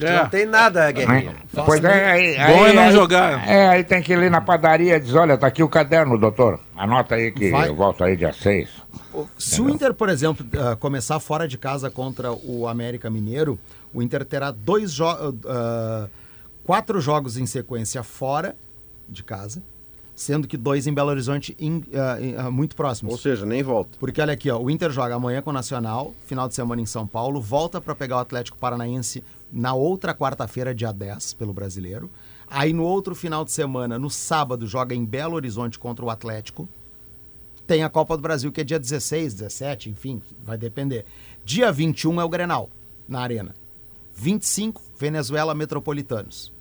Não 0.10 0.28
tem 0.28 0.46
nada, 0.48 0.92
Guerrinha. 0.92 1.36
Pois 1.66 1.84
é, 1.84 2.12
aí, 2.12 2.36
Bom 2.36 2.64
aí- 2.64 2.72
é 2.72 2.74
não 2.74 2.84
aí- 2.84 2.92
jogar. 2.92 3.48
É, 3.48 3.68
aí 3.70 3.84
tem 3.84 4.02
que 4.02 4.12
ir 4.14 4.30
na 4.32 4.42
padaria 4.42 4.98
e 4.98 5.00
diz, 5.00 5.14
olha, 5.14 5.38
tá 5.38 5.46
aqui 5.48 5.62
o 5.62 5.70
caderno, 5.70 6.18
doutor. 6.18 6.60
Anota 6.76 7.14
aí 7.16 7.32
que 7.32 7.52
Vai. 7.52 7.70
eu 7.70 7.76
volto 7.76 8.04
aí 8.04 8.16
dia 8.18 8.34
6. 8.34 8.70
Se 9.38 9.62
o 9.62 9.70
Inter, 9.70 9.94
por 9.94 10.10
exemplo, 10.10 10.44
ah, 10.60 10.76
começar 10.76 11.20
fora 11.20 11.48
de 11.48 11.58
casa 11.60 11.92
contra 11.92 12.32
o 12.34 12.68
América 12.68 13.10
Mineiro, 13.10 13.60
o 13.94 14.02
Inter 14.02 14.26
terá 14.26 14.50
dois 14.50 14.92
jo- 14.92 15.06
ah, 15.48 16.08
quatro 16.66 17.00
jogos 17.00 17.38
em 17.38 17.46
sequência 17.46 18.02
fora 18.02 18.56
de 19.08 19.24
casa, 19.24 19.62
sendo 20.16 20.48
que 20.48 20.58
dois 20.58 20.86
em 20.88 20.94
Belo 20.94 21.10
Horizonte 21.10 21.56
ah, 21.94 22.22
em- 22.22 22.36
ah, 22.38 22.52
muito 22.52 22.76
próximos. 22.76 23.14
Ou 23.14 23.20
seja, 23.20 23.46
nem 23.46 23.64
volta. 23.64 23.98
Porque 24.00 24.22
olha 24.22 24.34
aqui, 24.34 24.50
ó, 24.50 24.60
o 24.60 24.70
Inter 24.70 24.92
joga 24.92 25.16
amanhã 25.16 25.42
com 25.42 25.50
o 25.50 25.54
Nacional, 25.54 26.14
final 26.26 26.48
de 26.48 26.56
semana 26.56 26.82
em 26.82 26.86
São 26.86 27.08
Paulo, 27.08 27.42
volta 27.42 27.82
para 27.82 27.96
pegar 27.96 28.18
o 28.18 28.20
Atlético 28.20 28.58
Paranaense 28.58 29.24
na 29.52 29.74
outra 29.74 30.14
quarta-feira, 30.14 30.74
dia 30.74 30.92
10, 30.92 31.34
pelo 31.34 31.54
Brasileiro. 31.54 32.10
Aí 32.50 32.74
no 32.74 32.84
outro 32.84 33.16
final 33.16 33.44
de 33.44 33.52
semana, 33.52 33.98
no 33.98 34.10
sábado, 34.10 34.68
joga 34.68 34.94
em 34.94 35.04
Belo 35.04 35.36
Horizonte 35.36 35.80
contra 35.80 36.06
o 36.06 36.10
Atlético. 36.10 36.68
Tem 37.66 37.84
a 37.84 37.90
Copa 37.90 38.16
do 38.18 38.22
Brasil, 38.22 38.52
que 38.52 38.62
é 38.62 38.64
dia 38.64 38.80
16, 38.80 39.34
17, 39.36 39.90
enfim, 39.90 40.22
vai 40.44 40.58
depender. 40.58 41.06
Dia 41.46 41.72
21 41.72 42.22
é 42.22 42.24
o 42.24 42.30
Grenal, 42.30 42.70
na 43.08 43.22
Arena. 43.22 43.56
25, 44.14 44.82
Venezuela 45.00 45.56
Metropolitanos. 45.56 46.52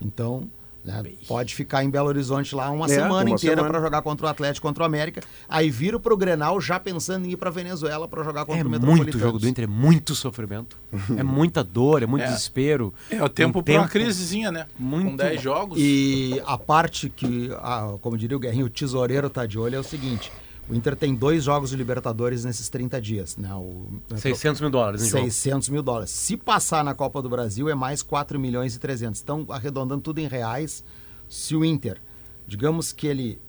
Então, 0.00 0.48
né? 0.84 1.02
Pode 1.28 1.54
ficar 1.54 1.84
em 1.84 1.90
Belo 1.90 2.08
Horizonte 2.08 2.54
lá 2.54 2.70
uma 2.70 2.86
É, 2.86 2.88
semana 2.88 3.24
uma 3.28 3.30
inteira 3.30 3.62
para 3.64 3.80
jogar 3.80 4.02
contra 4.02 4.26
o 4.26 4.28
Atlético, 4.28 4.66
contra 4.66 4.82
o 4.82 4.86
América. 4.86 5.22
Aí 5.48 5.70
vira 5.70 5.98
pro 6.00 6.16
Grenal 6.16 6.60
já 6.60 6.80
pensando 6.80 7.26
em 7.26 7.30
ir 7.32 7.36
para 7.36 7.50
Venezuela 7.50 8.08
para 8.08 8.22
jogar 8.24 8.44
contra 8.46 8.60
É 8.60 8.64
o 8.64 8.68
muito 8.68 8.80
Metropolitanos. 8.82 9.20
jogo 9.20 9.38
do 9.38 9.48
Inter, 9.48 9.64
é 9.64 9.66
muito 9.66 10.14
sofrimento. 10.14 10.76
é 11.16 11.22
muita 11.22 11.62
dor, 11.62 12.02
é 12.02 12.06
muito 12.06 12.22
É. 12.24 12.26
desespero. 12.28 12.92
É 13.10 13.22
o 13.22 13.28
tempo 13.28 13.60
Um 13.60 13.62
para 13.62 13.74
uma 13.78 13.88
crisezinha, 13.88 14.50
né? 14.50 14.66
Muito 14.78 15.10
Com 15.10 15.16
10 15.16 15.40
jogos. 15.42 15.78
E 15.80 16.40
a 16.46 16.56
parte 16.56 17.08
que, 17.10 17.50
a- 17.60 17.96
como 18.00 18.16
diria 18.16 18.36
o 18.36 18.40
Guerrinho, 18.40 18.66
o 18.66 18.70
tesoureiro 18.70 19.28
tá 19.30 19.44
de 19.46 19.58
olho 19.58 19.76
é 19.76 19.78
o 19.78 19.84
seguinte: 19.84 20.32
o 20.70 20.74
Inter 20.74 20.94
tem 20.94 21.12
dois 21.14 21.42
jogos 21.42 21.70
de 21.70 21.76
Libertadores 21.76 22.44
nesses 22.44 22.68
30 22.68 23.00
dias. 23.00 23.36
Né? 23.36 23.52
O, 23.52 23.88
600 24.16 24.60
mil 24.60 24.70
dólares 24.70 25.02
em 25.02 25.08
jogo. 25.08 25.24
600 25.24 25.68
mil 25.68 25.82
dólares. 25.82 26.10
Se 26.10 26.36
passar 26.36 26.84
na 26.84 26.94
Copa 26.94 27.20
do 27.20 27.28
Brasil, 27.28 27.68
é 27.68 27.74
mais 27.74 28.02
4 28.02 28.38
milhões 28.38 28.76
e 28.76 28.78
300. 28.78 29.20
Então, 29.20 29.44
arredondando 29.48 30.00
tudo 30.00 30.20
em 30.20 30.28
reais, 30.28 30.84
se 31.28 31.56
o 31.56 31.64
Inter, 31.64 32.00
digamos 32.46 32.92
que 32.92 33.08
ele 33.08 33.40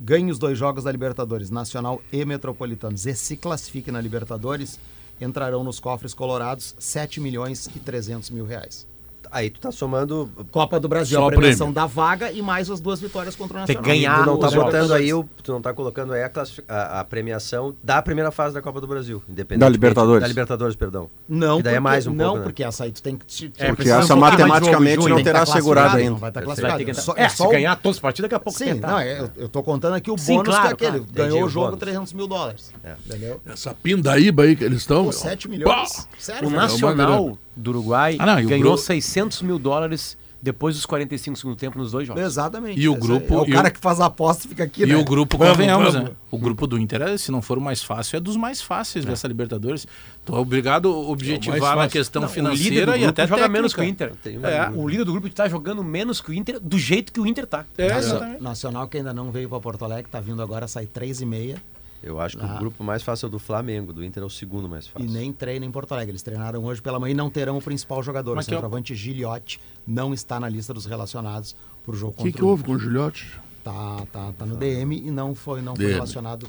ganhe 0.00 0.30
os 0.30 0.38
dois 0.38 0.56
jogos 0.56 0.84
da 0.84 0.90
Libertadores, 0.90 1.50
Nacional 1.50 2.00
e 2.10 2.24
Metropolitanos, 2.24 3.04
e 3.06 3.14
se 3.14 3.36
classifique 3.36 3.92
na 3.92 4.00
Libertadores, 4.00 4.80
entrarão 5.20 5.62
nos 5.62 5.78
cofres 5.78 6.14
colorados 6.14 6.74
7 6.78 7.20
milhões 7.20 7.68
e 7.76 7.78
300 7.78 8.30
mil 8.30 8.46
reais. 8.46 8.86
Aí 9.32 9.48
tu 9.48 9.60
tá 9.60 9.72
somando. 9.72 10.28
Copa 10.50 10.78
do 10.78 10.88
Brasil, 10.88 11.18
Só 11.18 11.26
a 11.26 11.30
premiação 11.30 11.72
da 11.72 11.86
vaga 11.86 12.30
e 12.30 12.42
mais 12.42 12.70
as 12.70 12.80
duas 12.80 13.00
vitórias 13.00 13.34
contra 13.34 13.62
o 13.62 13.64
Tem 13.66 13.76
Nacional. 13.76 13.82
que 13.82 13.88
ganhar. 13.88 14.18
Tu 14.24 14.26
não 14.26 14.38
tá 14.38 14.48
os 14.48 14.54
botando 14.54 14.72
jogos. 14.88 14.90
aí, 14.92 15.14
o, 15.14 15.24
tu 15.42 15.52
não 15.52 15.62
tá 15.62 15.72
colocando 15.72 16.12
aí 16.12 16.22
a, 16.22 16.30
a, 16.68 17.00
a 17.00 17.04
premiação 17.04 17.74
da 17.82 18.02
primeira 18.02 18.30
fase 18.30 18.54
da 18.54 18.60
Copa 18.60 18.78
do 18.80 18.86
Brasil. 18.86 19.22
Independente 19.28 19.60
Da 19.60 19.68
Libertadores. 19.70 20.20
Da 20.20 20.28
Libertadores, 20.28 20.76
perdão. 20.76 21.08
Não, 21.28 21.56
que 21.56 21.62
daí 21.62 21.72
é 21.74 21.76
porque- 21.76 21.80
mais 21.80 22.06
um 22.06 22.12
não 22.12 22.24
pouco, 22.26 22.38
né? 22.40 22.44
porque 22.44 22.62
essa 22.64 22.84
aí 22.84 22.92
tu 22.92 23.02
tem 23.02 23.16
que... 23.16 23.24
te- 23.24 23.52
É, 23.58 23.72
porque 23.72 23.88
essa 23.88 24.14
matematicamente 24.14 25.08
não 25.08 25.22
terá 25.22 25.42
assegurado 25.42 25.96
ainda. 25.96 26.10
Não 26.10 26.18
vai 26.18 26.30
estar 26.30 26.40
Vai 26.40 26.46
classificado. 26.54 26.84
que- 26.84 26.94
Só- 26.94 27.14
é, 27.16 27.28
só 27.30 27.44
se 27.44 27.48
o- 27.48 27.52
ganhar 27.52 27.76
todas 27.76 27.96
as 27.96 28.00
partidas, 28.00 28.28
daqui 28.30 28.34
a 28.34 28.40
pouco 28.44 28.58
Sim, 28.58 28.66
tentar. 28.66 28.88
não, 28.88 28.98
é, 28.98 29.20
eu, 29.20 29.30
eu 29.36 29.48
tô 29.48 29.62
contando 29.62 29.94
aqui 29.94 30.10
o 30.10 30.18
Sim, 30.18 30.36
bônus 30.36 30.54
claro, 30.54 30.76
que 30.76 30.84
é 30.84 30.88
aquele. 30.88 31.04
claro. 31.04 31.12
Ganhou 31.14 31.30
Entendi, 31.38 31.44
o 31.44 31.48
jogo 31.48 31.66
bônus. 31.68 31.80
300 31.80 32.12
mil 32.12 32.26
dólares. 32.26 32.72
Entendeu? 33.06 33.40
Essa 33.46 33.74
pindaíba 33.74 34.42
aí 34.42 34.54
que 34.56 34.64
eles 34.64 34.78
estão. 34.80 35.04
Pô, 35.06 35.12
7 35.12 35.48
milhões. 35.48 36.06
Sério, 36.18 36.48
O. 36.48 36.50
Nacional 36.50 37.38
do 37.56 37.70
Uruguai 37.70 38.16
Ah, 38.18 38.26
não, 38.26 38.40
e 38.40 38.44
ganhou 38.46 38.62
grupo- 38.72 38.78
600 38.78 39.42
mil 39.42 39.58
dólares 39.58 40.16
depois 40.44 40.74
dos 40.74 40.84
45 40.86 41.36
segundos 41.38 41.60
tempo 41.60 41.78
nos 41.78 41.92
dois 41.92 42.04
jogos. 42.08 42.20
Exatamente. 42.20 42.80
E 42.80 42.88
o 42.88 42.92
Esse 42.94 43.00
grupo- 43.00 43.34
É 43.34 43.38
o 43.42 43.44
e 43.48 43.52
cara 43.52 43.68
o- 43.68 43.70
que 43.70 43.78
faz 43.78 44.00
a 44.00 44.06
aposta 44.06 44.48
fica 44.48 44.64
aqui, 44.64 44.82
E 44.82 44.86
né? 44.86 44.96
o 44.96 45.04
grupo, 45.04 45.38
Vamos, 45.38 45.52
convenhamos, 45.52 45.92
vamos. 45.94 46.10
né? 46.10 46.16
O 46.32 46.36
grupo 46.36 46.66
do 46.66 46.76
Inter, 46.76 47.00
é, 47.02 47.16
se 47.16 47.30
não 47.30 47.40
for 47.40 47.58
o 47.58 47.60
mais 47.60 47.80
fácil, 47.80 48.16
é 48.16 48.20
dos 48.20 48.36
mais 48.36 48.60
fáceis 48.60 49.04
dessa 49.04 49.28
Libertadores. 49.28 49.86
Então 50.24 50.34
é 50.36 50.40
obrigado 50.40 50.88
a 50.88 50.96
objetivar 50.96 51.60
na 51.76 51.82
fácil. 51.82 51.90
questão 51.92 52.22
Não, 52.22 52.28
financeira 52.28 52.96
e 52.96 53.04
até 53.04 53.22
joga 53.22 53.42
técnica. 53.42 53.48
menos 53.48 53.72
que 53.72 53.80
o 53.80 53.84
Inter. 53.84 54.12
É. 54.42 54.68
O 54.74 54.88
líder 54.88 55.04
do 55.04 55.12
grupo 55.12 55.28
está 55.28 55.48
jogando 55.48 55.84
menos 55.84 56.20
que 56.20 56.30
o 56.32 56.34
Inter 56.34 56.58
do 56.58 56.76
jeito 56.76 57.12
que 57.12 57.20
o 57.20 57.26
Inter 57.26 57.46
tá. 57.46 57.64
É. 57.78 58.40
Nacional 58.40 58.88
que 58.88 58.96
ainda 58.96 59.12
não 59.14 59.30
veio 59.30 59.48
para 59.48 59.60
Porto 59.60 59.84
Alegre, 59.84 60.10
tá 60.10 60.18
vindo 60.18 60.42
agora, 60.42 60.66
sai 60.66 60.86
3 60.86 61.20
e 61.20 61.26
meia 61.26 61.62
Eu 62.02 62.20
acho 62.20 62.36
que 62.36 62.44
Ah. 62.44 62.56
o 62.56 62.58
grupo 62.58 62.82
mais 62.82 63.02
fácil 63.02 63.26
é 63.26 63.28
o 63.28 63.30
do 63.30 63.38
Flamengo, 63.38 63.92
do 63.92 64.04
Inter 64.04 64.22
é 64.22 64.26
o 64.26 64.30
segundo 64.30 64.68
mais 64.68 64.86
e 64.86 64.90
fácil. 64.90 65.08
nem 65.08 65.32
treina 65.32 65.64
em 65.64 65.70
Porto 65.70 65.92
Alegre. 65.92 66.10
Eles 66.12 66.22
treinaram 66.22 66.64
hoje 66.64 66.82
pela 66.82 66.98
manhã 66.98 67.12
e 67.12 67.14
não 67.14 67.30
terão 67.30 67.58
o 67.58 67.62
principal 67.62 68.02
jogador. 68.02 68.34
Mas 68.34 68.46
o 68.46 68.50
o- 68.50 68.54
centroavante 68.54 68.94
Giliotti 68.94 69.60
não 69.86 70.12
está 70.12 70.40
na 70.40 70.48
lista 70.48 70.74
dos 70.74 70.84
relacionados 70.86 71.54
pro 71.84 71.94
jogo 71.96 72.12
O 72.12 72.16
que, 72.16 72.22
contra 72.24 72.38
que 72.38 72.44
houve 72.44 72.64
com 72.64 72.72
o 72.72 72.78
Gilhote? 72.78 73.40
Tá, 73.62 74.04
tá, 74.12 74.32
tá 74.36 74.44
no 74.44 74.56
DM 74.56 74.96
e 75.06 75.10
não 75.10 75.36
foi, 75.36 75.62
não 75.62 75.76
foi 75.76 75.84
DM. 75.84 75.94
relacionado. 75.94 76.48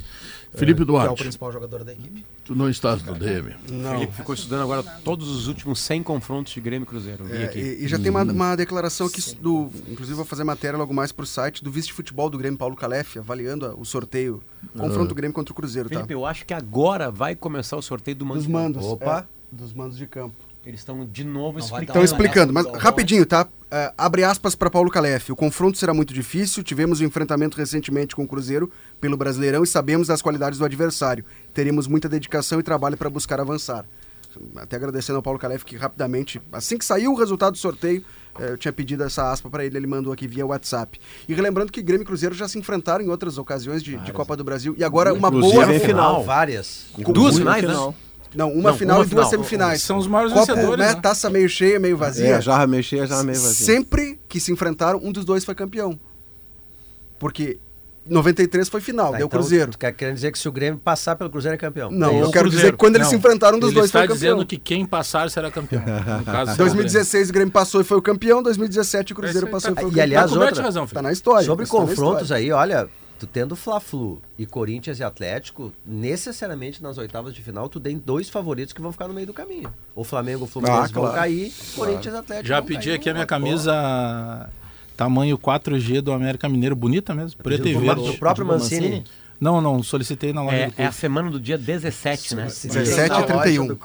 Felipe 0.55 0.81
eh, 0.81 0.85
Que 0.85 0.91
é 0.91 0.95
o 0.95 0.97
Duarte. 0.99 1.21
principal 1.21 1.51
jogador 1.51 1.83
da 1.83 1.93
equipe. 1.93 2.25
Tu 2.43 2.55
não 2.55 2.67
estás 2.69 3.03
no 3.03 3.13
DM. 3.13 3.49
O 3.51 3.91
Felipe 3.93 4.13
ficou 4.13 4.33
estudando 4.33 4.63
agora 4.63 4.81
todos 5.03 5.29
os 5.29 5.47
últimos 5.47 5.79
100 5.79 6.01
confrontos 6.01 6.53
de 6.53 6.59
Grêmio 6.59 6.85
e 6.85 6.87
Cruzeiro. 6.87 7.25
É, 7.31 7.55
e, 7.55 7.83
e 7.83 7.87
já 7.87 7.99
tem 7.99 8.09
uma, 8.09 8.23
uma 8.23 8.55
declaração 8.55 9.05
aqui 9.05 9.21
do. 9.35 9.69
Inclusive, 9.87 10.15
vou 10.15 10.25
fazer 10.25 10.43
matéria 10.43 10.77
logo 10.77 10.93
mais 10.93 11.11
pro 11.11 11.25
site 11.25 11.63
do 11.63 11.69
vice-futebol 11.71 12.29
do 12.31 12.37
Grêmio, 12.37 12.57
Paulo 12.57 12.75
Calef, 12.75 13.17
avaliando 13.19 13.79
o 13.79 13.85
sorteio. 13.85 14.41
Confronto 14.75 15.09
do 15.09 15.15
Grêmio 15.15 15.33
contra 15.35 15.51
o 15.51 15.55
Cruzeiro, 15.55 15.89
tá? 15.89 15.95
Felipe, 15.97 16.13
eu 16.13 16.25
acho 16.25 16.45
que 16.45 16.53
agora 16.53 17.11
vai 17.11 17.35
começar 17.35 17.77
o 17.77 17.81
sorteio 17.81 18.17
do 18.17 18.25
mando 18.25 18.39
Dos 18.39 18.47
de 18.47 18.51
campo. 18.53 18.63
mandos. 18.63 18.85
Opa. 18.85 19.27
é, 19.29 19.55
dos 19.55 19.71
mandos 19.71 19.97
de 19.97 20.07
campo. 20.07 20.35
Eles 20.65 20.79
estão 20.79 21.05
de 21.05 21.23
novo 21.25 21.59
Não 21.59 21.65
explicando. 21.65 21.89
Estão 21.89 22.03
explicando, 22.03 22.53
mas 22.53 22.65
rapidinho, 22.81 23.25
tá? 23.25 23.47
É, 23.69 23.93
abre 23.97 24.23
aspas 24.23 24.55
para 24.55 24.69
Paulo 24.69 24.89
Calef. 24.89 25.29
O 25.31 25.35
confronto 25.35 25.77
será 25.77 25.93
muito 25.93 26.13
difícil. 26.13 26.63
Tivemos 26.63 27.01
um 27.01 27.05
enfrentamento 27.05 27.57
recentemente 27.57 28.15
com 28.15 28.23
o 28.23 28.27
Cruzeiro 28.27 28.71
pelo 29.01 29.17
Brasileirão 29.17 29.63
e 29.63 29.67
sabemos 29.67 30.07
das 30.07 30.21
qualidades 30.21 30.59
do 30.59 30.65
adversário. 30.65 31.25
Teremos 31.53 31.85
muita 31.85 32.07
dedicação 32.07 32.59
e 32.59 32.63
trabalho 32.63 32.95
para 32.95 33.09
buscar 33.09 33.41
avançar. 33.41 33.85
Até 34.55 34.77
agradecendo 34.77 35.17
ao 35.17 35.23
Paulo 35.23 35.37
Calef 35.37 35.65
que 35.65 35.75
rapidamente, 35.75 36.41
assim 36.51 36.77
que 36.77 36.85
saiu 36.85 37.11
o 37.11 37.15
resultado 37.15 37.53
do 37.53 37.57
sorteio, 37.57 38.03
eh, 38.39 38.51
eu 38.51 38.57
tinha 38.57 38.71
pedido 38.71 39.03
essa 39.03 39.31
aspa 39.31 39.49
para 39.49 39.65
ele, 39.65 39.77
ele 39.77 39.85
mandou 39.85 40.13
aqui 40.13 40.27
via 40.27 40.45
WhatsApp. 40.45 40.99
E 41.27 41.33
relembrando 41.33 41.71
que 41.71 41.81
Grêmio 41.81 42.03
e 42.03 42.05
Cruzeiro 42.05 42.33
já 42.33 42.47
se 42.47 42.57
enfrentaram 42.57 43.03
em 43.03 43.09
outras 43.09 43.37
ocasiões 43.37 43.83
de, 43.83 43.97
de 43.97 44.11
Copa 44.13 44.35
do 44.35 44.43
Brasil 44.43 44.73
e 44.77 44.83
agora 44.83 45.13
uma 45.13 45.27
Inclusive 45.27 45.53
boa 45.53 45.75
em 45.75 45.79
final. 45.79 46.23
Várias. 46.23 46.85
Duas 46.97 47.33
Muito 47.33 47.37
finais, 47.37 47.63
né? 47.63 47.93
Não, 48.35 48.51
uma 48.51 48.71
Não, 48.71 48.77
final 48.77 48.97
uma 48.97 49.05
e 49.05 49.07
duas 49.07 49.27
final. 49.27 49.29
semifinais. 49.29 49.81
São 49.83 49.97
os 49.97 50.07
maiores 50.07 50.33
Copo, 50.33 50.45
vencedores, 50.45 50.85
né? 50.85 50.93
né? 50.95 51.01
Taça 51.01 51.29
meio 51.29 51.47
cheia, 51.49 51.79
meio 51.79 51.95
vazia. 51.97 52.27
É, 52.37 52.41
jarra 52.41 52.65
meio 52.67 52.83
cheia, 52.83 53.05
jarra 53.05 53.23
meio 53.23 53.39
vazia. 53.39 53.65
Sempre 53.65 54.19
que 54.27 54.39
se 54.39 54.51
enfrentaram, 54.51 54.99
um 55.03 55.11
dos 55.11 55.23
dois 55.25 55.45
foi 55.45 55.53
campeão. 55.55 55.99
Porque 57.19 57.59
93 58.05 58.67
foi 58.67 58.81
final, 58.81 59.11
Tá, 59.13 59.17
deu 59.17 59.27
então, 59.27 59.39
Cruzeiro. 59.39 59.71
Tu 59.71 59.77
quer 59.77 59.93
querer 59.93 60.13
dizer 60.13 60.31
que 60.31 60.37
se 60.37 60.49
o 60.49 60.51
Grêmio 60.51 60.77
passar 60.77 61.15
pelo 61.15 61.29
Cruzeiro 61.29 61.55
é 61.55 61.57
campeão? 61.57 61.89
Não, 61.89 62.09
É 62.09 62.21
eu 62.23 62.31
quero 62.31 62.49
dizer 62.49 62.71
que 62.73 62.77
quando 62.77 62.95
eles 62.97 63.07
se 63.07 63.15
enfrentaram, 63.15 63.55
um 63.55 63.59
dos 63.61 63.69
Ele 63.69 63.75
dois 63.79 63.85
está 63.89 63.99
foi 63.99 64.07
campeão. 64.09 64.33
dizendo 64.35 64.45
que 64.45 64.57
quem 64.57 64.85
passar 64.85 65.29
será 65.29 65.49
campeão. 65.49 65.81
No 66.19 66.25
caso, 66.25 66.55
2016 66.57 67.29
o 67.29 67.33
Grêmio 67.33 67.51
passou 67.53 67.79
e 67.79 67.83
foi 67.85 67.97
o 67.97 68.01
campeão, 68.01 68.43
2017 68.43 69.13
o 69.13 69.15
Cruzeiro 69.15 69.37
Esse 69.39 69.45
aí 69.47 69.51
passou 69.53 69.73
tá- 69.73 69.81
e 69.81 69.83
foi 69.83 69.85
o 69.85 69.87
E 69.87 69.91
campeão. 69.91 70.03
aliás, 70.03 70.31
Tá 70.31 70.39
outra, 70.39 70.63
razão, 70.63 70.85
Tá 70.87 71.01
na 71.01 71.11
história. 71.13 71.45
Sobre 71.45 71.65
tá 71.65 71.73
na 71.73 71.79
confrontos 71.79 72.23
história. 72.23 72.43
aí, 72.43 72.51
olha, 72.51 72.89
tu 73.23 73.27
tendo 73.27 73.55
Fla-Flu 73.55 74.21
e 74.37 74.45
Corinthians 74.45 74.99
e 74.99 75.03
Atlético, 75.03 75.71
necessariamente 75.85 76.83
nas 76.83 76.97
oitavas 76.97 77.33
de 77.33 77.41
final, 77.41 77.69
tu 77.69 77.79
tem 77.79 77.97
dois 77.97 78.29
favoritos 78.29 78.73
que 78.73 78.81
vão 78.81 78.91
ficar 78.91 79.07
no 79.07 79.13
meio 79.13 79.25
do 79.27 79.33
caminho. 79.33 79.73
O 79.95 80.03
Flamengo 80.03 80.43
e 80.43 80.45
o 80.45 80.47
Fluminense 80.47 80.79
Ah, 80.91 80.93
vão 80.93 81.03
claro. 81.03 81.15
cair, 81.17 81.51
Corinthians 81.75 82.13
e 82.13 82.17
Atlético 82.17 82.47
Já 82.47 82.59
vão 82.59 82.67
pedi 82.67 82.87
cair. 82.87 82.95
aqui 82.95 83.09
a 83.09 83.13
minha 83.13 83.25
camisa 83.25 84.49
tamanho 84.97 85.37
4G 85.37 86.01
do 86.01 86.11
América 86.11 86.49
Mineiro, 86.49 86.75
bonita 86.75 87.15
mesmo, 87.15 87.41
preta 87.41 87.67
e 87.67 87.73
verde. 87.73 88.03
do 88.11 88.17
próprio 88.17 88.45
Mancini? 88.45 89.03
Não, 89.39 89.59
não, 89.61 89.81
solicitei 89.81 90.31
na 90.33 90.43
loja 90.43 90.55
É, 90.55 90.67
do 90.67 90.73
é 90.77 90.85
a 90.85 90.91
semana 90.91 91.29
do 91.31 91.39
dia 91.39 91.57
17, 91.57 92.35
né? 92.35 92.43
17 92.45 93.09
na 93.09 93.15
e 93.19 93.21
loja 93.21 93.25
31. 93.67 93.77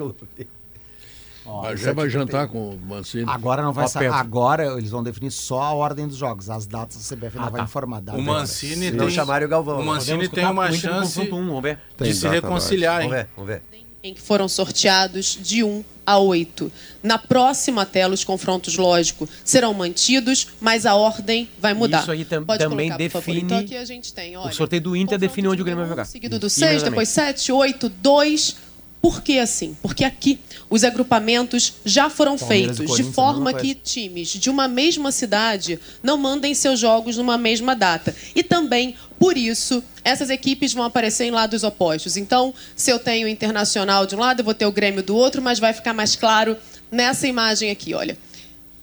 Do. 1.48 1.66
Ah, 1.66 1.76
já 1.76 1.92
vai 1.92 2.08
jantar 2.10 2.48
com 2.48 2.70
o 2.70 2.78
Mancini. 2.80 3.24
Agora 3.26 3.62
não 3.62 3.72
vai 3.72 3.84
Ó, 3.84 3.88
sair. 3.88 4.06
Agora 4.08 4.66
eles 4.78 4.90
vão 4.90 5.02
definir 5.02 5.30
só 5.30 5.60
a 5.62 5.72
ordem 5.72 6.06
dos 6.06 6.16
jogos. 6.16 6.48
As 6.50 6.66
datas 6.66 6.96
a 7.10 7.14
CBF 7.16 7.36
não 7.36 7.44
vai 7.50 7.60
tá. 7.60 7.64
informar. 7.64 8.00
data 8.00 8.18
O. 8.18 8.22
Mancini 8.22 8.90
tem, 8.90 8.92
não 8.92 9.10
chamarem 9.10 9.46
o 9.46 9.50
Galvão. 9.50 9.76
o 9.76 9.80
né? 9.80 9.84
Mancini 9.86 10.28
tem 10.28 10.44
uma 10.46 10.70
chance 10.72 11.14
confronto 11.20 11.36
um, 11.36 11.46
vamos 11.46 11.62
ver. 11.62 11.76
de 11.76 12.04
Tem 12.04 12.14
se 12.14 12.28
reconciliar, 12.28 13.02
hein? 13.02 13.08
Vamos 13.08 13.16
ver, 13.24 13.28
vamos 13.36 13.48
ver. 13.50 13.62
em 14.02 14.14
que 14.14 14.20
foram 14.20 14.48
sorteados 14.48 15.38
de 15.42 15.62
1 15.64 15.84
a 16.06 16.16
8. 16.18 16.72
Na 17.02 17.18
próxima 17.18 17.84
tela, 17.84 18.14
os 18.14 18.24
confrontos, 18.24 18.76
lógico, 18.76 19.28
serão 19.44 19.74
mantidos, 19.74 20.46
mas 20.60 20.86
a 20.86 20.94
ordem 20.94 21.48
vai 21.60 21.74
mudar. 21.74 22.00
Isso 22.02 22.10
aí 22.12 22.24
tam- 22.24 22.44
Pode 22.44 22.62
também 22.64 22.88
colocar, 22.88 22.96
define- 23.18 23.40
Então 23.40 23.58
aqui 23.58 23.76
a 23.76 23.84
gente 23.84 24.14
tem, 24.14 24.34
olha, 24.36 24.48
O 24.48 24.54
sorteio 24.54 24.80
do 24.80 24.96
Inter 24.96 25.18
define 25.18 25.48
onde 25.48 25.60
o 25.60 25.64
Grêmio 25.64 25.80
vai 25.82 25.88
jogar. 25.88 26.04
Seguido 26.06 26.38
do 26.38 26.48
6, 26.48 26.62
Imediatamente. 26.62 26.90
depois 26.90 27.08
7, 27.08 27.52
8, 27.52 27.88
2. 27.90 28.56
Por 29.00 29.22
que 29.22 29.38
assim? 29.38 29.76
Porque 29.80 30.04
aqui 30.04 30.40
os 30.68 30.82
agrupamentos 30.82 31.74
já 31.84 32.10
foram 32.10 32.36
Palmeiras 32.36 32.78
feitos 32.78 32.96
de 32.96 33.04
forma 33.04 33.54
que 33.54 33.74
times 33.74 34.28
de 34.30 34.50
uma 34.50 34.66
mesma 34.66 35.12
cidade 35.12 35.78
não 36.02 36.18
mandem 36.18 36.52
seus 36.54 36.80
jogos 36.80 37.16
numa 37.16 37.38
mesma 37.38 37.76
data. 37.76 38.14
E 38.34 38.42
também, 38.42 38.96
por 39.18 39.36
isso, 39.36 39.82
essas 40.02 40.30
equipes 40.30 40.72
vão 40.72 40.84
aparecer 40.84 41.24
em 41.24 41.30
lados 41.30 41.62
opostos. 41.62 42.16
Então, 42.16 42.52
se 42.74 42.90
eu 42.90 42.98
tenho 42.98 43.26
o 43.26 43.30
Internacional 43.30 44.04
de 44.04 44.16
um 44.16 44.18
lado, 44.18 44.40
eu 44.40 44.44
vou 44.44 44.54
ter 44.54 44.66
o 44.66 44.72
Grêmio 44.72 45.02
do 45.02 45.14
outro, 45.14 45.40
mas 45.40 45.60
vai 45.60 45.72
ficar 45.72 45.94
mais 45.94 46.16
claro 46.16 46.56
nessa 46.90 47.28
imagem 47.28 47.70
aqui, 47.70 47.94
olha. 47.94 48.18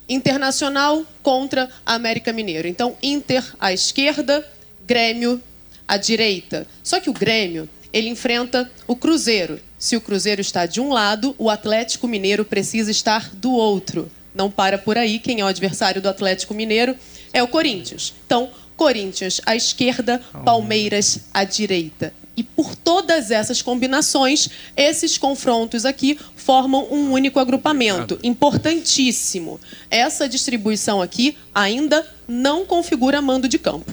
Internacional 0.08 1.04
contra 1.22 1.70
América 1.86 2.32
Mineiro. 2.32 2.68
Então, 2.68 2.96
Inter 3.04 3.44
à 3.60 3.74
esquerda, 3.74 4.48
Grêmio 4.88 5.42
à 5.88 5.98
direita. 5.98 6.66
Só 6.84 7.00
que 7.00 7.10
o 7.10 7.14
Grêmio, 7.14 7.68
ele 7.96 8.10
enfrenta 8.10 8.70
o 8.86 8.94
Cruzeiro. 8.94 9.58
Se 9.80 9.96
o 9.96 10.02
Cruzeiro 10.02 10.42
está 10.42 10.66
de 10.66 10.82
um 10.82 10.92
lado, 10.92 11.34
o 11.38 11.50
Atlético 11.50 12.10
Mineiro 12.10 12.44
precisa 12.44 12.92
estar 12.92 13.34
do 13.34 13.54
outro. 13.54 14.12
Não 14.34 14.52
para 14.52 14.78
por 14.78 14.98
aí, 14.98 15.18
quem 15.18 15.40
é 15.40 15.46
o 15.46 15.48
adversário 15.48 16.02
do 16.02 16.10
Atlético 16.10 16.54
Mineiro 16.54 16.94
é 17.32 17.42
o 17.42 17.48
Corinthians. 17.48 18.14
Então, 18.26 18.52
Corinthians 18.76 19.40
à 19.46 19.56
esquerda, 19.56 20.22
Palmeiras 20.44 21.22
à 21.34 21.46
direita. 21.46 22.14
E 22.36 22.44
por 22.44 22.76
todas 22.76 23.32
essas 23.32 23.62
combinações, 23.62 24.50
esses 24.76 25.18
confrontos 25.18 25.86
aqui 25.86 26.20
formam 26.36 26.86
um 26.92 27.14
único 27.14 27.40
agrupamento. 27.40 28.20
Importantíssimo. 28.22 29.58
Essa 29.90 30.28
distribuição 30.28 31.02
aqui 31.02 31.38
ainda 31.54 32.06
não 32.28 32.66
configura 32.66 33.22
mando 33.22 33.48
de 33.48 33.58
campo. 33.58 33.90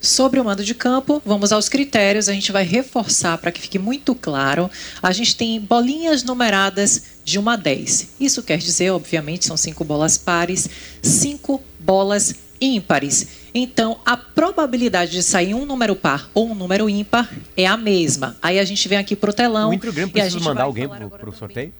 Sobre 0.00 0.38
o 0.38 0.44
mando 0.44 0.62
de 0.62 0.74
campo, 0.74 1.20
vamos 1.24 1.52
aos 1.52 1.68
critérios, 1.68 2.28
a 2.28 2.32
gente 2.32 2.52
vai 2.52 2.64
reforçar 2.64 3.38
para 3.38 3.50
que 3.50 3.60
fique 3.60 3.78
muito 3.78 4.14
claro. 4.14 4.70
A 5.02 5.12
gente 5.12 5.34
tem 5.34 5.60
bolinhas 5.60 6.22
numeradas 6.22 7.02
de 7.24 7.38
1 7.38 7.48
a 7.48 7.56
10. 7.56 8.08
Isso 8.20 8.42
quer 8.42 8.58
dizer, 8.58 8.90
obviamente, 8.90 9.46
são 9.46 9.56
cinco 9.56 9.84
bolas 9.84 10.16
pares, 10.16 10.68
cinco 11.02 11.62
bolas 11.80 12.34
ímpares. 12.60 13.46
Então, 13.54 13.98
a 14.04 14.16
probabilidade 14.16 15.12
de 15.12 15.22
sair 15.22 15.54
um 15.54 15.64
número 15.64 15.96
par 15.96 16.30
ou 16.34 16.50
um 16.50 16.54
número 16.54 16.88
ímpar 16.90 17.30
é 17.56 17.66
a 17.66 17.76
mesma. 17.76 18.36
Aí 18.42 18.58
a 18.58 18.64
gente 18.64 18.86
vem 18.88 18.98
aqui 18.98 19.16
pro 19.16 19.32
telão. 19.32 19.70
O 19.70 19.74
e 19.74 19.76
o 19.76 19.78
a 19.78 20.08
precisa 20.08 20.30
gente 20.30 20.44
mandar 20.44 20.64
alguém 20.64 20.88
pro, 20.88 21.10
pro 21.10 21.32
sorteio? 21.32 21.72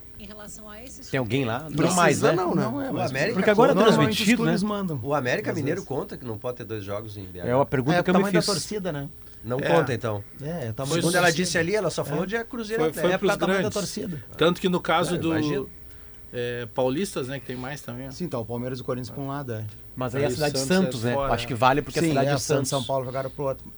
Tem 1.16 1.18
alguém 1.18 1.44
lá? 1.46 1.60
Não 1.60 1.72
Precisa 1.72 1.96
mais, 1.96 2.20
né? 2.20 2.32
não, 2.32 2.54
né? 2.54 2.66
o 2.66 3.00
América 3.00 3.32
Porque 3.34 3.50
agora 3.50 3.72
é 3.72 3.74
transmitido, 3.74 4.44
né? 4.44 4.54
O 5.02 5.14
América 5.14 5.50
Às 5.50 5.56
Mineiro 5.56 5.80
vezes. 5.80 5.88
conta 5.88 6.16
que 6.18 6.26
não 6.26 6.36
pode 6.36 6.58
ter 6.58 6.64
dois 6.64 6.84
jogos 6.84 7.16
em 7.16 7.24
BH. 7.24 7.38
É 7.38 7.54
uma 7.54 7.64
pergunta 7.64 7.96
É, 7.96 8.02
que 8.02 8.10
o 8.10 8.12
eu 8.12 8.14
me 8.14 8.18
tamanho 8.18 8.34
da 8.34 8.42
fiz. 8.42 8.46
torcida, 8.46 8.92
né? 8.92 9.08
Não 9.42 9.58
É. 9.58 9.62
conta, 9.62 9.94
então. 9.94 10.22
É, 10.42 10.72
tá 10.72 10.84
Segundo 10.84 11.16
ela 11.16 11.30
disse 11.32 11.56
ali, 11.56 11.74
ela 11.74 11.88
só 11.88 12.04
falou 12.04 12.26
de 12.26 12.42
Cruzeiro 12.44 12.82
Foi, 12.84 12.92
foi 12.92 13.12
É 13.12 13.16
pros 13.18 13.34
tamanho 13.36 13.58
da 13.58 13.62
grandes. 13.62 13.74
torcida. 13.78 14.22
Tanto 14.36 14.60
que 14.60 14.68
no 14.68 14.78
caso 14.80 15.14
É, 15.14 15.18
do 15.18 15.70
é, 16.34 16.66
Paulistas, 16.74 17.28
né, 17.28 17.40
que 17.40 17.46
tem 17.46 17.56
mais 17.56 17.80
também. 17.80 18.10
Sim, 18.10 18.28
tá 18.28 18.38
o 18.38 18.44
Palmeiras 18.44 18.78
e 18.78 18.82
o 18.82 18.84
Corinthians 18.84 19.08
pra 19.14 19.22
um 19.22 19.28
lado, 19.28 19.54
é. 19.54 19.64
Mas 19.94 20.14
aí 20.14 20.24
a 20.26 20.30
cidade 20.30 20.52
de 20.52 20.58
Santos 20.60 20.76
Santos, 21.00 21.04
é 21.06 21.08
né? 21.08 21.14
fora, 21.14 21.32
Acho 21.32 21.46
que 21.46 21.54
vale 21.54 21.80
porque 21.80 21.98
Sim, 21.98 22.06
a 22.06 22.08
cidade 22.10 22.28
é, 22.28 22.34
de 22.34 22.40
Santos 22.42 22.46
Santos. 22.46 22.68
e 22.68 22.70
São 22.70 22.84
Paulo 22.84 23.06
jogaram 23.06 23.30
pro 23.30 23.44
outro. 23.46 23.72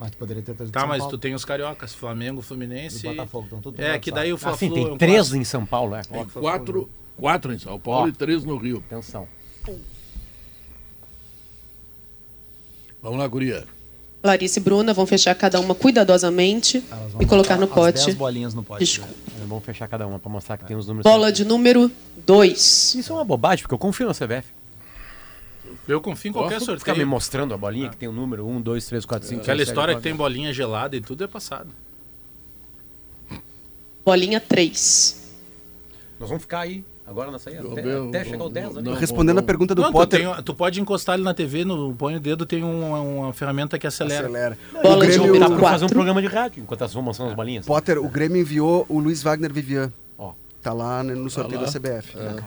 Mas 0.00 0.10
tu 0.12 0.16
poderia 0.16 0.42
ter 0.42 0.54
trazido 0.54 0.72
Tá, 0.72 0.80
São 0.80 0.88
mas 0.88 0.98
Paulo. 0.98 1.10
tu 1.10 1.18
tem 1.18 1.34
os 1.34 1.44
cariocas, 1.44 1.92
Flamengo, 1.94 2.40
Fluminense. 2.40 3.04
E 3.06 3.10
Botafogo, 3.10 3.44
estão 3.46 3.60
tudo 3.60 3.80
É, 3.82 3.98
que 3.98 4.10
daí 4.12 4.32
o 4.32 4.36
Ah, 4.36 4.38
Fla-Flu 4.38 4.58
sim, 4.68 4.70
é 4.70 4.74
tem 4.84 4.92
um 4.92 4.96
três 4.96 5.32
em 5.34 5.44
São 5.44 5.66
Paulo, 5.66 5.94
é. 5.96 6.02
Tem 6.02 6.24
quatro, 6.26 6.88
quatro 7.16 7.52
em 7.52 7.58
São 7.58 7.78
Paulo 7.80 8.04
Ó. 8.06 8.08
e 8.08 8.12
três 8.12 8.44
no 8.44 8.56
Rio. 8.56 8.82
Atenção. 8.86 9.26
Vamos 13.02 13.18
lá, 13.18 13.26
guria. 13.26 13.64
Larissa 14.22 14.58
e 14.58 14.62
Bruna 14.62 14.92
vão 14.92 15.06
fechar 15.06 15.34
cada 15.36 15.60
uma 15.60 15.74
cuidadosamente 15.74 16.82
e 17.20 17.26
colocar 17.26 17.56
no 17.56 17.64
As 17.64 17.70
pote. 17.70 18.04
10 18.06 18.14
bolinhas 18.16 18.52
no 18.54 18.64
pote. 18.64 18.80
Desculpa. 18.84 19.14
É 19.40 19.44
bom 19.46 19.60
fechar 19.60 19.86
cada 19.86 20.06
uma 20.06 20.18
pra 20.18 20.30
mostrar 20.30 20.56
que 20.58 20.64
tem 20.64 20.76
os 20.76 20.86
números. 20.88 21.04
Bola 21.10 21.30
de 21.30 21.44
número 21.44 21.90
2. 22.26 22.94
Isso 22.96 23.12
é 23.12 23.14
uma 23.14 23.24
bobagem, 23.24 23.62
porque 23.62 23.74
eu 23.74 23.78
confio 23.78 24.08
na 24.08 24.14
CBF. 24.14 24.57
Eu 25.86 26.00
confio 26.00 26.30
em 26.30 26.32
qualquer 26.32 26.54
Gosto 26.54 26.60
de 26.60 26.66
sorteio. 26.66 26.80
Ficar 26.80 26.94
me 26.94 27.04
mostrando 27.04 27.54
a 27.54 27.56
bolinha 27.56 27.88
que 27.88 27.96
tem 27.96 28.08
o 28.08 28.12
número 28.12 28.46
1, 28.46 28.60
2, 28.60 28.86
3, 28.86 29.04
4, 29.04 29.28
5, 29.28 29.42
Aquela 29.42 29.62
história 29.62 29.94
que 29.94 30.02
tem 30.02 30.14
bolinha 30.14 30.52
gelada 30.52 30.96
e 30.96 31.00
tudo 31.00 31.24
é 31.24 31.26
passado. 31.26 31.68
Bolinha 34.04 34.40
3. 34.40 35.34
Nós 36.18 36.28
vamos 36.28 36.42
ficar 36.42 36.60
aí 36.60 36.84
agora 37.06 37.30
nessa 37.30 37.48
aí, 37.50 37.56
até, 37.58 37.82
Meu, 37.82 38.08
até 38.08 38.24
chegar 38.24 38.44
o 38.44 38.48
10. 38.50 38.76
ali. 38.76 38.94
Respondendo 38.94 39.38
a 39.38 39.42
pergunta 39.42 39.74
do 39.74 39.82
Não, 39.82 39.88
tu, 39.88 39.92
Potter. 39.92 40.20
tem- 40.20 40.42
tu 40.42 40.54
pode 40.54 40.80
encostar 40.80 41.14
ele 41.14 41.24
na 41.24 41.32
TV, 41.32 41.64
no, 41.64 41.94
põe 41.94 42.16
o 42.16 42.20
dedo, 42.20 42.44
tem 42.44 42.62
uma, 42.62 43.00
uma 43.00 43.32
ferramenta 43.32 43.78
que 43.78 43.86
acelera. 43.86 44.24
Acelera. 44.26 44.58
Bola 44.82 45.04
o 45.04 45.06
de 45.08 45.18
Grêmio, 45.18 45.40
Dá 45.40 45.48
pra 45.48 45.70
fazer 45.70 45.84
um 45.84 45.88
programa 45.88 46.20
de 46.20 46.28
rádio 46.28 46.62
enquanto 46.62 46.86
vão 46.88 47.02
mostrando 47.02 47.30
as 47.30 47.36
bolinhas. 47.36 47.64
Potter, 47.66 47.98
o 47.98 48.08
Grêmio 48.08 48.40
enviou 48.40 48.84
o 48.88 48.98
Luiz 48.98 49.22
Wagner 49.22 49.52
Vivian. 49.52 49.92
Ó. 50.18 50.32
Tá 50.62 50.72
lá 50.72 51.02
né, 51.02 51.14
no 51.14 51.30
sorteio 51.30 51.60
lá. 51.60 51.66
da 51.66 51.72
CBF. 51.72 52.18
É. 52.18 52.42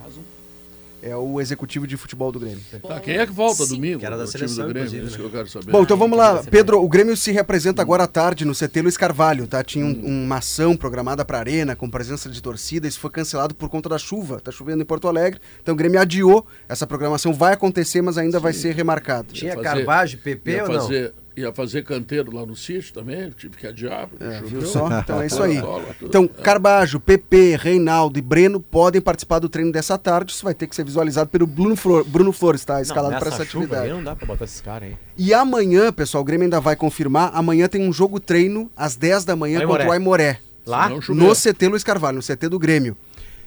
o 1.15 1.41
executivo 1.41 1.87
de 1.87 1.97
futebol 1.97 2.31
do 2.31 2.39
Grêmio. 2.39 2.59
Tá, 2.87 2.99
quem 2.99 3.17
é 3.17 3.25
que 3.25 3.31
volta 3.31 3.65
domingo? 3.65 3.99
Que 3.99 4.05
era 4.05 4.17
da 4.17 4.27
seleção, 4.27 4.67
do 4.67 4.73
Grêmio, 4.73 4.87
inclusive, 4.87 5.07
isso 5.07 5.15
que 5.17 5.21
né? 5.21 5.27
eu 5.27 5.31
quero 5.31 5.47
saber. 5.49 5.71
Bom, 5.71 5.81
então 5.83 5.97
vamos 5.97 6.17
lá. 6.17 6.43
Pedro, 6.43 6.81
o 6.83 6.87
Grêmio 6.87 7.15
se 7.17 7.31
representa 7.31 7.81
agora 7.81 8.03
à 8.03 8.07
tarde 8.07 8.45
no 8.45 8.53
CT 8.53 8.81
Luiz 8.81 8.97
Carvalho, 8.97 9.47
tá? 9.47 9.63
Tinha 9.63 9.85
um- 9.85 10.25
uma 10.25 10.37
ação 10.37 10.75
programada 10.77 11.25
para 11.25 11.39
Arena, 11.39 11.75
com 11.75 11.89
presença 11.89 12.29
de 12.29 12.41
torcida, 12.41 12.87
isso 12.87 12.99
foi 12.99 13.09
cancelado 13.09 13.55
por 13.55 13.69
conta 13.69 13.89
da 13.89 13.97
chuva. 13.97 14.39
Tá 14.39 14.51
chovendo 14.51 14.81
em 14.83 14.85
Porto 14.85 15.07
Alegre, 15.07 15.39
então 15.61 15.73
o 15.73 15.77
Grêmio 15.77 15.99
adiou. 15.99 16.45
Essa 16.69 16.85
programação 16.85 17.33
vai 17.33 17.53
acontecer, 17.53 18.01
mas 18.01 18.17
ainda 18.17 18.39
vai 18.39 18.53
ser 18.53 18.75
remarcada. 18.75 19.27
Tinha 19.33 19.55
fazer- 19.55 19.63
Carvajal, 19.63 20.19
PP 20.23 20.61
ou 20.61 20.67
não? 20.69 20.81
fazer, 20.81 21.13
Ia 21.35 21.53
fazer 21.53 21.83
canteiro 21.83 22.35
lá 22.35 22.45
no 22.45 22.55
sítio 22.57 22.93
também, 22.93 23.29
tive 23.31 23.55
que 23.55 23.65
adiar. 23.65 24.09
É, 24.19 24.41
viu 24.41 24.61
só? 24.63 24.89
Então 24.99 25.21
é 25.21 25.27
isso 25.27 25.41
aí. 25.41 25.61
Então, 26.01 26.27
Carbajo, 26.27 26.99
PP, 26.99 27.55
Reinaldo 27.55 28.19
e 28.19 28.21
Breno 28.21 28.59
podem 28.59 28.99
participar 28.99 29.39
do 29.39 29.47
treino 29.47 29.71
dessa 29.71 29.97
tarde. 29.97 30.33
Isso 30.33 30.43
vai 30.43 30.53
ter 30.53 30.67
que 30.67 30.75
ser 30.75 30.83
visualizado 30.83 31.29
pelo 31.29 31.47
Bruno, 31.47 31.75
Flor, 31.77 32.03
Bruno 32.03 32.33
Flores, 32.33 32.65
tá? 32.65 32.81
Escalado 32.81 33.17
para 33.17 33.29
essa 33.29 33.45
chuva 33.45 33.63
atividade. 33.63 33.87
aí 33.87 33.93
não 33.93 34.03
dá 34.03 34.13
pra 34.13 34.25
botar 34.25 34.43
esses 34.43 34.59
caras 34.59 34.89
aí. 34.89 34.97
E 35.17 35.33
amanhã, 35.33 35.91
pessoal, 35.93 36.21
o 36.21 36.25
Grêmio 36.25 36.43
ainda 36.43 36.59
vai 36.59 36.75
confirmar. 36.75 37.31
Amanhã 37.33 37.69
tem 37.69 37.87
um 37.87 37.93
jogo 37.93 38.19
treino 38.19 38.69
às 38.75 38.97
10 38.97 39.23
da 39.23 39.35
manhã 39.35 39.59
Aimoré. 39.59 39.83
contra 39.83 39.89
o 39.89 39.93
Aimoré. 39.93 40.39
Lá? 40.65 40.89
No 40.89 41.33
CT 41.33 41.67
Luiz 41.69 41.83
Carvalho, 41.83 42.17
no 42.17 42.23
CT 42.23 42.49
do 42.49 42.59
Grêmio. 42.59 42.95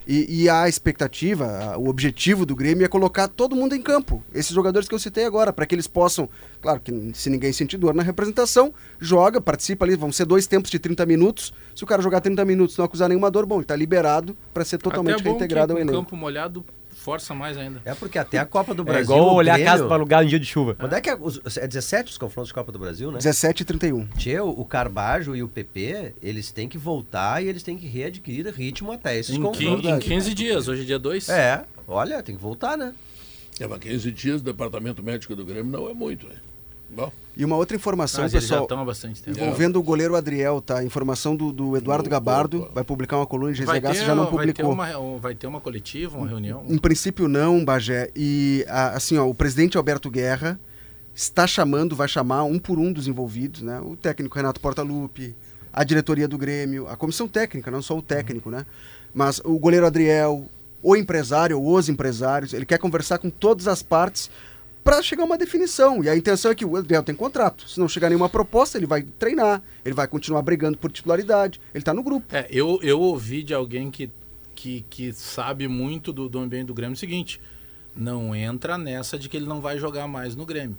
E, 0.07 0.43
e 0.43 0.49
a 0.49 0.69
expectativa, 0.69 1.77
o 1.79 1.89
objetivo 1.89 2.45
do 2.45 2.55
Grêmio 2.55 2.85
é 2.85 2.89
colocar 2.89 3.27
todo 3.27 3.57
mundo 3.57 3.75
em 3.75 3.81
campo. 3.81 4.23
Esses 4.35 4.53
jogadores 4.53 4.89
que 4.89 4.95
eu 4.95 4.99
citei 4.99 5.25
agora, 5.25 5.53
para 5.53 5.65
que 5.65 5.75
eles 5.75 5.87
possam, 5.87 6.29
claro 6.61 6.81
que 6.81 7.13
se 7.15 7.31
ninguém 7.31 7.53
sentir 7.53 7.79
dor 7.79 7.95
na 7.95 8.03
representação, 8.03 8.73
joga, 9.01 9.41
participa 9.41 9.85
ali, 9.85 9.97
vão 9.97 10.13
ser 10.13 10.27
dois 10.27 10.47
tempos 10.47 10.71
de 10.71 10.79
30 10.79 11.07
minutos. 11.07 11.55
Se 11.75 11.85
o 11.85 11.87
cara 11.87 12.03
jogar 12.03 12.21
30 12.21 12.45
minutos 12.45 12.77
e 12.77 12.79
não 12.79 12.85
acusar 12.85 13.09
nenhuma 13.09 13.31
dor, 13.31 13.47
bom, 13.47 13.57
ele 13.57 13.65
tá 13.65 13.77
liberado 13.77 14.37
para 14.53 14.65
ser 14.65 14.79
totalmente 14.79 15.21
Até 15.21 15.23
é 15.23 15.25
bom 15.25 15.31
reintegrado 15.31 15.73
ao 15.73 15.79
que 15.79 15.85
com 15.85 15.91
elenco. 15.91 16.05
campo 16.05 16.17
molhado 16.17 16.65
força 17.05 17.35
mais 17.35 17.57
ainda. 17.59 17.83
É 17.85 17.95
porque 17.95 18.19
até 18.19 18.39
a 18.39 18.47
Copa 18.47 18.73
do 18.75 18.83
É 18.83 18.87
Brasil. 18.87 19.03
igual 19.15 19.29
o 19.29 19.35
olhar 19.35 19.53
a 19.53 19.57
Grêmio- 19.57 19.73
casa 19.73 19.87
pra 19.87 19.95
alugar 19.97 20.25
em 20.25 20.29
dia 20.29 20.41
de 20.41 20.47
chuva. 20.47 20.75
Quando 20.75 20.95
é 20.95 21.01
que 21.01 21.11
é, 21.11 21.15
os- 21.21 21.41
é 21.59 21.67
17 21.69 22.11
os 22.13 22.19
confrontos 22.19 22.49
de 22.49 22.55
Copa 22.55 22.73
do 22.73 22.79
Brasil, 22.79 23.11
né? 23.13 23.19
17 23.19 23.61
e 23.63 23.65
31. 23.65 24.07
Tchê, 24.17 24.41
o 24.41 24.49
o 24.49 24.65
Carbajo 24.65 25.37
e 25.37 25.43
o 25.43 25.49
PP, 25.49 26.15
eles 26.23 26.51
têm 26.51 26.69
que 26.69 26.79
voltar 26.79 27.43
e 27.43 27.49
eles 27.49 27.63
têm 27.63 27.77
que 27.77 27.87
readquirir 27.87 28.47
ritmo 28.55 28.91
até 28.93 29.19
esses 29.19 29.35
Em, 29.37 29.43
confrontos. 29.43 29.83
quin- 29.83 29.91
em 29.91 29.99
15 29.99 30.33
dias, 30.33 30.67
hoje 30.69 30.83
é 30.83 30.85
dia 30.87 30.99
2. 30.99 31.29
É, 31.29 31.65
olha, 31.87 32.23
tem 32.23 32.35
que 32.35 32.41
voltar, 32.41 32.77
né? 32.79 32.95
É, 33.61 33.67
mas 33.67 33.79
15 33.81 34.11
dias 34.11 34.41
do 34.43 34.51
departamento 34.53 35.03
médico 35.03 35.37
do 35.37 35.45
Grêmio 35.45 35.71
não 35.71 35.89
é 35.89 35.95
muito, 35.95 36.27
né? 36.27 36.35
Bom. 36.95 37.13
E 37.37 37.45
uma 37.45 37.57
outra 37.57 37.77
informação, 37.77 38.29
já 38.29 38.39
pessoal, 38.39 38.63
estão 38.63 38.81
há 38.81 38.85
bastante 38.85 39.21
tempo. 39.21 39.39
envolvendo 39.39 39.77
o 39.77 39.83
goleiro 39.83 40.15
Adriel, 40.15 40.61
tá? 40.61 40.85
Informação 40.85 41.35
do, 41.35 41.53
do 41.53 41.77
Eduardo 41.77 42.09
Gabardo, 42.09 42.71
vai 42.73 42.85
publicar 42.85 43.17
uma 43.17 43.27
coluna 43.27 43.53
de 43.53 43.65
GZH, 43.65 43.81
ter, 43.81 43.95
se 43.95 44.05
já 44.05 44.15
não 44.15 44.31
vai, 44.31 44.47
ter 44.53 44.63
publicou. 44.63 44.73
uma, 44.73 45.19
vai 45.19 45.35
ter 45.35 45.49
uma 45.49 45.61
coletiva, 45.61 46.17
uma 46.17 46.29
reunião. 46.29 46.65
Em 46.69 46.79
princípio 46.79 47.27
não, 47.27 47.65
Bagé. 47.65 48.11
E 48.15 48.65
assim, 48.69 49.19
ó, 49.19 49.29
o 49.29 49.35
presidente 49.35 49.77
Alberto 49.77 50.09
Guerra 50.09 50.61
está 51.13 51.45
chamando, 51.45 51.97
vai 51.97 52.07
chamar 52.07 52.45
um 52.45 52.59
por 52.59 52.79
um 52.79 52.93
dos 52.93 53.09
envolvidos, 53.09 53.63
né? 53.63 53.81
O 53.81 53.97
técnico 53.97 54.37
Renato 54.37 54.61
Portaluppi, 54.61 55.35
a 55.73 55.83
diretoria 55.83 56.29
do 56.29 56.39
Grêmio, 56.39 56.87
a 56.87 56.97
comissão 56.97 57.27
técnica, 57.27 57.69
não 57.69 57.83
só 57.83 57.99
o 57.99 58.03
técnico, 58.03 58.49
né? 58.49 58.65
Mas 59.13 59.41
o 59.45 59.59
goleiro 59.59 59.87
Adriel, 59.87 60.49
o 60.81 60.95
empresário 60.95 61.61
ou 61.61 61.77
os 61.77 61.89
empresários, 61.89 62.53
ele 62.53 62.65
quer 62.65 62.79
conversar 62.79 63.19
com 63.19 63.29
todas 63.29 63.67
as 63.67 63.83
partes 63.83 64.31
para 64.85 65.03
chegar 65.03 65.23
a 65.23 65.27
uma 65.27 65.39
definição. 65.39 66.05
E 66.05 66.09
a 66.09 66.17
intenção 66.17 66.51
é 66.51 66.55
que 66.55 66.65
o 66.65 66.77
Adriel 66.77 67.03
tem 67.03 67.15
contrato. 67.15 67.67
Se 67.69 67.81
não 67.81 67.89
chegar 67.89 68.11
nenhuma 68.11 68.29
proposta, 68.29 68.77
ele 68.77 68.87
vai 68.87 69.03
treinar, 69.03 69.63
ele 69.83 69.95
vai 69.95 70.07
continuar 70.07 70.43
brigando 70.43 70.77
por 70.77 70.93
titularidade. 70.93 71.59
Ele 71.73 71.81
está 71.81 71.95
no 71.95 72.03
grupo. 72.03 72.27
É, 72.31 72.47
eu, 72.51 72.79
eu 72.83 73.01
ouvi 73.01 73.43
de 73.43 73.55
alguém 73.55 73.91
que, 73.91 74.11
que, 74.55 74.85
que 74.91 75.13
sabe 75.15 75.67
muito 75.67 76.13
do, 76.13 76.29
do 76.29 76.39
ambiente 76.39 76.67
do 76.67 76.75
Grêmio 76.75 76.95
o 76.95 76.99
seguinte: 76.99 77.41
não 77.97 78.37
entra 78.37 78.77
nessa 78.77 79.19
de 79.19 79.29
que 79.29 79.37
ele 79.37 79.47
não 79.47 79.61
vai 79.61 79.79
jogar 79.79 80.07
mais 80.07 80.37
no 80.37 80.45
Grêmio. 80.45 80.77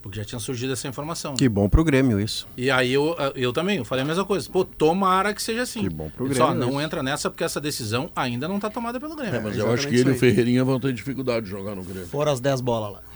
Porque 0.00 0.16
já 0.16 0.24
tinha 0.24 0.38
surgido 0.38 0.72
essa 0.72 0.86
informação. 0.86 1.34
Que 1.34 1.48
bom 1.48 1.68
pro 1.68 1.82
Grêmio 1.82 2.20
isso. 2.20 2.46
E 2.56 2.70
aí 2.70 2.92
eu, 2.92 3.16
eu 3.34 3.52
também, 3.52 3.78
eu 3.78 3.84
falei 3.84 4.04
a 4.04 4.06
mesma 4.06 4.24
coisa. 4.24 4.48
Pô, 4.48 4.64
tomara 4.64 5.34
que 5.34 5.42
seja 5.42 5.62
assim. 5.62 5.80
Que 5.80 5.88
bom 5.88 6.08
pro 6.08 6.28
Grêmio 6.28 6.54
não 6.54 6.70
isso. 6.70 6.80
entra 6.80 7.02
nessa 7.02 7.28
porque 7.28 7.42
essa 7.42 7.60
decisão 7.60 8.08
ainda 8.14 8.46
não 8.46 8.56
está 8.56 8.70
tomada 8.70 9.00
pelo 9.00 9.16
Grêmio. 9.16 9.34
É, 9.34 9.40
mas 9.40 9.58
eu 9.58 9.70
acho 9.72 9.88
que 9.88 9.96
ele 9.96 10.10
e 10.10 10.12
o 10.12 10.16
Ferreirinha 10.16 10.64
vão 10.64 10.78
ter 10.78 10.92
dificuldade 10.92 11.46
de 11.46 11.50
jogar 11.50 11.74
no 11.74 11.82
Grêmio. 11.82 12.06
Foram 12.06 12.30
as 12.30 12.38
10 12.38 12.60
bolas 12.60 12.92
lá. 12.92 13.07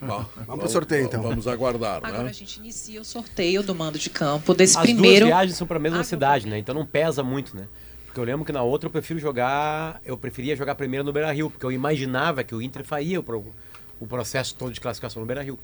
Bom, 0.00 0.24
Vamos 0.46 0.60
pro 0.64 0.68
sorteio, 0.68 1.04
então. 1.06 1.22
Vamos 1.22 1.46
aguardar, 1.46 1.96
Agora 2.02 2.24
né? 2.24 2.30
a 2.30 2.32
gente 2.32 2.58
inicia 2.58 3.00
o 3.00 3.04
sorteio 3.04 3.62
do 3.62 3.74
mando 3.74 3.98
de 3.98 4.10
campo 4.10 4.52
desse 4.54 4.76
As 4.76 4.82
primeiro. 4.82 5.26
duas 5.26 5.28
viagens 5.28 5.56
são 5.56 5.66
pra 5.66 5.78
mesma 5.78 6.02
cidade, 6.04 6.46
né? 6.46 6.58
Então 6.58 6.74
não 6.74 6.84
pesa 6.84 7.22
muito, 7.22 7.56
né? 7.56 7.66
Porque 8.06 8.18
eu 8.20 8.24
lembro 8.24 8.44
que 8.44 8.52
na 8.52 8.62
outra 8.62 8.86
eu 8.86 8.90
prefiro 8.92 9.18
jogar. 9.18 10.00
Eu 10.04 10.16
preferia 10.16 10.54
jogar 10.56 10.74
primeiro 10.74 11.04
no 11.04 11.12
Beira 11.12 11.32
Rio, 11.32 11.50
porque 11.50 11.64
eu 11.66 11.72
imaginava 11.72 12.42
que 12.44 12.54
o 12.54 12.60
Inter 12.62 12.84
faria 12.84 13.18
o, 13.18 13.22
pro- 13.22 13.52
o 14.00 14.06
processo 14.06 14.54
todo 14.54 14.72
de 14.72 14.80
classificação 14.80 15.20
no 15.20 15.26
Beira 15.26 15.42
Rio. 15.42 15.58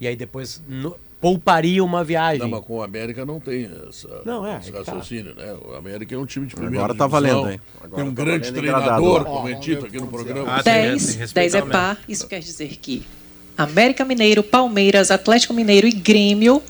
E 0.00 0.06
aí 0.06 0.16
depois 0.16 0.62
no- 0.68 0.96
pouparia 1.22 1.82
uma 1.84 2.02
viagem. 2.02 2.40
Não, 2.40 2.48
mas 2.50 2.60
com 2.64 2.78
o 2.78 2.82
América 2.82 3.24
não 3.24 3.38
tem 3.38 3.70
essa, 3.88 4.08
Não, 4.26 4.44
é, 4.44 4.58
esse 4.58 4.72
tá. 4.72 4.78
raciocínio, 4.78 5.32
né? 5.36 5.54
O 5.64 5.72
América 5.74 6.12
é 6.16 6.18
um 6.18 6.26
time 6.26 6.46
de 6.46 6.54
primeira 6.56 6.84
Agora 6.84 6.98
tá 6.98 7.06
divisão, 7.06 7.32
valendo, 7.42 7.52
hein? 7.52 7.60
Agora 7.80 8.02
Tem 8.02 8.10
um 8.10 8.14
tá 8.14 8.22
grande 8.24 8.52
treinador, 8.52 9.24
como 9.24 9.48
é 9.48 9.54
dito 9.54 9.86
aqui 9.86 9.98
no 9.98 10.08
programa. 10.08 10.56
Ah, 10.56 10.62
tem- 10.64 10.72
tem 10.74 10.82
que 10.82 10.88
10, 10.90 11.14
respeitar 11.14 11.40
10 11.40 11.54
é 11.54 11.62
par. 11.70 11.98
Isso 12.08 12.26
quer 12.26 12.40
dizer 12.40 12.76
que 12.76 13.04
América 13.56 14.04
Mineiro, 14.04 14.42
Palmeiras, 14.42 15.12
Atlético 15.12 15.54
Mineiro 15.54 15.86
e 15.86 15.92
Grêmio 15.92 16.60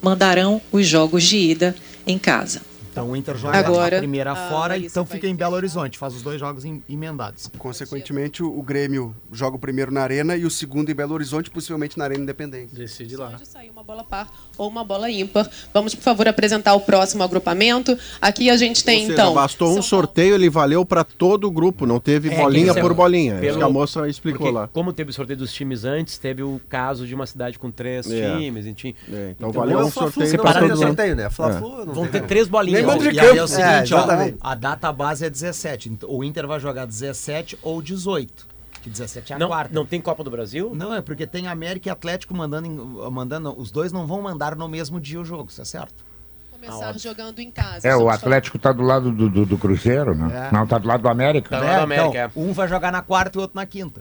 mandarão 0.00 0.60
os 0.72 0.86
jogos 0.86 1.22
de 1.24 1.36
ida 1.36 1.76
em 2.06 2.18
casa. 2.18 2.62
Então 2.98 3.10
o 3.10 3.16
Inter 3.16 3.36
joga 3.36 3.58
Agora, 3.58 3.96
a 3.96 3.98
primeira 3.98 4.32
a 4.32 4.36
fora, 4.48 4.74
Larissa 4.74 4.86
então 5.00 5.06
fica 5.06 5.26
em 5.26 5.34
Belo 5.34 5.54
Horizonte, 5.54 5.96
faz 5.98 6.14
os 6.14 6.22
dois 6.22 6.38
jogos 6.40 6.64
em- 6.64 6.82
emendados. 6.88 7.50
Consequentemente, 7.58 8.42
o 8.42 8.62
Grêmio 8.62 9.14
joga 9.32 9.56
o 9.56 9.58
primeiro 9.58 9.92
na 9.92 10.02
Arena 10.02 10.36
e 10.36 10.44
o 10.44 10.50
segundo 10.50 10.90
em 10.90 10.94
Belo 10.94 11.14
Horizonte, 11.14 11.50
possivelmente 11.50 11.96
na 11.98 12.04
Arena 12.04 12.22
Independente. 12.22 12.74
Decide 12.74 13.16
lá. 13.16 13.30
Pode 13.30 13.46
sair 13.46 13.70
uma 13.70 13.82
bola 13.82 14.02
par 14.04 14.28
ou 14.56 14.68
uma 14.68 14.84
bola 14.84 15.10
ímpar. 15.10 15.48
Vamos, 15.72 15.94
por 15.94 16.02
favor, 16.02 16.26
apresentar 16.28 16.74
o 16.74 16.80
próximo 16.80 17.22
agrupamento. 17.22 17.96
Aqui 18.20 18.50
a 18.50 18.56
gente 18.56 18.84
tem, 18.84 19.00
seja, 19.02 19.12
então. 19.12 19.34
bastou 19.34 19.76
um 19.76 19.82
sorteio, 19.82 20.34
ele 20.34 20.50
valeu 20.50 20.84
pra 20.84 21.04
todo 21.04 21.46
o 21.46 21.50
grupo, 21.50 21.86
não 21.86 22.00
teve 22.00 22.30
É, 22.32 22.36
bolinha 22.36 22.74
por 22.74 22.90
é- 22.90 22.94
bolinha. 22.94 23.34
pelo- 23.36 23.46
Isso 23.50 23.58
que 23.58 23.64
a 23.64 23.68
moça 23.68 24.08
explicou 24.08 24.38
Porque, 24.40 24.54
lá. 24.54 24.68
Como 24.68 24.92
teve 24.92 25.10
o 25.10 25.14
sorteio 25.14 25.38
dos 25.38 25.52
times 25.52 25.84
antes, 25.84 26.18
teve 26.18 26.42
o 26.42 26.60
caso 26.68 27.06
de 27.06 27.14
uma 27.14 27.26
cidade 27.26 27.58
com 27.58 27.70
três 27.70 28.10
É. 28.10 28.36
times, 28.38 28.66
enfim. 28.66 28.94
É, 29.12 29.34
então 29.36 29.52
valeu 29.52 29.78
é 29.80 29.82
o 29.84 29.86
um 29.86 29.90
sorteio 29.90 30.30
ter 30.30 30.38
mundo. 30.62 30.76
sorteio, 30.76 31.16
né? 31.16 31.30
Fla-Flu 31.30 31.86
não 31.86 31.94
Vão 31.94 32.06
ter 32.06 32.22
três 32.22 32.48
bolinhas. 32.48 32.80
De 32.96 33.10
E 33.10 33.20
aí 33.20 33.26
é 33.26 33.32
o 33.32 33.34
campo. 33.36 33.48
seguinte, 33.48 33.92
É, 33.92 33.96
ó, 33.96 34.06
a 34.40 34.54
data 34.54 34.92
base 34.92 35.24
é 35.24 35.30
17. 35.30 35.88
então 35.90 36.08
O 36.10 36.22
Inter 36.24 36.46
vai 36.46 36.58
jogar 36.60 36.86
17 36.86 37.58
ou 37.62 37.82
18. 37.82 38.46
Que 38.82 38.88
17 38.88 39.32
é 39.32 39.36
a 39.36 39.38
Não, 39.38 39.48
quarta. 39.48 39.74
não 39.74 39.84
tem 39.84 40.00
Copa 40.00 40.22
do 40.22 40.30
Brasil? 40.30 40.72
Não, 40.74 40.94
é 40.94 41.00
porque 41.02 41.26
tem 41.26 41.48
América 41.48 41.88
e 41.88 41.90
Atlético 41.92 42.32
mandando, 42.34 42.66
em- 42.68 43.10
mandando. 43.10 43.52
Os 43.58 43.70
dois 43.72 43.92
não 43.92 44.06
vão 44.06 44.22
mandar 44.22 44.54
no 44.54 44.68
mesmo 44.68 45.00
dia 45.00 45.20
o 45.20 45.24
jogo, 45.24 45.50
isso 45.50 45.60
é 45.60 45.64
certo. 45.64 46.06
Começar 46.52 46.96
jogando 46.98 47.38
em 47.40 47.50
casa. 47.50 47.86
É, 47.86 47.94
o 47.94 47.98
Somos 48.00 48.14
Atlético 48.14 48.58
tá 48.58 48.72
do 48.72 48.82
lado 48.82 49.12
do, 49.12 49.28
do, 49.28 49.46
do 49.46 49.58
Cruzeiro, 49.58 50.14
né? 50.14 50.48
É. 50.48 50.54
Não, 50.54 50.66
tá 50.66 50.76
do 50.78 50.86
lado 50.88 51.02
do 51.02 51.08
América. 51.08 51.56
É, 51.56 51.82
então, 51.84 52.12
um 52.36 52.52
vai 52.52 52.66
jogar 52.68 52.90
na 52.90 53.00
quarta 53.02 53.36
e 53.36 53.38
o 53.38 53.42
outro 53.42 53.56
na 53.56 53.64
quinta. 53.66 54.00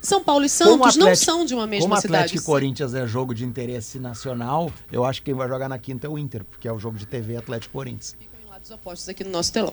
São 0.00 0.22
Paulo 0.22 0.44
e 0.44 0.48
Como 0.48 0.84
Santos 0.84 0.96
não 0.96 1.14
são 1.14 1.44
de 1.44 1.54
uma 1.54 1.66
mesma 1.66 1.88
Como 1.88 2.00
cidade. 2.00 2.24
Atlético 2.24 2.42
e 2.42 2.44
Corinthians 2.44 2.94
é 2.94 3.06
jogo 3.06 3.34
de 3.34 3.44
interesse 3.44 3.98
nacional, 3.98 4.72
eu 4.90 5.04
acho 5.04 5.20
que 5.20 5.26
quem 5.26 5.34
vai 5.34 5.48
jogar 5.48 5.68
na 5.68 5.78
quinta 5.78 6.06
é 6.06 6.10
o 6.10 6.18
Inter, 6.18 6.44
porque 6.44 6.68
é 6.68 6.72
o 6.72 6.78
jogo 6.78 6.98
de 6.98 7.06
TV 7.06 7.36
Atlético 7.36 7.72
e 7.72 7.74
Corinthians. 7.74 8.16
Lados 8.48 8.70
opostos 8.70 9.08
aqui 9.08 9.24
no 9.24 9.30
nosso 9.30 9.52
telão. 9.52 9.72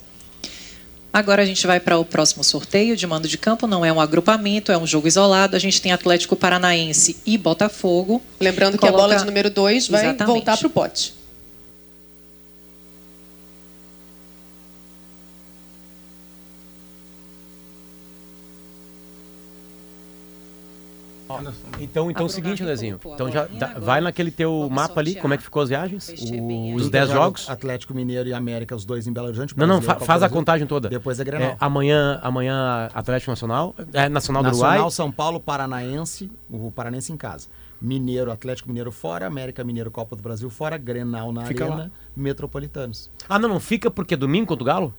Agora 1.11 1.41
a 1.41 1.45
gente 1.45 1.65
vai 1.65 1.79
para 1.79 1.97
o 1.97 2.05
próximo 2.05 2.43
sorteio 2.43 2.95
de 2.95 3.07
mando 3.07 3.27
de 3.27 3.37
campo. 3.37 3.65
Não 3.65 3.83
é 3.83 3.91
um 3.91 3.99
agrupamento, 3.99 4.71
é 4.71 4.77
um 4.77 4.85
jogo 4.85 5.07
isolado. 5.07 5.55
A 5.55 5.59
gente 5.59 5.81
tem 5.81 5.91
Atlético 5.91 6.35
Paranaense 6.35 7.17
e 7.25 7.37
Botafogo. 7.37 8.21
Lembrando 8.39 8.77
que 8.77 8.87
a 8.87 8.91
bola 8.91 9.15
de 9.15 9.25
número 9.25 9.49
2 9.49 9.87
vai 9.87 10.05
Exatamente. 10.05 10.27
voltar 10.27 10.57
para 10.57 10.67
o 10.67 10.69
pote. 10.69 11.16
Ó, 21.38 21.51
então, 21.80 22.09
então 22.11 22.23
é 22.23 22.26
o 22.26 22.30
seguinte, 22.30 22.64
Lezinho. 22.64 22.99
Então 23.05 23.31
já 23.31 23.45
dá- 23.45 23.80
vai 23.80 24.01
naquele 24.01 24.31
teu 24.31 24.68
mapa 24.72 24.99
ali, 24.99 25.15
como 25.15 25.34
é 25.34 25.38
que 25.38 25.43
ficou 25.43 25.61
as 25.61 25.69
viagens? 25.69 26.09
O- 26.09 26.76
os 26.76 26.89
10 26.89 27.09
jogos? 27.09 27.49
Atlético 27.49 27.93
Mineiro 27.93 28.27
e 28.30 28.34
América, 28.34 28.76
os 28.76 28.85
dois 28.85 29.07
em 29.07 29.14
Belo 29.14 29.27
Horizonte. 29.27 29.57
Não, 29.57 29.68
não, 29.68 29.81
fa- 29.81 29.99
faz 29.99 30.23
a 30.23 30.30
contagem 30.30 30.65
toda. 30.68 30.89
Depois 30.89 31.19
é 31.19 31.23
Grenal. 31.23 31.49
É, 31.51 31.57
amanhã, 31.59 32.19
amanhã 32.23 32.89
Atlético 32.93 33.31
Nacional, 33.31 33.76
é, 33.93 34.09
Nacional 34.09 34.41
do 34.43 34.47
Nacional, 34.47 34.72
Uruguai. 34.73 34.91
São 34.91 35.11
Paulo, 35.11 35.39
Paranaense, 35.39 36.31
o 36.49 36.72
Paranaense 36.72 37.11
em 37.11 37.18
casa. 37.18 37.47
Mineiro, 37.80 38.31
Atlético 38.31 38.68
Mineiro 38.69 38.91
fora, 38.91 39.27
América 39.27 39.64
Mineiro, 39.64 39.91
Copa 39.91 40.15
do 40.15 40.22
Brasil 40.23 40.49
fora, 40.49 40.77
Grenal 40.77 41.31
na 41.31 41.45
Fica 41.45 41.65
Arena, 41.65 41.84
lá. 41.84 41.91
Metropolitanos. 42.15 43.09
Ah, 43.30 43.38
não, 43.38 43.47
não 43.49 43.59
fica 43.59 43.89
porque 43.91 44.14
é 44.15 44.18
domingo 44.18 44.47
contra 44.47 44.64
o 44.64 44.65
Galo? 44.65 44.93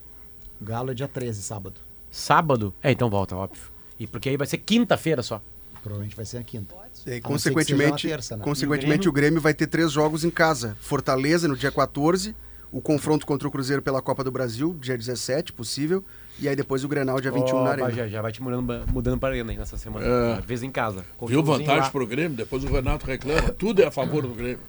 Galo 0.61 0.91
é 0.91 0.93
dia 0.93 1.07
13, 1.07 1.41
sábado. 1.41 1.75
Sábado? 2.11 2.73
É, 2.81 2.91
então 2.91 3.09
volta, 3.09 3.35
óbvio. 3.35 3.63
E 3.99 4.07
porque 4.07 4.29
aí 4.29 4.37
vai 4.37 4.47
ser 4.47 4.57
quinta-feira 4.59 5.21
só. 5.21 5.41
Provavelmente 5.81 6.15
vai 6.15 6.25
ser 6.25 6.37
a 6.37 6.43
quinta. 6.43 6.75
E 7.05 7.13
A 7.15 7.21
consequentemente, 7.21 8.07
terça, 8.07 8.35
né? 8.37 8.43
consequentemente 8.43 9.07
o 9.07 9.11
Grêmio 9.11 9.39
vai 9.39 9.53
ter 9.53 9.67
três 9.67 9.91
jogos 9.91 10.23
em 10.23 10.29
casa. 10.29 10.75
Fortaleza 10.81 11.47
no 11.47 11.55
dia 11.55 11.71
14, 11.71 12.35
o 12.71 12.81
confronto 12.81 13.25
contra 13.25 13.47
o 13.47 13.51
Cruzeiro 13.51 13.81
pela 13.81 14.01
Copa 14.01 14.23
do 14.23 14.31
Brasil, 14.31 14.75
dia 14.79 14.97
17, 14.97 15.53
possível, 15.53 16.03
e 16.39 16.47
aí 16.49 16.55
depois 16.55 16.83
o 16.83 16.87
Grenal, 16.87 17.19
dia 17.21 17.31
21 17.31 17.55
Ó, 17.55 17.63
na 17.63 17.69
Arena. 17.71 17.87
Bagé, 17.87 18.07
já 18.09 18.21
vai 18.21 18.31
te 18.31 18.43
mudando, 18.43 18.85
mudando 18.91 19.17
para 19.19 19.29
arena 19.29 19.51
aí 19.51 19.57
nessa 19.57 19.77
semana. 19.77 20.05
É. 20.05 20.33
Às 20.39 20.45
vezes 20.45 20.63
em 20.63 20.71
casa. 20.71 21.05
Viu 21.27 21.41
vantagem 21.43 21.81
lá. 21.81 21.89
pro 21.89 22.05
Grêmio? 22.05 22.35
Depois 22.37 22.63
o 22.63 22.67
Renato 22.67 23.05
reclama. 23.05 23.49
Tudo 23.53 23.81
é 23.81 23.85
a 23.85 23.91
favor 23.91 24.23
do 24.27 24.33
Grêmio. 24.33 24.59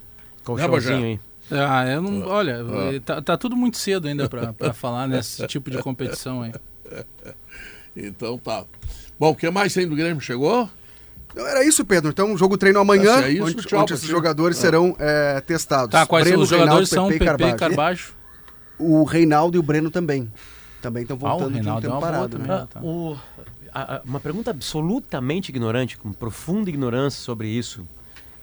Colchãozinho 0.43 0.71
Bagé? 0.71 1.05
aí. 1.05 1.19
Ah, 1.51 1.85
eu 1.85 2.01
não. 2.01 2.25
Olha, 2.27 2.59
Ah. 2.61 3.01
tá, 3.03 3.21
tá 3.21 3.37
tudo 3.37 3.57
muito 3.57 3.77
cedo 3.77 4.07
ainda 4.07 4.29
pra 4.29 4.53
falar 4.73 5.07
nesse 5.07 5.45
tipo 5.47 5.69
de 5.69 5.77
competição 5.79 6.41
aí. 6.43 6.53
Então 7.95 8.37
tá. 8.37 8.65
Bom, 9.19 9.31
o 9.31 9.35
que 9.35 9.49
mais 9.49 9.73
tem 9.73 9.87
do 9.87 9.95
Grêmio? 9.95 10.21
Chegou? 10.21 10.69
Não, 11.35 11.47
era 11.47 11.63
isso, 11.65 11.83
Pedro. 11.85 12.09
Então, 12.11 12.37
jogo 12.37 12.57
treino 12.57 12.79
amanhã, 12.79 13.15
Ah, 13.17 13.21
é 13.23 13.31
isso, 13.31 13.43
onde, 13.43 13.55
tchau 13.65 13.81
onde 13.81 13.93
esses 13.93 14.05
ti. 14.05 14.11
jogadores 14.11 14.57
Ah. 14.57 14.61
serão 14.61 14.95
é, 14.99 15.39
testados. 15.41 15.91
Tá, 15.91 16.05
quais 16.05 16.25
Breno, 16.25 16.43
os 16.43 16.49
jogadores 16.49 16.89
Reinaldo, 16.89 17.11
são 17.13 17.19
Pepe 17.19 17.37
PP 17.37 17.55
e 17.55 17.57
Carbajo? 17.59 18.13
O 18.77 19.03
Reinaldo 19.03 19.55
e 19.57 19.59
o 19.59 19.63
Breno 19.63 19.89
também. 19.91 20.31
Também 20.81 21.03
estão 21.03 21.15
Ah, 21.21 21.25
o 21.25 21.29
voltando 21.29 21.47
de 21.53 21.53
um 21.59 21.61
Reinaldo 21.61 21.87
é 21.87 21.89
tempo 21.89 22.01
parado. 22.01 22.29
também, 22.29 22.47
né? 22.47 22.57
né? 22.61 22.67
Tá. 22.69 22.79
O- 22.81 23.15
a- 23.73 23.95
a- 23.97 24.01
uma 24.03 24.19
pergunta 24.19 24.49
absolutamente 24.51 25.49
ignorante, 25.49 25.97
com 25.97 26.11
profunda 26.11 26.69
ignorância 26.69 27.21
sobre 27.21 27.47
isso. 27.47 27.87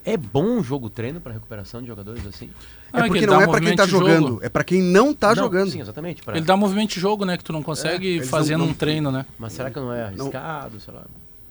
É 0.04 0.16
bom 0.16 0.44
um 0.44 0.62
jogo 0.62 0.88
treino 0.88 1.20
para 1.20 1.32
recuperação 1.34 1.82
de 1.82 1.88
jogadores 1.88 2.24
assim? 2.26 2.48
É 2.92 3.02
porque 3.06 3.26
não 3.26 3.42
é 3.42 3.46
pra 3.46 3.60
quem 3.60 3.76
tá 3.76 3.86
jogando, 3.86 4.38
é 4.42 4.48
pra 4.48 4.64
quem 4.64 4.80
não 4.80 5.12
tá 5.12 5.34
jogando. 5.34 5.70
Sim, 5.70 5.80
exatamente. 5.82 6.22
pra- 6.22 6.34
Ele 6.36 6.46
dá 6.46 6.56
movimento 6.56 6.94
de 6.94 7.00
jogo, 7.00 7.26
né? 7.26 7.36
Que 7.36 7.44
tu 7.44 7.52
não 7.52 7.62
consegue 7.62 8.20
É, 8.20 8.22
fazer 8.22 8.56
não- 8.56 8.66
num 8.68 8.72
treino, 8.72 9.10
né? 9.10 9.26
Mas 9.38 9.52
será 9.52 9.70
que 9.70 9.78
não 9.78 9.92
é 9.92 10.04
arriscado? 10.04 10.80
Sei 10.80 10.94
lá. 10.94 11.02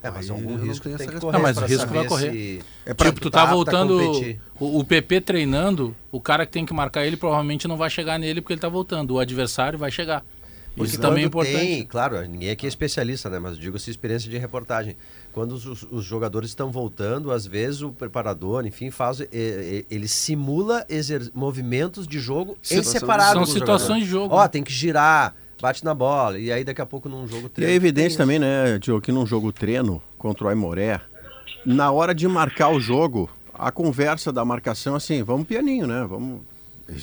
É, 0.07 0.11
mas 0.11 0.29
algum 0.29 0.55
risco 0.57 0.83
tem 0.85 0.93
essa 0.93 1.07
que 1.07 1.19
correr 1.19 1.33
Não, 1.33 1.41
mas 1.41 1.57
o 1.57 1.59
pra 1.59 1.67
risco 1.67 1.87
vai 1.93 2.05
correr. 2.05 2.31
se- 2.31 2.61
É 2.85 2.93
tipo, 2.93 3.19
tu 3.21 3.29
tá 3.29 3.43
a 3.43 3.45
voltando. 3.45 3.99
O, 4.59 4.79
o 4.79 4.83
PP 4.83 5.21
treinando, 5.21 5.95
o 6.11 6.19
cara 6.19 6.45
que 6.45 6.51
tem 6.51 6.65
que 6.65 6.73
marcar 6.73 7.05
ele 7.05 7.17
provavelmente 7.17 7.67
não 7.67 7.77
vai 7.77 7.89
chegar 7.89 8.17
nele 8.17 8.41
porque 8.41 8.53
ele 8.53 8.61
tá 8.61 8.69
voltando. 8.69 9.11
O 9.15 9.19
adversário 9.19 9.77
vai 9.77 9.91
chegar. 9.91 10.23
Isso 10.77 10.99
também 11.01 11.23
é 11.23 11.27
importante. 11.27 11.57
Tem, 11.57 11.83
claro, 11.87 12.21
ninguém 12.27 12.51
aqui 12.51 12.67
é 12.67 12.69
especialista, 12.69 13.29
né? 13.31 13.39
Mas 13.39 13.57
digo-se 13.57 13.89
experiência 13.89 14.29
de 14.29 14.37
reportagem. 14.37 14.95
Quando 15.33 15.53
os, 15.53 15.65
os 15.89 16.05
jogadores 16.05 16.49
estão 16.51 16.71
voltando, 16.71 17.31
às 17.31 17.47
vezes 17.47 17.81
o 17.81 17.91
preparador, 17.91 18.63
enfim, 18.65 18.91
faz. 18.91 19.19
Ele 19.31 20.07
simula 20.07 20.85
exer- 20.87 21.31
movimentos 21.33 22.07
de 22.07 22.19
jogo 22.19 22.51
em 22.51 22.57
Situações- 22.61 22.87
separado. 22.99 23.33
São 23.33 23.45
situações 23.47 24.03
de 24.03 24.09
jogo, 24.09 24.35
Ó, 24.35 24.41
né? 24.43 24.47
tem 24.49 24.63
que 24.63 24.71
girar, 24.71 25.35
bate 25.61 25.83
na 25.83 25.93
bola. 25.93 26.39
E 26.39 26.51
aí 26.51 26.63
daqui 26.63 26.81
a 26.81 26.85
pouco 26.85 27.07
num 27.09 27.27
jogo 27.27 27.47
E 27.47 27.49
treino. 27.49 27.71
é 27.71 27.75
evidente 27.75 28.15
também, 28.17 28.39
né, 28.39 28.77
Diogo, 28.79 29.01
que 29.01 29.11
num 29.11 29.25
jogo 29.25 29.51
treino 29.51 30.01
contra 30.17 30.45
o 30.45 30.47
Aimoré, 30.49 31.01
na 31.65 31.91
hora 31.91 32.13
de 32.13 32.27
marcar 32.27 32.69
o 32.69 32.79
jogo, 32.79 33.29
a 33.53 33.71
conversa 33.71 34.31
da 34.31 34.45
marcação, 34.45 34.95
assim, 34.95 35.23
vamos 35.23 35.47
pianinho, 35.47 35.87
né? 35.87 36.05
Vamos. 36.07 36.41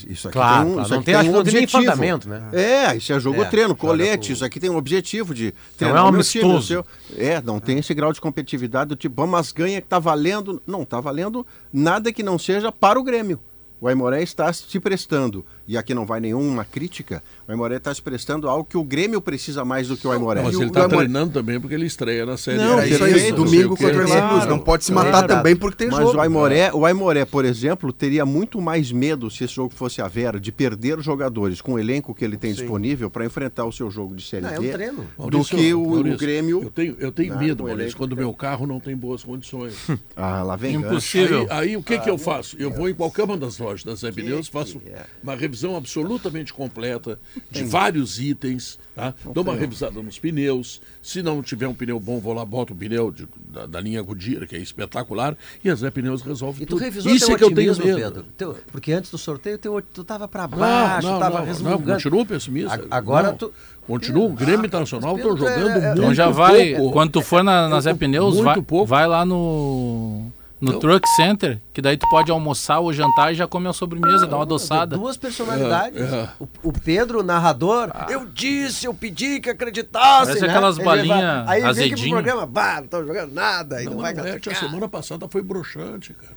Isso 0.08 0.28
aqui 0.28 0.38
Claro, 0.38 0.62
tem 0.64 0.70
um, 0.70 0.74
claro, 0.76 0.82
isso 0.86 0.90
não 0.94 0.98
aqui 1.00 1.04
tem- 1.04 1.20
tem 1.20 1.28
um 1.28 1.32
não 1.32 1.40
objetivo. 1.40 2.28
né? 2.30 2.48
É, 2.54 2.96
isso 2.96 3.12
é 3.12 3.20
jogo 3.20 3.42
É, 3.42 3.44
treino, 3.44 3.76
colete, 3.76 4.28
com- 4.28 4.32
isso 4.32 4.42
aqui 4.42 4.58
tem 4.58 4.70
um 4.70 4.76
objetivo 4.78 5.34
de 5.34 5.44
Não 5.44 5.50
é 5.50 5.52
um 5.52 5.76
treinar 5.76 6.08
o 6.08 6.12
meu 6.12 6.22
time, 6.22 6.44
amistoso. 6.44 6.66
seu- 6.66 6.86
É, 7.18 7.42
não 7.42 7.60
tem 7.60 7.78
esse 7.78 7.92
grau 7.92 8.10
de 8.10 8.18
competitividade 8.18 8.88
do 8.88 8.96
tipo, 8.96 9.14
vamos, 9.16 9.32
mas 9.32 9.52
ganha 9.52 9.82
que 9.82 9.86
tá 9.86 9.98
valendo. 9.98 10.62
Não, 10.66 10.86
tá 10.86 11.00
valendo 11.00 11.46
nada 11.70 12.10
que 12.14 12.22
não 12.22 12.38
seja 12.38 12.72
para 12.72 12.98
o 12.98 13.02
Grêmio. 13.02 13.38
O 13.78 13.86
Aimoré 13.86 14.22
está 14.22 14.50
se 14.50 14.80
prestando, 14.80 15.44
e 15.66 15.76
aqui 15.76 15.94
não 15.94 16.04
vai 16.06 16.20
nenhuma 16.20 16.64
crítica, 16.64 17.22
o 17.48 17.50
Aimoré 17.52 17.76
está 17.76 17.94
se 17.94 18.00
prestando 18.02 18.48
algo 18.48 18.64
que 18.64 18.76
o 18.76 18.84
Grêmio 18.84 19.20
precisa 19.20 19.64
mais 19.64 19.88
do 19.88 19.96
que 19.96 20.06
o 20.06 20.10
Aimoré. 20.12 20.42
Mas 20.42 20.54
ele 20.54 20.66
o 20.66 20.70
tá 20.70 20.82
Aimoré- 20.82 20.96
treinando 20.98 21.32
também 21.32 21.60
porque 21.60 21.74
ele 21.74 21.86
estreia 21.86 22.24
na 22.26 22.36
série. 22.36 22.58
Não, 22.58 22.78
A. 22.78 22.86
Isso 22.86 23.02
aí, 23.04 23.32
domingo 23.32 23.74
o 23.74 23.76
contra 23.76 24.04
o 24.04 24.28
Cruz. 24.30 24.46
Não 24.46 24.58
pode 24.58 24.84
se 24.84 24.92
matar 24.92 25.26
também 25.26 25.54
porque 25.56 25.76
tem 25.78 25.88
Mas 25.88 26.00
jogo. 26.00 26.18
o 26.18 26.20
Aimoré, 26.20 26.70
o 26.72 26.84
Aimoré, 26.86 27.24
por 27.24 27.44
exemplo, 27.44 27.92
teria 27.92 28.24
muito 28.26 28.60
mais 28.60 28.90
medo 28.92 29.30
se 29.30 29.44
esse 29.44 29.54
jogo 29.54 29.72
fosse 29.74 30.00
a 30.02 30.08
Vera 30.08 30.38
de 30.38 30.50
perder 30.52 31.00
jogadores 31.00 31.60
com 31.60 31.74
o 31.74 31.78
elenco 31.78 32.14
que 32.14 32.24
ele 32.24 32.36
tem 32.36 32.52
disponível 32.52 33.08
para 33.10 33.24
enfrentar 33.24 33.64
o 33.64 33.72
seu 33.72 33.90
jogo 33.90 34.14
de 34.14 34.22
Série 34.26 34.42
Não, 34.42 34.50
é 34.54 34.60
um 34.60 34.72
treino. 34.72 34.96
do 35.18 35.22
Maurício, 35.22 35.56
que 35.58 35.74
o, 35.74 35.82
o 35.82 35.90
Maurício, 35.90 36.18
Grêmio. 36.18 36.62
Eu 36.62 36.70
tenho, 36.70 36.96
eu 36.98 37.12
tenho 37.12 37.34
Ah, 37.34 37.36
medo, 37.38 37.60
o 37.60 37.66
Maurício, 37.66 37.84
elenco 37.86 37.98
quando 37.98 38.12
o 38.12 38.16
que 38.16 38.22
meu 38.22 38.34
carro 38.34 38.66
não 38.66 38.78
tem 38.80 38.96
boas 38.96 39.22
condições. 39.24 39.74
Ah, 40.16 40.42
lá 40.42 40.56
vem 40.56 40.74
gancho. 40.74 40.86
Impossível. 40.86 41.46
Aí, 41.50 41.68
aí 41.70 41.76
o 41.76 41.82
que, 41.82 41.98
que 41.98 42.08
Ah, 42.08 42.12
eu 42.12 42.18
faço? 42.18 42.56
Eu 42.58 42.70
vou 42.70 42.88
em 42.88 42.94
qualquer 42.94 43.22
uma 43.24 43.36
das 43.36 43.58
lojas 43.58 43.84
da 43.84 43.94
Zé 43.94 44.10
Pneus, 44.12 44.48
faço 44.48 44.80
é? 44.86 45.02
uma 45.22 45.34
revisão 45.34 45.53
absolutamente 45.76 46.52
completa 46.52 47.18
de 47.50 47.62
vários 47.64 48.18
itens, 48.18 48.78
tá? 48.94 49.14
Dou 49.32 49.44
uma 49.44 49.54
revisada 49.54 50.02
nos 50.02 50.18
pneus. 50.18 50.80
Se 51.02 51.22
não 51.22 51.42
tiver 51.42 51.68
um 51.68 51.74
pneu 51.74 52.00
bom, 52.00 52.18
vou 52.18 52.32
lá, 52.32 52.44
boto 52.44 52.72
o 52.72 52.76
pneu 52.76 53.10
de- 53.10 53.28
da, 53.50 53.66
da 53.66 53.80
linha 53.80 54.00
Goodyear, 54.02 54.46
que 54.48 54.56
é 54.56 54.58
espetacular, 54.58 55.36
e 55.62 55.68
a 55.70 55.74
Zé 55.74 55.90
Pneus 55.90 56.22
resolve 56.22 56.62
E 56.62 56.66
tu 56.66 56.70
tudo. 56.70 56.80
revisou 56.82 57.12
Isso 57.12 57.26
teu 57.26 57.34
é 57.34 57.38
que 57.38 57.44
eu 57.44 57.54
tenho 57.54 57.70
otimismo, 57.72 57.98
medo. 58.00 58.12
Pedro. 58.14 58.26
Teu- 58.36 58.56
porque 58.72 58.92
antes 58.92 59.10
do 59.10 59.18
sorteio 59.18 59.58
teu, 59.58 59.80
tu 59.92 60.02
tava 60.02 60.26
pra 60.26 60.48
Não, 60.48 60.58
baixo, 60.58 61.06
não, 61.06 61.18
tava 61.18 61.44
não, 61.44 61.70
não, 61.70 61.82
continuo 61.82 62.24
pessimista. 62.26 62.82
A- 62.90 62.96
agora 62.96 63.28
Não. 63.28 63.36
tu... 63.36 63.52
Continua, 63.86 64.24
o 64.24 64.32
Grêmio 64.32 64.64
Internacional 64.64 65.14
estão 65.14 65.32
Pedro, 65.36 65.46
é- 65.46 65.54
jogando 65.58 65.68
é- 65.68 65.80
muito 65.88 65.98
Então 66.00 66.14
já 66.14 66.30
vai, 66.30 66.74
pouco. 66.74 66.92
quando 66.94 67.10
tu 67.10 67.20
for 67.20 67.44
na, 67.44 67.68
na 67.68 67.76
Eu 67.76 67.80
Zé 67.82 67.92
Pneus, 67.92 68.38
vai, 68.38 68.62
pouco. 68.62 68.86
vai 68.86 69.06
lá 69.06 69.26
no, 69.26 70.32
no 70.60 70.70
Então- 70.70 70.80
Truck 70.80 71.08
Center, 71.10 71.60
que 71.72 71.82
daí 71.82 71.96
tu 71.96 72.08
pode 72.08 72.30
almoçar 72.30 72.78
ou 72.78 72.92
jantar 72.92 73.32
e 73.32 73.34
já 73.34 73.46
come 73.46 73.68
a 73.68 73.72
sobremesa, 73.72 74.26
dá 74.26 74.36
uma 74.36 74.44
adoçada. 74.44 74.96
Duas 74.96 75.16
personalidades. 75.16 76.00
É, 76.00 76.16
é. 76.16 76.28
O, 76.38 76.48
o 76.62 76.72
Pedro, 76.72 77.20
o 77.20 77.22
narrador, 77.22 77.90
eu 78.08 78.26
disse, 78.26 78.86
eu 78.86 78.94
pedi 78.94 79.40
que 79.40 79.50
acreditasse. 79.50 80.26
Parece 80.26 80.40
né? 80.42 80.48
aquelas 80.48 80.78
balinhas 80.78 81.48
Aí 81.48 81.60
vem 81.72 81.92
aqui 81.92 82.02
pro 82.02 82.10
programa, 82.10 82.46
bah, 82.46 82.76
não 82.76 82.84
estão 82.84 83.06
jogando 83.06 83.32
nada, 83.32 83.80
não, 83.82 83.92
Não, 83.92 83.98
vai 84.00 84.14
não, 84.14 84.24
é, 84.24 84.38
a 84.38 84.54
semana 84.54 84.88
passada 84.88 85.28
foi 85.28 85.42
broxante, 85.42 86.14
cara. 86.14 86.34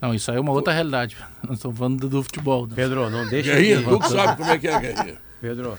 Não, 0.00 0.14
isso 0.14 0.30
aí 0.30 0.36
é 0.36 0.40
uma 0.40 0.52
outra 0.52 0.72
realidade. 0.72 1.16
Nós 1.42 1.56
estamos 1.56 1.76
falando 1.78 2.00
do, 2.00 2.08
do 2.08 2.22
futebol. 2.22 2.66
né? 2.66 2.72
Pedro, 2.76 3.08
não 3.10 3.26
deixa. 3.28 3.52
Guerrinha, 3.52 3.82
tu 3.82 3.98
que 3.98 4.08
sabe 4.08 4.36
como 4.36 4.50
é 4.50 4.58
que 4.58 4.68
é 4.68 4.74
a 4.74 4.78
Guerrinha. 4.78 5.25
Pedro, 5.40 5.76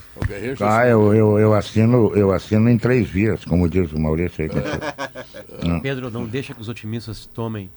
Ah, 0.60 0.86
eu, 0.86 1.12
eu, 1.14 1.38
eu, 1.38 1.54
assino, 1.54 2.12
eu 2.14 2.32
assino 2.32 2.68
em 2.70 2.78
três 2.78 3.08
vias, 3.10 3.44
como 3.44 3.68
diz 3.68 3.92
o 3.92 3.98
Maurício 3.98 4.44
aí. 4.44 4.50
Não. 5.66 5.80
Pedro, 5.80 6.10
não 6.10 6.26
deixa 6.26 6.54
que 6.54 6.60
os 6.60 6.68
otimistas 6.68 7.26
tomem 7.26 7.68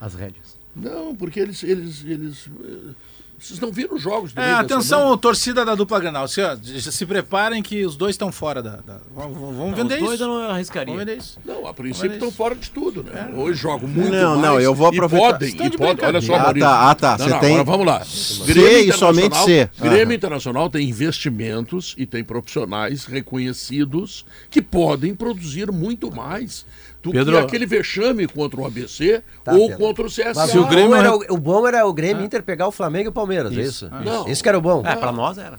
as 0.00 0.14
rédeas. 0.14 0.58
Não, 0.74 1.14
porque 1.14 1.38
eles, 1.38 1.62
eles, 1.62 2.04
eles 2.04 2.48
eh, 2.64 2.94
Vocês 3.42 3.58
não 3.58 3.72
viram 3.72 3.96
os 3.96 4.02
jogos 4.02 4.32
do 4.32 4.40
É, 4.40 4.52
atenção, 4.52 5.00
semana? 5.00 5.16
torcida 5.18 5.64
da 5.64 5.74
dupla 5.74 5.98
Granal. 5.98 6.28
Se, 6.28 6.40
ó, 6.40 6.56
se 6.62 7.04
preparem 7.04 7.60
que 7.60 7.84
os 7.84 7.96
dois 7.96 8.14
estão 8.14 8.30
fora 8.30 8.62
da. 8.62 8.76
da- 8.76 9.00
vamos 9.14 9.36
vamos 9.56 9.76
vender 9.76 9.94
os 9.94 10.00
isso. 10.00 10.06
dois 10.06 10.20
eu 10.20 10.28
não 10.28 10.50
arriscaria. 10.50 10.86
Vamos 10.94 11.04
vender 11.04 11.18
isso. 11.20 11.40
Não, 11.44 11.66
a 11.66 11.74
princípio 11.74 12.12
estão 12.12 12.30
fora 12.30 12.54
de 12.54 12.70
tudo, 12.70 13.02
né? 13.02 13.32
Hoje 13.34 13.60
jogam 13.60 13.88
muito 13.88 14.12
Não, 14.12 14.30
mais 14.36 14.42
não, 14.42 14.60
eu 14.60 14.72
vou 14.72 14.92
e 14.92 14.96
aproveitar- 14.96 15.32
podem, 15.32 15.48
Estão 15.48 15.66
e 15.66 15.70
de 15.70 15.76
podem. 15.78 16.04
Olha 16.06 16.20
só. 16.20 16.34
Ah, 16.36 16.38
Maurício. 16.38 16.68
tá, 16.68 16.90
ah, 16.90 16.94
tá, 16.94 17.10
Não, 17.10 17.18
você 17.18 17.30
não, 17.30 17.40
tem 17.40 17.50
agora 17.58 17.64
vamos 17.64 17.86
lá. 17.86 18.04
C 18.04 18.44
Grêmio 18.44 18.90
e 18.90 18.92
somente 18.92 19.36
C. 19.38 19.68
Grêmio. 19.80 20.14
Internacional 20.14 20.70
tem 20.70 20.88
investimentos 20.88 21.94
e 21.98 22.06
tem 22.06 22.22
profissionais 22.22 23.04
reconhecidos 23.06 24.24
que 24.50 24.62
podem 24.62 25.14
produzir 25.14 25.70
muito 25.72 26.14
mais 26.14 26.64
do 27.02 27.10
Pedro- 27.10 27.32
que 27.32 27.38
aquele 27.44 27.66
vexame 27.66 28.26
contra 28.28 28.60
o 28.60 28.66
ABC 28.66 29.22
Tá, 29.42 29.52
ou 29.52 29.68
Pedro. 29.68 29.78
contra 29.78 30.04
o 30.04 30.08
CSA. 30.08 30.32
Mas 30.34 30.54
o 30.54 30.62
o, 30.62 30.66
Grêmio 30.68 30.90
bom 30.90 30.96
era, 30.96 31.14
o, 31.14 31.24
o 31.30 31.36
bom 31.38 31.66
era 31.66 31.86
o 31.86 31.92
Grêmio 31.92 32.24
Inter 32.24 32.42
pegar 32.42 32.68
o 32.68 32.72
Flamengo 32.72 33.06
e 33.06 33.08
o 33.08 33.12
Palmeiras, 33.12 33.56
é 33.56 33.60
isso? 33.60 33.90
Não. 34.04 34.28
Isso 34.28 34.42
que 34.42 34.48
era 34.48 34.56
o 34.58 34.60
bom. 34.62 34.82
É, 34.86 34.94
pra 34.96 35.10
nós 35.12 35.36
era. 35.38 35.58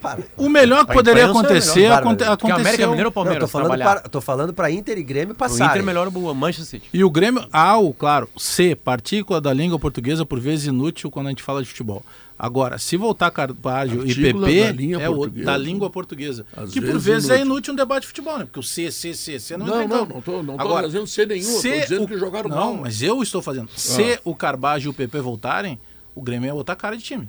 Para. 0.00 0.22
O 0.36 0.48
melhor 0.48 0.84
que 0.86 0.92
poderia 0.92 1.22
é 1.22 1.26
acontecer 1.26 1.80
melhor, 1.82 1.98
aconte-. 1.98 2.24
Porque 2.24 2.46
o 2.46 2.54
América 2.54 2.60
aconteceu. 2.70 2.88
Mineiro 2.90 3.08
ou 3.08 3.10
Não, 3.10 3.12
Palmeiras 3.12 3.40
tô 3.40 3.48
falando, 3.48 3.68
trabalhar. 3.68 3.84
para, 4.00 4.08
tô 4.08 4.20
falando 4.20 4.52
pra 4.52 4.70
Inter 4.70 4.98
e 4.98 5.02
Grêmio 5.02 5.34
O 5.34 5.36
passarem. 5.36 5.66
Inter 5.66 5.82
é 5.82 5.84
melhor 5.84 6.08
o 6.08 6.34
Manchester 6.34 6.66
City. 6.66 6.88
E 6.92 7.04
o 7.04 7.10
Grêmio, 7.10 7.46
ao, 7.52 7.92
claro, 7.94 8.28
C, 8.36 8.74
partícula 8.74 9.40
da 9.40 9.52
língua 9.52 9.78
portuguesa, 9.78 10.26
por 10.26 10.40
vezes 10.40 10.66
inútil 10.66 11.10
quando 11.10 11.26
a 11.26 11.28
gente 11.30 11.42
fala 11.42 11.62
de 11.62 11.68
futebol. 11.68 12.04
Agora, 12.36 12.78
se 12.78 12.96
voltar 12.96 13.30
Carvalho 13.30 14.04
e 14.04 14.12
PP, 14.12 14.96
é 15.00 15.08
o 15.08 15.26
da 15.28 15.56
língua 15.56 15.88
portuguesa. 15.88 16.44
Às 16.56 16.72
que 16.72 16.80
por 16.80 16.98
vezes 16.98 17.30
é 17.30 17.34
inútil. 17.36 17.46
inútil 17.52 17.72
um 17.74 17.76
debate 17.76 18.00
de 18.02 18.06
futebol, 18.08 18.38
né? 18.38 18.44
Porque 18.44 18.58
o 18.58 18.62
C, 18.62 18.90
C, 18.90 19.14
C, 19.14 19.38
C 19.38 19.56
não 19.56 19.66
Não, 19.66 19.86
não, 19.86 20.04
não 20.06 20.20
tô, 20.20 20.42
não 20.42 20.56
tô 20.56 20.60
Agora, 20.62 20.82
trazendo 20.82 21.06
C 21.06 21.24
nenhum, 21.26 21.48
eu 21.48 21.62
tô 21.62 21.80
dizendo 21.80 22.02
o- 22.02 22.08
que 22.08 22.18
jogaram 22.18 22.50
Não, 22.50 22.56
mal. 22.56 22.76
mas 22.82 23.00
eu 23.02 23.22
estou 23.22 23.40
fazendo. 23.40 23.68
Se 23.76 24.18
o 24.24 24.34
Carvalho 24.34 24.82
e 24.82 24.88
o 24.88 24.92
PP 24.92 25.20
voltarem, 25.20 25.78
o 26.12 26.20
Grêmio 26.20 26.50
é 26.50 26.52
outra 26.52 26.74
cara 26.74 26.96
de 26.96 27.04
time. 27.04 27.28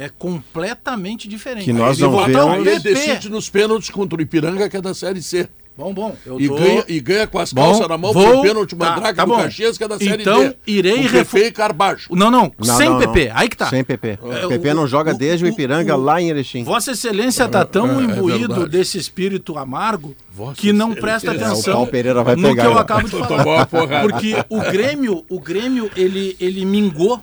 É 0.00 0.08
completamente 0.08 1.28
diferente. 1.28 1.64
Que 1.64 1.72
nós 1.72 1.98
não 1.98 2.10
vemos- 2.24 2.44
o 2.44 2.54
ele 2.56 2.64
PP. 2.80 2.94
decide 2.94 3.28
nos 3.28 3.50
pênaltis 3.50 3.90
contra 3.90 4.18
o 4.18 4.22
Ipiranga, 4.22 4.68
que 4.68 4.76
é 4.76 4.80
da 4.80 4.94
Série 4.94 5.22
C. 5.22 5.48
Bom, 5.76 5.94
bom. 5.94 6.14
Eu 6.26 6.38
E, 6.38 6.46
tô- 6.48 6.56
ganha, 6.56 6.84
e 6.88 7.00
ganha 7.00 7.26
com 7.26 7.38
as 7.38 7.52
Bom, 7.54 7.62
calças 7.62 7.88
na 7.88 7.96
mão 7.96 8.12
vou- 8.12 8.36
por 8.36 8.42
pênalti 8.42 8.76
tá, 8.76 8.84
mandrake 8.90 9.14
tá 9.16 9.24
do. 9.24 9.34
Caxias, 9.36 9.78
que 9.78 9.84
é 9.84 9.88
da 9.88 9.98
Série 9.98 10.20
Então, 10.22 10.40
D. 10.48 10.56
irei 10.66 10.96
com 11.04 11.08
refu- 11.08 11.36
PP 11.36 11.46
e 11.46 11.52
Carbajo. 11.52 12.08
Não, 12.10 12.30
não, 12.30 12.52
Não, 12.58 12.76
sem 12.76 12.90
não, 12.90 12.98
PP. 12.98 13.28
não. 13.28 13.36
Aí 13.38 13.48
que 13.48 13.56
tá. 13.56 13.66
Sem 13.70 13.82
PP. 13.82 14.18
É, 14.22 14.44
O 14.46 14.48
PP 14.50 14.70
o- 14.70 14.74
não 14.74 14.86
joga 14.86 15.14
o- 15.14 15.16
desde 15.16 15.44
o 15.44 15.48
o- 15.48 15.50
Ipiranga 15.50 15.96
o- 15.96 16.00
lá 16.02 16.20
em 16.20 16.28
Erechim. 16.28 16.64
Vossa 16.64 16.90
Excelência 16.90 17.48
tá 17.48 17.64
tão 17.64 17.86
é, 17.98 18.02
é 18.02 18.04
imbuído 18.04 18.48
verdade. 18.54 18.70
desse 18.70 18.98
espírito 18.98 19.56
amargo 19.56 20.14
Vossa 20.30 20.54
que 20.60 20.70
não 20.70 20.92
presta 20.94 21.30
É, 21.30 21.34
o 21.34 21.36
atenção 21.36 21.72
Paulo 21.74 21.90
Pereira 21.90 22.22
vai 22.24 22.36
no 22.36 22.48
pegar 22.48 22.62
que 22.62 22.68
eu 22.68 22.78
acabo 22.78 23.08
de 23.08 23.16
falar. 23.16 23.66
Porque 24.02 24.36
o 24.50 24.60
Grêmio, 24.60 25.24
o 25.30 25.40
Grêmio 25.40 25.90
ele, 25.96 26.36
ele 26.38 26.64
mingou 26.66 27.22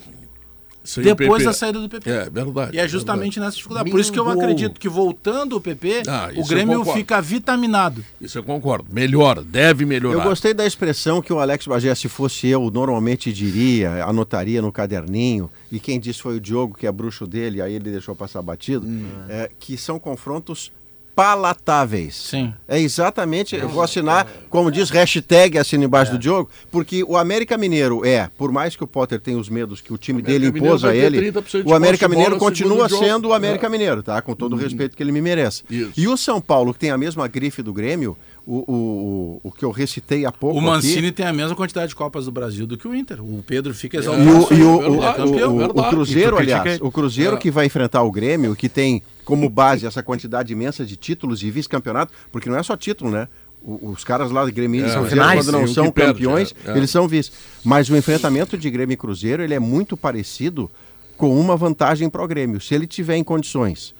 Sem 0.87 1.03
depois 1.03 1.29
PP. 1.39 1.43
da 1.43 1.53
saída 1.53 1.81
do 1.81 1.89
PP. 1.89 2.09
É, 2.09 2.29
verdade. 2.29 2.77
E 2.77 2.79
é 2.79 2.87
justamente 2.87 3.41
nessa 3.41 3.57
dificuldade. 3.57 3.83
Mingou. 3.83 3.97
Por 3.97 4.01
isso 4.01 4.11
que 4.11 4.17
eu 4.17 4.29
acredito 4.29 4.79
que 4.79 4.87
voltando 4.87 5.57
o 5.57 5.61
PP, 5.61 6.03
Ah, 6.07 6.29
o 6.37 6.45
Grêmio 6.47 6.85
fica 6.85 7.21
vitaminado. 7.21 8.05
Isso 8.21 8.37
eu 8.37 8.43
concordo. 8.43 8.87
Melhora, 8.89 9.43
deve 9.43 9.85
melhorar. 9.85 10.17
Eu 10.17 10.23
gostei 10.23 10.53
da 10.53 10.65
expressão 10.65 11.21
que 11.21 11.33
o 11.33 11.39
Alex 11.39 11.67
Bagé, 11.67 11.93
se 11.93 12.07
fosse 12.07 12.47
eu, 12.47 12.71
normalmente 12.71 13.33
diria, 13.33 14.05
anotaria 14.05 14.61
no 14.61 14.71
caderninho, 14.71 15.51
e 15.69 15.77
quem 15.77 15.99
disse 15.99 16.21
foi 16.21 16.37
o 16.37 16.39
Diogo, 16.39 16.77
que 16.77 16.87
é 16.87 16.91
bruxo 16.91 17.27
dele, 17.27 17.61
aí 17.61 17.73
ele 17.73 17.91
deixou 17.91 18.15
passar 18.15 18.41
batido, 18.41 18.87
é, 19.27 19.51
que 19.59 19.75
são 19.77 19.99
confrontos 19.99 20.71
palatáveis. 21.17 22.15
Sim. 22.15 22.53
É 22.67 22.79
exatamente, 22.79 23.55
eu 23.55 23.67
vou 23.67 23.81
assinar, 23.81 24.27
como 24.51 24.71
diz, 24.71 24.91
hashtag 24.91 25.57
assina 25.57 25.83
embaixo 25.83 26.11
do 26.11 26.19
Diogo, 26.19 26.47
porque 26.69 27.03
o 27.03 27.17
América 27.17 27.57
Mineiro 27.57 28.05
é, 28.05 28.29
por 28.37 28.51
mais 28.51 28.75
que 28.75 28.83
o 28.83 28.87
Potter 28.87 29.19
tenha 29.19 29.35
os 29.35 29.49
medos 29.49 29.81
que 29.81 29.91
o 29.91 29.97
time 29.97 30.21
América 30.21 30.39
dele 30.51 30.59
impôs 30.59 30.83
a 30.85 30.95
ele, 30.95 31.31
30% 31.31 31.63
de 31.63 31.67
o 31.67 31.73
América 31.73 32.07
Mineiro 32.07 32.37
continua 32.37 32.87
sendo 32.87 33.29
o 33.29 33.33
América 33.33 33.65
É. 33.65 33.69
Mineiro, 33.69 34.03
tá? 34.03 34.21
Com 34.21 34.35
todo 34.35 34.53
o 34.53 34.59
respeito 34.59 34.95
que 34.95 35.01
ele 35.01 35.11
me 35.11 35.21
merece. 35.21 35.63
Isso. 35.69 35.91
E 35.97 36.07
o 36.07 36.15
São 36.15 36.39
Paulo, 36.39 36.71
que 36.71 36.79
tem 36.79 36.91
a 36.91 36.97
mesma 36.97 37.27
grife 37.27 37.63
do 37.63 37.73
Grêmio, 37.73 38.15
o, 38.49 38.63
o, 38.71 38.73
o, 38.73 39.49
o 39.49 39.51
que 39.51 39.65
eu 39.65 39.71
recitei 39.71 40.25
há 40.25 40.31
pouco 40.31 40.57
O 40.57 40.61
Mancini 40.61 41.07
aqui, 41.07 41.11
tem 41.17 41.25
a 41.25 41.33
mesma 41.33 41.53
quantidade 41.55 41.89
de 41.89 41.95
Copas 41.95 42.25
do 42.25 42.31
Brasil 42.31 42.65
do 42.65 42.77
que 42.77 42.87
o 42.87 42.95
Inter. 42.95 43.21
O 43.21 43.43
Pedro 43.45 43.73
fica 43.75 43.97
E 43.97 43.99
exaltado. 43.99 44.25
o, 44.29 44.53
e 44.53 44.63
o, 44.63 44.81
Ele 44.83 44.95
é 44.95 45.09
o- 45.09 45.13
campeão. 45.13 45.51
o- 45.51 45.55
o 45.55 45.57
verdade. 45.59 45.89
Cruzeiro, 45.89 46.35
E 46.37 46.39
aliás, 46.39 46.79
o 46.81 46.89
Cruzeiro 46.89 47.35
É. 47.35 47.37
que 47.39 47.51
vai 47.51 47.65
enfrentar 47.65 48.01
o 48.03 48.11
Grêmio, 48.11 48.55
que 48.55 48.69
tem 48.69 49.03
como 49.25 49.49
base 49.49 49.85
essa 49.85 50.01
quantidade 50.01 50.53
imensa 50.53 50.85
de 50.85 50.95
títulos 50.95 51.43
e 51.43 51.51
vice-campeonato, 51.51 52.13
porque 52.31 52.49
não 52.49 52.57
é 52.57 52.63
só 52.63 52.77
título, 52.77 53.11
né? 53.11 53.27
O- 53.61 53.89
Os 53.89 54.05
caras 54.05 54.31
lá 54.31 54.45
de 54.45 54.51
Grêmio 54.51 54.85
É, 54.85 54.87
são 54.89 55.01
são 55.01 55.09
finais, 55.09 55.43
quando 55.45 55.51
não 55.51 55.65
sim, 55.65 55.71
o 55.71 55.73
são 55.75 55.85
que 55.87 55.91
perde, 55.91 56.13
campeões, 56.13 56.55
é, 56.65 56.71
é. 56.71 56.77
eles 56.77 56.89
são 56.89 57.05
vice. 57.05 57.31
Mas 57.65 57.89
o 57.89 57.97
enfrentamento 57.97 58.57
de 58.57 58.69
Grêmio 58.69 58.93
e 58.93 58.97
Cruzeiro, 58.97 59.43
ele 59.43 59.53
é 59.53 59.59
muito 59.59 59.97
parecido 59.97 60.71
com 61.17 61.37
uma 61.37 61.57
vantagem 61.57 62.09
para 62.09 62.23
o 62.23 62.27
Grêmio. 62.27 62.61
Se 62.61 62.73
ele 62.73 62.87
tiver 62.87 63.17
em 63.17 63.23
condições, 63.25 63.93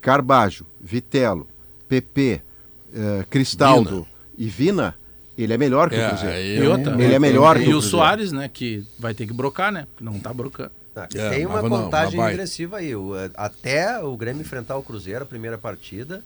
Carbajo, 0.00 0.64
Vitelo, 0.80 1.46
PP, 1.88 2.40
eh, 2.94 3.24
Cristaldo 3.30 4.06
e 4.36 4.46
Vina, 4.48 4.94
ele 5.36 5.52
é 5.52 5.58
melhor 5.58 5.88
que 5.88 5.96
É, 5.96 6.06
o 6.06 6.10
Cruzeiro. 6.10 6.64
E 6.64 6.68
outra, 6.68 7.02
Ele 7.02 7.14
é 7.14 7.18
melhor 7.18 7.56
que 7.56 7.62
E 7.62 7.66
o 7.66 7.68
o 7.68 7.70
Cruzeiro. 7.72 7.90
Soares, 7.90 8.32
né, 8.32 8.48
que 8.52 8.84
vai 8.98 9.14
ter 9.14 9.26
que 9.26 9.32
brocar, 9.32 9.72
né? 9.72 9.86
Porque 9.90 10.04
não 10.04 10.18
tá 10.18 10.32
brocando. 10.32 10.70
Ah, 10.94 11.08
É, 11.14 11.30
Tem 11.30 11.46
uma 11.46 11.62
não, 11.62 11.70
contagem 11.70 12.18
vai. 12.18 12.30
regressiva 12.30 12.76
aí. 12.78 12.94
O, 12.94 13.16
eh, 13.16 13.30
Até 13.34 13.98
o 14.02 14.14
Grêmio 14.16 14.42
enfrentar 14.42 14.76
o 14.76 14.82
Cruzeiro, 14.82 15.22
a 15.22 15.26
primeira 15.26 15.56
partida, 15.56 16.22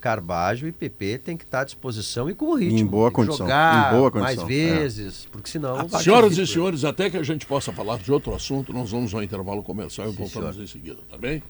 Carbajo 0.00 0.66
e 0.66 0.72
PP 0.72 1.18
tem 1.18 1.36
que 1.36 1.44
estar 1.44 1.60
à 1.60 1.64
disposição 1.64 2.28
e 2.28 2.34
com 2.34 2.46
o 2.46 2.54
ritmo. 2.54 2.78
Em 2.78 2.86
boa 2.86 3.10
condição, 3.10 3.46
Jogar 3.46 3.92
em 3.92 3.96
boa 3.96 4.10
mais 4.10 4.38
condição, 4.38 4.46
vezes, 4.46 5.26
porque 5.30 5.50
senão... 5.50 5.86
vai 5.86 6.02
Senhoras 6.02 6.36
e 6.38 6.46
senhores, 6.46 6.84
até 6.84 7.10
que 7.10 7.16
a 7.16 7.22
gente 7.22 7.44
possa 7.46 7.70
falar 7.72 7.98
de 7.98 8.10
outro 8.10 8.34
assunto, 8.34 8.72
nós 8.72 8.90
vamos 8.90 9.14
ao 9.14 9.22
intervalo 9.22 9.62
comercial 9.62 10.08
e 10.08 10.12
voltamos 10.12 10.56
em 10.58 10.66
seguida, 10.66 10.98
tá 11.10 11.18
bem? 11.18 11.42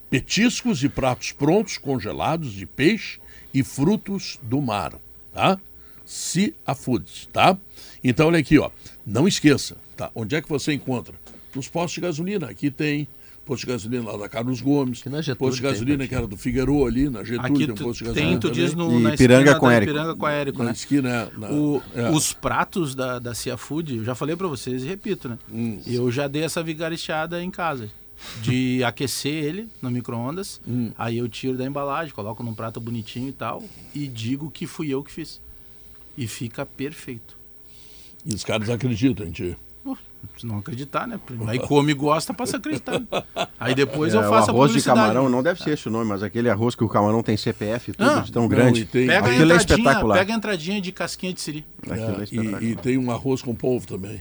Petiscos 0.09 0.82
e 0.82 0.89
pratos 0.89 1.32
prontos, 1.32 1.77
congelados 1.77 2.51
de 2.52 2.65
peixe 2.65 3.20
e 3.52 3.62
frutos 3.62 4.39
do 4.43 4.62
mar, 4.62 4.94
tá? 5.35 5.60
Sea 6.06 6.55
Foods, 6.74 7.28
tá? 7.31 7.59
Então 8.02 8.28
olha 8.28 8.39
aqui, 8.39 8.59
ó. 8.59 8.70
Não 9.05 9.28
esqueça, 9.28 9.77
tá? 9.94 10.10
Onde 10.15 10.35
é 10.35 10.40
que 10.40 10.48
você 10.48 10.73
encontra? 10.73 11.15
Nos 11.55 11.69
postos 11.69 11.94
de 11.97 12.01
gasolina. 12.01 12.48
Aqui 12.48 12.70
tem 12.70 13.06
posto 13.49 13.66
de 13.66 13.73
gasolina 13.73 14.11
lá 14.12 14.16
da 14.19 14.29
Carlos 14.29 14.61
Gomes, 14.61 15.03
na 15.07 15.20
Getúlio 15.20 15.37
posto 15.39 15.57
de 15.57 15.62
tem, 15.62 15.70
gasolina 15.73 16.07
que 16.07 16.15
era 16.15 16.27
do 16.27 16.37
Figueiredo 16.37 16.87
ali, 16.87 17.09
na 17.09 17.25
Getúlio 17.25 17.41
Aqui 17.55 17.65
tem 17.66 17.70
um 17.73 17.75
posto 17.75 17.99
de 17.99 18.05
gasolina 18.05 18.31
tem, 18.31 18.39
tu 18.39 18.51
diz 18.51 18.75
no, 18.75 18.93
E 18.99 19.03
na 19.03 19.15
Ipiranga 19.15 19.41
esquina 19.43 19.59
com 19.61 19.70
Érico. 19.70 19.91
Ipiranga 19.91 20.15
com 20.15 20.29
Érico, 20.29 20.59
Na 20.59 20.65
né? 20.66 20.73
esquina, 20.73 21.33
na- 21.37 21.51
O- 21.51 21.83
é. 21.95 22.11
Os 22.11 22.33
pratos 22.33 22.95
da, 22.95 23.19
da 23.19 23.35
Cia 23.35 23.57
Food, 23.57 23.97
eu 23.97 24.05
já 24.05 24.15
falei 24.15 24.37
pra 24.37 24.47
vocês 24.47 24.85
e 24.85 24.87
repito, 24.87 25.29
né? 25.29 25.39
Hum. 25.51 25.81
Eu 25.87 26.11
já 26.11 26.29
dei 26.29 26.43
essa 26.45 26.62
vigarichada 26.62 27.43
em 27.43 27.51
casa. 27.51 27.89
De 28.43 28.83
aquecer 28.87 29.33
ele 29.45 29.69
no 29.81 29.91
micro-ondas, 29.91 30.61
Hum. 30.69 30.91
aí 30.99 31.19
eu 31.19 31.29
tiro 31.29 31.57
da 31.57 31.65
embalagem, 31.65 32.12
coloco 32.15 32.43
num 32.43 32.53
prato 32.55 32.81
bonitinho 32.81 33.29
e 33.29 33.33
tal, 33.33 33.62
e 33.95 34.07
digo 34.09 34.51
que 34.51 34.66
fui 34.66 34.89
eu 34.93 35.03
que 35.03 35.11
fiz. 35.12 35.41
E 36.16 36.27
fica 36.27 36.66
perfeito. 36.66 37.37
E 38.27 38.35
os 38.35 38.43
caras 38.45 38.69
acreditam, 38.69 39.25
gente. 39.27 39.57
Se 40.36 40.47
não 40.47 40.59
acreditar, 40.59 41.07
né? 41.07 41.19
Aí 41.47 41.59
come 41.59 41.90
e 41.93 41.95
gosta, 41.95 42.32
passa 42.32 42.57
a 42.57 42.59
acreditar. 42.59 43.01
Aí 43.59 43.74
depois 43.74 44.15
É, 44.15 44.16
eu 44.16 44.20
o 44.20 44.28
faço 44.28 44.51
a 44.51 44.53
arroz 44.55 44.73
de 44.73 44.82
camarão, 44.82 45.28
não 45.28 45.43
deve 45.43 45.61
ser 45.62 45.70
esse 45.70 45.89
o 45.89 45.90
nome, 45.90 46.05
mas 46.09 46.23
aquele 46.23 46.49
arroz 46.49 46.74
que 46.74 46.85
o 46.85 46.89
camarão 46.89 47.23
tem 47.23 47.36
CPF 47.36 47.90
e 47.90 47.95
tudo 47.95 48.09
Ah, 48.11 48.20
de 48.20 48.31
tão 48.32 48.43
não, 48.43 48.49
grande. 48.49 48.85
tem- 48.85 49.07
Pega 49.07 49.27
a, 49.27 49.31
Aquilo 49.31 49.53
é 49.53 49.55
entradinha, 49.57 49.78
espetacular. 49.78 50.19
pega 50.19 50.32
a 50.32 50.36
entradinha 50.36 50.81
de 50.81 50.93
casquinha 50.93 51.32
de 51.32 51.40
siri. 51.40 51.65
É 51.89 51.93
É, 51.95 52.62
e, 52.62 52.70
e 52.70 52.77
tem 52.77 52.97
um 52.99 53.11
arroz 53.11 53.43
com 53.43 53.55
polvo 53.55 53.86
também. 53.86 54.20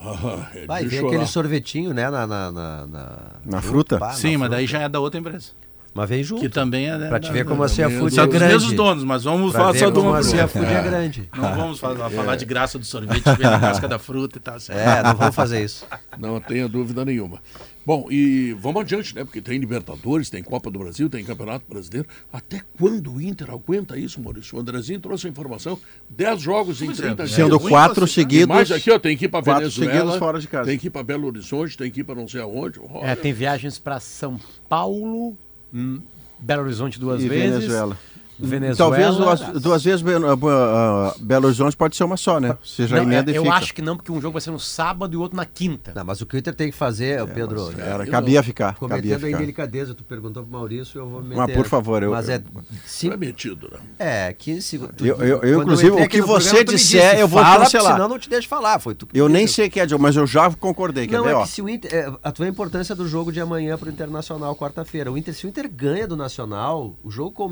Ah, 0.00 0.48
é 0.54 0.66
Vai 0.66 0.88
chorar. 0.88 1.06
aquele 1.08 1.26
sorvetinho, 1.26 1.92
né? 1.92 2.08
Na, 2.08 2.26
na, 2.26 2.50
na, 2.52 2.86
na... 2.86 3.18
Na 3.44 3.60
fruta? 3.62 3.98
Pá, 3.98 4.08
na 4.08 4.12
Sim, 4.14 4.32
mas 4.36 4.48
fruta. 4.48 4.56
daí 4.56 4.66
já 4.66 4.80
é 4.80 4.88
da 4.88 4.98
outra 5.00 5.20
empresa. 5.20 5.50
Mas 5.92 6.08
vem 6.08 6.22
junto. 6.22 6.40
Que 6.42 6.48
também 6.48 6.88
é. 6.88 6.96
né, 6.96 7.08
Pra 7.08 7.18
te 7.18 7.26
da- 7.26 7.32
ver 7.32 7.44
como 7.44 7.66
da- 7.66 7.66
a 7.66 7.68
da- 7.88 7.90
Food 7.90 8.14
são 8.14 8.24
é 8.24 8.26
grande. 8.28 8.52
mesmos 8.54 8.72
donos, 8.74 9.02
mas 9.04 9.24
vamos 9.24 9.50
Pra 9.50 9.60
falar 9.60 9.74
só 9.76 9.90
do 9.90 9.94
como 9.96 10.10
uma 10.10 10.18
a 10.18 10.22
uma. 10.22 10.48
Food 10.48 10.64
é 10.66 10.82
grande. 10.82 11.28
Não 11.36 11.54
vamos 11.56 11.80
falar, 11.80 12.08
falar 12.10 12.36
de 12.36 12.44
graça 12.44 12.78
do 12.78 12.84
sorvete, 12.84 13.24
ver 13.36 13.46
a 13.46 13.58
casca 13.58 13.88
da 13.88 13.98
fruta 13.98 14.38
e 14.38 14.40
tal. 14.40 14.56
É, 14.68 15.02
não 15.02 15.16
vamos 15.16 15.34
fazer 15.34 15.64
isso. 15.64 15.84
Não 16.18 16.38
tenha 16.40 16.68
dúvida 16.68 17.04
nenhuma. 17.04 17.40
Bom, 17.84 18.06
e 18.10 18.52
vamos 18.60 18.82
adiante, 18.82 19.14
né? 19.14 19.24
Porque 19.24 19.40
tem 19.40 19.58
Libertadores, 19.58 20.28
tem 20.28 20.42
Copa 20.42 20.70
do 20.70 20.78
Brasil, 20.78 21.08
tem 21.08 21.24
Campeonato 21.24 21.64
Brasileiro. 21.68 22.06
Até 22.32 22.60
quando 22.78 23.14
o 23.14 23.20
Inter 23.20 23.50
aguenta 23.50 23.98
isso, 23.98 24.20
Maurício? 24.20 24.56
O 24.58 24.60
Andrezinho 24.60 25.00
trouxe 25.00 25.26
a 25.26 25.30
informação: 25.30 25.78
10 26.10 26.40
jogos 26.42 26.82
em 26.82 26.86
Pois 26.86 27.00
é, 27.00 27.02
30 27.04 27.24
dias. 27.24 27.34
sendo 27.34 27.58
quatro 27.58 28.06
seguidos- 28.06 28.46
mais 28.48 28.70
aqui, 28.70 28.90
ó, 28.92 28.98
tem 28.98 29.16
que 29.16 29.24
ir 29.24 29.28
para 29.28 29.42
quatro 29.42 29.62
Venezuela. 29.70 29.92
seguidos 29.92 30.16
fora 30.18 30.38
de 30.38 30.46
casa. 30.46 30.66
Tem 30.66 30.78
que 30.78 30.86
ir 30.88 30.90
para 30.90 31.02
Belo 31.02 31.26
Horizonte, 31.26 31.76
tem 31.76 31.90
que 31.90 32.00
ir 32.00 32.04
para 32.04 32.14
não 32.14 32.28
sei 32.28 32.42
aonde. 32.42 32.78
É, 33.02 33.16
tem 33.16 33.32
viagens 33.32 33.78
para 33.78 33.98
São 33.98 34.38
Paulo, 34.68 35.36
Belo 35.72 36.62
Horizonte 36.62 36.98
duas 36.98 37.22
E 37.22 37.28
vezes. 37.28 37.50
Venezuela. 37.52 37.96
Venezuela. 38.46 38.76
Talvez 38.76 39.16
duas, 39.16 39.62
duas 39.62 39.84
vezes 39.84 40.02
Be- 40.02 40.14
uh, 40.14 40.34
uh, 40.34 41.14
Belo 41.20 41.46
Horizonte 41.46 41.76
pode 41.76 41.96
ser 41.96 42.04
uma 42.04 42.16
só, 42.16 42.40
né? 42.40 42.56
Você 42.64 42.86
já 42.86 42.96
Não, 42.96 43.02
emenda 43.04 43.30
é, 43.30 43.34
e 43.34 43.36
eu 43.36 43.42
fica. 43.44 43.54
acho 43.54 43.74
que 43.74 43.82
não, 43.82 43.96
porque 43.96 44.10
um 44.12 44.20
jogo 44.20 44.32
vai 44.34 44.40
ser 44.42 44.50
no 44.50 44.58
sábado 44.58 45.14
e 45.14 45.16
o 45.16 45.20
outro 45.20 45.36
na 45.36 45.44
quinta. 45.44 45.92
Não, 45.94 46.04
mas 46.04 46.20
o 46.20 46.26
que 46.26 46.36
o 46.36 46.38
Inter 46.38 46.54
tem 46.54 46.70
que 46.70 46.76
fazer, 46.76 47.24
Pedro. 47.28 47.66
mas 47.66 47.78
era, 47.78 48.04
eu 48.04 48.10
cabia 48.10 48.42
ficar, 48.42 48.74
cabia 48.74 48.88
Cometendo 48.88 49.12
a 49.12 49.18
ficar. 49.18 49.30
indelicadeza, 49.30 49.94
tu 49.94 50.04
perguntou 50.04 50.42
pro 50.42 50.52
Maurício, 50.52 50.98
eu 50.98 51.08
vou 51.08 51.22
meter. 51.22 51.36
Mas, 51.36 51.52
por 51.56 51.66
favor, 51.66 52.02
eu- 52.02 52.10
Mas 52.12 52.28
é. 52.28 52.42
Cinco... 52.86 53.14
É 53.14 53.16
metido, 53.16 53.70
né? 53.72 53.78
É, 53.98 54.32
15 54.32 54.62
segundos. 54.62 54.94
Eu- 55.06 55.16
eu- 55.16 55.38
eu, 55.42 55.60
inclusive, 55.62 55.90
o 55.90 56.08
que 56.08 56.20
você 56.22 56.64
disser, 56.64 57.18
eu 57.18 57.28
vou 57.28 57.42
fala, 57.42 57.64
cancelar. 57.64 57.92
Senão 57.94 58.08
não 58.08 58.18
te 58.18 58.28
deixo 58.28 58.48
falar. 58.48 58.78
Foi 58.78 58.94
tu 58.94 59.06
que 59.06 59.18
Eu 59.18 59.28
nem 59.28 59.44
disse. 59.44 59.56
sei 59.56 59.70
quem 59.70 59.82
é, 59.82 59.86
Diogo, 59.86 60.02
mas 60.02 60.16
eu 60.16 60.26
já 60.26 60.50
concordei. 60.52 61.06
Quer 61.06 61.16
Não, 61.16 61.24
ver, 61.24 61.30
é 61.30 61.34
ó? 61.34 61.42
que 61.42 61.48
se 61.48 61.62
o 61.62 61.68
Inter. 61.68 61.92
É, 61.94 62.12
a 62.22 62.32
tua 62.32 62.46
importância 62.48 62.94
do 62.94 63.06
jogo 63.06 63.30
de 63.32 63.40
amanhã 63.40 63.76
pro 63.76 63.88
Internacional, 63.90 64.54
quarta-feira. 64.56 65.10
O 65.10 65.18
Inter, 65.18 65.34
se 65.34 65.46
o 65.46 65.48
Inter 65.48 65.68
ganha 65.70 66.06
do 66.06 66.16
Nacional, 66.16 66.94
o 67.02 67.10
jogo 67.10 67.32
com 67.32 67.46
o 67.46 67.48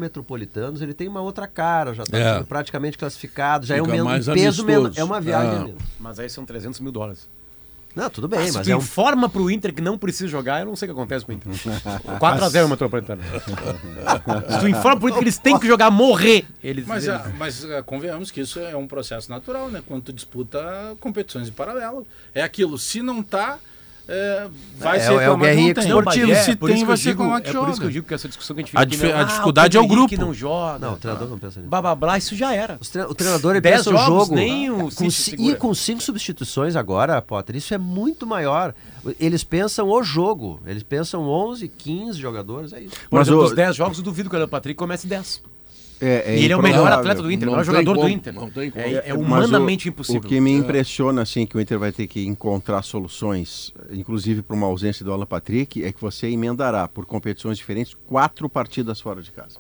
Metropolitanos, 0.79 0.83
ele 0.83 0.95
tem 0.95 1.09
uma 1.09 1.21
outra 1.21 1.47
cara, 1.47 1.95
já 1.95 2.05
tá 2.05 2.17
É. 2.17 2.43
praticamente 2.43 2.97
classificado, 2.99 3.67
já 3.67 3.77
é 3.77 3.83
um, 3.83 3.85
Fica 3.85 3.97
men- 3.97 4.05
mais 4.05 4.29
um 4.29 4.35
peso 4.35 4.65
menor. 4.65 4.93
É 4.97 5.05
uma 5.05 5.21
viagem 5.21 5.51
Ah. 5.57 5.65
menos. 5.65 5.83
Mas 5.99 6.19
aí 6.19 6.29
são 6.29 6.45
300 6.45 6.81
mil 6.81 6.93
dólares. 6.93 7.29
Não, 7.97 8.09
tudo 8.09 8.29
bem, 8.29 8.41
Ah, 8.41 8.47
se 8.47 8.53
mas 8.53 8.67
tu 8.67 8.71
é 8.71 8.77
um. 8.77 8.79
informa 8.79 9.29
pro 9.29 9.51
Inter 9.51 9.75
que 9.75 9.81
não 9.83 9.99
precisa 9.99 10.29
jogar, 10.29 10.61
eu 10.61 10.67
não 10.67 10.77
sei 10.77 10.87
o 10.89 10.95
que 10.95 10.99
acontece 11.01 11.25
com 11.25 11.33
o 11.33 11.35
Inter. 11.35 11.51
4x0 12.21 12.67
o 12.67 12.69
Metropolitano. 12.69 13.21
se 13.25 14.61
tu 14.61 14.69
informa 14.69 15.01
pro 15.01 15.09
Inter 15.09 15.19
que 15.19 15.25
eles 15.25 15.39
têm 15.39 15.59
que 15.59 15.67
jogar, 15.67 15.91
morrer. 15.91 16.47
Eles, 16.63 16.87
Mas, 16.87 17.07
eles- 17.07 17.21
ah, 17.21 17.33
mas 17.37 17.65
ah, 17.65 17.83
convenhamos 17.83 18.31
que 18.31 18.41
isso 18.41 18.61
é 18.61 18.77
um 18.77 18.87
processo 18.87 19.31
natural, 19.31 19.69
né? 19.69 19.83
Quando 19.87 20.03
tu 20.03 20.13
disputa 20.13 20.95
competições 21.01 21.49
em 21.49 21.53
paralelo. 21.53 22.07
É 22.35 22.43
aquilo, 22.43 22.79
se 22.79 23.03
não 23.03 23.23
tá, 23.23 23.59
é, 24.09 24.49
vai 24.79 24.97
É, 24.97 25.01
ser 25.01 25.13
é 25.13 25.31
o 25.31 25.35
que 25.37 25.41
Guerrinha 25.45 25.69
não 25.69 25.75
tem. 25.75 25.87
esportivo. 25.87 26.35
Se 26.37 26.57
por 26.57 26.67
tem, 26.69 26.77
isso 26.77 26.85
que 26.85 26.87
vai 26.87 26.95
eu 26.95 26.97
ser 26.97 27.03
digo- 27.11 27.23
reclamar 27.23 27.43
que 27.43 27.49
É 27.49 27.53
joga. 27.53 27.65
por 27.67 27.71
isso 27.73 27.81
que 27.81 27.87
eu 27.87 27.91
digo 27.91 28.07
que 28.07 28.15
essa 28.15 28.27
discussão 28.29 28.57
que 28.57 28.61
a 28.61 28.63
gente 28.63 28.71
fica 28.71 28.81
A 28.81 28.85
dif- 28.85 29.05
a 29.13 29.21
Ah, 29.21 29.25
dificuldade 29.25 29.77
o 29.77 29.81
é 29.81 29.85
o 29.85 29.87
grupo. 29.87 30.17
não 30.17 30.33
joga. 30.33 30.79
Não, 30.79 30.95
o 30.95 30.97
treinador 30.97 31.29
não 31.29 31.39
pensa 31.39 31.61
nisso. 31.61 31.69
Blá, 31.71 31.83
blá, 31.83 31.95
blá, 31.95 32.19
isso 32.19 32.35
já 32.35 32.55
era. 32.55 32.79
Os 32.81 32.89
tre- 32.89 33.03
O 33.05 33.15
treinador 33.15 33.53
ele 33.53 33.61
pensa 33.61 33.91
o 33.95 33.97
jogo 33.99 34.35
nem 34.35 34.71
o 34.71 34.91
com 34.91 35.05
e 35.39 35.55
com 35.57 35.75
cinco 35.75 36.03
substituições 36.03 36.75
agora, 36.75 37.21
Potter, 37.21 37.57
isso 37.57 37.75
é 37.75 37.79
muito 37.79 38.27
maior. 38.27 38.75
Eles 39.21 39.45
pensam 39.45 39.89
o 39.89 40.03
jogo, 40.03 40.61
eles 40.67 40.83
pensam 40.83 41.23
11, 41.29 41.69
15 41.69 42.19
jogadores, 42.19 42.73
é 42.73 42.81
isso. 42.81 42.95
Por 43.11 43.19
Mas 43.19 43.29
exemplo, 43.29 43.43
o- 43.43 43.47
dos 43.47 43.55
10 43.57 43.77
jogos, 43.77 43.99
eu 43.99 44.05
duvido 44.05 44.29
que 44.31 44.35
o 44.37 44.39
Leandro 44.39 44.51
Patrick 44.51 44.77
comece 44.77 45.07
10. 45.07 45.43
É, 46.01 46.37
e 46.39 46.45
ele 46.45 46.53
é 46.53 46.57
o 46.57 46.63
melhor 46.63 46.91
atleta 46.93 47.21
do 47.21 47.31
Inter, 47.33 47.49
o 47.49 47.51
melhor 47.51 47.65
jogador 47.65 47.93
do 47.95 48.01
como, 48.01 48.09
Inter. 48.09 48.33
não 48.33 48.49
tem 48.51 48.71
como. 48.71 48.85
É, 48.85 48.93
é 49.09 49.13
Mas 49.13 49.17
humanamente 49.19 49.89
o, 49.89 49.91
impossível. 49.91 50.21
O 50.21 50.25
que 50.25 50.41
me 50.41 50.53
É. 50.53 50.57
impressiona, 50.57 51.23
assim, 51.23 51.45
que 51.45 51.57
o 51.57 51.61
Inter 51.61 51.79
vai 51.79 51.91
ter 51.91 52.07
que 52.07 52.25
encontrar 52.25 52.83
soluções, 52.83 53.73
inclusive 53.91 54.43
para 54.43 54.55
uma 54.55 54.67
ausência 54.69 55.05
do 55.05 55.13
Alan 55.13 55.27
Patrick, 55.27 55.83
é 55.85 55.91
que 55.93 56.01
você 56.01 56.29
emendará, 56.29 56.87
por 56.87 57.05
competições 57.05 57.59
diferentes, 57.59 57.97
quatro 58.07 58.49
partidas 58.49 59.01
fora 59.01 59.21
de 59.23 59.33
casa. 59.33 59.59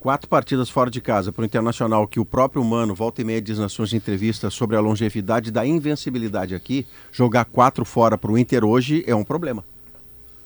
Quatro 0.00 0.28
partidas 0.28 0.68
fora 0.68 0.90
de 0.90 1.00
casa 1.00 1.32
para 1.32 1.42
o 1.42 1.44
Internacional, 1.44 2.06
que 2.06 2.20
o 2.20 2.24
próprio 2.24 2.62
Mano, 2.64 2.94
volta 2.94 3.22
e 3.22 3.24
meia, 3.24 3.40
diz 3.40 3.58
nas 3.58 3.72
suas 3.72 3.92
entrevistas 3.92 4.52
sobre 4.54 4.76
a 4.76 4.80
longevidade 4.80 5.50
da 5.50 5.66
invencibilidade 5.66 6.54
aqui, 6.54 6.86
jogar 7.10 7.44
quatro 7.44 7.84
fora 7.84 8.16
para 8.18 8.30
o 8.30 8.38
Inter 8.38 8.64
hoje 8.64 9.02
é 9.06 9.14
um 9.14 9.24
problema. 9.24 9.64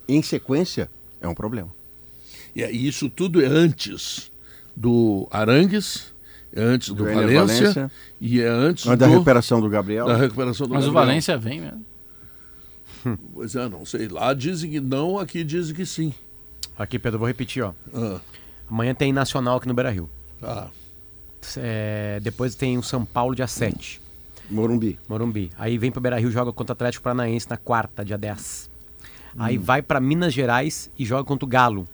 Em 0.08 0.22
sequência, 0.22 0.90
é 1.20 1.28
um 1.28 1.34
problema. 1.34 1.68
E 2.56 2.62
é- 2.62 2.70
isso 2.70 3.08
tudo 3.10 3.42
é 3.42 3.46
antes 3.46 4.30
do 4.76 5.26
Arangues, 5.30 6.12
é 6.52 6.62
antes 6.62 6.88
do, 6.88 6.94
Do 6.96 7.04
Valência, 7.04 7.40
Valência. 7.40 7.92
e 8.20 8.40
é 8.40 8.48
antes 8.48 8.86
Mas 8.86 8.98
da 8.98 9.06
do- 9.06 9.12
recuperação 9.12 9.60
do 9.60 9.68
Gabriel. 9.68 10.06
Da 10.06 10.16
recuperação 10.16 10.66
do 10.66 10.74
Mas 10.74 10.84
o 10.84 10.86
Gabriel. 10.88 11.06
Valência 11.06 11.38
vem 11.38 11.60
mesmo. 11.60 11.84
Pois 13.32 13.54
é, 13.56 13.68
não 13.68 13.84
sei. 13.84 14.08
Lá 14.08 14.34
dizem 14.34 14.70
que 14.70 14.80
não, 14.80 15.18
aqui 15.18 15.42
dizem 15.42 15.74
que 15.74 15.86
sim. 15.86 16.12
Aqui, 16.78 16.98
Pedro, 16.98 17.18
vou 17.18 17.28
repetir, 17.28 17.62
ó. 17.62 17.72
Ah, 17.94 18.20
Amanhã 18.70 18.94
tem 18.94 19.12
Nacional 19.12 19.56
aqui 19.56 19.66
no 19.68 19.74
Beira-Rio. 19.74 20.08
tá. 20.40 20.68
É, 21.56 22.20
depois 22.22 22.54
tem 22.54 22.76
o 22.76 22.82
São 22.82 23.02
Paulo, 23.04 23.34
dia 23.34 23.46
7. 23.46 23.98
Morumbi. 24.50 24.98
Morumbi. 25.08 25.50
Aí 25.58 25.78
vem 25.78 25.90
pro 25.90 26.00
Beira-Rio, 26.00 26.30
joga 26.30 26.52
contra 26.52 26.72
o 26.72 26.74
Atlético 26.74 27.02
Paranaense 27.04 27.48
na 27.48 27.56
quarta, 27.56 28.04
dia 28.04 28.18
10. 28.18 28.68
Aí 29.38 29.56
Hum. 29.56 29.62
vai 29.62 29.80
pra 29.80 29.98
Minas 30.00 30.34
Gerais 30.34 30.90
e 30.98 31.04
joga 31.06 31.24
contra 31.24 31.46
o 31.46 31.48
Galo. 31.48 31.88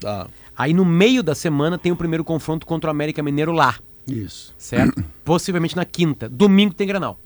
Tá. 0.00 0.26
Aí 0.56 0.72
no 0.74 0.84
meio 0.84 1.22
da 1.22 1.34
semana 1.34 1.78
tem 1.78 1.90
o 1.92 1.96
primeiro 1.96 2.24
confronto 2.24 2.66
contra 2.66 2.88
o 2.88 2.90
América 2.90 3.22
Mineiro 3.22 3.52
lá. 3.52 3.76
Isso. 4.06 4.52
Certo? 4.58 5.02
Possivelmente 5.24 5.76
na 5.76 5.84
quinta. 5.84 6.28
Domingo 6.28 6.74
tem 6.74 6.86
Granal. 6.86 7.18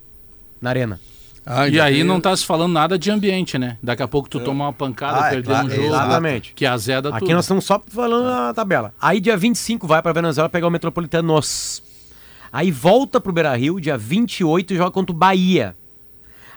Na 0.61 0.71
Arena. 0.71 1.01
Ah, 1.45 1.69
E 1.69 1.79
aí 1.81 1.97
tem- 1.97 2.05
não 2.05 2.21
tá 2.21 2.37
se 2.37 2.45
falando 2.45 2.73
nada 2.73 2.99
de 2.99 3.09
ambiente, 3.11 3.57
né? 3.57 3.79
Daqui 3.83 4.03
a 4.03 4.09
pouco 4.09 4.29
tu 4.29 4.41
toma 4.41 4.65
uma 4.65 4.73
pancada, 4.73 5.23
Ah, 5.25 5.27
é 5.29 5.31
perder 5.31 5.47
claro, 5.47 5.67
um 5.67 5.71
jogo. 5.71 5.83
Exatamente. 5.87 6.53
Que 6.55 6.67
azeda 6.67 7.09
Aqui 7.11 7.21
tudo. 7.21 7.33
nós 7.35 7.45
estamos 7.45 7.65
só 7.65 7.81
falando 7.87 8.29
a 8.29 8.53
tabela. 8.53 8.93
Aí 9.01 9.21
dia 9.21 9.37
25 9.37 9.87
vai 9.87 10.03
pra 10.03 10.13
Venezuela 10.13 10.49
pegar 10.49 10.67
o 10.67 10.71
Metropolitanos. 10.71 11.83
Aí 12.53 12.71
volta 12.73 13.21
pro 13.21 13.33
Beira-Rio, 13.33 13.81
dia 13.81 13.97
28 13.97 14.75
e 14.75 14.77
joga 14.77 14.91
contra 14.91 15.15
o 15.15 15.17
Bahia. 15.19 15.77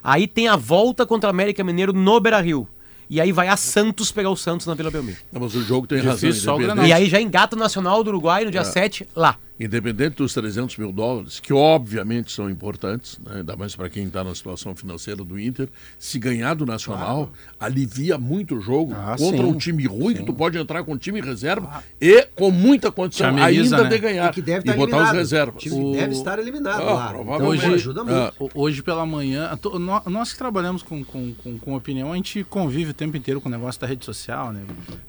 Aí 0.04 0.28
tem 0.28 0.48
a 0.48 0.56
volta 0.56 1.06
contra 1.06 1.28
o 1.28 1.30
América 1.30 1.64
Mineiro 1.64 1.94
no 1.94 2.20
Beira-Rio. 2.20 2.68
E 3.10 3.20
aí 3.20 3.32
vai 3.32 3.48
a 3.48 3.58
Santos 3.58 4.12
pegar 4.12 4.30
o 4.30 4.36
Santos 4.36 4.68
na 4.68 4.74
Vila 4.76 4.92
Belmiro. 4.92 5.18
Não, 5.32 5.42
mas 5.42 5.56
o 5.56 5.64
jogo 5.64 5.88
tem 5.88 6.00
Difícil, 6.00 6.30
razão. 6.30 6.44
só 6.44 6.56
o 6.58 6.62
independente- 6.62 6.90
E 6.90 6.94
aí 6.94 7.10
já 7.10 7.20
engata 7.20 7.56
o 7.56 7.60
Nacional 7.60 8.04
do 8.04 8.10
Uruguai 8.10 8.46
no 8.46 8.52
dia 8.52 8.62
É. 8.62 8.64
7, 8.64 9.08
lá. 9.16 9.36
Independente 9.60 10.16
dos 10.16 10.34
300 10.34 10.78
mil 10.78 10.92
dólares, 10.94 11.40
que 11.40 11.52
obviamente 11.52 12.32
são 12.32 12.50
importantes, 12.50 13.20
né, 13.26 13.38
ainda 13.40 13.58
mais 13.58 13.76
para 13.76 13.90
quem 13.90 14.06
está 14.06 14.24
na 14.24 14.34
situação 14.34 14.74
financeira 14.76 15.24
do 15.26 15.38
Inter, 15.38 15.68
se 15.98 16.18
ganhar 16.18 16.54
do 16.54 16.66
Nacional, 16.66 17.30
alivia 17.60 18.18
muito 18.18 18.56
o 18.56 18.62
jogo 18.62 18.94
Ah, 18.96 19.16
contra 19.18 19.38
sim, 19.40 19.44
um 19.44 19.58
time 19.58 19.86
ruim, 19.86 20.14
que 20.16 20.24
tu 20.24 20.34
pode 20.34 20.58
entrar 20.58 20.84
com 20.86 20.98
time 20.98 21.20
reserva 21.20 21.84
e 22.00 22.24
com 22.36 22.52
muita 22.52 22.90
condição 22.92 23.28
ameniza, 23.30 23.76
ainda 23.76 23.84
né? 23.84 23.90
de 23.90 23.98
ganhar 24.02 24.30
E 24.30 24.34
que 24.34 24.42
deve 24.42 24.60
e 24.60 24.62
estar 24.62 24.74
botar 24.78 24.84
eliminado. 24.98 25.12
os 25.14 25.18
reservas. 25.20 25.56
O 25.56 25.58
time 25.58 25.92
deve 25.94 26.14
estar 26.14 26.40
eliminado 26.40 26.82
Ah, 26.82 27.08
provavelmente. 27.10 27.36
Então, 27.36 27.48
hoje 27.50 27.66
ajuda 27.74 28.04
muito. 28.06 28.18
Ah. 28.18 28.34
Ho- 28.40 28.50
Hoje 28.56 28.82
pela 28.82 29.06
manhã, 29.06 29.56
to- 29.58 29.78
nós 29.78 30.32
que 30.32 30.38
trabalhamos 30.38 30.84
com, 30.84 31.04
com, 31.04 31.34
com, 31.34 31.58
com 31.60 31.76
opinião, 31.76 32.14
a 32.14 32.16
gente 32.16 32.44
convive 32.46 32.92
o 32.92 32.94
tempo 32.94 33.18
inteiro 33.18 33.42
com 33.42 33.50
o 33.50 33.52
negócio 33.52 33.80
da 33.82 33.88
rede 33.88 34.06
social, 34.06 34.54
né? 34.54 34.62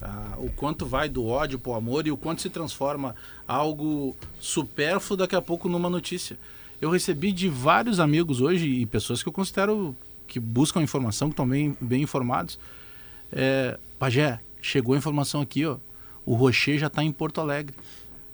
Ah, 0.02 0.35
o 0.39 0.51
quanto 0.51 0.86
vai 0.86 1.09
do 1.09 1.24
ódio 1.27 1.59
pro 1.59 1.74
amor 1.74 2.06
e 2.06 2.10
o 2.10 2.16
quanto 2.16 2.43
se 2.43 2.51
transforma 2.51 3.14
algo 3.51 4.16
supérfluo 4.39 5.16
daqui 5.16 5.35
a 5.35 5.43
pouco 5.43 5.68
numa 5.68 5.90
notícia. 5.90 6.39
Eu 6.81 6.89
recebi 6.89 7.32
de 7.32 7.48
vários 7.48 7.98
amigos 7.98 8.40
hoje 8.40 8.66
e 8.66 8.86
pessoas 8.86 9.22
que 9.22 9.28
eu 9.28 9.32
considero 9.32 9.94
que 10.28 10.39
buscam 10.39 10.81
informação, 10.81 11.28
que 11.28 11.32
estão 11.32 11.48
bem, 11.48 11.77
bem 11.81 12.02
informados. 12.02 12.59
É, 13.32 13.77
Pajé, 13.98 14.39
chegou 14.62 14.94
a 14.94 14.98
informação 14.98 15.40
aqui, 15.40 15.66
ó. 15.66 15.78
O 16.24 16.35
Rocher 16.35 16.78
já 16.78 16.86
está 16.86 17.02
em 17.02 17.10
Porto 17.10 17.40
Alegre. 17.40 17.74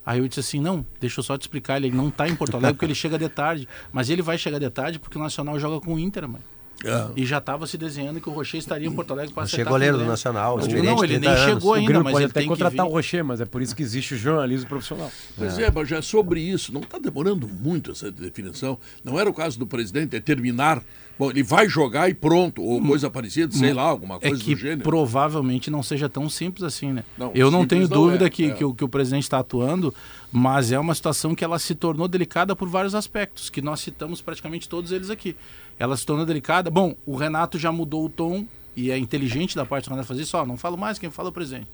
Aí 0.05 0.19
eu 0.19 0.27
disse 0.27 0.39
assim, 0.39 0.61
não, 0.61 0.85
deixa 0.99 1.19
eu 1.19 1.23
só 1.23 1.35
te 1.35 1.41
explicar, 1.41 1.77
ele 1.77 1.89
não 1.89 2.09
está 2.09 2.29
em 2.29 2.35
Porto 2.35 2.55
Alegre 2.55 2.75
porque 2.75 2.85
ele 2.85 2.95
chega 2.95 3.17
de 3.17 3.27
tarde. 3.27 3.67
Mas 3.91 4.11
ele 4.11 4.21
vai 4.21 4.37
chegar 4.37 4.59
de 4.59 4.69
tarde 4.69 4.99
porque 4.99 5.17
o 5.17 5.21
Nacional 5.21 5.59
joga 5.59 5.83
com 5.83 5.95
o 5.95 5.99
Inter, 5.99 6.27
mano. 6.27 6.43
É. 6.85 7.07
E 7.15 7.25
já 7.25 7.39
estava 7.39 7.65
se 7.65 7.75
desenhando 7.77 8.21
que 8.21 8.29
o 8.29 8.31
Rocher 8.31 8.59
estaria 8.59 8.87
em 8.87 8.91
Porto 8.91 9.11
Alegre 9.11 9.33
para 9.33 9.43
Rocher 9.43 9.55
acertar 9.55 9.73
goleiro 9.73 9.95
com 9.95 10.01
o 10.01 10.05
do. 10.05 10.09
Nacional, 10.09 10.59
experiente, 10.59 10.85
Não, 10.85 11.03
ele 11.03 11.19
30 11.19 11.19
nem 11.19 11.29
anos. 11.29 11.53
chegou 11.55 11.71
o 11.71 11.73
ainda, 11.73 11.87
Grêmio 11.87 12.03
mas 12.03 12.11
pode 12.13 12.23
ele 12.23 12.31
até 12.31 12.39
tem 12.39 12.47
que 12.47 12.53
contratar 12.55 12.85
o 12.85 12.89
Rocher, 12.89 13.25
mas 13.25 13.41
é 13.41 13.45
por 13.45 13.61
isso 13.61 13.75
que 13.75 13.81
existe 13.81 14.13
o 14.13 14.17
jornalismo 14.17 14.69
profissional. 14.69 15.11
Pois 15.35 15.57
é, 15.57 15.71
mas 15.71 15.89
já 15.89 16.01
sobre 16.03 16.39
isso, 16.39 16.71
não 16.71 16.81
está 16.81 16.99
demorando 16.99 17.47
muito 17.47 17.91
essa 17.91 18.11
definição. 18.11 18.77
Não 19.03 19.19
era 19.19 19.27
o 19.29 19.33
caso 19.33 19.57
do 19.57 19.65
presidente 19.65 20.09
determinar, 20.09 20.83
bom, 21.17 21.31
ele 21.31 21.41
vai 21.41 21.67
jogar 21.67 22.09
e 22.09 22.13
pronto, 22.13 22.61
ou 22.61 22.79
coisa 22.79 23.09
parecida, 23.09 23.51
sei 23.51 23.73
lá, 23.73 23.81
alguma 23.81 24.17
É 24.21 24.29
coisa 24.29 24.43
que 24.43 24.53
do 24.53 24.61
gênero. 24.61 24.83
provavelmente 24.83 25.71
não 25.71 25.81
seja 25.81 26.07
tão 26.07 26.29
simples 26.29 26.63
assim, 26.63 26.93
né? 26.93 27.03
Não, 27.17 27.31
eu 27.33 27.49
não 27.49 27.65
tenho 27.65 27.83
não 27.83 27.89
dúvida 27.89 28.27
é, 28.27 28.29
que, 28.29 28.45
é. 28.45 28.53
que, 28.53 28.63
o, 28.63 28.73
que 28.73 28.83
o 28.83 28.87
presidente 28.89 29.23
está 29.23 29.39
atuando, 29.39 29.91
mas 30.31 30.71
é 30.71 30.77
uma 30.77 30.93
situação 30.93 31.33
que 31.33 31.43
ela 31.43 31.57
se 31.57 31.73
tornou 31.73 32.07
delicada 32.07 32.55
por 32.55 32.69
vários 32.69 32.93
aspectos, 32.93 33.49
que 33.49 33.61
nós 33.63 33.79
citamos 33.79 34.21
praticamente 34.21 34.69
todos 34.69 34.91
eles 34.91 35.09
aqui. 35.09 35.35
Ela 35.79 35.95
se 35.95 36.05
tornou 36.05 36.25
delicada. 36.25 36.69
Bom, 36.71 36.95
o 37.05 37.15
Renato 37.15 37.57
já 37.59 37.71
mudou 37.71 38.05
o 38.05 38.09
tom, 38.09 38.45
e 38.75 38.91
é 38.91 38.97
inteligente 38.97 39.55
da 39.55 39.65
parte 39.65 39.85
do 39.85 39.91
Renato 39.91 40.07
fazer 40.07 40.23
isso, 40.23 40.37
ó, 40.37 40.45
não 40.45 40.57
falo 40.57 40.77
mais, 40.77 40.97
quem 40.99 41.09
fala 41.11 41.29
é 41.29 41.31
o 41.31 41.33
presidente. 41.33 41.67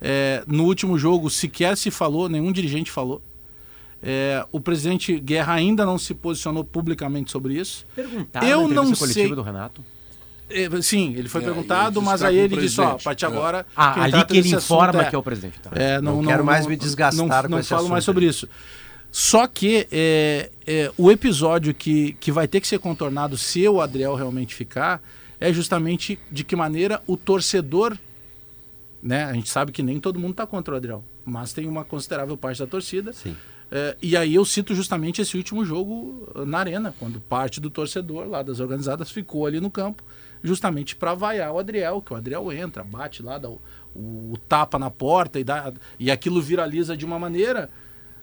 É, 0.00 0.42
no 0.46 0.64
último 0.64 0.98
jogo, 0.98 1.30
sequer 1.30 1.76
se 1.76 1.90
falou, 1.90 2.28
nenhum 2.28 2.52
dirigente 2.52 2.90
falou. 2.90 3.22
É, 4.02 4.44
o 4.52 4.60
presidente 4.60 5.18
Guerra 5.18 5.54
ainda 5.54 5.84
não 5.86 5.98
se 5.98 6.12
posicionou 6.14 6.62
publicamente 6.64 7.30
sobre 7.32 7.54
isso. 7.54 7.86
Perguntaram 7.94 8.46
Eu 8.46 8.68
não 8.68 8.94
sei. 8.94 9.34
do 9.34 9.42
Renato. 9.42 9.82
É, 10.48 10.68
sim, 10.82 11.14
ele 11.16 11.28
foi 11.28 11.40
É, 11.40 11.44
perguntado, 11.44 11.98
ele 11.98 12.06
mas 12.06 12.22
aí 12.22 12.36
ele 12.36 12.56
disse, 12.56 12.80
ó, 12.80 12.92
a 12.92 12.98
partir 12.98 13.20
de 13.26 13.32
É. 13.32 13.36
agora... 13.36 13.66
Ah, 13.74 14.02
ali 14.04 14.24
que 14.26 14.34
ele 14.36 14.54
assunto 14.54 14.62
informa 14.62 15.04
que 15.06 15.14
é 15.16 15.18
o 15.18 15.22
presidente, 15.22 15.58
tá. 15.60 15.70
É, 15.74 16.00
não, 16.00 16.12
Não 16.16 16.22
não 16.22 16.28
quero 16.30 16.44
mais 16.44 16.62
não- 16.64 16.70
me 16.70 16.76
desgastar 16.76 17.26
não, 17.26 17.42
com 17.42 17.48
não 17.48 17.58
esse 17.58 17.68
falo 17.68 17.88
mais 17.88 18.04
assunto 18.04 18.14
sobre 18.14 18.26
isso. 18.26 18.48
Só 19.18 19.46
que 19.46 19.86
é, 19.90 20.50
é, 20.66 20.92
o 20.98 21.10
episódio 21.10 21.72
que, 21.72 22.12
que 22.20 22.30
vai 22.30 22.46
ter 22.46 22.60
que 22.60 22.68
ser 22.68 22.78
contornado 22.78 23.38
se 23.38 23.66
o 23.66 23.80
Adriel 23.80 24.14
realmente 24.14 24.54
ficar 24.54 25.02
é 25.40 25.50
justamente 25.54 26.18
de 26.30 26.44
que 26.44 26.54
maneira 26.54 27.02
o 27.06 27.16
torcedor, 27.16 27.96
né? 29.02 29.24
A 29.24 29.32
gente 29.32 29.48
sabe 29.48 29.72
que 29.72 29.82
nem 29.82 29.98
todo 29.98 30.18
mundo 30.18 30.32
está 30.32 30.46
contra 30.46 30.74
o 30.74 30.76
Adriel, 30.76 31.02
mas 31.24 31.54
tem 31.54 31.66
uma 31.66 31.82
considerável 31.82 32.36
parte 32.36 32.58
da 32.58 32.66
torcida. 32.66 33.14
É, 33.70 33.96
e 34.02 34.14
aí 34.18 34.34
eu 34.34 34.44
cito 34.44 34.74
justamente 34.74 35.22
esse 35.22 35.34
último 35.34 35.64
jogo 35.64 36.28
eh, 36.36 36.44
na 36.44 36.58
arena, 36.58 36.94
quando 37.00 37.18
parte 37.18 37.58
do 37.58 37.70
torcedor 37.70 38.28
lá 38.28 38.42
das 38.42 38.60
organizadas 38.60 39.10
ficou 39.10 39.46
ali 39.46 39.60
no 39.62 39.70
campo, 39.70 40.02
justamente 40.44 40.94
para 40.94 41.14
vaiar 41.14 41.52
o 41.54 41.58
Adriel, 41.58 42.02
que 42.02 42.12
o 42.12 42.16
Adriel 42.16 42.52
entra, 42.52 42.84
bate 42.84 43.22
lá, 43.22 43.38
dá 43.38 43.48
o, 43.48 43.62
o- 43.94 44.32
o 44.34 44.38
tapa 44.46 44.78
na 44.78 44.90
porta 44.90 45.40
e, 45.40 45.44
dá, 45.44 45.72
e 45.98 46.10
aquilo 46.10 46.42
viraliza 46.42 46.94
de 46.94 47.06
uma 47.06 47.18
maneira, 47.18 47.70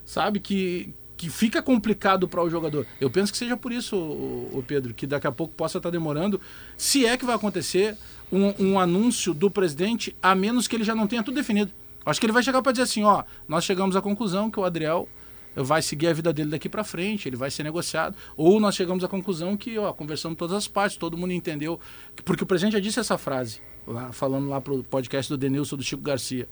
sabe, 0.04 0.40
que, 0.40 0.94
que 1.16 1.30
fica 1.30 1.62
complicado 1.62 2.28
para 2.28 2.42
o 2.42 2.50
jogador. 2.50 2.86
Eu 3.00 3.10
penso 3.10 3.32
que 3.32 3.38
seja 3.38 3.56
por 3.56 3.72
isso, 3.72 3.96
o, 3.96 4.64
Pedro, 4.66 4.94
que 4.94 5.06
daqui 5.06 5.26
a 5.26 5.32
pouco 5.32 5.54
possa 5.54 5.78
estar 5.78 5.90
demorando, 5.90 6.40
se 6.76 7.06
é 7.06 7.16
que 7.16 7.24
vai 7.24 7.34
acontecer 7.34 7.96
um, 8.30 8.72
um 8.72 8.80
anúncio 8.80 9.32
do 9.32 9.50
presidente, 9.50 10.14
a 10.22 10.34
menos 10.34 10.66
que 10.66 10.76
ele 10.76 10.84
já 10.84 10.94
não 10.94 11.06
tenha 11.06 11.22
tudo 11.22 11.34
definido. 11.34 11.72
Acho 12.04 12.20
que 12.20 12.26
ele 12.26 12.32
vai 12.32 12.42
chegar 12.42 12.60
para 12.62 12.72
dizer 12.72 12.82
assim, 12.82 13.02
ó, 13.02 13.24
nós 13.48 13.64
chegamos 13.64 13.96
à 13.96 14.02
conclusão 14.02 14.50
que 14.50 14.60
o 14.60 14.64
Adriel 14.64 15.08
vai 15.56 15.80
seguir 15.80 16.08
a 16.08 16.12
vida 16.12 16.32
dele 16.32 16.50
daqui 16.50 16.68
para 16.68 16.82
frente, 16.82 17.28
ele 17.28 17.36
vai 17.36 17.50
ser 17.50 17.62
negociado, 17.62 18.16
ou 18.36 18.58
nós 18.58 18.74
chegamos 18.74 19.04
à 19.04 19.08
conclusão 19.08 19.56
que, 19.56 19.78
ó, 19.78 19.92
conversando 19.92 20.34
todas 20.34 20.56
as 20.56 20.68
partes, 20.68 20.96
todo 20.96 21.16
mundo 21.16 21.32
entendeu, 21.32 21.78
porque 22.24 22.42
o 22.42 22.46
presidente 22.46 22.72
já 22.72 22.80
disse 22.80 22.98
essa 22.98 23.16
frase, 23.16 23.60
lá, 23.86 24.12
falando 24.12 24.48
lá 24.48 24.60
pro 24.60 24.82
podcast 24.82 25.30
do 25.32 25.38
Denilson 25.38 25.76
do 25.76 25.82
Chico 25.82 26.02
Garcia, 26.02 26.48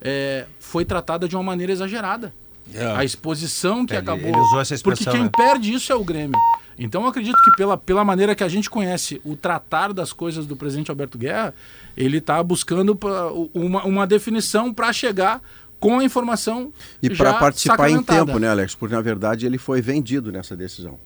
é, 0.00 0.46
foi 0.58 0.84
tratada 0.84 1.28
de 1.28 1.36
uma 1.36 1.42
maneira 1.42 1.72
exagerada. 1.72 2.32
É. 2.74 2.84
A 2.96 3.04
exposição 3.04 3.84
que 3.86 3.92
Ele- 3.94 4.00
acabou. 4.00 4.28
ele 4.28 4.38
usou 4.38 4.60
essa 4.60 4.74
expressão, 4.74 5.04
Porque 5.04 5.16
quem 5.18 5.24
né? 5.24 5.30
perde 5.34 5.72
isso 5.72 5.92
é 5.92 5.94
o 5.96 6.04
Grêmio. 6.04 6.36
Então 6.78 7.02
eu 7.02 7.08
acredito 7.08 7.36
que 7.42 7.50
pela, 7.56 7.76
pela 7.76 8.04
maneira 8.04 8.34
que 8.34 8.44
a 8.44 8.48
gente 8.48 8.70
conhece 8.70 9.20
o 9.24 9.34
tratar 9.34 9.92
das 9.92 10.12
coisas 10.12 10.46
do 10.46 10.54
presidente 10.54 10.90
Alberto 10.90 11.18
Guerra, 11.18 11.52
ele 11.96 12.18
está 12.18 12.40
buscando 12.42 12.94
pra- 12.94 13.30
uma, 13.52 13.84
uma 13.84 14.06
definição 14.06 14.72
para 14.72 14.92
chegar 14.92 15.42
com 15.80 15.98
a 15.98 16.04
informação 16.04 16.72
E 17.02 17.08
para 17.10 17.34
participar 17.34 17.88
em 17.90 18.02
tempo, 18.02 18.38
né, 18.38 18.48
Alex? 18.48 18.74
Porque 18.74 18.94
na 18.94 19.00
verdade 19.00 19.46
ele 19.46 19.58
foi 19.58 19.80
vendido 19.80 20.30
nessa 20.30 20.56
decisão. 20.56 20.98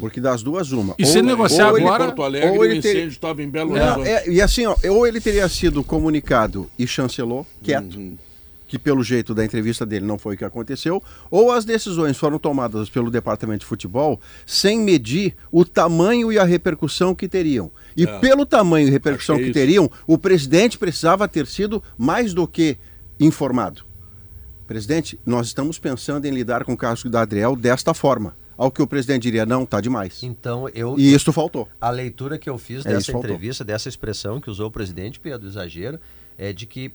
Porque 0.00 0.20
das 0.20 0.42
duas, 0.42 0.72
uma. 0.72 0.94
E 0.98 1.06
se 1.06 1.22
negociar 1.22 1.68
ele- 1.72 1.84
agora- 1.84 2.06
Porto 2.06 2.22
Alegre, 2.24 2.50
ou 2.50 2.64
ele 2.64 2.78
incêndio 2.78 3.08
estava 3.10 3.40
em 3.44 3.48
Belo 3.48 3.76
É, 3.76 3.82
Horizonte. 3.92 4.08
é, 4.08 4.28
e 4.28 4.42
assim, 4.42 4.66
ó, 4.66 4.74
ou 4.90 5.06
ele 5.06 5.20
teria 5.20 5.48
sido 5.48 5.84
comunicado 5.84 6.68
e 6.76 6.84
chancelou, 6.84 7.46
quieto, 7.62 7.94
Uhum. 7.96 8.16
Que 8.72 8.78
pelo 8.78 9.04
jeito 9.04 9.34
da 9.34 9.44
entrevista 9.44 9.84
dele 9.84 10.06
não 10.06 10.16
foi 10.16 10.34
o 10.34 10.38
que 10.38 10.46
aconteceu, 10.46 11.02
ou 11.30 11.52
as 11.52 11.62
decisões 11.62 12.16
foram 12.16 12.38
tomadas 12.38 12.88
pelo 12.88 13.10
departamento 13.10 13.58
de 13.60 13.66
futebol 13.66 14.18
sem 14.46 14.80
medir 14.80 15.36
o 15.50 15.62
tamanho 15.62 16.32
e 16.32 16.38
a 16.38 16.44
repercussão 16.44 17.14
que 17.14 17.28
teriam. 17.28 17.70
E 17.94 18.04
É. 18.04 18.18
pelo 18.18 18.46
tamanho 18.46 18.88
e 18.88 18.90
repercussão 18.90 19.36
que 19.36 19.42
que, 19.42 19.48
é 19.48 19.50
isso. 19.50 19.58
teriam, 19.60 19.90
o 20.06 20.16
presidente 20.16 20.78
precisava 20.78 21.28
ter 21.28 21.46
sido 21.46 21.82
mais 21.98 22.32
do 22.32 22.48
que 22.48 22.78
informado. 23.20 23.82
Presidente, 24.66 25.20
nós 25.26 25.48
estamos 25.48 25.78
pensando 25.78 26.24
em 26.24 26.30
lidar 26.30 26.64
com 26.64 26.72
o 26.72 26.76
caso 26.76 27.10
da 27.10 27.20
Adriel 27.20 27.54
desta 27.54 27.92
forma. 27.92 28.34
Ao 28.56 28.70
que 28.70 28.80
o 28.80 28.86
presidente 28.86 29.24
diria, 29.24 29.44
não, 29.44 29.66
tá 29.66 29.82
demais. 29.82 30.22
Então, 30.22 30.66
eu. 30.70 30.94
E 30.98 31.12
isso 31.12 31.30
faltou. 31.30 31.68
A 31.78 31.90
leitura 31.90 32.38
que 32.38 32.48
eu 32.48 32.56
fiz 32.56 32.86
É, 32.86 32.88
dessa 32.88 33.00
isso 33.02 33.12
faltou. 33.12 33.28
entrevista, 33.30 33.64
dessa 33.64 33.90
expressão 33.90 34.40
que 34.40 34.48
usou 34.48 34.68
o 34.68 34.70
presidente 34.70 35.20
Pedro 35.20 35.46
Exagero, 35.46 35.98
é 36.38 36.54
de 36.54 36.64
que 36.64 36.90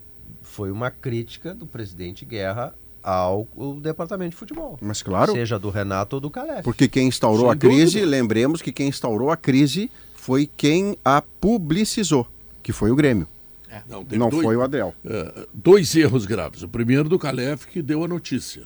foi 0.57 0.71
uma 0.71 0.89
crítica 0.89 1.53
do 1.53 1.67
presidente 1.67 2.25
Guerra 2.25 2.73
ao 3.03 3.47
o 3.55 3.75
departamento 3.79 4.31
de 4.31 4.37
futebol. 4.37 4.75
Mas 4.81 5.03
claro. 5.03 5.31
Seja 5.31 5.59
do 5.59 5.69
Renato 5.69 6.15
ou 6.15 6.19
do 6.19 6.31
Calef. 6.31 6.63
Porque 6.63 6.87
quem 6.87 7.07
instaurou 7.07 7.41
Sem 7.41 7.51
a 7.51 7.55
crise, 7.55 7.99
dúvida. 7.99 8.07
lembremos 8.07 8.59
que 8.59 8.71
quem 8.71 8.87
instaurou 8.87 9.29
a 9.29 9.37
crise 9.37 9.91
foi 10.15 10.49
quem 10.57 10.97
a 11.05 11.21
publicizou, 11.21 12.25
que 12.63 12.73
foi 12.73 12.89
o 12.89 12.95
Grêmio. 12.95 13.27
Não, 13.87 13.97
Não, 13.99 14.03
teve 14.03 14.17
dois- 14.31 14.43
foi 14.43 14.55
o 14.55 14.63
Adriel. 14.63 14.95
É, 15.05 15.45
dois 15.53 15.95
erros 15.95 16.25
graves. 16.25 16.63
O 16.63 16.67
primeiro 16.67 17.07
do 17.07 17.19
Calef, 17.19 17.67
que 17.67 17.83
deu 17.83 18.03
a 18.03 18.07
notícia. 18.07 18.63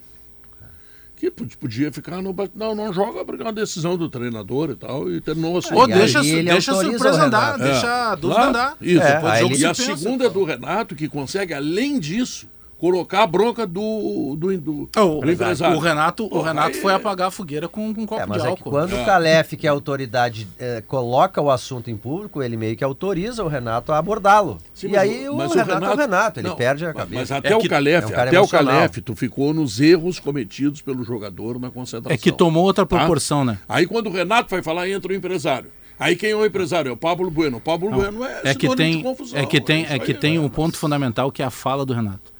Que 1.22 1.30
podia 1.30 1.92
ficar 1.92 2.20
no. 2.20 2.34
ba- 2.34 2.50
Não, 2.56 2.74
não 2.74 2.92
joga 2.92 3.24
porque 3.24 3.44
é 3.44 3.46
uma 3.46 3.54
decisão 3.54 3.96
do 3.96 4.10
treinador 4.10 4.72
e 4.72 4.76
tal. 4.76 5.08
E 5.12 5.22
terminou 5.22 5.56
assim. 5.56 5.72
Ou 5.72 5.86
deixa, 5.86 6.20
deixa 6.24 6.72
a 6.72 6.76
surpresa 6.76 7.26
andar, 7.26 7.60
É, 7.60 7.64
deixa 7.64 8.12
a 8.12 8.16
dúvida 8.16 8.34
claro, 8.34 8.50
andar. 8.50 8.78
Isso. 8.82 9.04
É, 9.04 9.46
e 9.60 9.66
a 9.68 9.74
segunda 9.76 10.26
é 10.26 10.30
do 10.32 10.44
Renato, 10.44 10.96
que 10.96 11.08
consegue, 11.08 11.54
além 11.54 12.00
disso, 12.00 12.48
colocar 12.82 13.22
a 13.22 13.28
bronca 13.28 13.68
do, 13.68 14.36
do, 14.36 14.58
do, 14.60 14.90
O, 14.98 15.22
do 15.22 15.32
empresário. 15.32 15.78
o 15.78 15.80
Renato, 15.80 16.26
o 16.36 16.42
Renato 16.42 16.76
aí 16.76 16.82
foi 16.82 16.92
é- 16.92 16.96
apagar 16.96 17.28
a 17.28 17.32
fogueira 17.32 17.68
com, 17.70 17.94
com 17.94 18.02
um 18.02 18.06
copo 18.08 18.20
É, 18.22 18.26
mas 18.26 18.42
de 18.42 18.48
é 18.48 18.50
álcool. 18.50 18.64
que 18.64 18.70
quando 18.72 18.94
o 19.00 19.06
Calef, 19.06 19.56
que 19.56 19.68
é 19.68 19.70
a 19.70 19.74
autoridade, 19.74 20.48
eh, 20.60 20.82
coloca 20.88 21.40
o 21.40 21.52
assunto 21.52 21.92
em 21.92 21.96
público, 21.96 22.42
ele 22.42 22.58
meio 22.58 22.76
que 22.76 22.84
autoriza 22.84 23.44
o 23.44 23.48
Renato 23.48 23.92
a 23.92 24.00
abordá-lo. 24.00 24.58
Sim, 24.74 24.88
E 24.88 24.92
mas 24.94 25.00
aí 25.02 25.30
o, 25.30 25.36
mas 25.36 25.54
Renato, 25.54 25.86
é 25.86 25.90
o 25.94 25.96
Renato, 25.96 26.40
ele 26.40 26.48
não, 26.50 26.56
perde 26.56 26.86
a 26.88 26.92
cabeça. 26.94 27.20
Mas 27.20 27.32
até 27.32 27.52
É 27.52 27.56
o 27.56 27.60
que- 27.60 27.70
Calef, 27.70 28.04
é 28.12 28.18
um 28.18 28.20
até 28.20 28.32
o 28.32 28.42
emocional. 28.42 28.74
Calef, 28.74 29.02
tu 29.02 29.16
ficou 29.16 29.54
nos 29.54 29.80
erros 29.80 30.20
cometidos 30.20 30.82
pelo 30.82 31.04
jogador 31.04 31.60
na 31.60 31.70
concentração. 31.70 32.12
É 32.16 32.18
que 32.18 32.32
tomou 32.32 32.64
outra 32.64 32.84
Tá? 32.84 32.98
proporção, 32.98 33.46
né? 33.46 33.60
Aí 33.70 33.86
quando 33.86 34.08
o 34.08 34.12
Renato 34.12 34.50
vai 34.50 34.64
falar, 34.64 34.90
entra 34.90 35.12
o 35.12 35.16
empresário. 35.16 35.70
Aí 36.00 36.16
quem 36.16 36.32
é 36.32 36.36
o 36.36 36.44
empresário? 36.44 36.90
É 36.90 36.92
o 36.92 36.98
Pablo 36.98 37.30
Bueno. 37.30 37.58
O 37.58 37.62
Pablo 37.62 37.92
Não, 37.92 38.00
Bueno 38.00 38.26
é, 38.26 38.42
é 38.46 38.56
que 38.56 38.76
tem 38.76 38.98
de 38.98 39.04
confusão. 39.04 39.40
é 39.40 39.46
que 39.46 39.62
tem 39.62 39.86
é 39.88 40.00
que 40.00 40.14
aí, 40.14 40.18
tem 40.18 40.40
né? 40.40 40.44
um 40.44 40.50
ponto 40.50 40.76
fundamental 40.76 41.32
que 41.32 41.44
é 41.44 41.46
a 41.46 41.52
fala 41.52 41.86
do 41.86 41.94
Renato. 41.94 42.31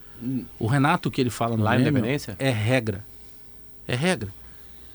O 0.60 0.68
Renato 0.68 1.10
que 1.10 1.20
ele 1.22 1.30
fala 1.30 1.58
no 1.58 1.64
Lá 1.64 1.76
em 1.76 1.82
Grêmio 1.82 2.00
Independência? 2.00 2.36
é 2.40 2.50
regra. 2.50 3.04
É 3.88 3.96
regra. 3.96 4.30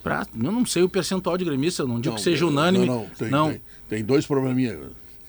Pra, 0.03 0.27
eu 0.35 0.53
não 0.53 0.65
sei 0.65 0.83
o 0.83 0.89
percentual 0.89 1.37
de 1.37 1.45
gremista, 1.45 1.83
eu 1.83 1.89
não 1.89 1.97
digo 2.01 2.11
Não, 2.11 2.17
que 2.17 2.23
seja 2.23 2.47
unânime. 2.47 2.87
Não, 2.87 3.01
não, 3.01 3.07
tem, 3.19 3.29
não. 3.31 3.51
Tem, 3.51 3.61
tem 3.89 4.05
dois 4.05 4.25
probleminhas. 4.25 4.79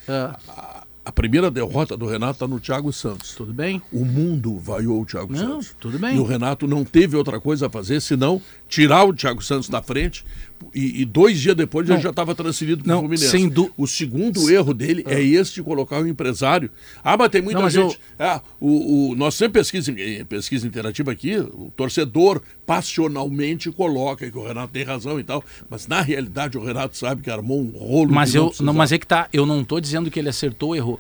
É. 0.08 0.12
A, 0.48 0.84
a 1.06 1.12
primeira 1.12 1.50
derrota 1.50 1.98
do 1.98 2.06
Renato 2.06 2.34
está 2.34 2.48
no 2.48 2.60
Thiago 2.60 2.94
Santos. 2.94 3.34
Tudo 3.34 3.54
bem. 3.54 3.82
O 3.92 4.06
mundo 4.06 4.60
vaiou 4.60 5.02
o 5.02 5.06
Thiago 5.06 5.34
Não, 5.34 5.40
Santos. 5.62 5.76
tudo 5.80 5.98
bem. 5.98 6.18
E 6.18 6.20
o 6.20 6.24
Renato 6.24 6.68
não 6.68 6.84
teve 6.86 7.16
outra 7.16 7.40
coisa 7.40 7.68
a 7.68 7.70
fazer 7.70 8.02
senão 8.02 8.42
tirar 8.68 9.04
o 9.06 9.14
Thiago 9.14 9.42
Santos 9.42 9.70
da 9.70 9.82
frente 9.82 10.26
e, 10.74 11.02
e 11.02 11.06
dois 11.06 11.40
dias 11.40 11.56
depois 11.56 11.88
Não. 11.88 11.96
ele 11.96 12.04
já 12.04 12.10
estava 12.10 12.34
transferido 12.34 12.84
para 12.84 12.92
o 12.92 12.94
Não, 12.96 13.00
Fluminense. 13.02 13.30
sem 13.30 13.48
du- 13.48 13.72
O 13.78 13.86
segundo 13.88 14.50
erro 14.50 14.74
dele 14.74 15.04
é 15.08 15.22
esse 15.22 15.54
de 15.54 15.64
colocar 15.64 16.02
o 16.02 16.08
empresário. 16.08 16.70
Ah, 17.04 17.16
mas 17.16 17.30
tem 17.30 17.42
muita 17.42 17.62
Não, 17.62 17.70
gente. 17.70 18.00
Ah, 18.18 18.42
o, 18.60 19.12
o, 19.12 19.16
nós 19.16 19.36
sempre 19.36 19.60
pesquisa, 19.62 19.92
em 19.92 20.26
pesquisa 20.26 20.66
interativa 20.68 21.12
aqui, 21.12 21.38
o 21.38 21.72
torcedor 21.76 22.42
passionalmente 22.66 23.72
coloca 23.72 24.30
que 24.30 24.38
o 24.38 24.46
Renato 24.48 24.74
tem 24.74 24.84
razão 24.84 25.20
e 25.20 25.24
tal, 25.24 25.44
mas 25.70 25.88
na 25.88 26.02
realidade 26.02 26.58
o 26.58 26.64
Renato 26.64 26.98
sabe 26.98 27.22
que 27.22 27.30
armou 27.30 27.62
um 27.62 27.70
rolo. 27.78 28.12
Mas 28.12 28.34
eu, 28.34 28.46
precisava. 28.48 28.66
não, 28.66 28.74
mas 28.74 28.92
é 28.92 28.98
que 28.98 29.06
tá, 29.08 29.30
eu 29.32 29.46
não 29.46 29.62
estou 29.62 29.80
dizendo 29.80 30.10
que 30.10 30.20
ele 30.20 30.30
acertou 30.30 30.70
ou 30.70 30.76
errou. 30.76 31.00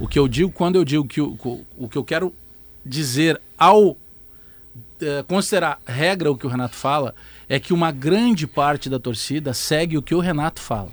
O 0.00 0.06
que 0.08 0.18
eu 0.18 0.26
digo 0.28 0.50
quando 0.50 0.76
eu 0.76 0.84
digo 0.84 1.06
que 1.06 1.20
o, 1.20 1.36
o 1.78 1.88
que 1.88 1.96
eu 1.96 2.04
quero 2.04 2.34
dizer 2.84 3.40
ao 3.56 3.96
eh, 5.00 5.24
considerar 5.26 5.80
regra 5.86 6.30
o 6.30 6.36
que 6.36 6.46
o 6.46 6.48
Renato 6.48 6.76
fala 6.76 7.14
é 7.48 7.58
que 7.58 7.72
uma 7.72 7.90
grande 7.90 8.46
parte 8.46 8.88
da 8.88 8.98
torcida 8.98 9.52
segue 9.54 9.96
o 9.96 10.02
que 10.02 10.14
o 10.14 10.20
Renato 10.20 10.60
fala. 10.60 10.90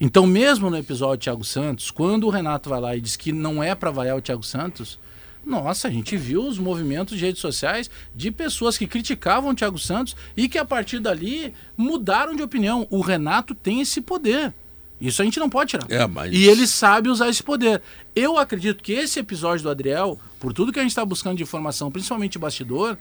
Então, 0.00 0.26
mesmo 0.26 0.68
no 0.68 0.76
episódio 0.76 1.24
Thiago 1.24 1.44
Santos, 1.44 1.90
quando 1.90 2.26
o 2.26 2.30
Renato 2.30 2.68
vai 2.68 2.80
lá 2.80 2.96
e 2.96 3.00
diz 3.00 3.16
que 3.16 3.32
não 3.32 3.62
é 3.62 3.74
para 3.74 3.90
vaiar 3.90 4.16
o 4.16 4.20
Thiago 4.20 4.42
Santos, 4.42 4.98
nossa, 5.44 5.88
a 5.88 5.90
gente 5.90 6.16
viu 6.16 6.46
os 6.46 6.58
movimentos 6.58 7.18
de 7.18 7.24
redes 7.24 7.40
sociais 7.40 7.90
de 8.14 8.30
pessoas 8.30 8.76
que 8.76 8.86
criticavam 8.86 9.50
o 9.50 9.54
Thiago 9.54 9.78
Santos 9.78 10.14
e 10.36 10.48
que 10.48 10.58
a 10.58 10.64
partir 10.64 11.00
dali 11.00 11.54
mudaram 11.76 12.36
de 12.36 12.42
opinião. 12.42 12.86
O 12.90 13.00
Renato 13.00 13.54
tem 13.54 13.80
esse 13.80 14.00
poder. 14.00 14.52
Isso 15.00 15.22
a 15.22 15.24
gente 15.24 15.40
não 15.40 15.48
pode 15.48 15.70
tirar. 15.70 15.86
É, 15.90 16.06
mas- 16.06 16.32
E 16.32 16.44
ele 16.46 16.66
sabe 16.66 17.08
usar 17.08 17.28
esse 17.28 17.42
poder. 17.42 17.80
Eu 18.14 18.36
acredito 18.38 18.82
que 18.82 18.92
esse 18.92 19.18
episódio 19.18 19.62
do 19.62 19.70
Adriel, 19.70 20.18
por 20.38 20.52
tudo 20.52 20.72
que 20.72 20.78
a 20.78 20.82
gente 20.82 20.90
está 20.92 21.04
buscando 21.04 21.36
de 21.38 21.42
informação, 21.42 21.90
principalmente 21.90 22.32
de 22.32 22.38
bastidor, 22.38 22.98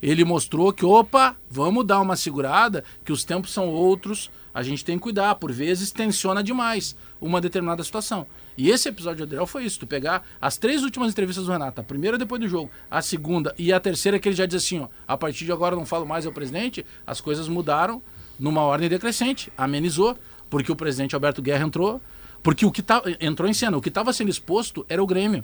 ele 0.00 0.24
mostrou 0.24 0.72
que, 0.72 0.84
opa, 0.84 1.36
vamos 1.50 1.86
dar 1.86 2.00
uma 2.00 2.16
segurada, 2.16 2.84
que 3.04 3.12
os 3.12 3.24
tempos 3.24 3.52
são 3.52 3.68
outros, 3.68 4.30
a 4.54 4.62
gente 4.62 4.84
tem 4.84 4.96
que 4.96 5.02
cuidar, 5.02 5.34
por 5.36 5.50
vezes 5.52 5.90
tensiona 5.90 6.42
demais 6.42 6.94
uma 7.20 7.40
determinada 7.40 7.82
situação. 7.82 8.26
E 8.58 8.68
esse 8.68 8.88
episódio 8.88 9.18
do 9.18 9.22
Adriel 9.24 9.46
foi 9.46 9.64
isso, 9.64 9.78
tu 9.80 9.86
pegar 9.86 10.22
as 10.40 10.56
três 10.58 10.82
últimas 10.82 11.10
entrevistas 11.10 11.46
do 11.46 11.52
Renato, 11.52 11.80
a 11.80 11.84
primeira 11.84 12.18
depois 12.18 12.40
do 12.40 12.48
jogo, 12.48 12.70
a 12.90 13.00
segunda 13.00 13.54
e 13.56 13.72
a 13.72 13.80
terceira 13.80 14.18
que 14.18 14.28
ele 14.28 14.36
já 14.36 14.44
diz 14.44 14.62
assim, 14.62 14.80
ó, 14.80 14.88
a 15.08 15.16
partir 15.16 15.44
de 15.46 15.52
agora 15.52 15.74
não 15.74 15.86
falo 15.86 16.04
mais 16.04 16.26
ao 16.26 16.32
presidente, 16.32 16.84
as 17.06 17.20
coisas 17.20 17.48
mudaram 17.48 18.02
numa 18.38 18.60
ordem 18.62 18.88
decrescente, 18.88 19.50
amenizou, 19.56 20.18
porque 20.52 20.70
o 20.70 20.76
presidente 20.76 21.14
Alberto 21.14 21.40
Guerra 21.40 21.64
entrou, 21.64 21.98
porque 22.42 22.66
o 22.66 22.70
que 22.70 22.82
tá, 22.82 23.02
entrou 23.18 23.48
em 23.48 23.54
cena, 23.54 23.74
o 23.74 23.80
que 23.80 23.88
estava 23.88 24.12
sendo 24.12 24.28
exposto 24.30 24.84
era 24.86 25.02
o 25.02 25.06
Grêmio. 25.06 25.42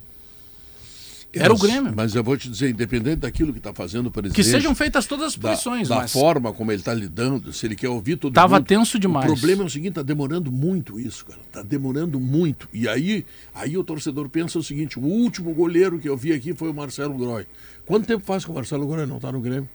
Era 1.32 1.48
o 1.52 1.58
Mas- 1.58 1.62
Grêmio. 1.62 1.92
Mas 1.96 2.14
eu 2.14 2.22
vou 2.22 2.36
te 2.36 2.48
dizer, 2.48 2.68
independente 2.70 3.16
daquilo 3.20 3.52
que 3.52 3.58
está 3.58 3.72
fazendo 3.72 4.06
o 4.08 4.10
presidente. 4.10 4.36
Que 4.36 4.44
sejam 4.44 4.74
feitas 4.74 5.06
todas 5.06 5.28
as 5.28 5.36
da- 5.36 5.50
posições, 5.50 5.88
Da, 5.88 5.96
mas- 5.96 6.12
forma 6.12 6.52
como 6.52 6.70
ele 6.72 6.80
está 6.80 6.92
lidando, 6.92 7.52
se 7.54 7.64
ele 7.66 7.74
quer 7.74 7.88
ouvir 7.88 8.16
todo 8.16 8.34
Tava 8.34 8.56
mundo. 8.56 8.66
tenso 8.66 8.98
demais. 8.98 9.24
O 9.30 9.34
problema 9.34 9.62
é 9.62 9.66
o 9.66 9.70
seguinte, 9.70 9.90
está 9.90 10.02
demorando 10.02 10.52
muito 10.52 11.00
isso, 11.00 11.24
cara. 11.24 11.40
Está 11.46 11.62
demorando 11.62 12.20
muito. 12.20 12.68
E 12.72 12.86
aí, 12.86 13.24
aí 13.54 13.76
o 13.78 13.84
torcedor 13.84 14.28
pensa 14.28 14.58
o 14.58 14.62
seguinte: 14.62 14.98
o 14.98 15.02
último 15.02 15.54
goleiro 15.54 15.98
que 15.98 16.08
eu 16.08 16.16
vi 16.18 16.32
aqui 16.34 16.52
foi 16.52 16.70
o 16.70 16.74
Marcelo 16.74 17.16
Groy. 17.16 17.46
Quanto 17.86 18.06
tempo 18.06 18.24
faz 18.26 18.44
que 18.44 18.50
o 18.50 18.54
Marcelo 18.54 18.86
Groy 18.86 19.06
não 19.06 19.16
está 19.16 19.32
no 19.32 19.40
Grêmio? 19.40 19.68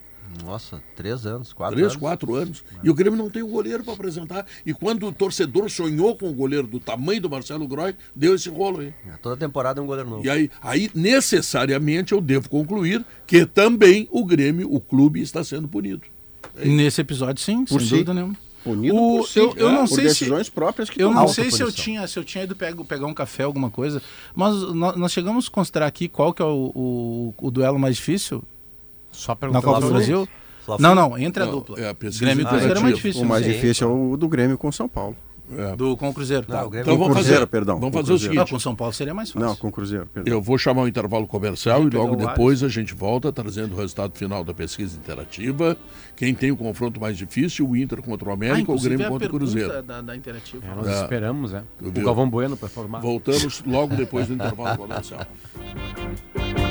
Nossa, 0.43 0.81
três 0.95 1.25
anos, 1.25 1.53
quatro 1.53 1.75
Três, 1.75 1.91
anos. 1.91 1.99
quatro 2.01 2.35
anos. 2.35 2.63
E 2.83 2.89
o 2.89 2.93
Grêmio 2.93 3.17
não 3.17 3.29
tem 3.29 3.43
o 3.43 3.47
goleiro 3.47 3.83
para 3.83 3.93
apresentar. 3.93 4.45
E 4.65 4.73
quando 4.73 5.07
o 5.07 5.11
torcedor 5.11 5.69
sonhou 5.69 6.15
com 6.17 6.29
o 6.29 6.33
goleiro 6.33 6.65
do 6.67 6.79
tamanho 6.79 7.21
do 7.21 7.29
Marcelo 7.29 7.67
Groy, 7.67 7.95
deu 8.15 8.33
esse 8.35 8.49
rolo 8.49 8.79
aí. 8.81 8.93
Toda 9.21 9.37
temporada 9.37 9.79
é 9.79 9.83
um 9.83 9.85
goleiro 9.85 10.09
novo. 10.09 10.25
E 10.25 10.29
aí, 10.29 10.49
aí, 10.61 10.89
necessariamente, 10.93 12.13
eu 12.13 12.21
devo 12.21 12.49
concluir 12.49 13.05
que 13.27 13.45
também 13.45 14.07
o 14.11 14.25
Grêmio, 14.25 14.73
o 14.73 14.79
clube, 14.79 15.21
está 15.21 15.43
sendo 15.43 15.67
punido. 15.67 16.01
Nesse 16.63 17.01
episódio, 17.01 17.41
sim, 17.43 17.65
Por 17.65 17.79
sem 17.79 17.87
si. 17.87 17.89
dúvida 17.91 18.13
nenhuma. 18.13 18.35
Punido 18.63 18.95
O- 18.95 19.17
por 19.19 19.27
si, 19.27 19.39
eu, 19.39 19.53
eu 19.57 19.69
é, 19.69 19.71
não 19.73 19.85
por 19.87 19.95
sei 19.95 20.05
decisões 20.05 20.45
se, 20.47 20.51
próprias 20.51 20.89
que 20.89 21.01
Eu 21.01 21.11
não 21.13 21.27
sei 21.27 21.51
se 21.51 21.61
eu 21.61 21.71
tinha, 21.71 22.07
se 22.07 22.17
eu 22.17 22.23
tinha 22.23 22.43
ido 22.45 22.55
pego, 22.55 22.85
pegar 22.85 23.05
um 23.07 23.13
café, 23.13 23.43
alguma 23.43 23.69
coisa, 23.69 24.01
mas 24.33 24.55
nós, 24.73 24.95
nós 24.95 25.11
chegamos 25.11 25.47
a 25.47 25.51
considerar 25.51 25.85
aqui 25.87 26.07
qual 26.07 26.33
que 26.33 26.41
é 26.41 26.45
o, 26.45 26.71
o, 26.73 27.33
o 27.37 27.51
duelo 27.51 27.77
mais 27.77 27.97
difícil 27.97 28.41
Só 29.13 29.37
na 29.49 29.61
Copa 29.61 29.79
do 29.79 29.89
Brasil. 29.89 30.27
Não, 30.79 30.93
não, 30.95 31.17
entre 31.17 31.43
a 31.43 31.45
Não, 31.45 31.53
dupla. 31.53 31.79
é 31.79 31.89
a 31.89 31.93
pesquisa 31.93 32.25
Grêmio 32.25 32.43
e 32.43 32.47
Cruzeiro 32.47 32.79
é 32.79 32.81
mais 32.81 32.95
difícil. 32.95 33.21
O 33.21 33.25
mais 33.25 33.45
Sim. 33.45 33.51
difícil 33.51 33.87
é 33.89 33.91
o 33.91 34.17
do 34.17 34.27
Grêmio 34.27 34.57
com 34.57 34.71
São 34.71 34.87
Paulo. 34.87 35.15
Do, 35.77 35.95
com 35.97 36.07
o 36.09 36.13
Cruzeiro. 36.13 36.45
Não, 36.47 36.65
o 36.65 36.69
Grêmio- 36.69 36.83
Então 36.83 36.93
Com 36.95 36.99
vamos 37.03 37.15
Cruzeiro, 37.17 37.39
fazer, 37.41 37.47
perdão, 37.47 37.75
vamos 37.77 37.91
com 37.91 37.97
fazer 37.99 38.13
o 38.13 38.15
Cruzeiro. 38.15 38.33
Não, 38.35 38.41
seguinte. 38.43 38.55
com 38.55 38.59
São 38.61 38.73
Paulo 38.75 38.93
seria 38.93 39.13
mais 39.13 39.29
fácil. 39.29 39.45
Não, 39.45 39.55
com 39.57 39.67
o 39.67 39.71
Cruzeiro, 39.73 40.05
perdão. 40.07 40.33
Eu 40.33 40.41
vou 40.41 40.57
chamar 40.57 40.83
o 40.83 40.87
intervalo 40.87 41.27
comercial 41.27 41.83
e 41.85 41.89
logo 41.89 42.15
depois 42.15 42.63
a 42.63 42.69
gente 42.69 42.93
volta 42.95 43.31
trazendo 43.31 43.73
o 43.75 43.77
resultado 43.77 44.17
final 44.17 44.41
da 44.43 44.53
pesquisa 44.53 44.97
interativa. 44.97 45.77
Quem 46.15 46.33
tem 46.33 46.49
o 46.49 46.55
confronto 46.55 46.99
mais 46.99 47.17
difícil, 47.17 47.67
o 47.69 47.75
Inter 47.75 48.01
contra 48.01 48.29
o 48.29 48.31
Ah, 48.31 48.35
América 48.35 48.71
ou 48.71 48.77
o 48.77 48.81
Grêmio 48.81 49.05
a 49.05 49.09
contra 49.09 49.27
o 49.27 49.31
Cruzeiro. 49.31 49.83
Da, 49.83 50.01
da 50.01 50.15
interativa. 50.15 50.65
É, 50.65 50.75
nós 50.75 50.87
É. 50.87 51.01
esperamos, 51.01 51.51
né? 51.51 51.63
O? 51.81 51.91
Galvão 51.91 52.27
Bueno 52.29 52.55
para 52.55 52.69
formar. 52.69 53.01
Voltamos 53.01 53.61
logo 53.67 53.95
depois 53.97 54.27
do 54.27 54.35
intervalo 54.35 54.77
comercial. 54.77 55.21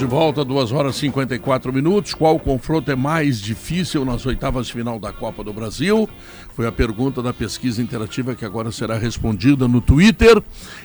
de 0.00 0.06
volta, 0.06 0.42
2 0.42 0.72
horas 0.72 0.96
e 0.96 1.00
54 1.00 1.70
minutos. 1.70 2.14
Qual 2.14 2.38
confronto 2.38 2.90
é 2.90 2.96
mais 2.96 3.38
difícil 3.38 4.02
nas 4.02 4.24
oitavas 4.24 4.66
de 4.68 4.72
final 4.72 4.98
da 4.98 5.12
Copa 5.12 5.44
do 5.44 5.52
Brasil? 5.52 6.08
Foi 6.54 6.66
a 6.66 6.72
pergunta 6.72 7.22
da 7.22 7.34
pesquisa 7.34 7.82
interativa 7.82 8.34
que 8.34 8.42
agora 8.42 8.72
será 8.72 8.96
respondida 8.96 9.68
no 9.68 9.78
Twitter. 9.78 10.42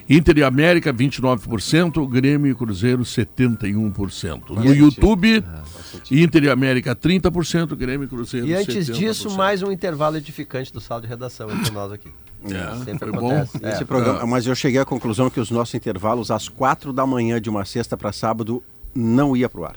Inter 0.09 0.39
e 0.39 0.43
América, 0.43 0.93
29%, 0.93 2.05
Grêmio 2.09 2.51
e 2.51 2.55
Cruzeiro, 2.55 3.03
71%. 3.03 4.49
No 4.49 4.75
YouTube, 4.75 5.41
Inter 6.11 6.43
e 6.43 6.49
América, 6.49 6.93
30%, 6.93 7.73
Grêmio 7.73 8.03
e 8.05 8.09
Cruzeiro, 8.09 8.47
E 8.47 8.53
antes 8.53 8.89
70%. 8.89 8.93
disso, 8.97 9.29
mais 9.37 9.63
um 9.63 9.71
intervalo 9.71 10.17
edificante 10.17 10.73
do 10.73 10.81
sala 10.81 10.99
de 11.01 11.07
redação 11.07 11.49
entre 11.49 11.71
nós 11.71 11.89
aqui. 11.89 12.09
É, 12.43 12.83
Sempre 12.83 13.09
foi 13.09 13.11
bom. 13.17 13.31
acontece. 13.31 13.65
É. 13.65 13.69
Esse 13.71 13.85
programa, 13.85 14.25
mas 14.27 14.45
eu 14.45 14.53
cheguei 14.53 14.79
à 14.79 14.85
conclusão 14.85 15.29
que 15.29 15.39
os 15.39 15.49
nossos 15.49 15.73
intervalos 15.73 16.29
às 16.29 16.49
quatro 16.49 16.91
da 16.91 17.05
manhã 17.07 17.39
de 17.39 17.49
uma 17.49 17.63
sexta 17.63 17.95
para 17.95 18.11
sábado 18.11 18.61
não 18.95 19.35
ia 19.35 19.49
pro 19.49 19.65
ar. 19.65 19.75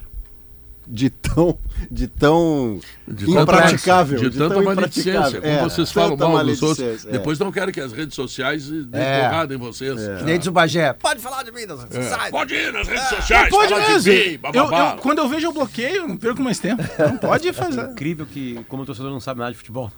De 0.91 1.07
tão, 1.07 1.55
de 1.91 2.07
tão 2.07 2.79
De 3.07 3.27
tanta- 3.27 3.41
impraticável. 3.41 4.19
De, 4.19 4.31
tanta 4.35 4.55
tão 4.55 4.63
maledicência. 4.63 5.39
Como 5.39 5.45
É, 5.53 5.61
vocês 5.61 5.91
falam 5.91 6.17
tanta 6.17 6.27
mal 6.27 6.43
dos 6.43 6.63
outros. 6.63 7.05
é. 7.05 7.11
Depois 7.11 7.37
não 7.37 7.51
querem 7.51 7.71
que 7.71 7.79
as 7.79 7.91
redes 7.93 8.15
sociais 8.15 8.67
dêem 8.67 8.89
É. 9.03 9.21
porrada 9.29 9.53
em 9.53 9.57
vocês. 9.57 9.99
Que 10.17 10.23
nem 10.23 10.39
diz 10.39 10.47
o 10.47 10.51
Bagé. 10.51 10.91
Pode 10.93 11.19
falar 11.21 11.43
de 11.43 11.51
mim, 11.51 11.65
nas 11.67 11.81
redes 11.81 11.95
É. 11.95 12.01
sociais. 12.09 12.31
Pode 12.31 12.55
ir 12.55 12.73
nas 12.73 12.87
redes 12.87 13.07
sociais, 13.07 13.49
Pode 13.51 13.69
falar 13.71 13.87
mesmo. 13.87 14.01
de 14.01 14.09
mim, 14.31 14.39
Eu, 14.51 14.63
eu- 14.63 14.97
quando 14.97 15.19
eu 15.19 15.29
vejo, 15.29 15.45
eu 15.45 15.51
bloqueio, 15.53 15.95
eu 15.97 16.07
não 16.07 16.17
perco 16.17 16.41
mais 16.41 16.57
tempo. 16.57 16.81
Não 16.97 17.17
pode 17.19 17.53
fazer. 17.53 17.81
Incrível 17.91 18.25
que, 18.25 18.59
como 18.67 18.81
o 18.81 18.85
torcedor 18.87 19.11
não 19.11 19.19
sabe 19.19 19.41
nada 19.41 19.51
de 19.51 19.57
futebol. 19.59 19.91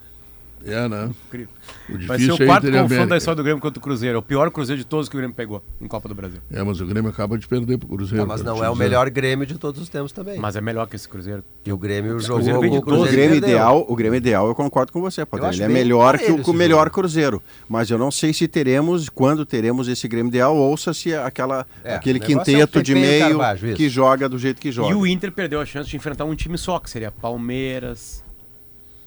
É, 0.66 0.88
né? 0.88 1.10
Incrível. 1.28 1.50
O 1.90 2.08
Vai 2.08 2.20
ser 2.20 2.32
o 2.32 2.44
é 2.44 2.46
quarto 2.46 2.72
confronto 2.72 3.08
da 3.08 3.18
história 3.18 3.36
do 3.36 3.44
Grêmio 3.44 3.62
contra 3.62 3.80
o 3.80 3.82
Cruzeiro. 3.82 4.16
É 4.16 4.20
o 4.20 4.22
pior 4.22 4.50
Cruzeiro 4.52 4.80
de 4.80 4.86
todos 4.86 5.10
que 5.10 5.16
o 5.16 5.18
Grêmio 5.18 5.36
pegou 5.36 5.64
em 5.80 5.88
Copa 5.88 6.08
do 6.08 6.16
Brasil. 6.16 6.40
É, 6.52 6.62
mas 6.64 6.80
o 6.80 6.86
Grêmio 6.86 7.10
acaba 7.10 7.38
de 7.38 7.48
perder 7.48 7.78
pro 7.78 7.88
Cruzeiro. 7.88 8.24
Ah, 8.24 8.28
mas 8.28 8.42
não 8.42 8.64
é 8.64 8.70
o 8.70 8.76
melhor 8.76 9.10
Grêmio 9.10 9.46
de 9.46 9.58
todos 9.58 9.82
os 9.82 9.90
tempos 9.90 10.12
também. 10.12 10.40
Mas 10.40 10.56
é 10.56 10.62
melhor 10.62 10.88
que 10.88 10.96
esse 10.96 11.08
Cruzeiro. 11.08 11.44
E 11.66 11.72
o 11.72 11.78
Grêmio 11.78 12.18
Cruzeiro 12.18 12.44
jogou 12.44 12.70
com 12.70 12.76
o 12.76 12.80
O 12.80 12.82
Cruzeiro 12.82 13.10
e 13.10 13.16
Grêmio, 13.16 13.38
ideal, 13.38 13.86
o 13.88 13.96
Grêmio 13.96 14.18
ideal, 14.18 14.48
eu 14.48 14.56
concordo 14.56 14.92
com 14.92 15.02
você, 15.02 15.22
acho 15.22 15.58
Ele 15.58 15.64
é 15.64 15.68
melhor 15.68 16.18
que 16.18 16.32
o, 16.32 16.42
o 16.42 16.54
melhor 16.54 16.90
Cruzeiro. 16.90 17.42
Mas 17.68 17.90
eu 17.90 17.98
não 17.98 18.12
sei 18.12 18.34
se 18.34 18.48
teremos, 18.48 19.10
quando 19.10 19.46
teremos 19.46 19.88
esse 19.88 20.08
Grêmio 20.08 20.30
ideal, 20.30 20.56
ou 20.56 20.76
se 20.78 21.14
aquela, 21.16 21.66
É, 21.84 21.96
aquele 21.96 22.20
o 22.20 22.22
negócio 22.22 22.46
quinteto 22.46 22.78
é 22.78 22.82
o 22.82 22.84
de 22.84 22.94
o 22.94 22.96
meio 22.96 23.30
Carvalho, 23.30 23.76
que 23.76 23.90
joga 23.90 24.30
do 24.30 24.38
jeito 24.38 24.60
que 24.60 24.72
joga. 24.72 24.92
E 24.92 24.96
o 24.96 25.06
Inter 25.06 25.32
perdeu 25.32 25.60
a 25.60 25.66
chance 25.66 25.90
de 25.90 25.96
enfrentar 25.96 26.26
um 26.26 26.36
time 26.36 26.58
só, 26.58 26.80
que 26.80 26.90
seria 26.90 27.12
Palmeiras, 27.12 28.24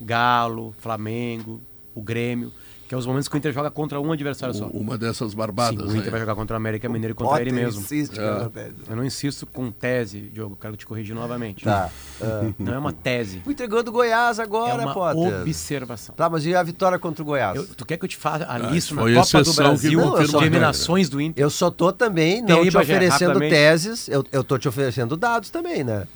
Galo, 0.04 0.74
Flamengo, 0.80 1.60
o 1.94 2.02
Grêmio, 2.02 2.52
que 2.86 2.94
é 2.94 2.98
os 2.98 3.06
momentos 3.06 3.28
que 3.28 3.34
o 3.34 3.38
Inter 3.38 3.50
joga 3.50 3.70
contra 3.70 3.98
um 3.98 4.12
adversário 4.12 4.54
só. 4.54 4.66
Uma 4.66 4.98
dessas 4.98 5.32
barbadas. 5.32 5.80
Sim, 5.80 5.86
o 5.86 5.90
Inter 5.92 6.04
né? 6.04 6.10
vai 6.10 6.20
jogar 6.20 6.34
contra 6.34 6.54
o 6.54 6.56
América 6.58 6.86
Mineiro 6.86 7.12
e 7.12 7.14
contra 7.14 7.40
ele 7.40 7.50
mesmo. 7.50 7.80
insiste 7.80 8.18
É. 8.20 8.22
com 8.34 8.44
a 8.44 8.48
tese. 8.50 8.74
Eu 8.90 8.96
não 8.96 9.04
insisto 9.04 9.46
com 9.46 9.70
tese, 9.72 10.20
Diogo, 10.20 10.54
quero 10.60 10.76
te 10.76 10.84
corrigir 10.84 11.14
novamente. 11.14 11.64
Tá. 11.64 11.88
Ah. 12.20 12.42
Não 12.58 12.74
é 12.74 12.78
uma 12.78 12.92
tese, 12.92 13.40
O 13.46 13.50
Inter 13.50 13.66
ganhou 13.68 13.82
do 13.82 13.90
Goiás 13.90 14.38
agora, 14.38 14.82
é 14.82 14.84
uma 14.84 14.92
Potter. 14.92 15.40
observação. 15.40 16.14
Tá, 16.14 16.28
mas 16.28 16.44
e 16.44 16.54
a 16.54 16.62
vitória 16.62 16.98
contra 16.98 17.22
o 17.22 17.24
Goiás? 17.24 17.56
Eu- 17.56 17.66
tu 17.68 17.86
quer 17.86 17.96
que 17.96 18.04
eu 18.04 18.08
te 18.08 18.18
faça 18.18 18.44
a 18.44 18.54
Ah, 18.56 18.58
lista 18.58 18.94
na 18.94 19.00
Copa 19.02 19.42
do 19.42 19.52
Brasil 19.54 20.12
regra. 20.14 20.36
eliminações 20.42 21.08
do 21.08 21.20
Inter? 21.22 21.42
Eu 21.42 21.48
só 21.48 21.70
tô 21.70 21.90
também 21.90 22.42
não 22.42 22.60
aí, 22.60 22.70
te 22.70 22.76
oferecendo 22.76 23.38
teses, 23.40 24.08
eu, 24.08 24.22
eu 24.30 24.44
tô 24.44 24.58
te 24.58 24.68
oferecendo 24.68 25.16
dados 25.16 25.48
também, 25.48 25.82
né? 25.82 26.06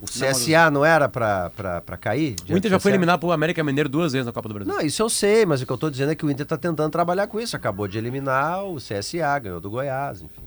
O 0.00 0.06
CSA 0.06 0.70
não, 0.70 0.84
era 0.84 1.08
pra, 1.08 1.50
pra, 1.50 1.80
pra 1.80 1.96
cair? 1.96 2.36
O 2.48 2.56
Inter 2.56 2.70
já 2.70 2.78
foi 2.78 2.92
eliminado 2.92 3.18
pro 3.18 3.32
América 3.32 3.64
Mineiro 3.64 3.88
duas 3.88 4.12
vezes 4.12 4.26
na 4.26 4.32
Copa 4.32 4.48
do 4.48 4.54
Brasil. 4.54 4.72
Não, 4.72 4.80
isso 4.80 5.02
eu 5.02 5.08
sei, 5.08 5.44
mas 5.44 5.60
o 5.60 5.66
que 5.66 5.72
eu 5.72 5.78
tô 5.78 5.90
dizendo 5.90 6.12
é 6.12 6.14
que 6.14 6.24
o 6.24 6.30
Inter 6.30 6.46
tá 6.46 6.56
tentando 6.56 6.90
trabalhar 6.90 7.26
com 7.26 7.40
isso. 7.40 7.56
Acabou 7.56 7.88
de 7.88 7.98
eliminar 7.98 8.64
o 8.64 8.76
CSA, 8.76 9.38
ganhou 9.40 9.60
do 9.60 9.68
Goiás, 9.68 10.22
enfim. 10.22 10.42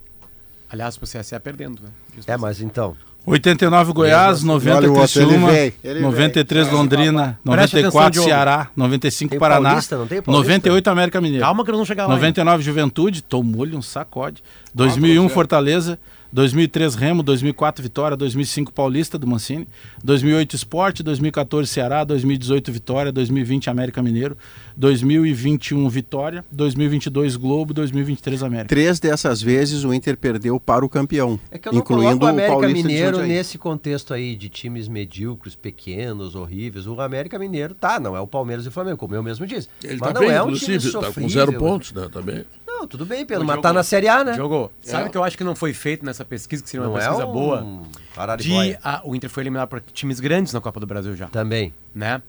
Aliás, 0.69 0.97
pro 0.97 1.05
CSA 1.05 1.37
perdendo, 1.39 1.81
né? 1.83 1.89
É, 2.27 2.37
mas 2.37 2.61
então. 2.61 2.95
89 3.25 3.93
Goiás, 3.93 4.41
90 4.41 4.77
Olha 4.77 4.89
o 4.89 4.97
outro, 4.97 5.19
ele 5.21 5.27
Criciúma, 5.27 5.51
vem, 5.51 5.73
ele 5.83 5.93
vem. 5.95 6.01
93 6.01 6.71
Londrina, 6.71 7.39
Presta 7.43 7.77
atenção, 7.77 8.01
94 8.01 8.11
Diogo. 8.13 8.27
Ceará, 8.29 8.67
95 8.75 9.29
Tem 9.29 9.37
o 9.37 9.39
Paraná, 9.39 9.69
Paulista, 9.69 9.97
não 9.97 10.07
tem 10.07 10.19
o 10.19 10.23
Paulista? 10.23 10.41
98 10.47 10.89
América 10.89 11.21
Mineiro. 11.21 11.45
Calma 11.45 11.63
que 11.63 11.69
nós 11.69 11.77
vamos 11.77 11.87
chegar 11.87 12.03
lá. 12.07 12.13
ainda. 12.13 12.19
99 12.19 12.63
Juventude, 12.63 13.21
tomou-lhe 13.21 13.75
um 13.75 13.81
sacode. 13.81 14.41
2001 14.73 15.29
Fortaleza, 15.29 15.99
2003 16.31 16.95
Remo, 16.95 17.23
2004 17.23 17.83
Vitória, 17.83 18.15
2005 18.15 18.71
Paulista 18.71 19.17
do 19.17 19.27
Mancini, 19.27 19.67
2008 20.03 20.55
Esporte, 20.55 21.03
2014 21.03 21.69
Ceará, 21.69 22.03
2018 22.03 22.71
Vitória, 22.71 23.11
2020 23.11 23.69
América 23.69 24.01
Mineiro, 24.01 24.37
2021 24.77 25.89
Vitória, 25.89 26.43
2022 26.51 27.35
Globo, 27.35 27.73
2023 27.73 28.43
América. 28.43 28.69
Três 28.69 28.99
dessas 28.99 29.41
vezes 29.41 29.83
o 29.83 29.93
Inter 29.93 30.17
perdeu 30.17 30.59
para 30.59 30.85
o 30.85 30.89
campeão, 30.89 31.39
É 31.49 31.57
que 31.57 31.67
eu 31.67 31.73
não 31.73 31.79
incluindo 31.79 32.25
o 32.25 32.27
o 32.27 32.31
América 32.31 32.53
Paulista 32.53 32.77
de 32.77 32.83
Mineiro 32.87 33.21
nesse 33.23 33.57
contexto 33.57 34.13
aí 34.13 34.35
de 34.35 34.49
times 34.49 34.87
medíocres, 34.87 35.55
pequenos, 35.55 36.35
horríveis. 36.35 36.87
O 36.87 36.99
América 37.01 37.37
Mineiro, 37.37 37.73
tá, 37.73 37.99
não 37.99 38.15
é 38.15 38.19
o 38.19 38.27
Palmeiras 38.27 38.65
e 38.65 38.69
o 38.69 38.71
Flamengo, 38.71 38.97
como 38.97 39.15
eu 39.15 39.23
mesmo 39.23 39.45
disse. 39.45 39.67
Ele 39.83 39.97
mas 39.99 40.13
tá 40.13 40.19
não 40.19 40.27
bem, 40.27 40.31
é 40.31 40.41
um 40.41 40.53
time 40.53 40.75
inclusive, 40.75 40.91
tá 40.93 40.99
com 40.99 41.05
sofrível. 41.05 41.29
zero 41.29 41.53
pontos, 41.53 41.93
né? 41.93 42.07
Também. 42.11 42.45
Não, 42.81 42.87
tudo 42.87 43.05
bem, 43.05 43.23
Pedro, 43.25 43.45
mas 43.45 43.61
tá 43.61 43.71
na 43.71 43.83
Série 43.83 44.07
A, 44.07 44.23
né? 44.23 44.33
Diogo, 44.33 44.71
sabe 44.81 45.03
É. 45.03 45.07
o 45.07 45.11
que 45.11 45.17
eu 45.17 45.23
acho 45.23 45.37
que 45.37 45.43
não 45.43 45.55
foi 45.55 45.71
feito 45.71 46.03
nessa 46.03 46.25
pesquisa, 46.25 46.63
que 46.63 46.69
seria 46.69 46.83
uma 46.85 46.89
Não 46.89 46.97
é 46.97 47.01
pesquisa 47.05 47.27
um 47.27 47.31
boa? 47.31 47.61
De, 47.61 48.19
araribóia. 48.19 48.79
ah, 48.83 49.01
o 49.03 49.15
Inter 49.15 49.29
foi 49.29 49.43
eliminado 49.43 49.69
por 49.69 49.79
times 49.93 50.19
grandes 50.19 50.51
na 50.51 50.59
Copa 50.59 50.79
do 50.79 50.87
Brasil 50.87 51.15
já. 51.15 51.27
Também. 51.27 51.71
Né? 51.93 52.21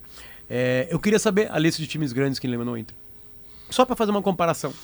É, 0.50 0.86
eu 0.90 0.98
queria 1.00 1.18
saber 1.18 1.50
a 1.50 1.58
lista 1.58 1.80
de 1.80 1.88
times 1.88 2.12
grandes 2.12 2.38
que 2.38 2.46
eliminou 2.46 2.74
o 2.74 2.76
Inter. 2.76 2.94
Só 3.70 3.86
pra 3.86 3.96
fazer 3.96 4.10
uma 4.10 4.20
comparação. 4.20 4.74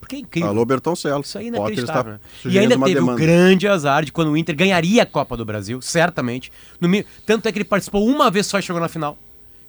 Porque 0.00 0.16
é 0.16 0.18
incrível. 0.18 0.50
Alô, 0.50 0.64
Bertoncello. 0.64 1.20
Isso 1.20 1.38
aí 1.38 1.46
é 1.48 1.50
Potter 1.52 1.66
inacreditável. 1.74 2.12
né? 2.14 2.20
E 2.22 2.42
sugerindo 2.42 2.62
ainda 2.72 2.76
uma 2.76 2.86
teve 2.86 2.98
o 2.98 3.02
demanda. 3.02 3.20
grande 3.20 3.68
azar 3.68 4.04
de 4.04 4.10
quando 4.12 4.28
o 4.32 4.36
Inter 4.36 4.56
ganharia 4.56 5.04
a 5.04 5.06
Copa 5.06 5.36
do 5.36 5.44
Brasil, 5.44 5.80
certamente. 5.80 6.50
No 6.80 6.88
mi- 6.88 7.06
Tanto 7.24 7.46
é 7.48 7.52
que 7.52 7.58
ele 7.58 7.64
participou 7.64 8.04
uma 8.06 8.28
vez 8.30 8.46
só 8.46 8.58
e 8.58 8.62
chegou 8.62 8.80
na 8.82 8.88
final. 8.88 9.16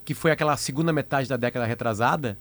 Que 0.04 0.14
foi 0.16 0.32
aquela 0.32 0.58
segunda 0.58 0.92
metade 0.92 1.30
da 1.30 1.38
década 1.38 1.66
retrasada, 1.66 2.38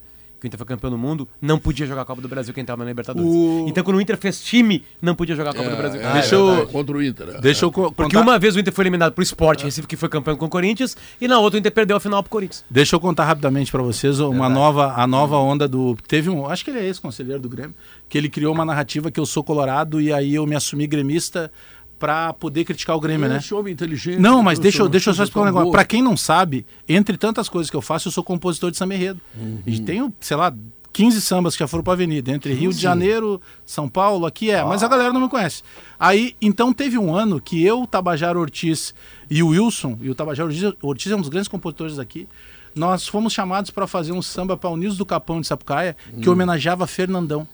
que 0.48 0.48
o 0.48 0.54
Inter 0.54 0.58
foi 0.58 0.66
campeão 0.66 0.90
do 0.90 0.98
mundo, 0.98 1.28
não 1.40 1.58
podia 1.58 1.86
jogar 1.86 2.02
a 2.02 2.04
Copa 2.04 2.22
do 2.22 2.28
Brasil 2.28 2.54
quem 2.54 2.62
estava 2.62 2.82
na 2.84 2.90
Libertadores. 2.90 3.28
O- 3.28 3.66
Então 3.68 3.82
quando 3.82 3.96
o 3.96 4.00
Inter 4.00 4.16
fez 4.16 4.40
time, 4.42 4.84
não 5.02 5.14
podia 5.14 5.34
jogar 5.34 5.50
a 5.50 5.54
Copa 5.54 5.66
É, 5.66 5.70
do 5.70 5.76
Brasil. 5.76 6.00
é, 6.00 6.12
Deixa 6.12 6.34
eu- 6.34 6.66
contra 6.68 6.96
o 6.96 7.02
Inter. 7.02 7.28
é. 7.36 7.40
Deixa 7.40 7.64
eu 7.64 7.72
co- 7.72 7.90
Porque 7.92 8.14
contar- 8.16 8.20
uma 8.20 8.38
vez 8.38 8.54
o 8.56 8.60
Inter 8.60 8.72
foi 8.72 8.82
eliminado 8.84 9.12
pro 9.12 9.22
Sport 9.22 9.62
Recife, 9.62 9.86
que 9.86 9.96
foi 9.96 10.08
campeão 10.08 10.36
com 10.36 10.46
o 10.46 10.48
Corinthians, 10.48 10.96
e 11.20 11.26
na 11.28 11.38
outra 11.38 11.56
o 11.56 11.60
Inter 11.60 11.72
perdeu 11.72 11.96
a 11.96 12.00
final 12.00 12.22
pro 12.22 12.30
Corinthians. 12.30 12.64
Deixa 12.70 12.94
eu 12.96 13.00
contar 13.00 13.24
rapidamente 13.24 13.70
pra 13.72 13.82
vocês 13.82 14.20
uma 14.20 14.48
nova, 14.48 14.94
a 14.96 15.06
nova 15.06 15.36
onda 15.36 15.66
do. 15.66 15.96
Teve 16.06 16.30
um. 16.30 16.46
Acho 16.46 16.64
que 16.64 16.70
ele 16.70 16.78
é 16.80 16.84
ex-conselheiro 16.84 17.40
do 17.40 17.48
Grêmio, 17.48 17.74
que 18.08 18.16
ele 18.16 18.28
criou 18.28 18.52
uma 18.54 18.64
narrativa 18.64 19.10
que 19.10 19.18
eu 19.18 19.26
sou 19.26 19.42
colorado 19.42 20.00
e 20.00 20.12
aí 20.12 20.34
eu 20.34 20.46
me 20.46 20.54
assumi 20.54 20.86
gremista 20.86 21.50
pra 21.98 22.32
poder 22.32 22.64
criticar 22.64 22.96
o 22.96 23.00
Grêmio, 23.00 23.28
né? 23.28 23.38
Esse 23.38 23.54
homem 23.54 23.72
inteligente. 23.72 24.18
Não, 24.18 24.42
mas 24.42 24.58
deixa, 24.58 24.82
eu- 24.82 24.88
deixa 24.88 25.10
eu 25.10 25.14
só 25.14 25.22
explicar 25.24 25.42
um 25.42 25.46
negócio. 25.46 25.64
boa. 25.66 25.72
Pra 25.72 25.84
quem 25.84 26.02
não 26.02 26.16
sabe, 26.16 26.66
entre 26.88 27.16
tantas 27.16 27.48
coisas 27.48 27.70
que 27.70 27.76
eu 27.76 27.82
faço, 27.82 28.08
eu 28.08 28.12
sou 28.12 28.22
compositor 28.22 28.70
de 28.70 28.76
samba 28.76 28.94
enredo. 28.94 29.20
Uhum. 29.36 29.60
E 29.66 29.80
tenho, 29.80 30.12
sei 30.20 30.36
lá, 30.36 30.52
15 30.92 31.20
sambas 31.20 31.54
que 31.54 31.60
já 31.60 31.66
foram 31.68 31.84
pra 31.84 31.92
avenida, 31.92 32.30
entre 32.30 32.54
Rio 32.54 32.70
de 32.72 32.78
Janeiro, 32.80 33.40
São 33.66 33.86
Paulo, 33.88 34.24
aqui 34.24 34.50
é, 34.50 34.64
mas 34.64 34.82
a 34.82 34.88
galera 34.88 35.12
não 35.12 35.20
me 35.20 35.28
conhece. 35.28 35.62
Aí, 35.98 36.34
então 36.40 36.72
teve 36.72 36.96
um 36.96 37.14
ano 37.14 37.38
que 37.40 37.62
eu, 37.64 37.86
Tabajara 37.86 38.38
Ortiz 38.38 38.94
e 39.30 39.42
o 39.42 39.48
Wilson, 39.48 39.98
e 40.00 40.08
o 40.08 40.14
Tabajara 40.14 40.48
Ortiz, 40.48 40.72
Ortiz 40.80 41.12
é 41.12 41.16
um 41.16 41.20
dos 41.20 41.28
grandes 41.28 41.48
compositores 41.48 41.96
daqui, 41.96 42.26
nós 42.74 43.06
fomos 43.06 43.32
chamados 43.32 43.70
para 43.70 43.86
fazer 43.86 44.12
um 44.12 44.20
samba 44.22 44.56
para 44.56 44.70
o 44.70 44.76
Nilson 44.76 44.96
do 44.98 45.04
Capão 45.06 45.40
de 45.40 45.46
Sapucaia, 45.46 45.94
que 46.20 46.28
Hum. 46.28 46.32
homenageava 46.32 46.86
Fernandão. 46.86 47.46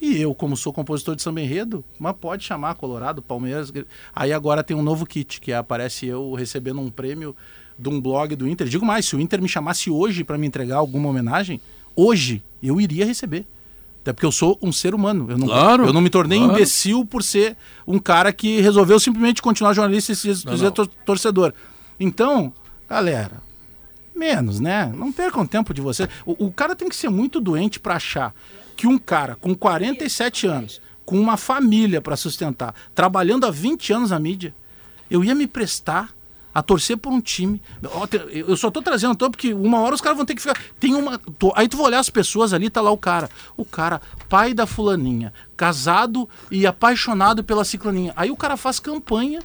E 0.00 0.20
eu, 0.20 0.34
como 0.34 0.56
sou 0.56 0.72
compositor 0.72 1.16
de 1.16 1.22
samba 1.22 1.40
enredo, 1.40 1.84
mas 1.98 2.14
pode 2.20 2.44
chamar 2.44 2.74
Colorado, 2.76 3.20
Palmeiras. 3.20 3.72
Aí 4.14 4.32
agora 4.32 4.62
tem 4.62 4.76
um 4.76 4.82
novo 4.82 5.04
kit, 5.04 5.40
que 5.40 5.52
aparece 5.52 6.06
eu 6.06 6.34
recebendo 6.34 6.80
um 6.80 6.90
prêmio 6.90 7.34
de 7.78 7.88
um 7.88 8.00
blog 8.00 8.34
do 8.36 8.46
Inter. 8.48 8.68
Digo 8.68 8.86
mais, 8.86 9.06
se 9.06 9.16
o 9.16 9.20
Inter 9.20 9.42
me 9.42 9.48
chamasse 9.48 9.90
hoje 9.90 10.22
para 10.24 10.38
me 10.38 10.46
entregar 10.46 10.76
alguma 10.76 11.08
homenagem, 11.08 11.60
hoje 11.96 12.42
eu 12.62 12.80
iria 12.80 13.04
receber. 13.04 13.46
Até 14.02 14.12
porque 14.12 14.26
eu 14.26 14.32
sou 14.32 14.58
um 14.62 14.72
ser 14.72 14.94
humano. 14.94 15.26
Eu 15.28 15.36
não, 15.36 15.46
Claro, 15.46 15.84
eu 15.86 15.92
não 15.92 16.00
me 16.00 16.08
tornei 16.08 16.38
claro. 16.38 16.54
imbecil 16.54 17.04
por 17.04 17.22
ser 17.22 17.56
um 17.86 17.98
cara 17.98 18.32
que 18.32 18.60
resolveu 18.60 18.98
simplesmente 18.98 19.42
continuar 19.42 19.74
jornalista 19.74 20.12
e 20.12 20.16
se 20.16 20.32
dizer 20.32 20.72
torcedor. 21.04 21.52
Então, 21.98 22.52
galera, 22.88 23.42
menos, 24.14 24.60
né? 24.60 24.92
Não 24.96 25.12
percam 25.12 25.44
tempo 25.46 25.74
de 25.74 25.80
você. 25.80 26.08
O, 26.24 26.46
o 26.46 26.52
cara 26.52 26.74
tem 26.74 26.88
que 26.88 26.96
ser 26.96 27.08
muito 27.10 27.40
doente 27.40 27.78
para 27.78 27.96
achar 27.96 28.34
que 28.78 28.86
um 28.86 28.96
cara 28.96 29.34
com 29.34 29.56
47 29.56 30.46
anos, 30.46 30.80
com 31.04 31.20
uma 31.20 31.36
família 31.36 32.00
para 32.00 32.16
sustentar, 32.16 32.72
trabalhando 32.94 33.44
há 33.44 33.50
20 33.50 33.92
anos 33.92 34.10
na 34.12 34.20
mídia, 34.20 34.54
eu 35.10 35.24
ia 35.24 35.34
me 35.34 35.48
prestar 35.48 36.14
a 36.54 36.62
torcer 36.62 36.96
por 36.96 37.12
um 37.12 37.20
time. 37.20 37.60
Eu 38.30 38.56
só 38.56 38.70
tô 38.70 38.80
trazendo 38.80 39.14
então 39.14 39.32
porque 39.32 39.52
uma 39.52 39.80
hora 39.80 39.96
os 39.96 40.00
caras 40.00 40.16
vão 40.16 40.24
ter 40.24 40.36
que 40.36 40.42
ficar. 40.42 40.56
Tem 40.78 40.94
uma. 40.94 41.20
Aí 41.56 41.66
tu 41.66 41.76
vai 41.76 41.86
olhar 41.86 41.98
as 41.98 42.08
pessoas 42.08 42.52
ali, 42.52 42.70
tá 42.70 42.80
lá 42.80 42.92
o 42.92 42.96
cara. 42.96 43.28
O 43.56 43.64
cara, 43.64 44.00
pai 44.28 44.54
da 44.54 44.64
fulaninha, 44.64 45.32
casado 45.56 46.28
e 46.48 46.64
apaixonado 46.64 47.42
pela 47.42 47.64
ciclaninha. 47.64 48.12
Aí 48.14 48.30
o 48.30 48.36
cara 48.36 48.56
faz 48.56 48.78
campanha 48.78 49.40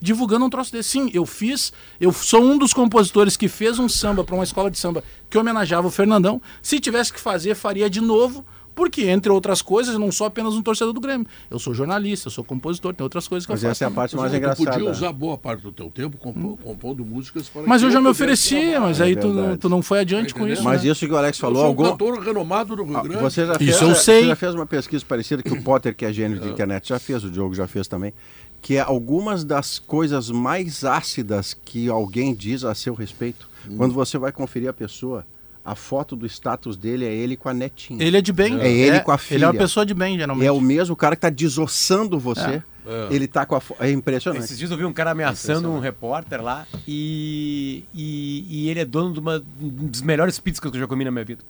divulgando 0.00 0.44
um 0.44 0.50
troço 0.50 0.72
desse. 0.72 0.90
Sim, 0.90 1.10
eu 1.14 1.24
fiz, 1.24 1.72
eu 2.00 2.12
sou 2.12 2.42
um 2.42 2.58
dos 2.58 2.74
compositores 2.74 3.36
que 3.36 3.46
fez 3.46 3.78
um 3.78 3.88
samba 3.88 4.24
para 4.24 4.34
uma 4.34 4.42
escola 4.42 4.68
de 4.68 4.78
samba 4.78 5.04
que 5.30 5.38
homenageava 5.38 5.86
o 5.86 5.90
Fernandão. 5.90 6.42
Se 6.60 6.80
tivesse 6.80 7.12
que 7.12 7.20
fazer, 7.20 7.54
faria 7.54 7.88
de 7.88 8.00
novo, 8.00 8.44
porque, 8.74 9.02
entre 9.08 9.30
outras 9.30 9.60
coisas, 9.62 9.94
eu 9.94 10.00
não 10.00 10.10
sou 10.10 10.26
apenas 10.26 10.54
um 10.54 10.62
torcedor 10.62 10.92
do 10.92 11.00
Grêmio. 11.00 11.26
Eu 11.50 11.58
sou 11.58 11.74
jornalista, 11.74 12.28
eu 12.28 12.32
sou 12.32 12.42
compositor, 12.42 12.94
tem 12.94 13.02
outras 13.04 13.28
coisas 13.28 13.46
que 13.46 13.52
Mas 13.52 13.62
eu 13.62 13.70
essa 13.70 13.84
é 13.84 13.86
a 13.86 13.90
faço. 13.90 13.94
parte 13.96 14.16
mais 14.16 14.24
Mas 14.24 14.32
tu 14.32 14.36
engraçada. 14.38 14.70
podia 14.78 14.90
usar 14.90 15.12
boa 15.12 15.36
parte 15.36 15.62
do 15.62 15.70
teu 15.72 15.90
tempo 15.90 16.16
compo- 16.16 16.58
compondo 16.62 17.04
músicas 17.04 17.48
para 17.48 17.62
Mas 17.62 17.82
eu 17.82 17.90
já 17.90 17.98
me 18.00 18.06
pudesse 18.06 18.22
ofereci, 18.22 18.70
gravar. 18.70 18.86
mas 18.86 19.00
É 19.00 19.04
aí 19.04 19.16
tu, 19.16 19.28
não- 19.28 19.56
tu 19.56 19.68
não 19.68 19.82
foi 19.82 20.00
adiante 20.00 20.34
com 20.34 20.48
isso. 20.48 20.62
Mas 20.64 20.82
né? 20.84 20.90
isso 20.90 21.06
que 21.06 21.12
o 21.12 21.16
Alex 21.16 21.38
Eu 21.38 21.40
falou, 21.40 21.56
sou 21.56 21.64
um 21.64 21.68
algum... 21.68 21.84
cantor 21.84 22.18
renomado 22.20 22.74
do 22.76 22.84
Rio 22.84 22.96
Ah, 22.96 23.02
Grande. 23.02 23.22
Você 23.22 23.46
já, 23.46 23.54
fez, 23.56 23.70
Isso 23.74 23.84
eu 23.84 23.88
você 23.94 24.00
sei. 24.02 24.26
já 24.26 24.36
fez 24.36 24.54
uma 24.54 24.66
pesquisa 24.66 25.04
parecida 25.06 25.42
que 25.42 25.52
o 25.52 25.62
Potter, 25.62 25.94
que 25.94 26.04
é 26.04 26.12
gênio 26.12 26.38
de 26.40 26.48
internet, 26.48 26.88
já 26.88 26.98
fez, 26.98 27.22
o 27.24 27.30
Diogo 27.30 27.54
já 27.54 27.66
fez 27.66 27.86
também, 27.86 28.12
que 28.60 28.76
é 28.76 28.80
algumas 28.80 29.44
das 29.44 29.78
coisas 29.78 30.30
mais 30.30 30.84
ácidas 30.84 31.52
que 31.64 31.88
alguém 31.88 32.34
diz 32.34 32.64
a 32.64 32.74
seu 32.74 32.94
respeito. 32.94 33.48
Quando 33.76 33.92
você 33.94 34.18
vai 34.18 34.32
conferir 34.32 34.68
a 34.68 34.72
pessoa, 34.72 35.24
a 35.64 35.74
foto 35.74 36.16
do 36.16 36.26
status 36.26 36.76
dele 36.76 37.04
é 37.04 37.12
ele 37.12 37.36
com 37.36 37.48
a 37.48 37.54
netinha. 37.54 38.02
Ele 38.02 38.16
é 38.16 38.20
de 38.20 38.32
bem. 38.32 38.60
É 38.60 38.70
ele 38.70 38.96
É, 38.96 39.00
com 39.00 39.12
a 39.12 39.14
ele 39.14 39.22
filha. 39.22 39.44
é 39.44 39.48
uma 39.48 39.54
pessoa 39.54 39.86
de 39.86 39.94
bem, 39.94 40.18
geralmente. 40.18 40.46
É 40.46 40.52
o 40.52 40.60
mesmo 40.60 40.96
cara 40.96 41.14
que 41.14 41.18
está 41.18 41.30
desossando 41.30 42.18
você. 42.18 42.62
É. 42.84 43.08
Ele 43.14 43.28
tá 43.28 43.46
com 43.46 43.54
a 43.54 43.60
fo... 43.60 43.76
É 43.78 43.90
impressionante. 43.90 44.44
Esses 44.44 44.58
dias 44.58 44.70
eu 44.70 44.76
vi 44.76 44.84
um 44.84 44.92
cara 44.92 45.12
ameaçando 45.12 45.70
um 45.70 45.78
repórter 45.78 46.42
lá 46.42 46.66
e, 46.86 47.84
e, 47.94 48.44
e 48.48 48.68
ele 48.68 48.80
é 48.80 48.84
dono 48.84 49.12
de 49.12 49.20
uma 49.20 49.40
um 49.60 49.68
dos 49.86 50.02
melhores 50.02 50.40
pizzas 50.40 50.58
que 50.58 50.66
eu 50.66 50.72
já 50.74 50.86
comi 50.88 51.04
na 51.04 51.12
minha 51.12 51.24
vida. 51.24 51.44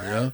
É. 0.00 0.32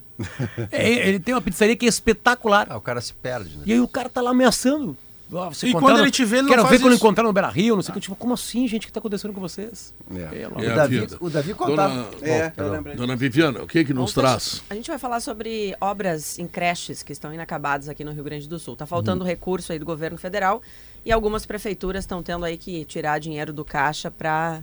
É, 0.72 1.08
ele 1.08 1.18
tem 1.18 1.34
uma 1.34 1.40
pizzaria 1.40 1.76
que 1.76 1.84
é 1.84 1.88
espetacular. 1.88 2.66
Ah, 2.70 2.76
o 2.76 2.80
cara 2.80 3.00
se 3.00 3.12
perde, 3.12 3.56
né? 3.56 3.62
E 3.66 3.72
aí 3.72 3.80
o 3.80 3.88
cara 3.88 4.08
tá 4.08 4.20
lá 4.22 4.30
ameaçando. 4.30 4.96
Você 5.30 5.68
E 5.68 5.72
quando 5.72 6.00
ele 6.00 6.10
te 6.10 6.24
vê, 6.24 6.36
ele 6.36 6.42
não 6.42 6.48
Quero 6.50 6.62
faz 6.62 6.72
ver 6.72 6.80
quando 6.84 6.94
encontrar 6.94 7.22
no 7.22 7.32
Beira 7.32 7.48
Rio, 7.48 7.76
não 7.76 7.82
sei 7.82 7.92
o 7.92 7.94
que. 7.94 8.00
Tipo, 8.00 8.16
como 8.16 8.34
assim, 8.34 8.66
gente? 8.66 8.84
O 8.84 8.86
que 8.88 8.92
tá 8.92 8.98
acontecendo 8.98 9.32
com 9.32 9.40
vocês? 9.40 9.94
É. 10.12 10.24
Pelo 10.26 10.60
É 10.60 10.74
Davi, 10.74 11.06
o 11.20 11.30
Davi 11.30 11.54
contava. 11.54 11.94
Dona, 11.94 12.08
É, 12.20 12.50
Bom. 12.50 12.96
Dona 12.96 13.16
Viviana, 13.16 13.62
o 13.62 13.66
que 13.66 13.84
que 13.84 13.94
nos 13.94 14.12
traz? 14.12 14.62
A 14.68 14.74
gente 14.74 14.88
vai 14.90 14.98
falar 14.98 15.20
sobre 15.20 15.74
obras 15.80 16.38
em 16.38 16.48
creches 16.48 17.02
que 17.02 17.12
estão 17.12 17.32
inacabadas 17.32 17.88
aqui 17.88 18.02
no 18.02 18.12
Rio 18.12 18.24
Grande 18.24 18.48
do 18.48 18.58
Sul. 18.58 18.74
Tá 18.74 18.86
faltando 18.86 19.24
recurso 19.24 19.72
aí 19.72 19.78
do 19.78 19.84
governo 19.86 20.18
federal 20.18 20.60
e 21.04 21.12
algumas 21.12 21.46
prefeituras 21.46 22.02
estão 22.04 22.22
tendo 22.22 22.44
aí 22.44 22.58
que 22.58 22.84
tirar 22.84 23.18
dinheiro 23.20 23.52
do 23.52 23.64
caixa 23.64 24.10
para 24.10 24.60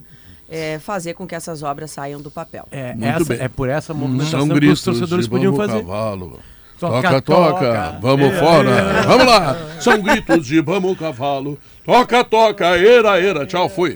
fazer 0.81 1.13
com 1.13 1.27
que 1.27 1.35
essas 1.35 1.63
obras 1.63 1.91
saiam 1.91 2.21
do 2.21 2.31
papel. 2.31 2.67
É, 2.71 2.93
Muito 2.93 3.05
essa, 3.05 3.25
bem. 3.25 3.39
é 3.41 3.47
por 3.47 3.69
essa 3.69 3.93
movimentação 3.93 4.47
São 4.47 4.59
que 4.59 4.67
os 4.67 4.81
torcedores 4.81 5.27
podiam 5.27 5.55
fazer. 5.55 5.79
cavalo. 5.81 6.39
Toca, 6.79 7.21
Toca, 7.21 7.21
toca, 7.21 7.97
vamos 8.01 8.33
É, 8.33 8.39
fora. 8.39 8.69
é. 8.69 9.01
Vamos 9.03 9.25
lá. 9.25 9.57
São 9.79 9.99
gritos 10.01 10.45
de 10.45 10.61
vamos 10.61 10.97
cavalo. 10.97 11.57
Toca, 11.83 12.23
toca, 12.23 12.65
era, 12.77 13.19
era. 13.19 13.45
Tchau, 13.47 13.67
fui. 13.67 13.95